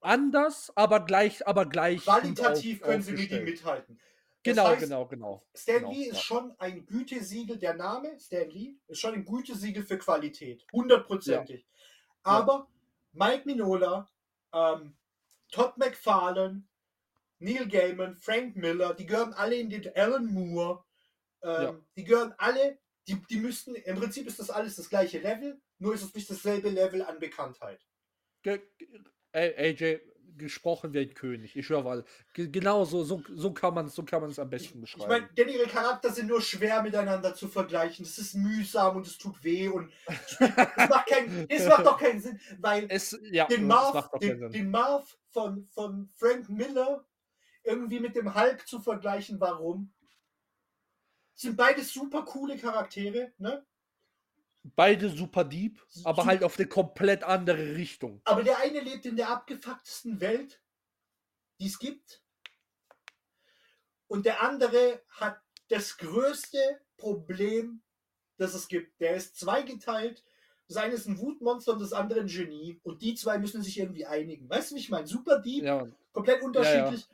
anders, 0.00 0.72
aber 0.76 1.04
gleich, 1.04 1.46
aber 1.46 1.66
gleich. 1.66 2.02
Qualitativ 2.04 2.82
auf- 2.82 2.88
können 2.88 3.02
sie 3.02 3.12
mit 3.12 3.30
ihm 3.30 3.44
mithalten. 3.44 3.98
Das 4.42 4.54
Genau, 4.54 4.68
heißt, 4.68 4.80
genau, 4.80 5.06
genau. 5.06 5.42
Stan 5.54 5.76
Genau, 5.80 5.92
Lee 5.92 6.04
ist 6.04 6.14
ja. 6.16 6.22
schon 6.22 6.54
ein 6.58 6.86
Gütesiegel, 6.86 7.58
der 7.58 7.74
Name 7.74 8.18
Stan 8.18 8.48
Lee 8.48 8.76
ist 8.88 8.98
schon 9.00 9.12
ein 9.14 9.24
Gütesiegel 9.24 9.82
für 9.82 9.98
Qualität, 9.98 10.64
hundertprozentig. 10.72 11.66
Aber 12.22 12.66
Mike 13.12 13.42
Minola, 13.44 14.08
ähm, 14.54 14.96
Todd 15.50 15.76
McFarlane, 15.76 16.62
Neil 17.40 17.66
Gaiman, 17.68 18.16
Frank 18.16 18.56
Miller, 18.56 18.94
die 18.94 19.06
gehören 19.06 19.32
alle 19.32 19.56
in 19.56 19.70
den 19.70 19.90
Alan 19.96 20.26
Moore, 20.26 20.84
ähm, 21.42 21.50
Ja. 21.62 21.80
die 21.96 22.04
gehören 22.04 22.34
alle, 22.38 22.78
die, 23.08 23.20
die 23.28 23.38
müssten, 23.40 23.74
im 23.74 23.96
Prinzip 23.96 24.26
ist 24.26 24.38
das 24.38 24.50
alles 24.50 24.76
das 24.76 24.88
gleiche 24.88 25.18
Level, 25.18 25.60
nur 25.78 25.94
ist 25.94 26.02
es 26.02 26.14
nicht 26.14 26.30
dasselbe 26.30 26.68
Level 26.68 27.02
an 27.02 27.18
Bekanntheit. 27.18 27.80
Ge 28.42 28.60
AJ, 29.32 30.00
gesprochen 30.36 30.92
wie 30.92 31.00
ein 31.00 31.14
König. 31.14 31.56
Ich 31.56 31.66
schwör 31.66 31.82
mal. 31.82 32.04
Ge 32.34 32.48
genau 32.48 32.84
so, 32.84 33.04
so, 33.04 33.22
so 33.34 33.52
kann 33.52 33.74
man 33.74 33.86
es 33.86 33.94
so 33.94 34.02
kann 34.02 34.20
man 34.22 34.30
es 34.30 34.38
am 34.38 34.50
besten 34.50 34.78
Ich 34.78 34.92
beschreiben. 34.94 35.08
meine, 35.08 35.28
denn 35.34 35.48
ihre 35.48 35.66
Charakter 35.68 36.10
sind 36.10 36.28
nur 36.28 36.40
schwer 36.42 36.82
miteinander 36.82 37.34
zu 37.34 37.48
vergleichen. 37.48 38.04
Das 38.04 38.18
ist 38.18 38.34
mühsam 38.34 38.96
und 38.96 39.06
es 39.06 39.18
tut 39.18 39.42
weh 39.44 39.68
und 39.68 39.92
es 40.06 40.40
macht, 40.40 41.06
kein, 41.08 41.46
es 41.48 41.66
macht 41.66 41.86
doch 41.86 41.98
keinen 41.98 42.20
Sinn, 42.20 42.40
weil 42.58 42.86
es, 42.88 43.18
ja, 43.30 43.46
den 43.46 43.62
es 43.62 43.66
Marv, 43.66 44.10
den, 44.20 44.50
den 44.50 44.70
Marv 44.70 45.18
von, 45.30 45.66
von 45.68 46.10
Frank 46.16 46.48
Miller 46.48 47.06
irgendwie 47.62 48.00
mit 48.00 48.16
dem 48.16 48.34
Hulk 48.34 48.66
zu 48.66 48.80
vergleichen, 48.80 49.40
warum? 49.40 49.92
Sind 51.34 51.56
beide 51.56 51.82
super 51.82 52.24
coole 52.24 52.56
Charaktere, 52.56 53.32
ne? 53.38 53.66
Beide 54.62 55.08
super 55.08 55.44
deep, 55.44 55.82
aber 56.04 56.26
halt 56.26 56.44
auf 56.44 56.58
eine 56.58 56.68
komplett 56.68 57.24
andere 57.24 57.76
Richtung. 57.76 58.20
Aber 58.24 58.42
der 58.42 58.58
eine 58.58 58.80
lebt 58.80 59.06
in 59.06 59.16
der 59.16 59.30
abgefucktesten 59.30 60.20
Welt, 60.20 60.62
die 61.60 61.66
es 61.66 61.78
gibt. 61.78 62.22
Und 64.06 64.26
der 64.26 64.42
andere 64.42 65.02
hat 65.08 65.40
das 65.68 65.96
größte 65.96 66.58
Problem, 66.98 67.82
das 68.36 68.54
es 68.54 68.68
gibt. 68.68 69.00
Der 69.00 69.14
ist 69.14 69.38
zweigeteilt. 69.38 70.24
Das 70.68 70.76
eine 70.76 70.94
ist 70.94 71.06
ein 71.06 71.18
Wutmonster 71.18 71.72
und 71.72 71.80
das 71.80 71.92
andere 71.92 72.20
ein 72.20 72.26
Genie. 72.26 72.80
Und 72.82 73.02
die 73.02 73.14
zwei 73.14 73.38
müssen 73.38 73.62
sich 73.62 73.78
irgendwie 73.78 74.06
einigen. 74.06 74.48
Weißt 74.48 74.70
du, 74.70 74.74
wie 74.74 74.80
ich 74.80 74.90
meine? 74.90 75.06
Super 75.06 75.38
deep, 75.38 75.64
Ja, 75.64 75.88
komplett 76.12 76.42
unterschiedlich. 76.42 77.08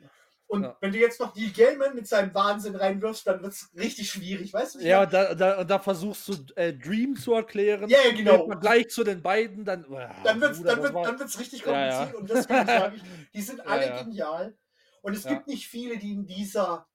Und 0.47 0.63
Ja. 0.63 0.77
wenn 0.79 0.93
du 0.93 0.97
jetzt 0.97 1.19
noch 1.19 1.33
die 1.33 1.51
Gaiman 1.51 1.93
mit 1.93 2.07
seinem 2.07 2.33
Wahnsinn 2.33 2.75
reinwirfst, 2.75 3.27
dann 3.27 3.41
wird 3.41 3.51
es 3.51 3.69
richtig 3.75 4.09
schwierig. 4.09 4.53
Weißt 4.53 4.75
du, 4.75 4.79
ja 4.79 5.05
da, 5.05 5.35
da, 5.35 5.63
da 5.65 5.79
versuchst 5.79 6.27
du 6.29 6.33
äh, 6.55 6.73
Dream 6.73 7.17
zu 7.17 7.33
erklären. 7.33 7.89
Ja, 7.89 7.97
ja, 8.05 8.15
genau. 8.15 8.45
Im 8.45 8.51
Vergleich 8.51 8.87
zu 8.89 9.03
den 9.03 9.21
beiden, 9.21 9.65
dann. 9.65 9.85
Ah, 9.93 10.15
dann 10.23 10.39
wird 10.39 10.53
es 10.53 10.63
dann 10.63 10.81
das 10.81 10.93
wird, 10.93 11.05
dann 11.05 11.19
wird's 11.19 11.39
richtig 11.39 11.65
Ja, 11.65 11.71
ja. 11.87 12.05
kompliziert 12.05 12.15
und 12.21 12.29
deswegen 12.29 12.65
sage 12.65 12.95
ich, 12.95 13.03
die 13.33 13.41
sind 13.41 13.57
Ja, 13.65 13.65
alle 13.65 13.85
ja. 13.87 14.03
genial 14.03 14.57
und 15.01 15.13
es 15.15 15.25
Ja. 15.25 15.33
gibt 15.33 15.47
nicht 15.47 15.67
viele, 15.67 15.97
die 15.97 16.13
in 16.13 16.25
dieser 16.25 16.87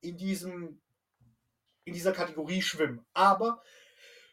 in 0.00 0.16
diesem 0.16 0.80
in 1.84 1.92
dieser 1.92 2.12
Kategorie 2.12 2.62
schwimmen, 2.62 3.04
aber 3.12 3.62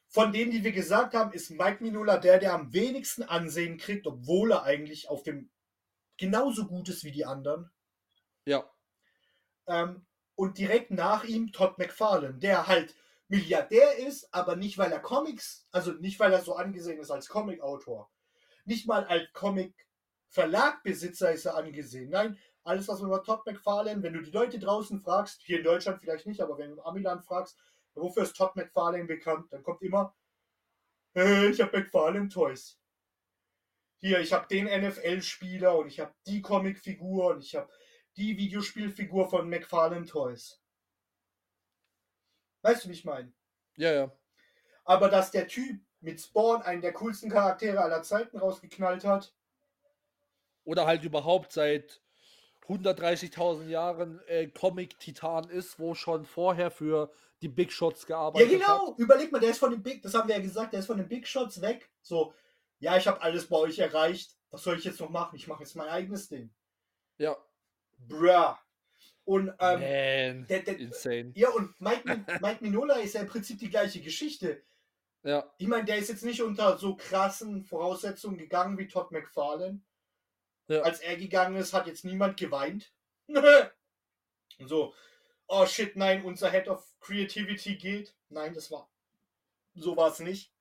von 0.08 0.32
denen, 0.32 0.52
die 0.52 0.64
wir 0.64 0.72
gesagt 0.72 1.14
haben, 1.14 1.34
ist 1.34 1.50
Mike 1.52 1.84
Minola 1.84 2.18
der, 2.18 2.38
der 2.40 2.54
am 2.54 2.72
wenigsten 2.72 3.24
Ansehen 3.24 3.78
kriegt, 3.78 4.08
obwohl 4.08 4.52
er 4.54 4.64
eigentlich 4.64 5.10
auf 5.10 5.24
dem 5.24 5.50
genauso 6.18 6.68
gut 6.68 6.88
ist 6.88 7.04
wie 7.04 7.12
die 7.12 7.26
anderen. 7.26 7.70
Ja, 8.46 8.64
Ähm, 9.68 10.06
und 10.36 10.58
direkt 10.58 10.92
nach 10.92 11.24
ihm 11.24 11.52
Todd 11.52 11.78
McFarlane, 11.78 12.36
der 12.40 12.68
halt 12.68 12.96
Milliardär 13.28 13.98
ist, 13.98 14.34
aber 14.34 14.56
nicht, 14.56 14.78
weil 14.78 14.92
er 14.92 15.00
Comics, 15.00 15.68
also 15.72 15.92
nicht, 15.94 16.20
weil 16.20 16.34
er 16.34 16.42
so 16.42 16.56
angesehen 16.56 17.00
ist 17.00 17.12
als 17.12 17.28
Comicautor. 17.30 18.10
Nicht 18.66 18.88
mal 18.88 19.06
als 19.06 19.32
Comic-Verlagbesitzer 19.34 21.32
ist 21.32 21.46
er 21.46 21.56
angesehen. 21.56 22.10
Nein, 22.10 22.38
alles, 22.64 22.88
was 22.88 23.00
man 23.00 23.10
über 23.10 23.24
Todd 23.24 23.46
McFarlane, 23.46 24.04
wenn 24.04 24.14
du 24.14 24.22
die 24.22 24.32
Leute 24.32 24.60
draußen 24.60 25.00
fragst, 25.02 25.42
hier 25.44 25.60
in 25.60 25.64
Deutschland 25.64 26.02
vielleicht 26.02 26.28
nicht, 26.28 26.42
aber 26.42 26.58
wenn 26.58 26.72
du 26.72 26.76
in 26.76 26.82
Amiland 26.82 27.26
fragst, 27.26 27.58
wofür 27.96 28.24
ist 28.24 28.36
Todd 28.36 28.56
McFarlane 28.56 29.06
bekannt, 29.06 29.48
dann 29.52 29.64
kommt 29.64 29.82
immer, 29.82 30.16
äh, 31.16 31.48
ich 31.50 31.62
habe 31.62 31.80
McFarlane 31.80 32.30
Toys. 32.30 32.80
Hier, 33.98 34.20
ich 34.20 34.32
habe 34.34 34.48
den 34.48 34.66
NFL-Spieler 34.68 35.78
und 35.78 35.88
ich 35.88 36.00
habe 36.00 36.14
die 36.28 36.42
Comicfigur 36.42 37.28
und 37.28 37.44
ich 37.44 37.56
habe 37.56 37.70
die 38.18 38.38
Videospielfigur 38.38 39.30
von 39.30 39.50
McFarlane 39.50 40.06
Toys. 40.06 40.62
Weißt 42.64 42.84
du, 42.84 42.90
wie 42.90 42.94
ich 42.94 43.06
meine? 43.06 43.34
ja, 43.78 43.92
ja. 43.94 44.12
Aber 44.84 45.10
dass 45.10 45.30
der 45.32 45.48
Typ 45.48 45.80
mit 46.00 46.20
Spawn 46.22 46.62
einen 46.64 46.82
der 46.82 46.94
coolsten 46.94 47.30
Charaktere 47.30 47.82
aller 47.82 48.02
Zeiten 48.04 48.38
rausgeknallt 48.40 49.04
hat, 49.06 49.36
Oder 50.66 50.86
halt 50.86 51.04
überhaupt 51.04 51.52
seit 51.54 52.02
130.000 52.68 53.68
Jahren 53.70 54.20
äh, 54.28 54.48
Comic-Titan 54.48 55.50
ist, 55.50 55.80
wo 55.80 55.94
schon 55.96 56.26
vorher 56.26 56.72
für 56.72 57.12
die 57.42 57.48
Big 57.50 57.72
Shots 57.72 58.08
Ja, 58.34 58.50
gearbeitet 58.50 58.68
hat. 58.68 58.84
genau. 58.84 58.96
Überleg 58.98 59.32
mal, 59.32 59.40
der 59.40 59.52
ist 59.52 59.60
von 59.60 59.72
den 59.72 59.84
Big, 59.84 60.02
das 60.02 60.14
haben 60.14 60.28
wir 60.28 60.36
ja 60.36 60.42
gesagt, 60.42 60.74
der 60.74 60.80
ist 60.80 60.88
von 60.88 60.98
den 60.98 61.08
Big 61.08 61.28
Shots 61.28 61.62
weg. 61.62 61.92
So, 62.02 62.34
ja, 62.80 62.98
ich 62.98 63.08
habe 63.08 63.22
alles 63.22 63.48
bei 63.48 63.58
euch 63.58 63.80
erreicht. 63.80 64.38
Was 64.50 64.64
soll 64.64 64.78
ich 64.78 64.84
jetzt 64.86 65.00
noch 65.00 65.10
machen? 65.10 65.36
Ich 65.36 65.48
mache 65.48 65.64
jetzt 65.64 65.76
mein 65.76 65.90
eigenes 65.90 66.28
Ding. 66.30 66.54
Ja. 67.18 67.36
Bruh. 67.98 68.56
Und 69.26 69.48
ähm, 69.60 69.80
Man, 70.40 70.48
der, 70.48 70.60
der, 70.62 70.78
insane. 70.78 71.32
ja, 71.36 71.50
und 71.50 71.80
Mike, 71.82 72.04
Mike 72.42 72.64
Minola 72.64 72.96
ist 72.96 73.16
ja 73.16 73.22
im 73.22 73.28
Prinzip 73.28 73.60
die 73.60 73.70
gleiche 73.70 74.02
Geschichte. 74.02 74.64
Ja, 75.24 75.52
Ich 75.58 75.68
meine, 75.68 75.86
der 75.86 75.98
ist 75.98 76.10
jetzt 76.10 76.24
nicht 76.24 76.44
unter 76.44 76.78
so 76.78 76.96
krassen 76.96 77.64
Voraussetzungen 77.64 78.38
gegangen 78.38 78.78
wie 78.78 78.88
Todd 78.88 79.12
McFarlane. 79.12 79.82
Ja. 80.68 80.82
Als 80.82 81.00
er 81.00 81.18
gegangen 81.18 81.56
ist, 81.56 81.74
hat 81.74 81.88
jetzt 81.88 82.06
niemand 82.06 82.38
geweint. 82.38 82.94
Und 83.28 83.44
so, 84.70 84.94
oh 85.48 85.66
shit, 85.66 85.96
nein, 85.96 86.24
unser 86.24 86.52
Head 86.52 86.68
of 86.68 86.86
Creativity 87.00 87.76
geht. 87.76 88.16
Nein, 88.30 88.54
das 88.54 88.70
war. 88.70 88.88
So 89.74 89.98
war 89.98 90.12
es 90.12 90.20
nicht. 90.20 90.54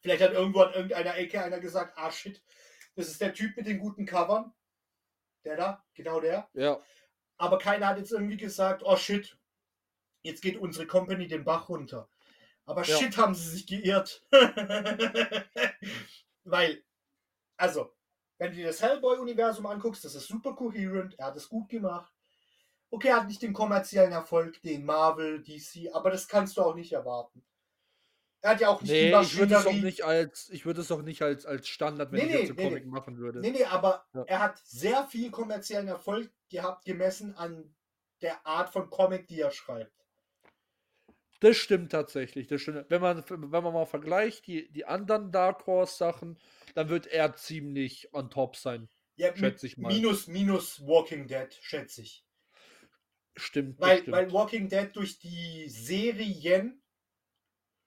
Vielleicht 0.00 0.22
hat 0.22 0.32
irgendwo 0.32 0.60
an 0.60 0.74
irgendeiner 0.74 1.16
Ecke 1.16 1.42
einer 1.42 1.58
gesagt, 1.58 1.98
ah 1.98 2.12
shit, 2.12 2.42
das 2.94 3.08
ist 3.08 3.20
der 3.20 3.34
Typ 3.34 3.56
mit 3.56 3.66
den 3.66 3.80
guten 3.80 4.06
Covern. 4.06 4.52
Der 5.44 5.56
da, 5.56 5.84
genau 5.94 6.20
der. 6.20 6.48
ja. 6.54 6.80
Aber 7.36 7.58
keiner 7.58 7.88
hat 7.88 7.98
jetzt 7.98 8.12
irgendwie 8.12 8.36
gesagt, 8.36 8.82
oh 8.84 8.96
shit, 8.96 9.36
jetzt 10.22 10.40
geht 10.40 10.56
unsere 10.56 10.86
Company 10.86 11.26
den 11.26 11.44
Bach 11.44 11.68
runter. 11.68 12.08
Aber 12.64 12.84
Ja. 12.84 12.96
shit, 12.96 13.16
haben 13.16 13.34
sie 13.34 13.50
sich 13.50 13.66
geirrt. 13.66 14.24
Weil, 16.44 16.84
also, 17.56 17.92
wenn 18.38 18.50
du 18.50 18.56
dir 18.56 18.66
das 18.68 18.82
Hellboy-Universum 18.82 19.66
anguckst, 19.66 20.04
das 20.04 20.14
ist 20.14 20.28
super 20.28 20.54
coherent, 20.54 21.18
er 21.18 21.26
hat 21.26 21.36
es 21.36 21.48
gut 21.48 21.68
gemacht. 21.68 22.12
Okay, 22.90 23.08
er 23.08 23.16
hat 23.16 23.26
nicht 23.26 23.42
den 23.42 23.52
kommerziellen 23.52 24.12
Erfolg, 24.12 24.62
den 24.62 24.84
Marvel, 24.84 25.42
DC, 25.42 25.92
aber 25.92 26.10
das 26.10 26.28
kannst 26.28 26.56
du 26.56 26.62
auch 26.62 26.76
nicht 26.76 26.92
erwarten. 26.92 27.44
Er 28.44 28.50
hat 28.50 28.60
ja 28.60 28.68
auch 28.68 28.82
nicht 28.82 28.90
Nee, 28.90 29.10
die 29.10 29.22
ich 29.22 29.38
würde 29.38 29.54
es 29.54 29.60
auch 29.62 29.64
Maschinerie. 29.64 29.84
nicht 29.86 30.04
als, 30.04 30.50
ich 30.50 30.66
würde 30.66 30.82
es 30.82 30.92
auch 30.92 31.00
nicht 31.00 31.22
als, 31.22 31.46
als 31.46 31.66
Standard, 31.66 32.12
wenn 32.12 32.18
Nee, 32.18 32.26
ich 32.26 32.32
nee, 32.32 32.38
jetzt 32.40 32.56
nee, 32.58 32.64
Comic 32.68 32.84
machen 32.84 33.16
würde. 33.16 33.40
Nee, 33.40 33.52
nee, 33.52 33.64
aber 33.64 34.04
Ja. 34.12 34.22
er 34.26 34.40
hat 34.40 34.58
sehr 34.66 35.06
viel 35.08 35.30
kommerziellen 35.30 35.88
Erfolg 35.88 36.30
gehabt, 36.50 36.84
gemessen 36.84 37.34
an 37.36 37.74
der 38.20 38.46
Art 38.46 38.68
von 38.70 38.90
Comic, 38.90 39.26
die 39.28 39.40
er 39.40 39.50
schreibt. 39.50 39.92
Das 41.40 41.56
stimmt 41.56 41.90
tatsächlich. 41.92 42.46
Das 42.46 42.60
stimmt. 42.60 42.84
Wenn 42.90 43.00
man, 43.00 43.24
wenn 43.30 43.62
man 43.64 43.72
mal 43.72 43.86
vergleicht, 43.86 44.46
die, 44.46 44.70
die 44.70 44.84
anderen 44.84 45.32
Dark 45.32 45.66
Horse 45.66 45.96
Sachen, 45.96 46.38
dann 46.74 46.90
wird 46.90 47.06
er 47.06 47.34
ziemlich 47.36 48.12
on 48.12 48.28
top 48.28 48.56
sein. 48.56 48.90
Ja, 49.16 49.34
Schätze 49.34 49.66
ich 49.66 49.78
mal. 49.78 49.90
minus, 49.90 50.26
minus 50.26 50.80
Walking 50.86 51.26
Dead, 51.28 51.48
schätze 51.62 52.02
ich. 52.02 52.26
Stimmt. 53.36 53.80
Weil, 53.80 54.00
stimmt. 54.00 54.16
weil 54.16 54.32
Walking 54.32 54.68
Dead 54.68 54.94
durch 54.94 55.18
die 55.18 55.66
Serien 55.70 56.82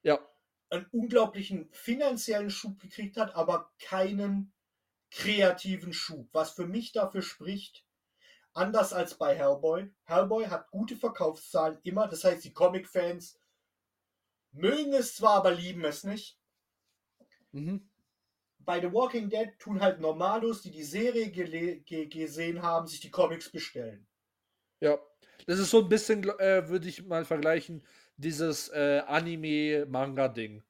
ja, 0.03 0.19
einen 0.69 0.85
unglaublichen 0.91 1.69
finanziellen 1.71 2.49
Schub 2.49 2.79
gekriegt 2.79 3.17
hat, 3.17 3.35
aber 3.35 3.71
keinen 3.79 4.53
kreativen 5.11 5.93
Schub. 5.93 6.27
Was 6.33 6.51
für 6.51 6.67
mich 6.67 6.91
dafür 6.91 7.21
spricht, 7.21 7.85
anders 8.53 8.93
als 8.93 9.17
bei 9.17 9.35
Hellboy. 9.35 9.89
Hellboy 10.03 10.47
hat 10.47 10.69
gute 10.71 10.97
Verkaufszahlen 10.97 11.79
immer, 11.83 12.07
das 12.07 12.23
heißt, 12.23 12.43
die 12.43 12.53
Comic-Fans 12.53 13.39
mögen 14.51 14.93
es 14.93 15.15
zwar, 15.15 15.35
aber 15.35 15.51
lieben 15.51 15.85
es 15.85 16.03
nicht. 16.03 16.37
mhm. 17.51 17.89
Bei 18.59 18.81
The 18.81 18.91
Walking 18.91 19.29
Dead 19.29 19.57
tun 19.59 19.79
halt 19.79 20.01
Normalos, 20.01 20.61
die 20.61 20.71
die 20.71 20.83
Serie 20.83 21.31
gesehen 21.31 22.61
haben, 22.61 22.85
sich 22.87 22.99
die 22.99 23.11
Comics 23.11 23.49
bestellen. 23.49 24.05
ja. 24.81 24.99
Das 25.45 25.59
ist 25.59 25.69
so 25.69 25.81
ein 25.81 25.87
bisschen, 25.87 26.23
äh, 26.39 26.67
würde 26.67 26.89
ich 26.89 27.05
mal 27.05 27.23
vergleichen, 27.23 27.81
dieses 28.17 28.69
äh, 28.69 29.03
Anime-Manga-Ding. 29.05 30.63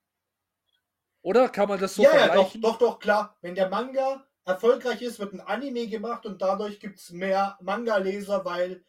Oder 1.22 1.50
kann 1.50 1.68
man 1.68 1.80
das 1.80 1.96
so 1.96 2.04
ja, 2.04 2.10
ja, 2.14 2.26
doch, 2.28 2.52
vergleichen? 2.52 2.62
doch, 2.62 2.78
doch, 2.78 3.00
klar. 3.00 3.38
Wenn 3.42 3.56
der 3.56 3.70
Manga 3.70 4.26
erfolgreich 4.46 5.02
ist, 5.02 5.20
wird 5.20 5.34
ein 5.34 5.42
Anime 5.42 5.88
gemacht 5.88 6.26
und 6.26 6.42
dadurch 6.42 6.80
gibt 6.80 7.00
es 7.00 7.12
mehr 7.12 7.58
Manga-Leser, 7.62 8.46
weil 8.46 8.84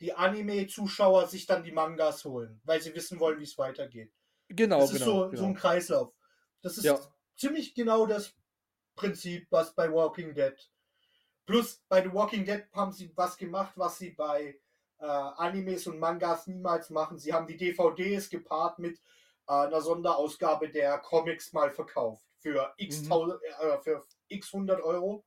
die 0.00 0.12
Anime-Zuschauer 0.12 1.28
sich 1.28 1.46
dann 1.46 1.62
die 1.62 1.70
Mangas 1.70 2.24
holen, 2.24 2.60
weil 2.64 2.80
sie 2.80 2.94
wissen 2.94 3.20
wollen, 3.20 3.38
wie 3.38 3.44
es 3.44 3.56
weitergeht. 3.58 4.12
Genau, 4.48 4.80
das 4.80 4.92
ist 4.92 4.98
genau. 4.98 5.24
so, 5.24 5.28
genau. 5.28 5.40
so 5.40 5.46
ein 5.46 5.54
Kreislauf. 5.54 6.12
Das 6.62 6.76
ist 6.76 6.84
Ja. 6.84 6.98
ziemlich 7.36 7.74
genau 7.74 8.06
das 8.06 8.34
Prinzip, 8.96 9.46
was 9.50 9.74
bei 9.74 9.90
Walking 9.92 10.34
Dead. 10.34 10.54
Plus 11.46 11.82
bei 11.88 12.02
The 12.02 12.12
Walking 12.12 12.44
Dead 12.44 12.64
haben 12.72 12.92
sie 12.92 13.12
was 13.16 13.36
gemacht, 13.36 13.72
was 13.76 13.98
sie 13.98 14.10
bei 14.10 14.58
äh, 15.02 15.06
Animes 15.06 15.86
und 15.88 15.98
Mangas 16.00 16.46
niemals 16.46 16.90
machen. 16.90 17.18
Sie 17.18 17.32
haben 17.34 17.46
die 17.48 17.58
DVDs 17.58 18.30
gepaart 18.30 18.78
mit 18.78 18.98
äh, 19.48 19.52
einer 19.52 19.80
Sonderausgabe 19.82 20.70
der 20.70 20.98
Comics 20.98 21.52
mal 21.52 21.70
verkauft 21.72 22.24
für 22.38 22.72
x, 22.78 23.02
Mhm. 23.02 23.34
äh, 23.60 23.78
für 23.82 24.04
x 24.28 24.52
100 24.54 24.80
Euro. 24.82 25.24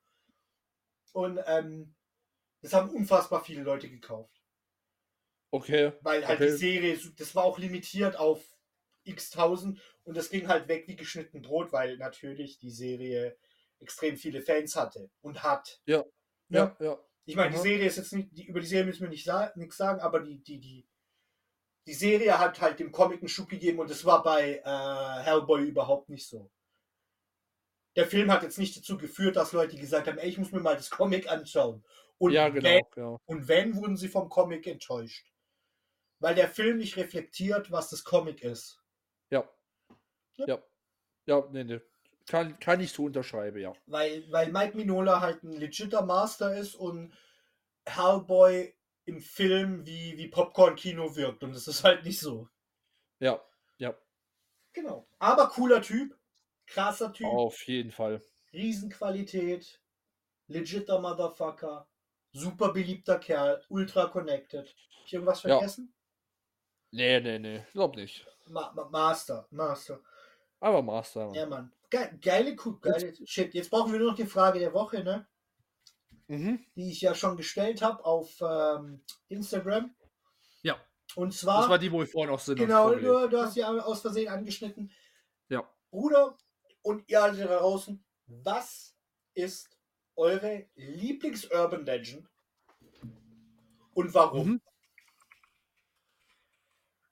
Und 1.13 1.39
ähm, 1.45 1.95
das 2.61 2.73
haben 2.73 2.89
unfassbar 2.89 3.43
viele 3.43 3.63
Leute 3.63 3.89
gekauft. 3.89 4.43
Okay. 5.53 5.93
Weil 6.01 6.27
halt 6.27 6.39
Okay. 6.39 6.51
die 6.51 6.57
Serie, 6.57 6.99
das 7.17 7.35
war 7.35 7.43
auch 7.43 7.57
limitiert 7.57 8.17
auf 8.17 8.57
x 9.03 9.29
tausend 9.29 9.79
und 10.03 10.17
das 10.17 10.29
ging 10.29 10.47
halt 10.47 10.67
weg 10.67 10.87
wie 10.87 10.95
geschnitten 10.95 11.41
Brot, 11.41 11.71
weil 11.71 11.97
natürlich 11.97 12.57
die 12.57 12.71
Serie 12.71 13.37
extrem 13.79 14.17
viele 14.17 14.41
Fans 14.41 14.75
hatte 14.75 15.09
und 15.21 15.43
hat. 15.43 15.81
Ja. 15.85 16.03
Ja. 16.49 16.75
Ja, 16.79 16.85
ja. 16.85 16.99
Ich 17.25 17.35
meine, 17.35 17.49
die 17.49 17.55
Aha. 17.55 17.63
Serie 17.63 17.87
ist 17.87 17.97
jetzt 17.97 18.13
nicht, 18.13 18.29
die, 18.37 18.45
über 18.45 18.59
die 18.59 18.67
Serie 18.67 18.85
müssen 18.85 19.01
wir 19.01 19.09
nicht 19.09 19.25
sa 19.25 19.51
nichts 19.55 19.77
sagen, 19.77 19.99
aber 19.99 20.19
die, 20.19 20.43
die, 20.43 20.59
die, 20.59 20.87
die 21.87 21.93
Serie 21.93 22.37
hat 22.39 22.61
halt 22.61 22.79
dem 22.79 22.91
Comic 22.91 23.19
einen 23.19 23.29
Schub 23.29 23.49
gegeben 23.49 23.79
und 23.79 23.89
das 23.89 24.05
war 24.05 24.21
bei 24.23 24.61
äh, 24.63 25.23
Hellboy 25.23 25.63
überhaupt 25.67 26.09
nicht 26.09 26.27
so. 26.27 26.51
Der 27.95 28.05
Film 28.05 28.31
hat 28.31 28.43
jetzt 28.43 28.59
nicht 28.59 28.77
dazu 28.77 28.97
geführt, 28.97 29.37
dass 29.37 29.53
Leute 29.53 29.77
gesagt 29.77 30.07
haben, 30.07 30.17
ey, 30.17 30.29
ich 30.29 30.37
muss 30.37 30.51
mir 30.51 30.59
mal 30.59 30.75
das 30.75 30.89
Comic 30.89 31.29
anschauen. 31.31 31.83
Und, 32.17 32.31
ja, 32.31 32.53
wenn, 32.53 32.61
genau. 32.61 32.89
genau. 32.91 33.21
und 33.25 33.47
wenn, 33.47 33.75
wurden 33.75 33.97
sie 33.97 34.09
vom 34.09 34.29
Comic 34.29 34.67
enttäuscht. 34.67 35.31
Weil 36.19 36.35
der 36.35 36.49
Film 36.49 36.77
nicht 36.77 36.97
reflektiert, 36.97 37.71
was 37.71 37.89
das 37.89 38.03
Comic 38.03 38.41
ist. 38.41 38.81
Ja. 39.29 39.49
Ja. 40.35 40.47
Ja. 40.47 40.63
Ja, 41.27 41.47
nee, 41.51 41.63
nee. 41.63 41.81
Kann, 42.27 42.59
kann 42.59 42.79
ich 42.79 42.91
so 42.91 43.05
unterschreiben, 43.05 43.59
ja. 43.59 43.73
Weil, 43.85 44.29
weil 44.31 44.51
Mike 44.51 44.75
Minola 44.75 45.21
halt 45.21 45.43
ein 45.43 45.53
legitter 45.53 46.03
Master 46.03 46.55
ist 46.57 46.75
und 46.75 47.13
Hellboy 47.85 48.73
im 49.05 49.19
Film 49.21 49.85
wie, 49.85 50.17
wie 50.17 50.27
Popcorn-Kino 50.27 51.15
wirkt. 51.15 51.43
Und 51.43 51.53
das 51.53 51.67
ist 51.67 51.83
halt 51.83 52.03
nicht 52.03 52.19
so. 52.19 52.49
Ja, 53.19 53.39
ja. 53.77 53.95
Genau. 54.73 55.07
Aber 55.19 55.49
cooler 55.49 55.81
Typ. 55.81 56.17
Krasser 56.65 57.13
Typ. 57.13 57.27
Auf 57.27 57.61
jeden 57.67 57.91
Fall. 57.91 58.21
Riesenqualität. 58.53 59.79
Legitter 60.47 60.99
Motherfucker. 60.99 61.87
Super 62.31 62.73
beliebter 62.73 63.19
Kerl. 63.19 63.63
Ultra 63.69 64.07
connected. 64.07 64.67
Hab 64.67 65.05
ich 65.05 65.13
irgendwas 65.13 65.43
Ja. 65.43 65.57
vergessen? 65.57 65.93
Nee, 66.91 67.19
nee, 67.19 67.37
nee. 67.37 67.63
Glaub 67.73 67.95
nicht. 67.95 68.25
Ma 68.47 68.71
Ma 68.73 68.85
Master. 68.89 69.47
Master. 69.51 69.99
Aber 70.59 70.81
Master. 70.81 71.31
Ja, 71.35 71.45
Mann. 71.45 71.71
Ge 71.95 72.09
geile, 72.19 72.55
Kuh, 72.57 72.77
geile 72.81 73.13
Shit. 73.25 73.53
Jetzt 73.53 73.69
brauchen 73.69 73.93
wir 73.93 73.99
nur 73.99 74.09
noch 74.09 74.17
die 74.17 74.25
Frage 74.25 74.59
der 74.59 74.73
Woche, 74.73 75.01
ne? 75.01 75.25
Mhm. 76.27 76.65
Die 76.75 76.91
ich 76.91 76.99
ja 76.99 77.15
schon 77.15 77.37
gestellt 77.37 77.81
habe 77.81 78.03
auf 78.03 78.35
ähm, 78.41 79.01
Instagram. 79.29 79.95
Ja. 80.61 80.77
Und 81.15 81.33
Das 81.33 81.39
zwar. 81.39 81.69
war 81.69 81.79
die, 81.79 81.89
wo 81.89 82.03
ich 82.03 82.11
vorhin 82.11 82.33
auch 82.33 82.39
Sinn 82.39 82.57
Genau, 82.57 82.93
du, 82.95 83.29
du 83.29 83.39
hast 83.39 83.53
sie 83.53 83.63
aus 83.63 84.01
Versehen 84.01 84.27
angeschnitten. 84.27 84.91
Ja. 85.47 85.69
Bruder 85.89 86.37
und 86.81 87.09
ihr 87.09 87.23
alle 87.23 87.37
da 87.37 87.59
draußen, 87.59 88.03
was 88.25 88.93
ist 89.33 89.77
eure 90.17 90.67
Lieblings-Urban 90.75 91.85
Legend 91.85 92.27
und 93.93 94.13
warum? 94.13 94.49
Mhm. 94.49 94.61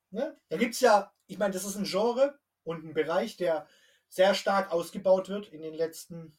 Ne? 0.10 0.38
Da 0.50 0.58
gibt 0.58 0.74
es 0.74 0.82
ja, 0.82 1.14
ich 1.28 1.38
meine, 1.38 1.54
das 1.54 1.64
ist 1.64 1.78
ein 1.78 1.86
Genre 1.86 2.38
und 2.64 2.84
ein 2.84 2.94
Bereich, 2.94 3.38
der 3.38 3.66
sehr 4.14 4.35
stark 4.35 4.72
ausgebaut 4.72 5.27
wird 5.27 5.48
in 5.48 5.64
den 5.64 5.73
letzten, 5.73 6.38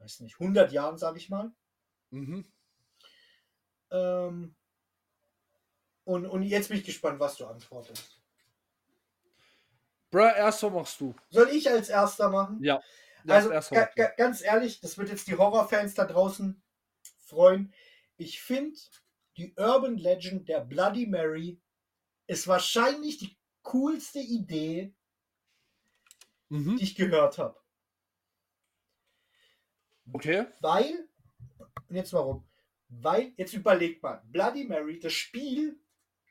weiß 0.00 0.20
nicht, 0.20 0.38
100 0.38 0.70
Jahren, 0.70 0.98
sage 0.98 1.16
ich 1.16 1.30
mal. 1.30 1.50
Mhm. 2.10 2.44
Ähm, 3.90 4.54
und, 6.04 6.26
und 6.26 6.42
jetzt 6.42 6.68
bin 6.68 6.76
ich 6.76 6.84
gespannt, 6.84 7.18
was 7.20 7.38
du 7.38 7.46
antwortest. 7.46 8.20
Bruh, 10.10 10.28
erst 10.36 10.60
so 10.60 10.68
machst 10.68 11.00
du. 11.00 11.14
Soll 11.30 11.48
ich 11.48 11.70
als 11.70 11.88
erster 11.88 12.28
machen? 12.28 12.62
Ja. 12.62 12.82
Also 13.26 13.48
ganz 14.18 14.42
ehrlich, 14.42 14.80
das 14.80 14.98
wird 14.98 15.08
jetzt 15.08 15.26
die 15.26 15.36
Horrorfans 15.36 15.94
da 15.94 16.04
draußen 16.04 16.62
freuen. 17.24 17.72
Ich 18.18 18.42
finde, 18.42 18.78
die 19.38 19.54
Urban 19.56 19.96
Legend 19.96 20.50
der 20.50 20.60
Bloody 20.60 21.06
Mary 21.06 21.62
ist 22.26 22.46
wahrscheinlich 22.46 23.16
die 23.16 23.38
coolste 23.62 24.18
Idee, 24.18 24.94
Mhm. 26.48 26.76
die 26.76 26.84
ich 26.84 26.94
gehört 26.94 27.38
habe. 27.38 27.60
Okay. 30.12 30.46
Weil, 30.60 31.08
und 31.88 31.96
jetzt 31.96 32.12
warum? 32.12 32.48
Weil, 32.88 33.32
jetzt 33.36 33.52
überlegt 33.52 34.02
man, 34.02 34.20
Bloody 34.30 34.64
Mary, 34.64 34.98
das 34.98 35.12
Spiel 35.12 35.78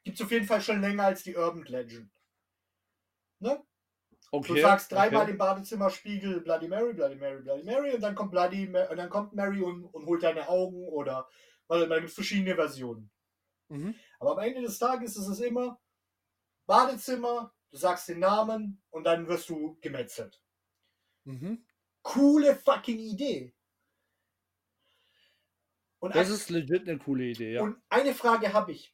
gibt 0.03 0.19
es 0.19 0.25
auf 0.25 0.31
jeden 0.31 0.47
Fall 0.47 0.61
schon 0.61 0.81
länger 0.81 1.03
als 1.03 1.23
die 1.23 1.35
Urban 1.35 1.63
Legend. 1.63 2.11
Ne? 3.39 3.63
Okay. 4.31 4.55
Du 4.55 4.61
sagst 4.61 4.91
dreimal 4.91 5.23
okay. 5.23 5.31
im 5.31 5.37
Badezimmerspiegel 5.37 6.41
Bloody 6.41 6.67
Mary, 6.67 6.93
Bloody 6.93 7.15
Mary, 7.15 7.41
Bloody 7.41 7.63
Mary 7.63 7.93
und 7.93 8.01
dann 8.01 8.15
kommt 8.15 8.31
Bloody 8.31 8.67
Ma 8.67 8.85
und 8.85 8.97
dann 8.97 9.09
kommt 9.09 9.33
Mary 9.33 9.61
und, 9.61 9.85
und 9.85 10.05
holt 10.05 10.23
deine 10.23 10.49
Augen 10.49 10.87
oder 10.89 11.29
weil 11.67 11.87
da 11.87 11.97
gibt 11.97 12.09
es 12.09 12.15
verschiedene 12.15 12.55
Versionen. 12.55 13.09
Mhm. 13.69 13.95
Aber 14.19 14.33
am 14.33 14.39
Ende 14.39 14.61
des 14.61 14.79
Tages 14.79 15.15
ist 15.15 15.27
es 15.27 15.39
immer 15.39 15.79
Badezimmer, 16.65 17.53
du 17.71 17.77
sagst 17.77 18.07
den 18.09 18.19
Namen 18.19 18.81
und 18.89 19.03
dann 19.03 19.27
wirst 19.27 19.49
du 19.49 19.77
gemetzelt. 19.81 20.41
Mhm. 21.25 21.65
Coole 22.01 22.55
fucking 22.55 22.99
Idee. 22.99 23.53
Und, 25.99 26.15
Das 26.15 26.27
ein, 26.27 26.33
ist 26.33 26.49
legit 26.49 26.87
eine 26.87 26.97
coole 26.99 27.25
Idee, 27.25 27.53
ja. 27.53 27.61
und 27.63 27.81
eine 27.89 28.13
Frage 28.13 28.53
habe 28.53 28.71
ich. 28.71 28.93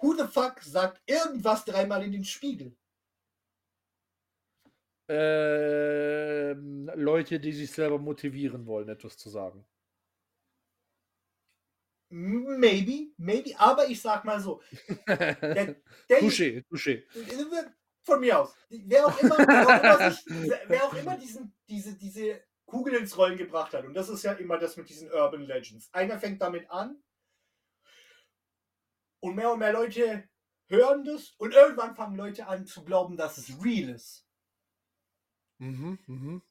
Who 0.00 0.14
the 0.14 0.26
fuck 0.26 0.60
sagt 0.62 1.02
irgendwas 1.06 1.64
dreimal 1.64 2.02
in 2.02 2.12
den 2.12 2.24
Spiegel? 2.24 2.76
Ähm, 5.08 6.90
Leute, 6.94 7.40
die 7.40 7.52
sich 7.52 7.70
selber 7.72 7.98
motivieren 7.98 8.66
wollen, 8.66 8.88
etwas 8.88 9.16
zu 9.16 9.28
sagen. 9.28 9.66
Maybe, 12.12 13.12
maybe, 13.18 13.54
aber 13.56 13.88
ich 13.88 14.00
sag 14.02 14.24
mal 14.24 14.40
so. 14.40 14.60
Der, 15.06 15.34
der, 15.36 15.76
touché, 16.20 16.64
touché. 16.68 17.04
Von 18.02 18.20
mir 18.20 18.40
aus. 18.40 18.54
Wer 18.68 19.06
auch 19.06 19.18
immer, 19.20 19.38
wer 19.38 19.66
auch 19.66 19.82
immer, 19.82 20.10
sich, 20.10 20.26
wer 20.66 20.84
auch 20.84 20.94
immer 20.94 21.16
diesen, 21.16 21.54
diese, 21.68 21.94
diese 21.94 22.42
Kugel 22.66 22.94
ins 22.94 23.16
Rollen 23.16 23.38
gebracht 23.38 23.72
hat, 23.74 23.84
und 23.84 23.94
das 23.94 24.08
ist 24.08 24.24
ja 24.24 24.32
immer 24.32 24.58
das 24.58 24.76
mit 24.76 24.88
diesen 24.88 25.10
Urban 25.12 25.42
Legends. 25.42 25.88
Einer 25.92 26.18
fängt 26.18 26.42
damit 26.42 26.68
an 26.68 27.00
und 29.20 29.36
mehr 29.36 29.52
und 29.52 29.60
mehr 29.60 29.72
Leute 29.72 30.28
hören 30.66 31.04
das 31.04 31.30
und 31.38 31.54
irgendwann 31.54 31.94
fangen 31.94 32.16
Leute 32.16 32.46
an 32.48 32.66
zu 32.66 32.84
glauben, 32.84 33.16
dass 33.16 33.38
es 33.38 33.62
real 33.62 33.90
ist. 33.90 34.26
Mhm, 35.58 35.98
mhm. 36.06 36.42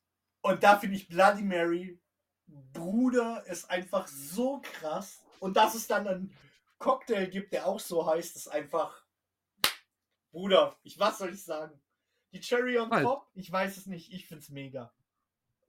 Und 0.41 0.63
da 0.63 0.77
finde 0.77 0.95
ich 0.95 1.09
Bloody 1.09 1.41
Mary, 1.41 1.99
Bruder, 2.47 3.45
ist 3.47 3.69
einfach 3.69 4.07
so 4.07 4.61
krass. 4.61 5.23
Und 5.39 5.57
dass 5.57 5.75
es 5.75 5.87
dann 5.87 6.07
einen 6.07 6.37
Cocktail 6.77 7.27
gibt, 7.27 7.53
der 7.53 7.67
auch 7.67 7.79
so 7.79 8.05
heißt, 8.05 8.35
ist 8.35 8.47
einfach. 8.47 9.05
Bruder, 10.31 10.77
ich 10.83 10.99
was 10.99 11.17
soll 11.17 11.33
ich 11.33 11.43
sagen? 11.43 11.81
Die 12.31 12.39
Cherry 12.39 12.77
on 12.77 12.91
Halt. 12.91 13.03
top? 13.03 13.27
Ich 13.33 13.51
weiß 13.51 13.77
es 13.77 13.87
nicht, 13.87 14.13
ich 14.13 14.27
find's 14.27 14.49
mega. 14.49 14.93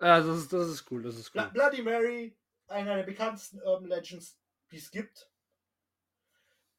Ja, 0.01 0.21
das 0.21 0.39
ist, 0.39 0.53
das 0.53 0.69
ist 0.69 0.91
cool, 0.91 1.03
das 1.03 1.17
ist 1.17 1.35
cool. 1.35 1.49
Bloody 1.53 1.83
Mary, 1.83 2.37
einer 2.69 2.97
der 2.97 3.03
bekanntesten 3.05 3.61
Urban 3.63 3.89
Legends, 3.89 4.39
die 4.71 4.77
es 4.77 4.91
gibt. 4.91 5.31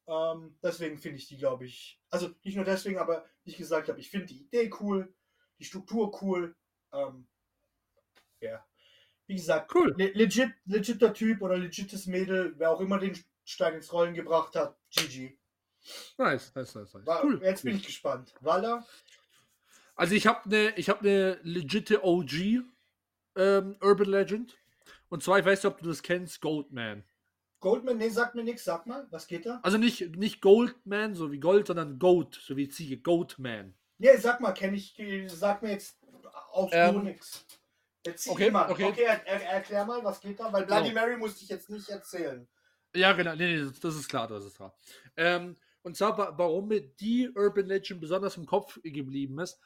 Ähm, 0.08 0.58
deswegen 0.62 0.98
finde 0.98 1.18
ich 1.18 1.28
die, 1.28 1.38
glaube 1.38 1.66
ich, 1.66 2.02
also 2.10 2.30
nicht 2.44 2.56
nur 2.56 2.66
deswegen, 2.66 3.00
aber 3.00 3.26
wie 3.44 3.52
ich 3.52 3.58
gesagt 3.58 3.90
habe, 3.90 4.00
ich 4.00 4.10
finde 4.10 4.28
die 4.28 4.42
Idee 4.42 4.72
cool, 4.80 5.14
die 5.60 5.66
Struktur 5.66 6.22
cool. 6.22 6.56
Ähm, 6.92 7.28
ja, 8.40 8.66
wie 9.32 9.36
gesagt, 9.38 9.74
Cool. 9.74 9.94
le 9.98 10.12
legit, 10.14 10.52
legitter 10.66 11.14
Typ 11.14 11.42
oder 11.42 11.58
legites 11.58 12.06
Mädel, 12.06 12.54
wer 12.58 12.70
auch 12.72 12.82
immer 12.82 13.00
den 13.00 13.18
Stein 13.46 13.76
ins 13.76 13.92
Rollen 13.94 14.14
gebracht 14.14 14.56
hat, 14.56 14.78
GG. 14.94 15.38
Nice, 16.18 16.54
nice, 16.54 16.76
nice, 16.76 16.94
nice. 16.94 17.06
War, 17.06 17.24
Cool. 17.24 17.42
Jetzt 17.42 17.64
bin 17.64 17.78
ich 17.78 17.86
gespannt. 17.86 18.34
Walla? 18.42 18.86
Also 19.96 20.16
ich 20.16 20.28
habe 20.28 20.44
eine 20.46 20.78
ich 20.78 20.90
habe 20.90 21.00
eine 21.00 21.40
legitte 21.44 22.04
OG 22.04 22.64
ähm, 23.36 23.78
Urban 23.82 24.10
Legend. 24.10 24.58
Und 25.10 25.24
zwar, 25.24 25.40
ich 25.40 25.46
weiß 25.46 25.64
nicht, 25.64 25.74
ob 25.74 25.80
du 25.80 25.88
das 25.88 26.04
kennst, 26.04 26.42
Goldman. 26.42 27.04
Goldman, 27.62 27.98
nee, 27.98 28.10
sag 28.10 28.36
mir 28.36 28.44
nichts, 28.44 28.64
sag 28.66 28.86
mal, 28.86 29.08
was 29.12 29.28
geht 29.28 29.46
da? 29.46 29.60
Also 29.64 29.78
nicht, 29.78 30.16
nicht 30.18 30.42
Goldman, 30.42 31.16
so 31.16 31.32
wie 31.32 31.40
Gold, 31.40 31.68
sondern 31.68 32.00
Goat, 32.00 32.36
so 32.42 32.58
wie 32.58 32.68
Ziege, 32.70 32.98
Goatman. 32.98 33.76
Nee, 33.98 34.18
sag 34.18 34.42
mal, 34.42 34.52
kenne 34.52 34.78
ich, 34.78 34.96
sag 35.28 35.62
mir 35.62 35.72
jetzt 35.72 35.98
auf 36.52 36.72
Ähm, 36.74 37.18
zieh 37.22 37.61
okay, 38.28 38.50
mal. 38.52 38.70
okay. 38.72 38.86
okay 38.86 39.04
er, 39.04 39.26
er, 39.28 39.42
erklär 39.54 39.86
mal, 39.86 40.04
was 40.04 40.20
geht 40.22 40.40
da, 40.40 40.52
weil 40.52 40.66
Bloody 40.66 40.90
Genau. 40.90 41.02
Mary 41.02 41.18
musste 41.18 41.44
ich 41.44 41.50
jetzt 41.50 41.70
nicht 41.70 41.88
erzählen. 41.90 42.48
Ja, 42.96 43.14
genau, 43.14 43.36
nee, 43.36 43.58
nee, 43.58 43.72
das- 43.82 43.96
ist 43.96 44.10
klar, 44.10 44.28
das 44.28 44.44
ist 44.46 44.56
klar. 44.58 44.76
Ähm, 45.16 45.56
und 45.84 45.96
zwar, 45.96 46.18
wa- 46.18 46.34
warum 46.36 46.68
mir 46.68 46.82
die 46.82 47.30
Urban 47.34 47.66
Legend 47.68 48.02
besonders 48.02 48.36
im 48.38 48.46
Kopf 48.46 48.80
geblieben 48.84 49.40
ist. 49.40 49.60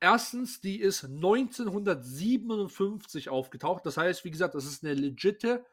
Erstens, 0.00 0.60
die 0.60 0.80
ist 0.80 1.04
1957 1.04 3.28
aufgetaucht. 3.28 3.84
Das 3.84 3.98
heißt, 3.98 4.24
wie 4.24 4.30
gesagt, 4.30 4.54
das 4.54 4.64
ist 4.64 4.82
eine 4.82 4.94
legitte 4.94 5.66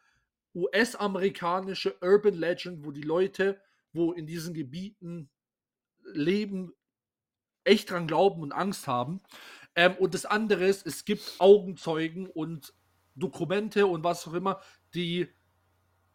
US-amerikanische 0.53 1.95
Urban 2.01 2.33
Legend, 2.33 2.83
wo 2.85 2.91
die 2.91 3.03
Leute, 3.03 3.61
wo 3.93 4.11
in 4.11 4.27
diesen 4.27 4.53
Gebieten 4.53 5.29
leben, 6.03 6.73
echt 7.63 7.89
dran 7.91 8.07
glauben 8.07 8.41
und 8.41 8.51
Angst 8.51 8.87
haben. 8.87 9.21
Ähm, 9.77 9.95
und 9.99 10.15
das 10.15 10.25
andere 10.25 10.65
ist, 10.65 10.85
es 10.85 11.05
gibt 11.05 11.35
Augenzeugen 11.37 12.27
und 12.27 12.73
Dokumente 13.15 13.85
und 13.87 14.03
was 14.03 14.27
auch 14.27 14.33
immer, 14.33 14.59
die 14.93 15.27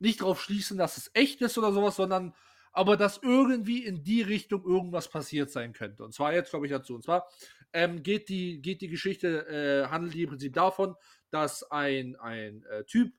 nicht 0.01 0.21
darauf 0.21 0.43
schließen, 0.43 0.77
dass 0.77 0.97
es 0.97 1.11
echt 1.15 1.41
ist 1.41 1.57
oder 1.57 1.73
sowas, 1.73 1.97
sondern 1.97 2.35
aber 2.73 2.97
dass 2.97 3.21
irgendwie 3.23 3.85
in 3.85 4.03
die 4.03 4.23
Richtung 4.23 4.65
irgendwas 4.65 5.09
passiert 5.09 5.51
sein 5.51 5.73
könnte. 5.75 6.03
Und 6.03 6.13
zwar 6.13 6.33
jetzt, 6.33 6.51
glaube 6.51 6.67
ich, 6.67 6.73
dazu. 6.73 6.95
Und 6.95 7.05
zwar 7.05 7.29
ähm, 7.73 8.03
geht, 8.03 8.29
die, 8.29 8.61
geht 8.61 8.81
die 8.81 8.89
Geschichte, 8.89 9.47
äh, 9.47 9.89
handelt 9.89 10.15
die 10.15 10.23
im 10.23 10.31
Prinzip 10.31 10.55
davon, 10.55 10.97
dass 11.31 11.71
ein, 11.71 12.17
ein 12.17 12.65
äh, 12.65 12.85
Typ 12.85 13.13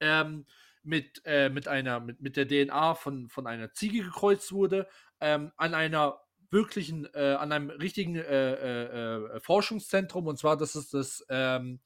ähm, 0.00 0.46
mit, 0.82 1.22
äh, 1.26 1.50
mit, 1.50 1.68
einer, 1.68 2.00
mit, 2.00 2.22
mit 2.22 2.36
der 2.36 2.48
DNA 2.48 2.94
von, 2.94 3.28
von 3.28 3.46
einer 3.46 3.72
Ziege 3.72 4.02
gekreuzt 4.02 4.52
wurde, 4.52 4.88
ähm, 5.20 5.52
an 5.56 5.74
einer 5.74 6.20
wirklichen, 6.52 7.08
äh, 7.14 7.36
an 7.38 7.50
einem 7.50 7.70
richtigen 7.70 8.16
äh, 8.16 9.14
äh, 9.14 9.40
Forschungszentrum. 9.40 10.26
Und 10.26 10.38
zwar, 10.38 10.56
das 10.56 10.76
ist 10.76 10.94
das 10.94 11.24
ähm, 11.28 11.80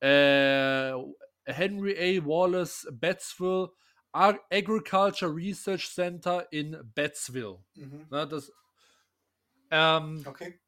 Henry 0.00 1.14
A. 1.44 2.26
Wallace 2.26 2.86
Bettsville 2.92 3.70
Agriculture 4.12 5.34
Research 5.34 5.92
Center 5.92 6.46
in 6.50 6.78
Bettsville. 6.94 7.58
Mhm. 7.74 8.06
Na, 8.10 8.26
das, 8.26 8.52
ähm, 9.70 10.22
okay. 10.26 10.60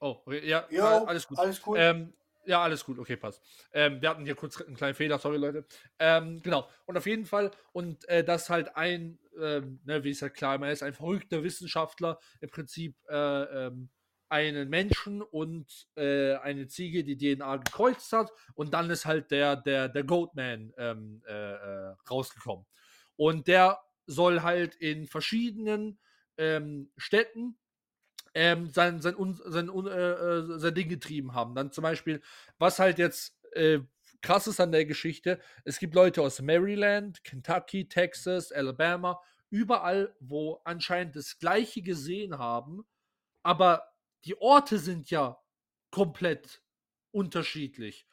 Oh, 0.00 0.22
ja, 0.30 0.66
jo, 0.70 0.84
alles 0.84 1.26
gut. 1.26 1.38
Alles 1.38 1.60
cool. 1.66 1.78
Ähm, 1.78 2.12
ja, 2.46 2.62
alles 2.62 2.84
gut, 2.84 2.98
okay, 2.98 3.16
passt. 3.16 3.42
Ähm, 3.72 4.00
wir 4.00 4.08
hatten 4.08 4.24
hier 4.24 4.34
kurz 4.34 4.60
einen 4.60 4.76
kleinen 4.76 4.94
Fehler, 4.94 5.18
sorry 5.18 5.36
Leute. 5.36 5.66
Ähm, 5.98 6.40
genau, 6.42 6.68
und 6.86 6.96
auf 6.96 7.06
jeden 7.06 7.26
Fall, 7.26 7.50
und 7.72 8.08
äh, 8.08 8.24
das 8.24 8.48
halt 8.48 8.76
ein, 8.76 9.18
ähm, 9.40 9.80
ne, 9.84 10.02
wie 10.04 10.10
es 10.10 10.20
ja 10.20 10.28
klar 10.28 10.54
immer 10.54 10.70
ist, 10.70 10.82
ein 10.82 10.94
verrückter 10.94 11.42
Wissenschaftler 11.42 12.18
im 12.40 12.50
Prinzip 12.50 12.96
äh, 13.08 13.66
ähm, 13.66 13.90
einen 14.28 14.68
Menschen 14.68 15.22
und 15.22 15.88
äh, 15.96 16.34
eine 16.36 16.66
Ziege 16.66 17.04
die 17.04 17.16
DNA 17.16 17.56
gekreuzt 17.58 18.12
hat 18.12 18.32
und 18.54 18.74
dann 18.74 18.90
ist 18.90 19.06
halt 19.06 19.30
der, 19.30 19.56
der, 19.56 19.88
der 19.88 20.04
Goatman 20.04 20.72
ähm, 20.78 21.22
äh, 21.26 21.32
äh, 21.32 21.94
rausgekommen. 22.10 22.66
Und 23.16 23.46
der 23.46 23.80
soll 24.06 24.42
halt 24.42 24.74
in 24.76 25.06
verschiedenen 25.06 25.98
ähm, 26.38 26.90
Städten 26.96 27.56
ähm, 28.36 28.68
sein, 28.68 29.00
sein, 29.00 29.14
sein, 29.46 29.70
sein, 29.70 29.86
äh, 29.86 30.10
äh, 30.10 30.58
sein 30.58 30.74
Ding 30.74 30.90
getrieben 30.90 31.32
haben. 31.32 31.54
Dann 31.54 31.72
zum 31.72 31.80
Beispiel, 31.80 32.20
was 32.58 32.78
halt 32.78 32.98
jetzt 32.98 33.34
äh, 33.52 33.78
krass 34.20 34.46
ist 34.46 34.60
an 34.60 34.72
der 34.72 34.84
Geschichte, 34.84 35.40
es 35.64 35.78
gibt 35.78 35.94
Leute 35.94 36.20
aus 36.20 36.42
Maryland, 36.42 37.24
Kentucky, 37.24 37.88
Texas, 37.88 38.52
Alabama, 38.52 39.18
überall, 39.48 40.14
wo 40.20 40.60
anscheinend 40.64 41.16
das 41.16 41.38
Gleiche 41.38 41.80
gesehen 41.80 42.36
haben, 42.36 42.86
aber 43.42 43.88
die 44.26 44.38
Orte 44.38 44.78
sind 44.78 45.08
ja 45.08 45.38
komplett 45.90 46.60
unterschiedlich. 47.12 48.06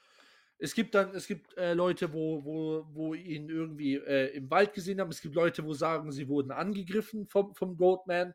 Es 0.58 0.74
gibt 0.74 0.96
dann, 0.96 1.14
es 1.14 1.28
gibt 1.28 1.58
äh, 1.58 1.74
Leute, 1.74 2.14
wo, 2.14 2.46
wo, 2.46 2.88
wo 2.94 3.14
ihn 3.14 3.50
irgendwie 3.50 3.96
äh, 3.96 4.28
im 4.38 4.50
Wald 4.50 4.72
gesehen 4.74 5.02
haben. 5.02 5.12
Es 5.12 5.20
gibt 5.20 5.36
Leute, 5.36 5.66
wo 5.66 5.74
sagen, 5.74 6.14
sie 6.14 6.30
wurden 6.30 6.52
angegriffen 6.52 7.28
vom, 7.28 7.54
vom 7.56 7.76
Goatman. 7.76 8.34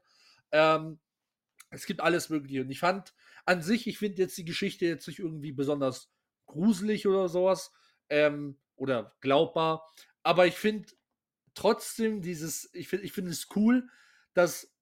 Ähm, 0.52 0.98
es 1.70 1.86
gibt 1.86 2.00
alles 2.00 2.28
Mögliche. 2.30 2.62
Und 2.62 2.70
ich 2.70 2.80
fand 2.80 3.14
an 3.44 3.62
sich, 3.62 3.86
ich 3.86 3.98
finde 3.98 4.22
jetzt 4.22 4.38
die 4.38 4.44
Geschichte 4.44 4.86
jetzt 4.86 5.06
nicht 5.06 5.18
irgendwie 5.18 5.52
besonders 5.52 6.10
gruselig 6.46 7.06
oder 7.06 7.28
sowas. 7.28 7.72
Ähm, 8.08 8.58
oder 8.78 9.16
glaubbar. 9.20 9.86
Aber 10.22 10.46
ich 10.46 10.54
finde 10.54 10.88
trotzdem 11.54 12.22
dieses, 12.22 12.70
ich 12.72 12.88
finde 12.88 13.04
ich 13.04 13.12
find 13.12 13.28
es 13.28 13.48
cool, 13.54 13.88
dass 14.34 14.72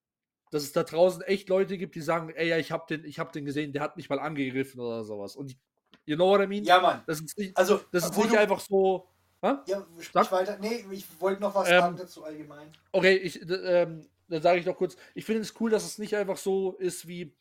dass 0.53 0.63
es 0.63 0.73
da 0.73 0.85
draußen 0.85 1.23
echt 1.23 1.49
Leute 1.49 1.77
gibt, 1.77 1.97
die 1.97 2.01
sagen, 2.01 2.31
ey, 2.31 2.49
ja, 2.49 2.57
ich 2.57 2.71
habe 2.71 2.85
den, 2.89 3.05
ich 3.05 3.17
den 3.17 3.45
gesehen, 3.45 3.73
der 3.73 3.83
hat 3.83 3.97
mich 3.97 4.09
mal 4.09 4.21
angegriffen 4.21 4.81
oder 4.81 5.05
sowas. 5.05 5.35
Und 5.35 5.57
you 6.05 6.15
know 6.15 6.29
what 6.29 6.41
I 6.41 6.47
mean? 6.47 6.63
Ja, 6.63 6.81
Mann. 6.81 7.03
Das 7.07 7.21
ist 7.21 7.37
nicht, 7.37 7.57
also, 7.57 7.81
das 7.91 8.05
ist 8.05 8.17
nicht 8.17 8.37
einfach 8.39 8.61
so. 8.61 9.09
Ha? 9.43 9.65
Ja, 9.67 9.85
sprich 10.01 10.33
weiter. 10.33 10.57
Nee, 10.61 10.87
ich 10.93 11.05
wollte 11.21 11.43
noch 11.43 11.55
was 11.55 11.69
ähm, 11.69 11.81
sagen 11.81 11.97
dazu 11.97 12.25
allgemein. 12.25 12.71
Okay, 12.93 13.17
ich, 13.17 13.41
ähm, 13.51 14.09
dann 14.28 14.43
sage 14.43 14.61
ich 14.61 14.66
noch 14.66 14.77
kurz, 14.77 14.97
ich 15.15 15.24
finde 15.24 15.43
es 15.43 15.55
cool, 15.61 15.70
dass 15.70 15.85
es 15.85 15.98
nicht 15.98 16.15
einfach 16.15 16.36
so 16.36 16.73
ist 16.77 17.07
wie, 17.07 17.35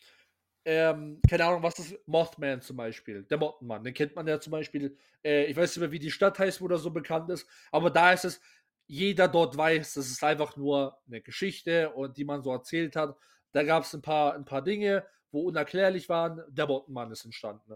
ähm, 0.65 1.19
keine 1.29 1.45
Ahnung, 1.45 1.63
was 1.63 1.79
ist 1.79 1.95
Mothman 2.07 2.61
zum 2.61 2.77
Beispiel, 2.77 3.23
der 3.23 3.37
Mottenmann, 3.37 3.83
den 3.83 3.93
kennt 3.93 4.15
man 4.15 4.27
ja 4.27 4.39
zum 4.39 4.51
Beispiel, 4.51 4.97
äh, 5.23 5.45
ich 5.45 5.55
weiß 5.55 5.75
nicht 5.75 5.81
mehr, 5.81 5.91
wie 5.91 5.99
die 5.99 6.11
Stadt 6.11 6.39
heißt, 6.39 6.61
wo 6.61 6.67
der 6.67 6.77
so 6.77 6.91
bekannt 6.91 7.29
ist, 7.29 7.47
aber 7.71 7.89
da 7.89 8.13
ist 8.13 8.25
es, 8.25 8.41
jeder 8.87 9.27
dort 9.27 9.57
weiß, 9.57 9.95
das 9.95 10.07
ist 10.07 10.23
einfach 10.23 10.55
nur 10.57 10.99
eine 11.07 11.21
Geschichte 11.21 11.91
und 11.91 12.17
die 12.17 12.25
man 12.25 12.43
so 12.43 12.51
erzählt 12.51 12.95
hat. 12.95 13.17
Da 13.51 13.63
gab 13.63 13.83
es 13.83 13.93
ein 13.93 14.01
paar, 14.01 14.35
ein 14.35 14.45
paar 14.45 14.61
Dinge, 14.61 15.05
wo 15.31 15.41
unerklärlich 15.41 16.07
waren. 16.09 16.43
Der 16.49 16.67
Bottenmann 16.67 17.11
ist 17.11 17.25
entstanden. 17.25 17.75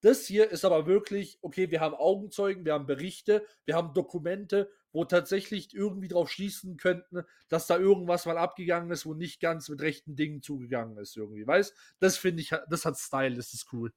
Das 0.00 0.26
hier 0.26 0.50
ist 0.50 0.64
aber 0.64 0.86
wirklich, 0.86 1.38
okay, 1.42 1.70
wir 1.70 1.80
haben 1.80 1.94
Augenzeugen, 1.94 2.64
wir 2.64 2.74
haben 2.74 2.86
Berichte, 2.86 3.44
wir 3.64 3.74
haben 3.74 3.94
Dokumente, 3.94 4.70
wo 4.92 5.04
tatsächlich 5.04 5.74
irgendwie 5.74 6.08
drauf 6.08 6.30
schließen 6.30 6.76
könnten, 6.76 7.24
dass 7.48 7.66
da 7.66 7.78
irgendwas 7.78 8.24
mal 8.26 8.38
abgegangen 8.38 8.90
ist, 8.90 9.06
wo 9.06 9.14
nicht 9.14 9.40
ganz 9.40 9.68
mit 9.68 9.80
rechten 9.80 10.14
Dingen 10.14 10.40
zugegangen 10.40 10.96
ist, 10.98 11.16
irgendwie. 11.16 11.46
Weißt 11.46 11.74
Das 11.98 12.16
finde 12.16 12.42
ich, 12.42 12.52
das 12.68 12.84
hat 12.84 12.96
Style, 12.96 13.34
das 13.34 13.54
ist 13.54 13.72
cool. 13.72 13.92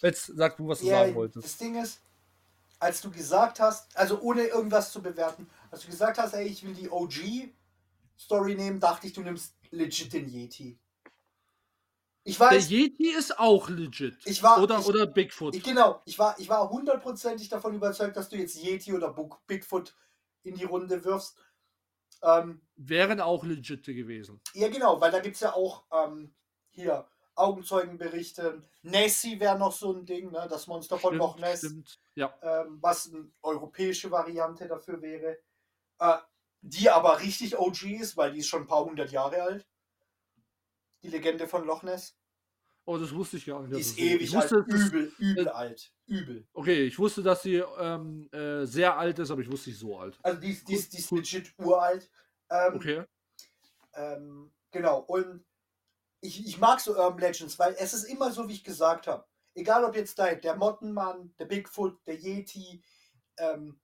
Jetzt 0.00 0.32
sag 0.34 0.56
du, 0.56 0.68
was 0.68 0.80
du 0.80 0.86
ja, 0.86 1.00
sagen 1.00 1.14
wolltest. 1.14 1.44
Das 1.44 1.58
Ding 1.58 1.80
ist, 1.80 2.00
als 2.78 3.02
du 3.02 3.10
gesagt 3.10 3.60
hast, 3.60 3.94
also 3.96 4.20
ohne 4.20 4.44
irgendwas 4.44 4.90
zu 4.90 5.02
bewerten, 5.02 5.48
als 5.70 5.82
du 5.82 5.88
gesagt 5.88 6.18
hast, 6.18 6.32
ey, 6.32 6.46
ich 6.46 6.64
will 6.64 6.74
die 6.74 6.90
OG-Story 6.90 8.54
nehmen, 8.54 8.80
dachte 8.80 9.06
ich, 9.06 9.12
du 9.12 9.20
nimmst 9.20 9.54
legit 9.70 10.12
den 10.14 10.28
Yeti. 10.28 10.78
Ich 12.22 12.38
weiß, 12.38 12.68
der 12.68 12.78
Yeti 12.78 13.10
ist 13.10 13.38
auch 13.38 13.68
legit. 13.70 14.16
Ich 14.24 14.42
war, 14.42 14.62
oder, 14.62 14.78
ich, 14.78 14.86
oder 14.86 15.06
Bigfoot. 15.06 15.54
Ich, 15.54 15.62
genau, 15.62 16.02
ich 16.04 16.18
war, 16.18 16.38
ich 16.38 16.48
war 16.48 16.68
hundertprozentig 16.68 17.48
davon 17.48 17.74
überzeugt, 17.74 18.16
dass 18.16 18.28
du 18.28 18.36
jetzt 18.36 18.56
Yeti 18.56 18.92
oder 18.92 19.14
Bigfoot 19.46 19.96
in 20.42 20.54
die 20.54 20.64
Runde 20.64 21.02
wirfst. 21.04 21.38
Ähm, 22.22 22.60
Wären 22.76 23.20
auch 23.20 23.44
legit 23.44 23.84
gewesen. 23.84 24.40
Ja, 24.52 24.68
genau, 24.68 25.00
weil 25.00 25.10
da 25.10 25.20
gibt 25.20 25.36
es 25.36 25.40
ja 25.40 25.54
auch 25.54 25.84
ähm, 25.90 26.34
hier 26.68 27.08
Augenzeugenberichte. 27.34 28.62
Nessie 28.82 29.40
wäre 29.40 29.58
noch 29.58 29.72
so 29.72 29.92
ein 29.92 30.04
Ding, 30.04 30.30
ne? 30.30 30.46
das 30.48 30.66
Monster 30.66 30.98
von 30.98 31.16
Loch 31.16 31.38
Ness. 31.38 31.60
Stimmt. 31.60 31.98
Ja. 32.14 32.34
Ähm, 32.42 32.78
was 32.80 33.10
eine 33.10 33.30
europäische 33.42 34.10
Variante 34.10 34.68
dafür 34.68 35.00
wäre. 35.00 35.38
Äh, 35.98 36.18
die 36.62 36.90
aber 36.90 37.20
richtig 37.20 37.58
OG 37.58 37.84
ist, 37.84 38.16
weil 38.18 38.32
die 38.32 38.40
ist 38.40 38.48
schon 38.48 38.62
ein 38.62 38.66
paar 38.66 38.84
hundert 38.84 39.10
Jahre 39.12 39.42
alt. 39.42 39.66
Die 41.02 41.08
Legende 41.08 41.48
von 41.48 41.64
Loch 41.64 41.82
Ness. 41.82 42.16
Oh, 42.84 42.98
das 42.98 43.14
wusste 43.14 43.36
ich 43.36 43.46
gar 43.46 43.62
nicht. 43.62 43.74
Die 43.74 43.80
ist 43.80 43.98
ewig 43.98 44.36
alt. 44.36 44.50
Übel, 44.50 45.12
übel 45.18 45.46
äh, 45.46 45.50
alt. 45.50 45.92
Übel. 46.06 46.46
Okay, 46.52 46.84
ich 46.84 46.98
wusste, 46.98 47.22
dass 47.22 47.42
sie 47.42 47.56
ähm, 47.56 48.28
äh, 48.32 48.64
sehr 48.64 48.96
alt 48.96 49.18
ist, 49.18 49.30
aber 49.30 49.42
ich 49.42 49.50
wusste 49.50 49.70
nicht 49.70 49.78
so 49.78 49.98
alt. 49.98 50.18
Also 50.22 50.40
die, 50.40 50.54
die, 50.64 50.88
die 50.88 50.98
ist 50.98 51.10
legit 51.10 51.54
uralt. 51.58 52.10
Ähm, 52.50 52.74
okay. 52.74 53.04
Ähm, 53.94 54.50
genau. 54.70 55.00
Und 55.00 55.44
ich, 56.20 56.46
ich 56.46 56.58
mag 56.58 56.80
so 56.80 56.96
Urban 56.96 57.18
Legends, 57.18 57.58
weil 57.58 57.76
es 57.78 57.94
ist 57.94 58.04
immer 58.04 58.32
so, 58.32 58.48
wie 58.48 58.54
ich 58.54 58.64
gesagt 58.64 59.06
habe. 59.06 59.24
Egal 59.54 59.84
ob 59.84 59.94
jetzt 59.94 60.18
der, 60.18 60.36
der 60.36 60.56
Mottenmann, 60.56 61.34
der 61.38 61.44
Bigfoot, 61.44 62.04
der 62.06 62.16
Yeti, 62.16 62.82
ähm, 63.38 63.80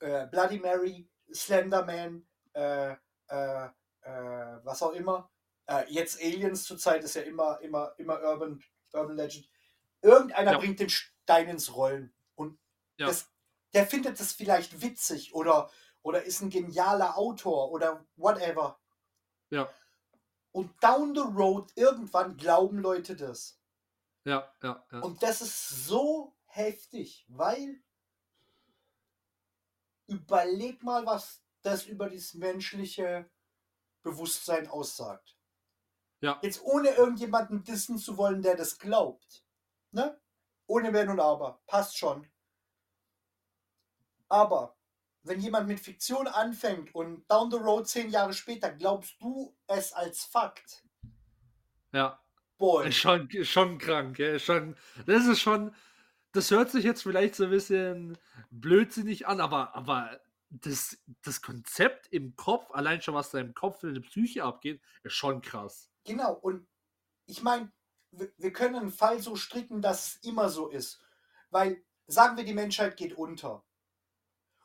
äh, 0.00 0.26
Bloody 0.26 0.58
Mary, 0.58 1.08
Slenderman, 1.32 2.26
äh, 2.52 2.92
äh, 3.28 3.66
äh 4.02 4.60
was 4.64 4.82
auch 4.82 4.92
immer. 4.92 5.30
Äh, 5.66 5.84
jetzt 5.88 6.20
Aliens 6.20 6.64
zurzeit 6.64 7.02
ist 7.04 7.14
ja 7.14 7.22
immer, 7.22 7.60
immer, 7.60 7.94
immer 7.98 8.20
Urban, 8.22 8.62
Urban 8.92 9.16
Legend. 9.16 9.48
Irgendeiner 10.02 10.52
ja. 10.52 10.58
bringt 10.58 10.80
den 10.80 10.90
Stein 10.90 11.48
ins 11.48 11.74
Rollen. 11.74 12.14
Und 12.34 12.58
ja. 12.98 13.06
das, 13.06 13.30
der 13.72 13.86
findet 13.86 14.20
das 14.20 14.32
vielleicht 14.32 14.82
witzig 14.82 15.34
oder, 15.34 15.70
oder 16.02 16.22
ist 16.24 16.42
ein 16.42 16.50
genialer 16.50 17.16
Autor 17.16 17.70
oder 17.70 18.04
whatever. 18.16 18.78
Ja. 19.50 19.70
Und 20.52 20.70
down 20.82 21.14
the 21.14 21.22
road, 21.22 21.72
irgendwann 21.74 22.36
glauben 22.36 22.78
Leute 22.78 23.16
das. 23.16 23.58
Ja, 24.24 24.50
ja, 24.62 24.84
ja. 24.90 25.00
Und 25.00 25.22
das 25.22 25.42
ist 25.42 25.86
so 25.86 26.34
heftig, 26.46 27.26
weil 27.28 27.82
überleg 30.06 30.82
mal, 30.82 31.04
was 31.06 31.42
das 31.62 31.86
über 31.86 32.08
das 32.08 32.34
menschliche 32.34 33.28
Bewusstsein 34.02 34.68
aussagt. 34.68 35.33
Ja. 36.20 36.38
Jetzt 36.42 36.62
ohne 36.62 36.90
irgendjemanden 36.90 37.64
dissen 37.64 37.98
zu 37.98 38.16
wollen, 38.16 38.42
der 38.42 38.56
das 38.56 38.78
glaubt. 38.78 39.44
Ne? 39.90 40.18
Ohne 40.66 40.92
Wenn 40.92 41.10
und 41.10 41.20
Aber. 41.20 41.60
Passt 41.66 41.96
schon. 41.96 42.26
Aber 44.28 44.76
wenn 45.22 45.40
jemand 45.40 45.68
mit 45.68 45.80
Fiktion 45.80 46.26
anfängt 46.26 46.94
und 46.94 47.28
down 47.30 47.50
the 47.50 47.56
road 47.56 47.88
zehn 47.88 48.10
Jahre 48.10 48.32
später 48.32 48.70
glaubst 48.70 49.20
du 49.20 49.56
es 49.66 49.92
als 49.92 50.24
Fakt. 50.24 50.84
Ja. 51.92 52.20
Boy. 52.58 52.92
Schon, 52.92 53.28
schon 53.44 53.78
krank, 53.78 54.18
ja. 54.18 54.38
Schon, 54.38 54.76
das 55.06 55.26
ist 55.26 55.40
schon. 55.40 55.74
das 56.32 56.50
hört 56.50 56.70
sich 56.70 56.84
jetzt 56.84 57.02
vielleicht 57.02 57.34
so 57.34 57.44
ein 57.44 57.50
bisschen 57.50 58.18
blödsinnig 58.50 59.26
an, 59.26 59.40
aber, 59.40 59.74
aber 59.74 60.20
das, 60.50 60.98
das 61.22 61.42
Konzept 61.42 62.06
im 62.12 62.36
Kopf, 62.36 62.70
allein 62.72 63.02
schon 63.02 63.14
was 63.14 63.30
da 63.30 63.38
im 63.38 63.54
Kopf 63.54 63.82
in 63.82 63.94
der 63.94 64.02
Psyche 64.02 64.44
abgeht, 64.44 64.82
ist 65.02 65.14
schon 65.14 65.42
krass. 65.42 65.90
Genau, 66.04 66.34
und 66.34 66.66
ich 67.26 67.42
meine, 67.42 67.72
wir, 68.10 68.32
wir 68.36 68.52
können 68.52 68.76
einen 68.76 68.92
Fall 68.92 69.20
so 69.20 69.36
stricken, 69.36 69.82
dass 69.82 70.06
es 70.06 70.16
immer 70.22 70.48
so 70.48 70.68
ist. 70.68 71.02
Weil, 71.50 71.82
sagen 72.06 72.36
wir, 72.36 72.44
die 72.44 72.54
Menschheit 72.54 72.96
geht 72.96 73.14
unter. 73.14 73.64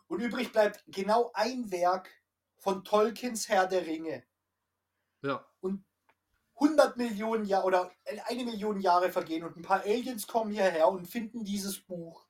Und 0.07 0.19
übrig 0.21 0.51
bleibt 0.51 0.83
genau 0.87 1.31
ein 1.33 1.71
Werk 1.71 2.09
von 2.57 2.83
Tolkiens 2.83 3.47
Herr 3.47 3.67
der 3.67 3.85
Ringe. 3.85 4.25
Ja. 5.21 5.45
Und 5.61 5.85
100 6.55 6.97
Millionen 6.97 7.45
Jahre 7.45 7.65
oder 7.65 7.91
eine 8.25 8.43
Million 8.43 8.81
Jahre 8.81 9.11
vergehen 9.11 9.43
und 9.43 9.55
ein 9.55 9.61
paar 9.61 9.81
Aliens 9.81 10.27
kommen 10.27 10.51
hierher 10.51 10.89
und 10.89 11.05
finden 11.05 11.45
dieses 11.45 11.79
Buch. 11.79 12.27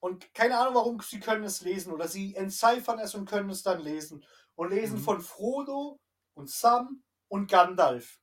Und 0.00 0.34
keine 0.34 0.58
Ahnung, 0.58 0.74
warum 0.74 1.00
sie 1.00 1.20
können 1.20 1.44
es 1.44 1.62
lesen 1.62 1.92
oder 1.92 2.08
sie 2.08 2.34
entziffern 2.34 2.98
es 2.98 3.14
und 3.14 3.24
können 3.24 3.50
es 3.50 3.62
dann 3.62 3.80
lesen. 3.80 4.24
Und 4.54 4.70
lesen 4.70 4.98
Mhm. 4.98 5.02
von 5.02 5.20
Frodo 5.20 6.00
und 6.34 6.50
Sam 6.50 7.02
und 7.32 7.50
Gandalf. 7.50 8.18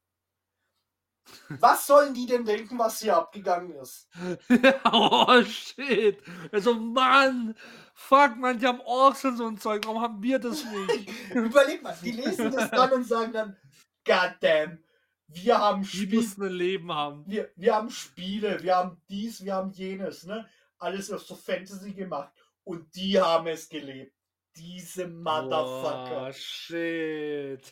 Was 1.49 1.88
sollen 1.88 2.14
die 2.14 2.27
denn 2.27 2.45
denken, 2.45 2.77
was 2.77 2.99
hier 2.99 3.18
abgegangen 3.18 3.72
ist? 3.72 4.07
oh 4.91 5.44
shit. 5.44 6.22
Also 6.52 6.76
Mann, 6.76 7.56
fuck 7.95 8.38
man, 8.38 8.60
die 8.60 8.68
haben 8.68 8.81
Orks 8.81 9.26
und 9.26 9.38
so 9.38 9.48
ein 9.48 9.57
Zeug. 9.57 9.81
Warum 9.86 10.02
haben 10.02 10.22
wir 10.22 10.38
das 10.38 10.64
nicht? 10.64 11.10
Überleg 11.34 11.81
mal, 11.81 11.98
die 12.03 12.11
lesen 12.11 12.52
das 12.52 12.69
dann 12.69 12.91
und 12.94 13.03
sagen 13.03 13.34
dann, 13.34 13.57
God 14.06 14.36
damn, 14.41 14.84
wir 15.27 15.57
haben 15.57 15.81
Die 15.81 15.88
Spiel, 15.88 16.19
müssen 16.19 16.44
ein 16.44 16.52
Leben 16.52 16.94
haben. 16.94 17.23
wir, 17.27 17.52
wir 17.56 17.76
haben 17.76 17.90
Spiele, 17.90 18.61
wir 18.61 18.76
haben 18.76 19.02
dies, 19.10 19.44
wir 19.44 19.56
haben 19.56 19.72
jenes, 19.72 20.23
ne? 20.26 20.48
Alles 20.77 21.11
aus 21.11 21.27
so 21.27 21.36
Fantasy 21.36 21.94
gemacht. 21.94 22.31
Und 22.64 22.95
die 22.95 23.19
haben 23.19 23.48
es 23.48 23.68
gelebt. 23.68 24.18
Diese 24.60 25.07
Motherfucker. 25.07 26.30
Oh, 26.30 26.31
shit. 26.34 27.72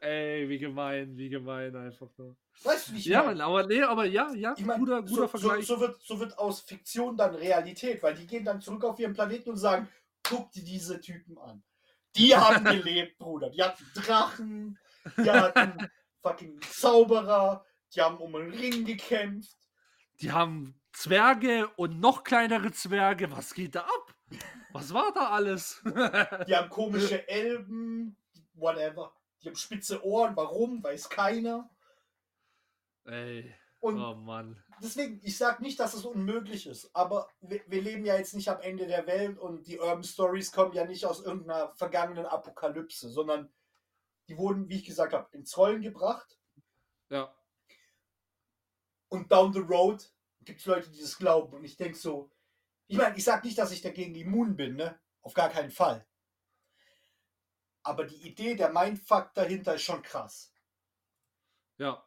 Ey, 0.00 0.48
wie 0.48 0.58
gemein, 0.58 1.16
wie 1.16 1.28
gemein 1.30 1.74
einfach 1.74 2.08
nur. 2.18 2.36
Weißt 2.62 2.88
du, 2.88 2.92
wie 2.92 2.98
ich 2.98 3.06
Ja, 3.06 3.22
mein? 3.22 3.38
Mann, 3.38 3.40
aber 3.40 3.66
nee, 3.66 3.82
aber 3.82 4.04
ja, 4.04 4.32
ja, 4.34 4.54
Ich 4.56 4.64
mein, 4.64 4.78
guter, 4.78 5.02
guter 5.02 5.22
so, 5.22 5.28
Vergleich. 5.28 5.66
So, 5.66 5.76
so, 5.76 5.80
wird, 5.80 6.02
so 6.02 6.20
wird 6.20 6.38
aus 6.38 6.60
Fiktion 6.60 7.16
dann 7.16 7.34
Realität, 7.34 8.02
weil 8.02 8.14
die 8.14 8.26
gehen 8.26 8.44
dann 8.44 8.60
zurück 8.60 8.84
auf 8.84 8.98
ihren 8.98 9.14
Planeten 9.14 9.50
und 9.50 9.56
sagen, 9.56 9.88
guck 10.22 10.52
dir 10.52 10.64
diese 10.64 11.00
Typen 11.00 11.38
an. 11.38 11.62
Die 12.14 12.36
haben 12.36 12.64
gelebt, 12.64 13.18
Bruder. 13.18 13.48
Die 13.50 13.62
hatten 13.62 13.84
Drachen, 13.94 14.78
die 15.16 15.30
hatten 15.30 15.90
fucking 16.22 16.60
Zauberer, 16.60 17.64
die 17.94 18.00
haben 18.02 18.18
um 18.18 18.36
einen 18.36 18.50
Ring 18.52 18.84
gekämpft. 18.84 19.56
Die 20.20 20.30
haben 20.30 20.78
Zwerge 20.92 21.68
und 21.76 22.00
noch 22.00 22.22
kleinere 22.22 22.70
Zwerge. 22.70 23.32
Was 23.32 23.54
geht 23.54 23.74
da 23.74 23.80
ab? 23.80 24.11
Was 24.72 24.92
war 24.94 25.12
da 25.12 25.30
alles? 25.30 25.82
Die 26.46 26.56
haben 26.56 26.68
komische 26.70 27.26
Elben, 27.28 28.16
whatever. 28.54 29.14
Die 29.42 29.48
haben 29.48 29.56
spitze 29.56 30.04
Ohren, 30.04 30.36
warum, 30.36 30.82
weiß 30.82 31.08
keiner. 31.08 31.68
Ey, 33.04 33.52
Und 33.80 33.98
oh 34.00 34.14
Mann. 34.14 34.62
deswegen, 34.80 35.20
ich 35.24 35.36
sage 35.36 35.62
nicht, 35.62 35.80
dass 35.80 35.94
es 35.94 36.04
unmöglich 36.04 36.66
ist, 36.68 36.94
aber 36.94 37.28
wir, 37.40 37.60
wir 37.66 37.82
leben 37.82 38.04
ja 38.04 38.16
jetzt 38.16 38.34
nicht 38.34 38.48
am 38.48 38.60
Ende 38.60 38.86
der 38.86 39.06
Welt 39.08 39.38
und 39.38 39.66
die 39.66 39.78
Urban 39.80 40.04
Stories 40.04 40.52
kommen 40.52 40.72
ja 40.72 40.84
nicht 40.84 41.04
aus 41.04 41.20
irgendeiner 41.24 41.74
vergangenen 41.74 42.26
Apokalypse, 42.26 43.08
sondern 43.10 43.52
die 44.28 44.38
wurden, 44.38 44.68
wie 44.68 44.76
ich 44.76 44.84
gesagt 44.84 45.12
habe, 45.12 45.28
ins 45.36 45.56
Rollen 45.56 45.82
gebracht 45.82 46.38
Ja. 47.10 47.34
und 49.08 49.30
down 49.32 49.52
the 49.52 49.58
road 49.60 50.08
gibt 50.44 50.60
es 50.60 50.66
Leute, 50.66 50.90
die 50.90 51.00
das 51.00 51.18
glauben. 51.18 51.52
Und 51.54 51.64
ich 51.64 51.76
denke 51.76 51.96
so, 51.98 52.30
ich 52.92 52.98
meine, 52.98 53.16
ich 53.16 53.24
sage 53.24 53.46
nicht, 53.46 53.56
dass 53.56 53.72
ich 53.72 53.80
dagegen 53.80 54.14
immun 54.14 54.54
bin, 54.54 54.76
ne? 54.76 55.00
Auf 55.22 55.32
gar 55.32 55.48
keinen 55.48 55.70
Fall. 55.70 56.06
Aber 57.82 58.04
die 58.04 58.28
Idee, 58.28 58.54
der 58.54 58.70
Mindfuck 58.70 59.32
dahinter 59.32 59.76
ist 59.76 59.82
schon 59.82 60.02
krass. 60.02 60.52
Ja, 61.78 62.06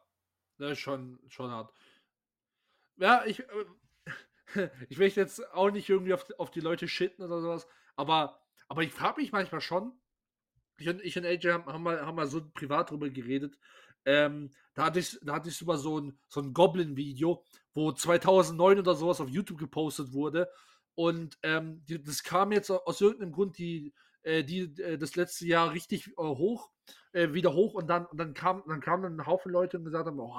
das 0.58 0.72
ist 0.72 0.78
schon, 0.78 1.18
schon 1.26 1.50
hart. 1.50 1.74
Ja, 2.98 3.24
ich, 3.26 3.40
äh, 3.40 4.70
ich 4.88 4.96
möchte 4.96 5.18
jetzt 5.18 5.44
auch 5.54 5.72
nicht 5.72 5.88
irgendwie 5.88 6.14
auf, 6.14 6.24
auf 6.38 6.52
die 6.52 6.60
Leute 6.60 6.86
shitten 6.86 7.24
oder 7.24 7.40
sowas, 7.40 7.66
aber, 7.96 8.40
aber 8.68 8.84
ich 8.84 8.92
frage 8.92 9.20
mich 9.20 9.32
manchmal 9.32 9.60
schon, 9.60 9.92
ich 10.78 10.88
und, 10.88 11.00
ich 11.00 11.18
und 11.18 11.26
AJ 11.26 11.50
haben, 11.50 11.66
haben, 11.66 11.82
mal, 11.82 12.06
haben 12.06 12.14
mal 12.14 12.28
so 12.28 12.48
privat 12.54 12.90
drüber 12.90 13.10
geredet, 13.10 13.58
ähm, 14.04 14.54
da 14.74 14.84
hatte 14.84 15.00
ich, 15.00 15.18
da 15.20 15.34
hatte 15.34 15.48
ich 15.48 15.60
über 15.60 15.78
so 15.78 15.98
ein, 15.98 16.16
so 16.28 16.40
ein 16.40 16.54
Goblin-Video, 16.54 17.44
wo 17.74 17.90
2009 17.90 18.78
oder 18.78 18.94
sowas 18.94 19.20
auf 19.20 19.28
YouTube 19.28 19.58
gepostet 19.58 20.12
wurde 20.12 20.48
und 20.96 21.38
ähm, 21.44 21.84
die, 21.84 22.02
das 22.02 22.24
kam 22.24 22.50
jetzt 22.50 22.70
aus 22.70 23.00
irgendeinem 23.00 23.32
Grund 23.32 23.58
die, 23.58 23.94
äh, 24.22 24.42
die 24.42 24.62
äh, 24.82 24.98
das 24.98 25.14
letzte 25.14 25.46
Jahr 25.46 25.72
richtig 25.72 26.08
äh, 26.08 26.12
hoch, 26.16 26.70
äh, 27.12 27.32
wieder 27.32 27.54
hoch 27.54 27.74
und 27.74 27.86
dann, 27.86 28.06
und 28.06 28.18
dann 28.18 28.34
kam 28.34 28.64
dann 28.66 28.80
kamen 28.80 29.20
ein 29.20 29.26
Haufen 29.26 29.52
Leute 29.52 29.78
und 29.78 29.84
gesagt 29.84 30.06
haben, 30.06 30.18
oh, 30.18 30.34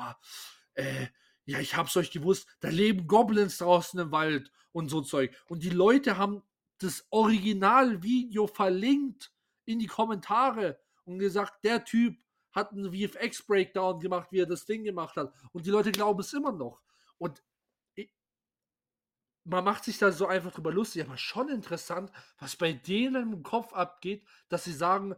ja, 1.46 1.60
ich 1.60 1.76
hab's 1.76 1.96
euch 1.96 2.12
gewusst, 2.12 2.48
da 2.60 2.68
leben 2.68 3.08
Goblins 3.08 3.58
draußen 3.58 4.00
im 4.00 4.12
Wald 4.12 4.52
und 4.74 4.90
so 4.90 5.02
Zeug. 5.02 5.36
Und 5.48 5.64
die 5.64 5.70
Leute 5.70 6.18
haben 6.18 6.44
das 6.80 7.08
Originalvideo 7.10 8.48
verlinkt 8.48 9.32
in 9.66 9.80
die 9.80 9.88
Kommentare 9.88 10.78
und 11.06 11.20
gesagt, 11.20 11.64
der 11.64 11.84
Typ 11.84 12.18
hat 12.52 12.72
einen 12.72 12.92
VFX-Breakdown 12.92 14.00
gemacht, 14.00 14.28
wie 14.32 14.42
er 14.42 14.46
das 14.46 14.66
Ding 14.66 14.84
gemacht 14.84 15.16
hat. 15.16 15.34
Und 15.52 15.66
die 15.66 15.72
Leute 15.72 15.92
glauben 15.92 16.20
es 16.20 16.34
immer 16.34 16.52
noch. 16.52 16.82
Und 17.18 17.42
man 19.48 19.64
macht 19.64 19.86
sich 19.86 19.98
da 19.98 20.12
so 20.12 20.28
einfach 20.28 20.52
drüber 20.52 20.72
lustig, 20.72 21.04
aber 21.04 21.18
schon 21.18 21.50
interessant, 21.50 22.12
was 22.38 22.56
bei 22.56 22.74
denen 22.74 23.34
im 23.34 23.44
Kopf 23.44 23.74
abgeht, 23.74 24.26
dass 24.50 24.66
sie 24.66 24.74
sagen, 24.74 25.16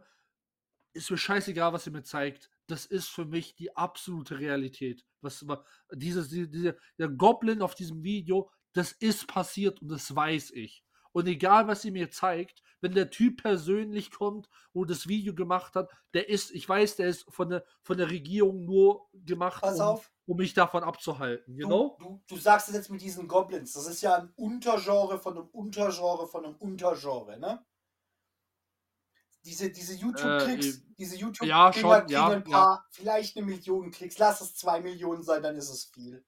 ist 0.92 1.10
mir 1.10 1.18
scheißegal, 1.18 1.72
was 1.72 1.86
ihr 1.86 1.92
mir 1.92 2.02
zeigt. 2.02 2.50
Das 2.66 2.86
ist 2.86 3.08
für 3.08 3.24
mich 3.24 3.56
die 3.56 3.76
absolute 3.76 4.38
Realität. 4.38 5.04
Was 5.20 5.44
dieses, 5.92 6.28
diese, 6.28 6.76
der 6.98 7.08
Goblin 7.08 7.62
auf 7.62 7.74
diesem 7.74 8.02
Video, 8.04 8.50
das 8.72 8.92
ist 8.92 9.26
passiert 9.26 9.82
und 9.82 9.88
das 9.88 10.14
weiß 10.14 10.52
ich. 10.52 10.84
Und 11.12 11.26
egal, 11.26 11.66
was 11.66 11.84
ihr 11.84 11.92
mir 11.92 12.10
zeigt, 12.10 12.62
wenn 12.80 12.94
der 12.94 13.10
Typ 13.10 13.42
persönlich 13.42 14.10
kommt 14.10 14.48
und 14.72 14.90
das 14.90 15.06
Video 15.06 15.34
gemacht 15.34 15.74
hat, 15.74 15.90
der 16.14 16.28
ist, 16.28 16.50
ich 16.52 16.68
weiß, 16.68 16.96
der 16.96 17.08
ist 17.08 17.26
von 17.28 17.50
der, 17.50 17.64
von 17.82 17.98
der 17.98 18.10
Regierung 18.10 18.64
nur 18.64 19.08
gemacht, 19.12 19.62
Pass 19.62 19.76
um, 19.76 19.82
auf. 19.82 20.12
um 20.26 20.36
mich 20.38 20.54
davon 20.54 20.82
abzuhalten. 20.82 21.54
You 21.54 21.62
Du, 21.62 21.68
know? 21.68 21.96
du, 22.00 22.22
du 22.26 22.36
sagst 22.36 22.68
es 22.68 22.74
jetzt 22.74 22.90
mit 22.90 23.02
diesen 23.02 23.28
Goblins. 23.28 23.72
Das 23.72 23.86
ist 23.86 24.00
ja 24.02 24.16
ein 24.16 24.32
Untergenre 24.36 25.18
von 25.18 25.36
einem 25.36 25.48
Untergenre 25.48 26.26
von 26.28 26.44
einem 26.44 26.56
Untergenre, 26.56 27.38
ne? 27.38 27.64
Diese, 29.44 29.70
diese 29.70 29.94
YouTube-Klicks, 29.94 30.66
Äh, 30.66 30.80
diese 30.98 31.16
YouTube 31.16 31.48
ja, 31.48 31.72
schon, 31.72 31.90
kriegen 31.90 32.08
ja, 32.10 32.28
ein 32.28 32.44
paar, 32.44 32.86
vielleicht 32.90 33.36
eine 33.36 33.46
Million 33.46 33.90
Klicks. 33.90 34.18
Lass 34.18 34.42
es 34.42 34.54
zwei 34.54 34.80
Millionen 34.80 35.22
sein, 35.22 35.42
dann 35.42 35.56
ist 35.56 35.70
es 35.70 35.84
viel. 35.86 36.22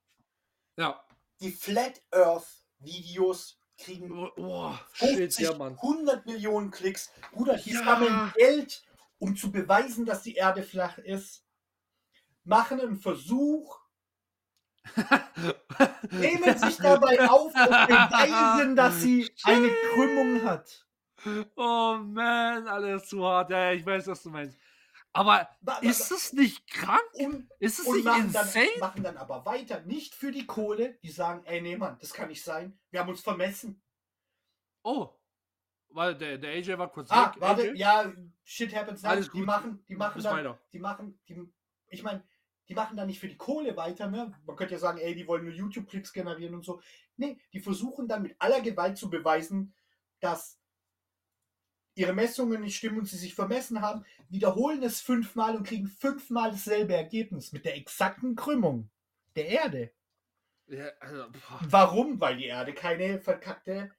Ja. 0.79 1.05
Die 1.41 1.53
Flat 1.53 2.01
Earth 2.11 2.47
Videos 2.79 3.59
kriegen 3.83 4.11
Oh, 4.37 4.75
shit, 4.93 5.17
50, 5.17 5.45
ja, 5.45 5.57
Mann. 5.57 5.73
100 5.75 6.27
Millionen 6.27 6.71
Klicks. 6.71 7.11
Bruder, 7.33 7.57
die 7.57 7.73
Ja. 7.73 7.85
sammeln 7.85 8.33
Geld, 8.37 8.83
um 9.19 9.37
zu 9.37 9.51
beweisen, 9.53 10.07
dass 10.07 10.23
die 10.23 10.35
Erde 10.35 10.63
flach 10.63 10.99
ist. 10.99 11.45
Machen 12.45 12.81
einen 12.81 12.97
Versuch, 12.97 13.81
nehmen 16.11 16.59
sich 16.59 16.77
dabei 16.79 17.29
auf 17.29 17.55
und 17.55 17.55
beweisen, 17.55 18.75
dass 18.77 19.01
sie 19.01 19.31
eine 19.45 19.71
Krümmung 19.93 20.43
hat. 20.43 20.87
Oh 21.57 21.99
man, 22.03 22.67
alles 22.67 23.09
zu 23.09 23.25
hart. 23.25 23.51
Ja, 23.51 23.71
ja, 23.71 23.73
ich 23.73 23.87
weiß, 23.87 24.09
was 24.09 24.23
du 24.25 24.31
meinst. 24.31 24.59
Aber 25.15 25.49
ist 25.83 26.11
es 26.11 26.33
nicht 26.33 26.67
krank? 26.71 27.03
Und, 27.15 27.51
Ist 27.59 27.79
es 27.81 27.87
nicht 27.87 28.05
machen, 28.05 28.33
dann, 28.33 28.47
insane? 28.47 28.69
machen 28.81 29.03
dann 29.03 29.17
aber 29.19 29.45
weiter. 29.45 29.81
Nicht 29.83 30.15
für 30.15 30.33
die 30.33 30.47
Kohle. 30.47 30.99
Die 31.03 31.11
sagen, 31.11 31.45
ey, 31.45 31.61
nee, 31.61 31.77
Mann, 31.77 31.99
das 32.01 32.15
kann 32.15 32.29
nicht 32.29 32.43
sein. 32.43 32.79
Wir 32.91 33.01
haben 33.01 33.11
uns 33.11 33.21
vermessen. 33.21 33.83
Oh. 34.83 35.11
Weil 35.91 36.17
der, 36.17 36.39
der 36.39 36.53
AJ 36.53 36.79
war 36.79 36.91
kurz 36.91 37.11
Ah, 37.11 37.27
weg. 37.35 37.41
warte, 37.41 37.63
AJ? 37.71 37.77
ja, 37.77 38.13
shit 38.45 38.75
happens. 38.75 39.05
Alles 39.05 39.27
die 39.27 39.39
gut. 39.39 39.47
machen, 39.47 39.85
die 39.87 39.95
machen 39.97 40.15
Bis 40.15 40.25
dann, 40.25 40.37
weiter. 40.39 40.59
die 40.73 40.79
machen, 40.79 41.21
die, 41.29 41.43
ich 41.89 42.03
meine, 42.03 42.25
die 42.69 42.75
machen 42.75 42.97
da 42.97 43.05
nicht 43.05 43.21
für 43.21 43.29
die 43.29 43.37
Kohle 43.37 43.77
weiter, 43.77 44.09
ne? 44.09 44.33
Man 44.47 44.57
könnte 44.57 44.73
ja 44.75 44.81
sagen, 44.81 44.97
ey, 44.99 45.15
die 45.15 45.27
wollen 45.27 45.45
nur 45.45 45.53
YouTube-Klicks 45.53 46.15
generieren 46.15 46.55
und 46.55 46.65
so. 46.65 46.81
Nee, 47.17 47.39
die 47.53 47.61
versuchen 47.61 48.09
dann 48.09 48.23
mit 48.23 48.35
aller 48.39 48.63
Gewalt 48.63 48.97
zu 48.97 49.11
beweisen, 49.11 49.75
dass 50.21 50.59
ihre 51.95 52.13
Messungen 52.15 52.61
nicht 52.63 52.77
stimmen 52.77 52.99
und 53.01 53.07
sie 53.09 53.17
sich 53.19 53.35
vermessen 53.35 53.81
haben, 53.81 54.05
wiederholen 54.29 54.83
es 54.83 55.01
fünfmal 55.01 55.57
und 55.57 55.67
kriegen 55.67 55.87
fünfmal 55.87 56.51
dasselbe 56.51 56.95
Ergebnis 56.95 57.53
mit 57.53 57.65
der 57.65 57.77
exakten 57.77 58.35
Krümmung 58.35 58.91
der 59.37 59.47
Erde. 59.49 59.91
Ja, 60.69 60.87
also. 61.01 61.27
Warum? 61.69 62.21
Weil 62.21 62.37
die 62.39 62.47
Erde 62.47 62.73
keine 62.73 63.21
verkackte 63.21 63.91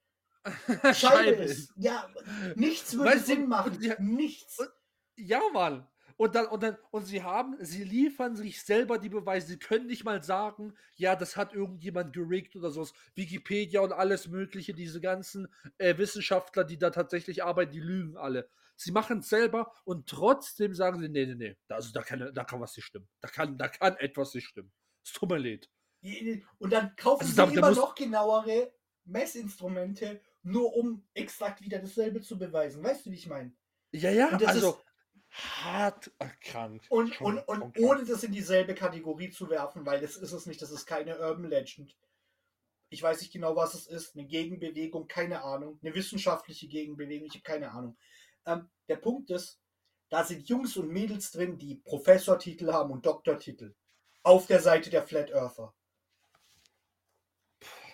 Scheibe 0.94 1.42
ist. 1.44 1.72
Ja, 1.76 2.08
nichts 2.56 2.94
würde 2.96 3.10
Weißt 3.12 3.26
Sinn 3.26 3.48
machen. 3.48 3.78
die- 3.80 3.94
Nichts. 3.98 4.58
und- 4.58 4.70
Ja, 5.16 5.40
Mann. 5.52 5.86
Und 6.16 6.34
dann, 6.34 6.46
und 6.46 6.62
dann, 6.62 6.76
und 6.90 7.04
sie 7.06 7.22
haben, 7.22 7.56
sie 7.60 7.82
liefern 7.84 8.36
sich 8.36 8.62
selber 8.62 8.98
die 8.98 9.08
Beweise. 9.08 9.48
Sie 9.48 9.58
können 9.58 9.86
nicht 9.86 10.04
mal 10.04 10.22
sagen, 10.22 10.74
ja, 10.94 11.16
das 11.16 11.36
hat 11.36 11.52
irgendjemand 11.54 12.12
geregt 12.12 12.54
oder 12.56 12.70
sowas. 12.70 12.92
Wikipedia 13.14 13.80
und 13.80 13.92
alles 13.92 14.28
Mögliche, 14.28 14.74
diese 14.74 15.00
ganzen 15.00 15.48
äh, 15.78 15.96
Wissenschaftler, 15.98 16.64
die 16.64 16.78
da 16.78 16.90
tatsächlich 16.90 17.42
arbeiten, 17.42 17.72
die 17.72 17.80
lügen 17.80 18.16
alle. 18.16 18.48
Sie 18.76 18.92
machen 18.92 19.18
es 19.20 19.28
selber 19.28 19.72
und 19.84 20.08
trotzdem 20.08 20.74
sagen 20.74 21.00
sie, 21.00 21.08
nee, 21.08 21.26
nee, 21.26 21.34
nee, 21.34 21.56
da, 21.68 21.76
also 21.76 21.92
da, 21.92 22.02
kann, 22.02 22.30
da 22.32 22.44
kann 22.44 22.60
was 22.60 22.76
nicht 22.76 22.86
stimmen. 22.86 23.08
Da 23.20 23.28
kann, 23.28 23.58
da 23.58 23.68
kann 23.68 23.96
etwas 23.96 24.34
nicht 24.34 24.46
stimmen. 24.48 24.72
Es 25.04 25.12
tut 25.12 25.28
mir 25.30 25.38
leid. 25.38 25.68
Und 26.58 26.72
dann 26.72 26.94
kaufen 26.96 27.22
Also 27.22 27.32
sie 27.32 27.54
da- 27.54 27.66
immer 27.66 27.70
noch 27.74 27.94
genauere 27.94 28.72
Messinstrumente, 29.04 30.20
nur 30.42 30.74
um 30.76 31.06
exakt 31.14 31.62
wieder 31.62 31.78
dasselbe 31.78 32.20
zu 32.20 32.38
beweisen. 32.38 32.82
Weißt 32.82 33.06
du, 33.06 33.10
wie 33.10 33.14
ich 33.16 33.26
meine? 33.28 33.52
Ja, 33.92 34.10
ja, 34.10 34.28
also 34.28 34.80
hart 35.34 36.12
erkrankt. 36.18 36.90
Und, 36.90 37.14
Schon- 37.14 37.38
und, 37.38 37.44
schon 37.46 37.62
und 37.62 37.74
krank. 37.74 37.86
ohne 37.86 38.04
das 38.04 38.22
in 38.22 38.32
dieselbe 38.32 38.74
Kategorie 38.74 39.30
zu 39.30 39.50
werfen, 39.50 39.84
weil 39.84 40.00
das 40.00 40.16
ist 40.16 40.32
es 40.32 40.46
nicht, 40.46 40.62
das 40.62 40.70
ist 40.70 40.86
keine 40.86 41.18
Urban 41.18 41.44
Legend. 41.44 41.96
Ich 42.90 43.02
weiß 43.02 43.20
nicht 43.20 43.32
genau, 43.32 43.56
was 43.56 43.74
es 43.74 43.86
ist. 43.88 44.14
Eine 44.14 44.26
Gegenbewegung, 44.26 45.08
keine 45.08 45.42
Ahnung. 45.42 45.80
Eine 45.82 45.94
wissenschaftliche 45.94 46.68
Gegenbewegung, 46.68 47.26
ich 47.26 47.34
habe 47.34 47.42
keine 47.42 47.72
Ahnung. 47.72 47.96
Ähm, 48.46 48.68
der 48.88 48.96
Punkt 48.96 49.30
ist, 49.30 49.58
da 50.10 50.22
sind 50.22 50.48
Jungs 50.48 50.76
und 50.76 50.90
Mädels 50.90 51.32
drin, 51.32 51.58
die 51.58 51.76
Professortitel 51.76 52.72
haben 52.72 52.92
und 52.92 53.04
Doktortitel. 53.04 53.74
Auf 54.22 54.46
der 54.46 54.60
Seite 54.60 54.90
der 54.90 55.02
Flat 55.02 55.32
Earther. 55.32 55.74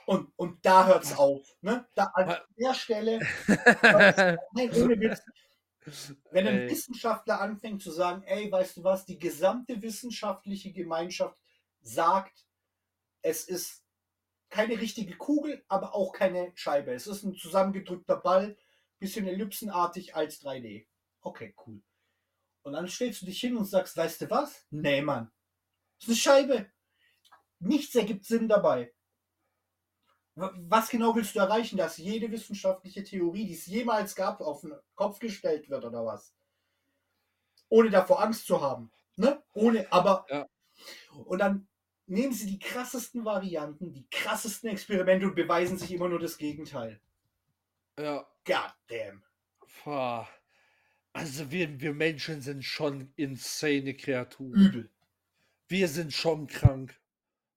Und, 0.04 0.30
und 0.36 0.64
da 0.66 0.86
hört 0.86 1.04
es 1.04 1.16
auf. 1.16 1.56
Ne? 1.62 1.86
Da, 1.94 2.04
an 2.14 2.36
der 2.58 2.74
Stelle, 2.74 3.20
nein, 4.52 4.70
ohne 4.74 5.00
Witz, 5.00 5.22
wenn 6.30 6.46
ein 6.46 6.60
Ey. 6.60 6.70
Wissenschaftler 6.70 7.40
anfängt 7.40 7.82
zu 7.82 7.90
sagen, 7.90 8.22
ey, 8.24 8.50
weißt 8.50 8.76
du 8.76 8.84
was, 8.84 9.06
die 9.06 9.18
gesamte 9.18 9.80
wissenschaftliche 9.82 10.72
Gemeinschaft 10.72 11.40
sagt, 11.80 12.46
es 13.22 13.44
ist 13.44 13.84
keine 14.50 14.80
richtige 14.80 15.16
Kugel, 15.16 15.64
aber 15.68 15.94
auch 15.94 16.12
keine 16.12 16.52
Scheibe. 16.54 16.92
Es 16.92 17.06
ist 17.06 17.22
ein 17.22 17.34
zusammengedrückter 17.34 18.16
Ball, 18.16 18.56
bisschen 18.98 19.26
ellipsenartig 19.26 20.14
als 20.14 20.42
3D. 20.42 20.86
Okay, 21.22 21.54
cool. 21.66 21.82
Und 22.62 22.74
dann 22.74 22.88
stellst 22.88 23.22
du 23.22 23.26
dich 23.26 23.40
hin 23.40 23.56
und 23.56 23.64
sagst, 23.64 23.96
weißt 23.96 24.22
du 24.22 24.30
was? 24.30 24.66
Nee, 24.70 25.00
Mann. 25.00 25.30
Es 25.98 26.04
ist 26.04 26.08
eine 26.08 26.16
Scheibe. 26.16 26.72
Nichts 27.58 27.94
ergibt 27.94 28.24
Sinn 28.24 28.48
dabei. 28.48 28.92
Was 30.34 30.88
genau 30.88 31.14
willst 31.14 31.34
du 31.34 31.40
erreichen, 31.40 31.76
dass 31.76 31.98
jede 31.98 32.30
wissenschaftliche 32.30 33.04
Theorie, 33.04 33.46
die 33.46 33.54
es 33.54 33.66
jemals 33.66 34.14
gab, 34.14 34.40
auf 34.40 34.62
den 34.62 34.72
Kopf 34.94 35.18
gestellt 35.18 35.68
wird 35.68 35.84
oder 35.84 36.04
was? 36.06 36.34
Ohne 37.68 37.90
davor 37.90 38.22
Angst 38.22 38.46
zu 38.46 38.60
haben. 38.60 38.90
Ne? 39.16 39.42
Ohne, 39.52 39.92
aber. 39.92 40.24
Ja. 40.28 40.46
Und 41.24 41.38
dann 41.40 41.68
nehmen 42.06 42.32
sie 42.32 42.46
die 42.46 42.58
krassesten 42.58 43.24
Varianten, 43.24 43.92
die 43.92 44.06
krassesten 44.10 44.70
Experimente 44.70 45.26
und 45.26 45.34
beweisen 45.34 45.78
sich 45.78 45.92
immer 45.92 46.08
nur 46.08 46.18
das 46.18 46.38
Gegenteil. 46.38 47.00
ja, 47.98 48.26
God 48.44 48.74
damn. 48.88 49.22
pah. 49.82 50.28
also 51.12 51.50
wir, 51.50 51.80
wir 51.80 51.92
Menschen 51.92 52.40
sind 52.40 52.64
schon 52.64 53.12
insane 53.16 53.94
Kreaturen. 53.94 54.54
Übel. 54.54 54.90
Wir 55.68 55.86
sind 55.86 56.12
schon 56.12 56.48
krank. 56.48 57.00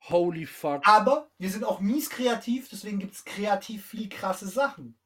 Holy 0.09 0.45
fuck. 0.45 0.84
Aber 0.88 1.31
wir 1.38 1.49
sind 1.49 1.63
auch 1.63 1.80
mies 1.80 2.09
kreativ, 2.09 2.69
deswegen 2.69 2.99
gibt 2.99 3.13
es 3.13 3.25
kreativ 3.25 3.85
viel 3.85 4.09
krasse 4.09 4.47
Sachen. 4.47 4.97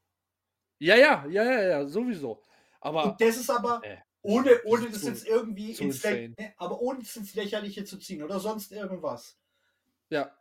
Ja, 0.80 0.96
ja, 0.96 1.26
ja, 1.26 1.44
ja, 1.44 1.62
ja, 1.62 1.86
sowieso. 1.86 2.42
Aber 2.80 3.04
Und 3.10 3.20
das 3.20 3.36
ist 3.36 3.50
aber, 3.50 3.82
äh, 3.84 3.96
ohne, 4.22 4.60
ohne 4.64 4.90
das 4.90 5.00
zu- 5.00 5.08
jetzt 5.08 5.26
irgendwie 5.26 5.74
zu 5.74 5.84
ins, 5.84 5.96
insane. 5.96 6.34
ne, 6.38 6.54
aber 6.56 6.80
ohne 6.80 7.00
es 7.02 7.16
ins 7.16 7.34
Lächerliche 7.34 7.84
zu 7.84 7.98
ziehen 7.98 8.22
oder 8.22 8.38
sonst 8.40 8.72
irgendwas. 8.72 9.38
ja, 10.10 10.34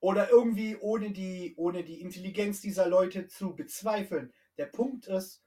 Oder 0.00 0.30
irgendwie 0.30 0.76
ohne 0.76 1.10
die, 1.12 1.54
ohne 1.56 1.82
die 1.84 2.00
Intelligenz 2.00 2.60
dieser 2.60 2.86
Leute 2.88 3.26
zu 3.26 3.54
bezweifeln. 3.54 4.32
Der 4.56 4.66
Punkt 4.66 5.06
ist, 5.06 5.42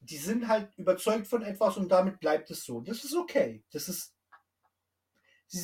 die 0.00 0.18
sind 0.18 0.48
halt 0.48 0.76
überzeugt 0.78 1.26
von 1.28 1.42
etwas 1.42 1.76
und 1.78 1.90
damit 1.90 2.20
bleibt 2.20 2.50
es 2.50 2.64
so. 2.64 2.80
Das 2.82 3.04
ist 3.04 3.14
okay. 3.16 3.64
Das 3.72 3.88
ist. 3.88 4.14
sie 5.46 5.58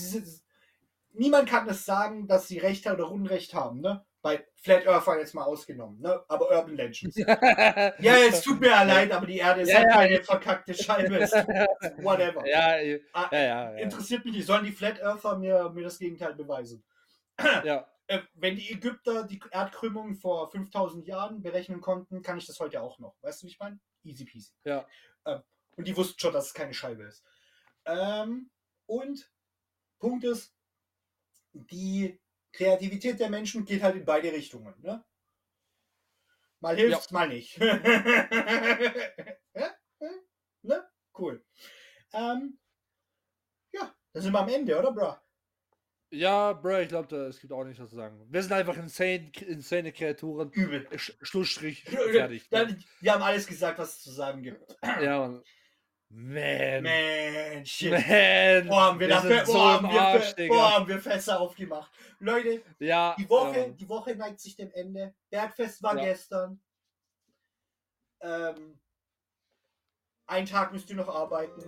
Niemand 1.15 1.49
kann 1.49 1.69
es 1.69 1.85
sagen, 1.85 2.27
dass 2.27 2.49
sie 2.49 2.59
Recht 2.59 2.86
oder 2.86 3.11
Unrecht 3.11 3.55
haben, 3.55 3.81
ne? 3.81 4.05
Bei 4.20 4.47
Flat 4.57 4.86
Earthern 4.86 5.19
jetzt 5.19 5.35
mal 5.35 5.45
ausgenommen, 5.45 6.01
ne? 6.01 6.24
Aber 6.28 6.51
Urban 6.51 6.77
Legends. 6.77 7.16
Ja, 7.99 8.16
es 8.28 8.43
tut 8.43 8.59
mir 8.61 8.69
ja 8.70 8.82
leid, 8.82 9.12
aber 9.12 9.27
die 9.27 9.36
Erde 9.39 9.61
ist 9.62 9.69
Ja, 9.70 9.77
halt 9.78 9.86
ja. 9.89 9.95
keine 9.95 10.23
verkackte 10.24 10.74
Scheibe. 10.74 11.20
Whatever. 12.03 12.47
ja, 12.47 12.78
ja, 12.81 12.99
Ah, 13.12 13.28
ja. 13.32 13.70
Interessiert 13.74 14.24
mich 14.24 14.35
nicht. 14.35 14.47
Sollen 14.47 14.65
die 14.65 14.73
Flat 14.73 15.01
Earther 15.01 15.36
mir, 15.39 15.70
mir 15.70 15.85
das 15.85 15.99
Gegenteil 15.99 16.35
beweisen? 16.35 16.85
ja. 17.65 17.86
Äh, 18.07 18.20
wenn 18.35 18.55
die 18.55 18.70
Ägypter 18.70 19.24
die 19.24 19.41
Erdkrümmung 19.51 20.15
vor 20.16 20.51
5000 20.51 21.07
Jahren 21.07 21.41
berechnen 21.41 21.81
konnten, 21.81 22.20
kann 22.20 22.36
ich 22.36 22.45
das 22.45 22.61
heute 22.61 22.82
auch 22.82 22.99
noch. 22.99 23.15
Weißt 23.23 23.41
du, 23.41 23.47
wie 23.47 23.51
ich 23.53 23.59
meine? 23.59 23.81
Easy 24.03 24.27
peasy. 24.27 24.51
Ja. 24.65 24.86
Ähm, 25.24 25.41
und 25.77 25.89
die 25.89 25.97
wussten 25.97 26.19
schon, 26.20 26.35
dass 26.35 26.49
es 26.49 26.53
keine 26.53 26.74
Scheibe 26.74 27.05
ist. 27.05 27.24
Ähm, 27.86 28.51
und 28.85 29.31
Punkt 30.01 30.23
ist, 30.24 30.54
die 31.55 32.21
Kreativität 32.53 33.19
der 33.21 33.31
Menschen 33.31 33.65
geht 33.65 33.83
halt 33.83 33.97
in 33.97 34.05
beide 34.05 34.31
Richtungen. 34.33 34.75
Ne? 34.83 35.05
Mal 36.61 36.77
hilft's, 36.77 37.11
mal 37.11 37.29
nicht. 37.29 37.57
ja? 37.59 37.77
ne? 40.63 40.89
Cool. 41.17 41.45
Ähm, 42.13 42.59
ja, 43.73 43.95
dann 44.13 44.23
sind 44.23 44.33
wir 44.33 44.41
am 44.41 44.49
Ende, 44.49 44.79
oder, 44.79 44.93
bro? 44.93 45.17
Ja, 46.15 46.53
Bro, 46.53 46.79
ich 46.81 46.89
glaube, 46.89 47.17
es 47.27 47.41
gibt 47.41 47.53
auch 47.53 47.65
nichts 47.65 47.79
zu 47.79 47.97
sagen. 47.97 48.25
Wir 48.31 48.41
sind 48.41 48.53
einfach 48.53 48.77
insane, 48.77 49.33
insane 49.47 49.93
Kreaturen. 49.93 50.51
Übel. 50.53 50.87
Sch 50.97 51.13
Schlussstrich, 51.23 51.83
fertig. 51.85 52.47
wir 53.01 53.13
haben 53.13 53.23
alles 53.23 53.47
gesagt, 53.49 53.81
was 53.81 53.97
es 53.97 54.03
zu 54.03 54.13
sagen 54.13 54.43
gibt. 54.43 54.77
Ja, 54.83 55.19
Mann. 55.19 55.43
Man. 56.16 56.85
Man, 56.85 57.66
shit. 57.66 57.91
Man. 57.91 58.69
Boah, 58.69 58.82
haben 58.82 59.01
wir, 59.01 59.09
wir 59.09 59.15
da 59.16 59.20
sind 59.20 59.32
Fe- 59.32 59.47
so 59.47 59.53
boah, 59.55 59.73
haben 59.73 59.91
wir, 59.93 60.01
Arsch, 60.01 60.35
boah, 60.49 60.73
haben 60.74 60.89
wir 60.89 60.99
Fässer 61.01 61.41
aufgemacht. 61.41 61.91
Leute, 62.20 62.62
Ja. 62.78 63.16
die 63.19 63.28
Woche, 63.28 63.61
Mann. 63.62 63.77
die 63.77 63.89
Woche 63.89 64.15
neigt 64.15 64.39
sich 64.41 64.55
dem 64.57 64.70
Ende. 64.73 65.12
Bergfest 65.31 65.82
war 65.82 65.97
Ja. 65.97 66.05
gestern. 66.05 66.61
Ähm, 68.20 68.78
ein 70.27 70.47
Tag 70.47 70.73
müsst 70.73 70.89
ihr 70.91 70.97
noch 70.97 71.09
arbeiten. 71.09 71.62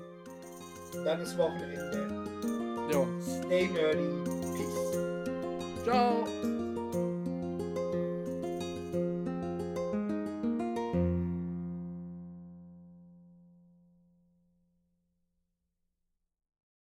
Dann 1.05 1.21
ist 1.21 1.37
Wochenende. 1.37 2.89
Ja. 2.93 3.07
Stay 3.21 3.67
nerdy. 3.67 4.31
Peace. 4.57 5.85
Ciao. 5.85 6.25